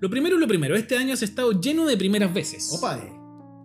Lo 0.00 0.10
primero 0.10 0.36
es 0.36 0.40
lo 0.40 0.46
primero. 0.48 0.76
Este 0.76 0.96
año 0.98 1.14
has 1.14 1.22
estado 1.22 1.58
lleno 1.58 1.86
de 1.86 1.96
primeras 1.96 2.34
veces. 2.34 2.68
Opa. 2.72 3.00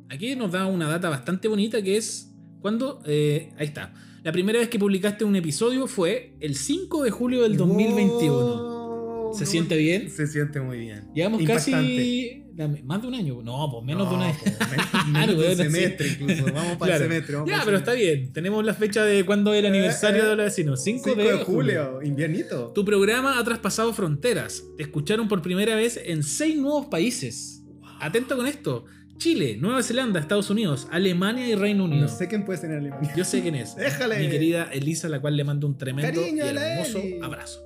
Aquí 0.10 0.38
nos 0.38 0.54
da 0.54 0.68
una 0.68 0.88
data 0.88 1.10
bastante 1.10 1.50
bonita 1.50 1.82
que 1.82 1.98
es 1.98 2.27
cuando... 2.62 3.02
eh, 3.06 3.54
ahí 3.58 3.68
está. 3.68 3.94
La 4.24 4.32
primera 4.32 4.60
vez 4.60 4.68
que 4.68 4.78
publicaste 4.80 5.24
un 5.24 5.36
episodio 5.36 5.88
fue 5.88 6.34
el 6.40 6.56
5 6.56 7.04
de 7.04 7.12
julio 7.12 7.44
del 7.44 7.56
2021. 7.56 8.32
Wow, 8.34 9.34
¿Se 9.34 9.46
siente 9.46 9.78
bien? 9.78 10.10
Se 10.10 10.28
siente 10.28 10.60
muy 10.60 10.80
bien. 10.80 11.08
Llevamos 11.14 11.42
Impactante. 11.42 12.44
casi 12.58 12.84
más 12.84 13.02
de 13.02 13.08
un 13.08 13.14
año. 13.14 13.42
No, 13.44 13.70
pues 13.72 13.86
menos 13.86 14.10
de 14.10 14.16
un 14.16 14.22
año. 14.22 14.36
Claro, 14.58 15.08
menos 15.12 15.38
de 15.38 15.50
un 15.52 15.56
semestre 15.58 16.08
incluso. 16.08 16.46
Vamos 16.46 16.78
para 16.78 16.78
Claro. 16.98 17.04
el 17.06 17.10
semestre. 17.12 17.36
vamos 17.36 17.50
Ya, 17.50 17.62
pero 17.64 17.78
está 17.78 17.94
bien. 17.94 18.34
Tenemos 18.34 18.66
la 18.66 18.74
fecha 18.74 19.04
de 19.06 19.26
cuándo 19.26 19.54
es 19.54 19.60
el 19.60 19.68
aniversario 19.68 20.24
eh. 20.24 20.26
de 20.26 20.32
Hola 20.32 20.44
Vecinos. 20.46 20.84
5, 20.84 21.04
5 21.06 21.22
de, 21.22 21.24
de 21.38 21.44
julio, 21.44 22.02
inviernito. 22.04 22.72
Tu 22.74 22.84
programa 22.84 23.38
ha 23.40 23.44
traspasado 23.44 23.94
fronteras. 23.94 24.64
Te 24.76 24.84
escucharon 24.84 25.28
por 25.28 25.42
primera 25.42 25.76
vez 25.76 26.00
en 26.04 26.24
seis 26.24 26.58
nuevos 26.58 26.88
países. 26.88 27.64
Atento 28.00 28.36
con 28.36 28.48
esto. 28.48 28.86
Chile, 29.18 29.58
Nueva 29.60 29.82
Zelanda, 29.84 30.20
Estados 30.20 30.50
Unidos, 30.50 30.88
Alemania 30.92 31.48
y 31.48 31.56
Reino 31.56 31.86
Unido. 31.86 32.04
No 32.04 32.08
sé 32.08 32.28
quién 32.28 32.46
puede 32.46 32.60
ser 32.60 32.72
en 32.72 32.78
Alemania. 32.78 33.14
Yo 33.16 33.26
sé 33.26 33.42
quién 33.42 33.56
es. 33.56 33.76
Déjale. 33.76 34.20
Mi 34.20 34.30
querida 34.30 34.70
Elisa, 34.72 35.08
a 35.08 35.10
la 35.10 35.20
cual 35.20 35.36
le 35.36 35.44
mando 35.44 35.68
un 35.68 35.78
tremendo 35.78 36.22
Cariño 36.22 36.46
y 36.46 36.48
hermoso 36.48 37.00
Eli. 37.00 37.20
abrazo. 37.22 37.64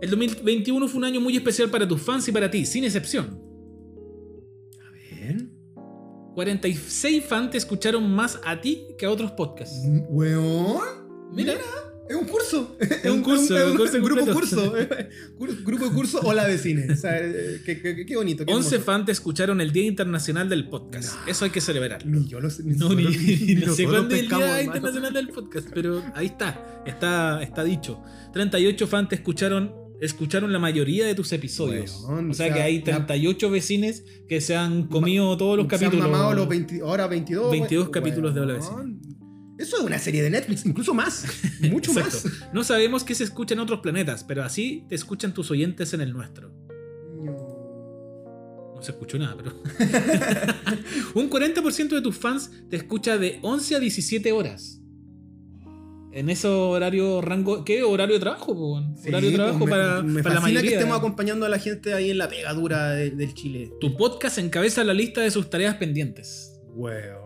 El 0.00 0.10
2021 0.10 0.88
fue 0.88 0.98
un 0.98 1.04
año 1.04 1.20
muy 1.20 1.36
especial 1.36 1.70
para 1.70 1.88
tus 1.88 2.02
fans 2.02 2.28
y 2.28 2.32
para 2.32 2.50
ti, 2.50 2.66
sin 2.66 2.84
excepción. 2.84 3.40
A 4.86 4.90
ver. 4.90 5.46
46 6.34 7.24
fans 7.24 7.50
te 7.50 7.58
escucharon 7.58 8.10
más 8.10 8.38
a 8.44 8.60
ti 8.60 8.88
que 8.98 9.06
a 9.06 9.10
otros 9.10 9.30
podcasts. 9.32 9.80
Weón. 10.08 10.82
Mira, 11.32 11.54
Es 12.08 12.16
un 12.16 12.26
curso. 12.26 12.76
Es 13.04 13.10
un 13.10 13.22
curso, 13.22 13.56
es 13.56 13.64
un 13.70 13.76
curso 13.76 14.02
grupo 14.02 14.32
curso. 14.32 14.74
Cur- 15.38 15.64
grupo 15.64 15.90
curso 15.90 16.20
Hola 16.22 16.46
Vecines. 16.46 16.90
O 16.90 16.96
sea, 17.00 17.18
eh, 17.18 17.60
qué, 17.64 17.80
qué- 17.80 18.04
qué 18.06 18.16
bonito. 18.16 18.44
Qué 18.44 18.52
11 18.52 18.74
hermoso. 18.76 18.84
fans 18.84 19.08
escucharon 19.08 19.60
el 19.60 19.72
Día 19.72 19.84
Internacional 19.86 20.48
del 20.48 20.68
Podcast. 20.68 21.14
Eso 21.26 21.44
hay 21.46 21.50
que 21.50 21.60
celebrar. 21.62 22.04
Ni 22.06 22.26
yo 22.28 22.40
lo 22.40 22.50
sé. 22.50 22.62
No, 22.64 22.90
ni, 22.94 23.04
ni- 23.04 23.54
no 23.56 23.72
sé 23.74 23.84
cuándo 23.84 24.14
es 24.14 24.20
el 24.22 24.28
Día. 24.28 24.62
Internacional 24.62 25.12
del 25.14 25.28
Podcast, 25.28 25.68
pero 25.72 26.02
ahí 26.14 26.26
está, 26.26 26.82
está, 26.86 27.42
está 27.42 27.64
dicho. 27.64 28.02
38 28.34 28.86
fans 28.86 29.08
escucharon, 29.12 29.72
escucharon 30.00 30.52
la 30.52 30.58
mayoría 30.58 31.06
de 31.06 31.14
tus 31.14 31.32
episodios. 31.32 32.04
Weón, 32.06 32.30
o 32.30 32.34
sea, 32.34 32.46
o 32.46 32.48
sea, 32.48 32.54
que 32.56 32.62
hay 32.62 32.78
la- 32.78 32.84
38 33.06 33.50
vecines 33.50 34.04
que 34.28 34.40
se 34.42 34.56
han 34.56 34.88
comido 34.88 35.36
todos 35.38 35.56
los 35.56 35.66
Se 35.68 35.74
han 35.76 35.80
capítulos. 35.80 36.10
mamado 36.10 36.34
los 36.34 36.48
20 36.48 36.80
ahora 36.82 37.06
22. 37.06 37.50
22 37.50 37.82
weón. 37.84 37.92
capítulos 37.92 38.34
de 38.34 38.40
Hola 38.42 38.58
Eso 39.58 39.76
es 39.78 39.82
una 39.84 39.98
serie 39.98 40.22
de 40.22 40.30
Netflix, 40.30 40.66
incluso 40.66 40.94
más. 40.94 41.24
Mucho 41.60 41.92
más. 41.92 42.26
No 42.52 42.64
sabemos 42.64 43.04
qué 43.04 43.14
se 43.14 43.24
escucha 43.24 43.54
en 43.54 43.60
otros 43.60 43.80
planetas, 43.80 44.24
pero 44.24 44.42
así 44.42 44.84
te 44.88 44.94
escuchan 44.96 45.32
tus 45.32 45.50
oyentes 45.50 45.92
en 45.94 46.00
el 46.00 46.12
nuestro. 46.12 46.52
No 48.74 48.82
se 48.82 48.90
escuchó 48.92 49.18
nada, 49.18 49.36
pero. 49.36 49.52
Un 51.14 51.30
40% 51.30 51.88
de 51.88 52.00
tus 52.02 52.16
fans 52.18 52.50
te 52.68 52.76
escucha 52.76 53.16
de 53.16 53.38
11 53.42 53.76
a 53.76 53.78
17 53.78 54.32
horas. 54.32 54.80
En 56.12 56.28
ese 56.30 56.46
horario 56.48 57.20
rango. 57.20 57.64
¿Qué 57.64 57.82
horario 57.82 58.14
de 58.14 58.20
trabajo? 58.20 58.80
Sí, 59.02 59.08
horario 59.08 59.30
de 59.30 59.36
trabajo 59.36 59.58
pues, 59.60 59.70
me- 59.70 59.76
para, 59.76 60.02
Me 60.02 60.22
para 60.22 60.34
la 60.36 60.40
mayoría. 60.42 60.70
que 60.70 60.76
estemos 60.76 60.96
acompañando 60.98 61.46
a 61.46 61.48
la 61.48 61.58
gente 61.58 61.92
ahí 61.94 62.10
en 62.10 62.18
la 62.18 62.28
pegadura 62.28 62.90
de- 62.90 63.10
del 63.10 63.34
Chile. 63.34 63.72
Tu 63.80 63.96
podcast 63.96 64.38
encabeza 64.38 64.84
la 64.84 64.94
lista 64.94 65.20
de 65.22 65.30
sus 65.30 65.48
tareas 65.50 65.76
pendientes. 65.76 66.60
Weón. 66.74 67.23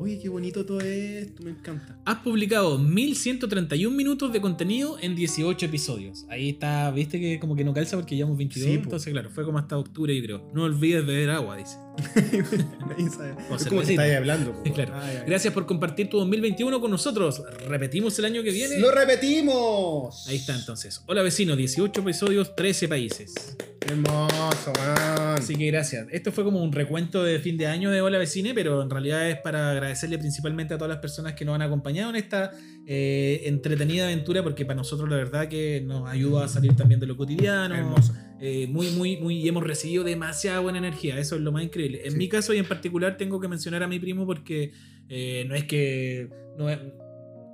Oye, 0.00 0.16
qué 0.20 0.28
bonito 0.28 0.64
todo 0.64 0.80
esto, 0.80 1.42
me 1.42 1.50
encanta. 1.50 1.98
Has 2.04 2.18
publicado 2.18 2.78
1131 2.78 3.96
minutos 3.96 4.32
de 4.32 4.40
contenido 4.40 4.96
en 5.00 5.16
18 5.16 5.66
episodios. 5.66 6.24
Ahí 6.28 6.50
está, 6.50 6.88
viste 6.92 7.18
que 7.18 7.40
como 7.40 7.56
que 7.56 7.64
no 7.64 7.74
calza 7.74 7.96
porque 7.96 8.14
llevamos 8.14 8.38
22. 8.38 8.70
Sí, 8.70 8.78
po. 8.78 8.84
entonces, 8.84 9.12
claro, 9.12 9.28
fue 9.30 9.44
como 9.44 9.58
hasta 9.58 9.76
octubre, 9.76 10.14
yo 10.16 10.22
creo. 10.22 10.50
No 10.54 10.62
olvides 10.62 11.04
beber 11.04 11.30
agua, 11.30 11.56
dice. 11.56 11.78
Nadie 12.88 13.10
sabe. 13.10 13.30
Es 13.30 13.46
como 13.46 13.58
que 13.58 13.64
cervecita. 13.64 13.90
estáis 13.90 14.16
hablando. 14.18 14.52
po. 14.62 14.72
Claro. 14.72 14.94
Ay, 14.94 15.16
ay. 15.16 15.22
Gracias 15.26 15.52
por 15.52 15.66
compartir 15.66 16.08
tu 16.08 16.18
2021 16.18 16.80
con 16.80 16.92
nosotros. 16.92 17.42
Repetimos 17.66 18.16
el 18.20 18.26
año 18.26 18.44
que 18.44 18.52
viene. 18.52 18.78
¡Lo 18.78 18.92
repetimos! 18.92 20.28
Ahí 20.28 20.36
está 20.36 20.54
entonces. 20.54 21.02
Hola 21.08 21.22
vecino, 21.22 21.56
18 21.56 22.02
episodios, 22.02 22.54
13 22.54 22.86
países. 22.86 23.56
Hermoso, 23.80 24.72
weón. 24.78 25.38
Así 25.38 25.56
que 25.56 25.66
gracias. 25.66 26.06
Esto 26.10 26.30
fue 26.30 26.44
como 26.44 26.62
un 26.62 26.72
recuento 26.72 27.22
de 27.22 27.38
fin 27.38 27.56
de 27.56 27.66
año 27.66 27.90
de 27.90 28.02
Hola 28.02 28.18
Vecine, 28.18 28.52
pero 28.52 28.82
en 28.82 28.90
realidad 28.90 29.30
es 29.30 29.38
para 29.38 29.72
agradecerle 29.88 30.18
principalmente 30.18 30.74
a 30.74 30.78
todas 30.78 30.90
las 30.90 30.98
personas 31.00 31.34
que 31.34 31.44
nos 31.44 31.54
han 31.54 31.62
acompañado 31.62 32.10
en 32.10 32.16
esta 32.16 32.52
eh, 32.86 33.42
entretenida 33.46 34.04
aventura, 34.04 34.42
porque 34.42 34.64
para 34.64 34.76
nosotros 34.76 35.08
la 35.08 35.16
verdad 35.16 35.48
que 35.48 35.82
nos 35.84 36.08
ayuda 36.08 36.44
a 36.44 36.48
salir 36.48 36.74
también 36.76 37.00
de 37.00 37.06
lo 37.06 37.16
cotidiano. 37.16 37.74
Hermoso. 37.74 38.14
Eh, 38.40 38.66
muy, 38.68 38.90
muy, 38.92 39.16
muy, 39.16 39.38
y 39.38 39.48
hemos 39.48 39.64
recibido 39.64 40.04
demasiada 40.04 40.60
buena 40.60 40.78
energía, 40.78 41.18
eso 41.18 41.34
es 41.36 41.42
lo 41.42 41.50
más 41.52 41.64
increíble. 41.64 42.02
En 42.04 42.12
Sí. 42.12 42.18
mi 42.18 42.28
caso 42.28 42.54
y 42.54 42.58
en 42.58 42.66
particular 42.66 43.16
tengo 43.16 43.40
que 43.40 43.48
mencionar 43.48 43.82
a 43.82 43.88
mi 43.88 43.98
primo 43.98 44.26
porque 44.26 44.72
eh, 45.08 45.44
no 45.48 45.54
es 45.54 45.64
que 45.64 46.28
no 46.56 46.68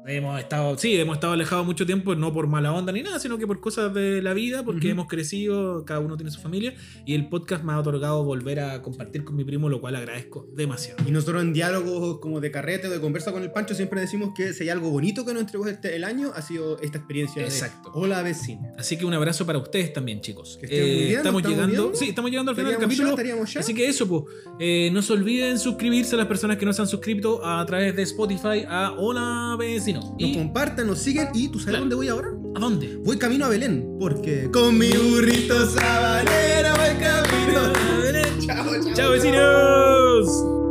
hemos 0.07 0.39
estado, 0.39 0.77
sí, 0.77 0.97
hemos 0.97 1.17
estado 1.17 1.33
alejados 1.33 1.65
mucho 1.65 1.87
tiempo, 1.87 2.15
no 2.15 2.33
por 2.33 2.47
mala 2.47 2.73
onda 2.73 2.93
ni 2.93 3.03
nada, 3.03 3.19
sino 3.19 3.39
que 3.39 3.47
por 3.47 3.61
cosas 3.61 3.93
de 3.95 4.21
la 4.21 4.35
vida, 4.35 4.63
porque 4.63 4.91
hemos 4.91 5.07
crecido, 5.07 5.85
cada 5.85 6.01
uno 6.01 6.17
tiene 6.17 6.31
su 6.31 6.41
familia, 6.41 6.75
y 7.07 7.15
el 7.15 7.29
podcast 7.29 7.65
me 7.65 7.73
ha 7.73 7.79
otorgado 7.79 8.25
volver 8.25 8.61
a 8.61 8.83
compartir 8.83 9.25
con 9.25 9.37
mi 9.37 9.45
primo, 9.45 9.69
lo 9.69 9.81
cual 9.81 9.97
agradezco 9.97 10.47
demasiado. 10.55 11.03
Y 11.07 11.11
nosotros 11.11 11.43
en 11.43 11.53
diálogos 11.53 12.19
como 12.21 12.41
de 12.41 12.51
carrete 12.51 12.89
o 12.89 12.91
de 12.91 13.01
conversa 13.01 13.33
con 13.33 13.43
el 13.43 13.51
Pancho 13.51 13.75
siempre 13.75 14.01
decimos 14.01 14.33
que 14.35 14.53
si 14.53 14.65
hay 14.65 14.69
algo 14.69 14.91
bonito 14.91 15.25
que 15.25 15.33
nos 15.33 15.43
entregó 15.43 15.67
este, 15.67 15.97
el 15.97 16.05
año 16.05 16.33
ha 16.35 16.43
sido 16.43 16.79
esta 16.81 16.99
experiencia 16.99 17.43
Exacto. 17.43 17.91
de 17.91 17.99
Hola 17.99 18.23
Vecino. 18.23 18.73
Así 18.77 18.99
que 18.99 19.07
un 19.07 19.15
abrazo 19.15 19.47
para 19.47 19.59
ustedes 19.59 19.93
también, 19.93 20.21
chicos. 20.21 20.59
Que 20.61 20.67
bien, 20.67 21.09
¿nos 21.09 21.17
estamos 21.19 21.43
llegando, 21.43 21.83
viendo? 21.83 21.95
sí, 21.95 22.09
estamos 22.11 22.31
llegando 22.31 22.51
al 22.51 22.57
final 22.57 22.73
del 22.73 22.81
capítulo. 22.81 23.17
Así 23.57 23.75
que 23.75 23.89
eso, 23.89 24.07
pues. 24.07 24.93
no 24.93 25.03
se 25.03 25.13
olviden 25.13 25.59
suscribirse 25.59 26.15
a 26.15 26.19
las 26.19 26.27
personas 26.27 26.57
que 26.57 26.67
no 26.67 26.73
se 26.73 26.83
han 26.83 26.89
suscrito 26.89 27.45
a 27.45 27.65
través 27.65 27.97
de 27.97 28.03
Spotify 28.03 28.65
a 28.69 28.95
Hola 28.99 29.57
Vecino. 29.59 29.94
Nos 29.95 30.13
y... 30.19 30.35
compartan, 30.35 30.87
nos 30.87 30.99
siguen 30.99 31.29
y 31.35 31.49
¿tú 31.49 31.59
sabes 31.59 31.81
dónde 31.81 31.95
voy 31.95 32.09
ahora? 32.09 32.29
¿A 32.55 32.61
dónde? 32.61 32.97
Voy 33.05 33.17
camino 33.19 33.45
a 33.45 33.49
Belén, 33.49 33.97
porque 33.99 34.51
con 34.51 34.79
mi 34.79 34.91
burrito 34.91 35.67
sabanera 35.67 36.75
voy 36.75 36.97
camino 37.01 37.61
a 37.61 37.99
Belén. 38.03 38.41
Chao, 38.47 38.65
chao. 38.83 38.95
Chao, 38.95 39.11
vecinos. 39.13 40.64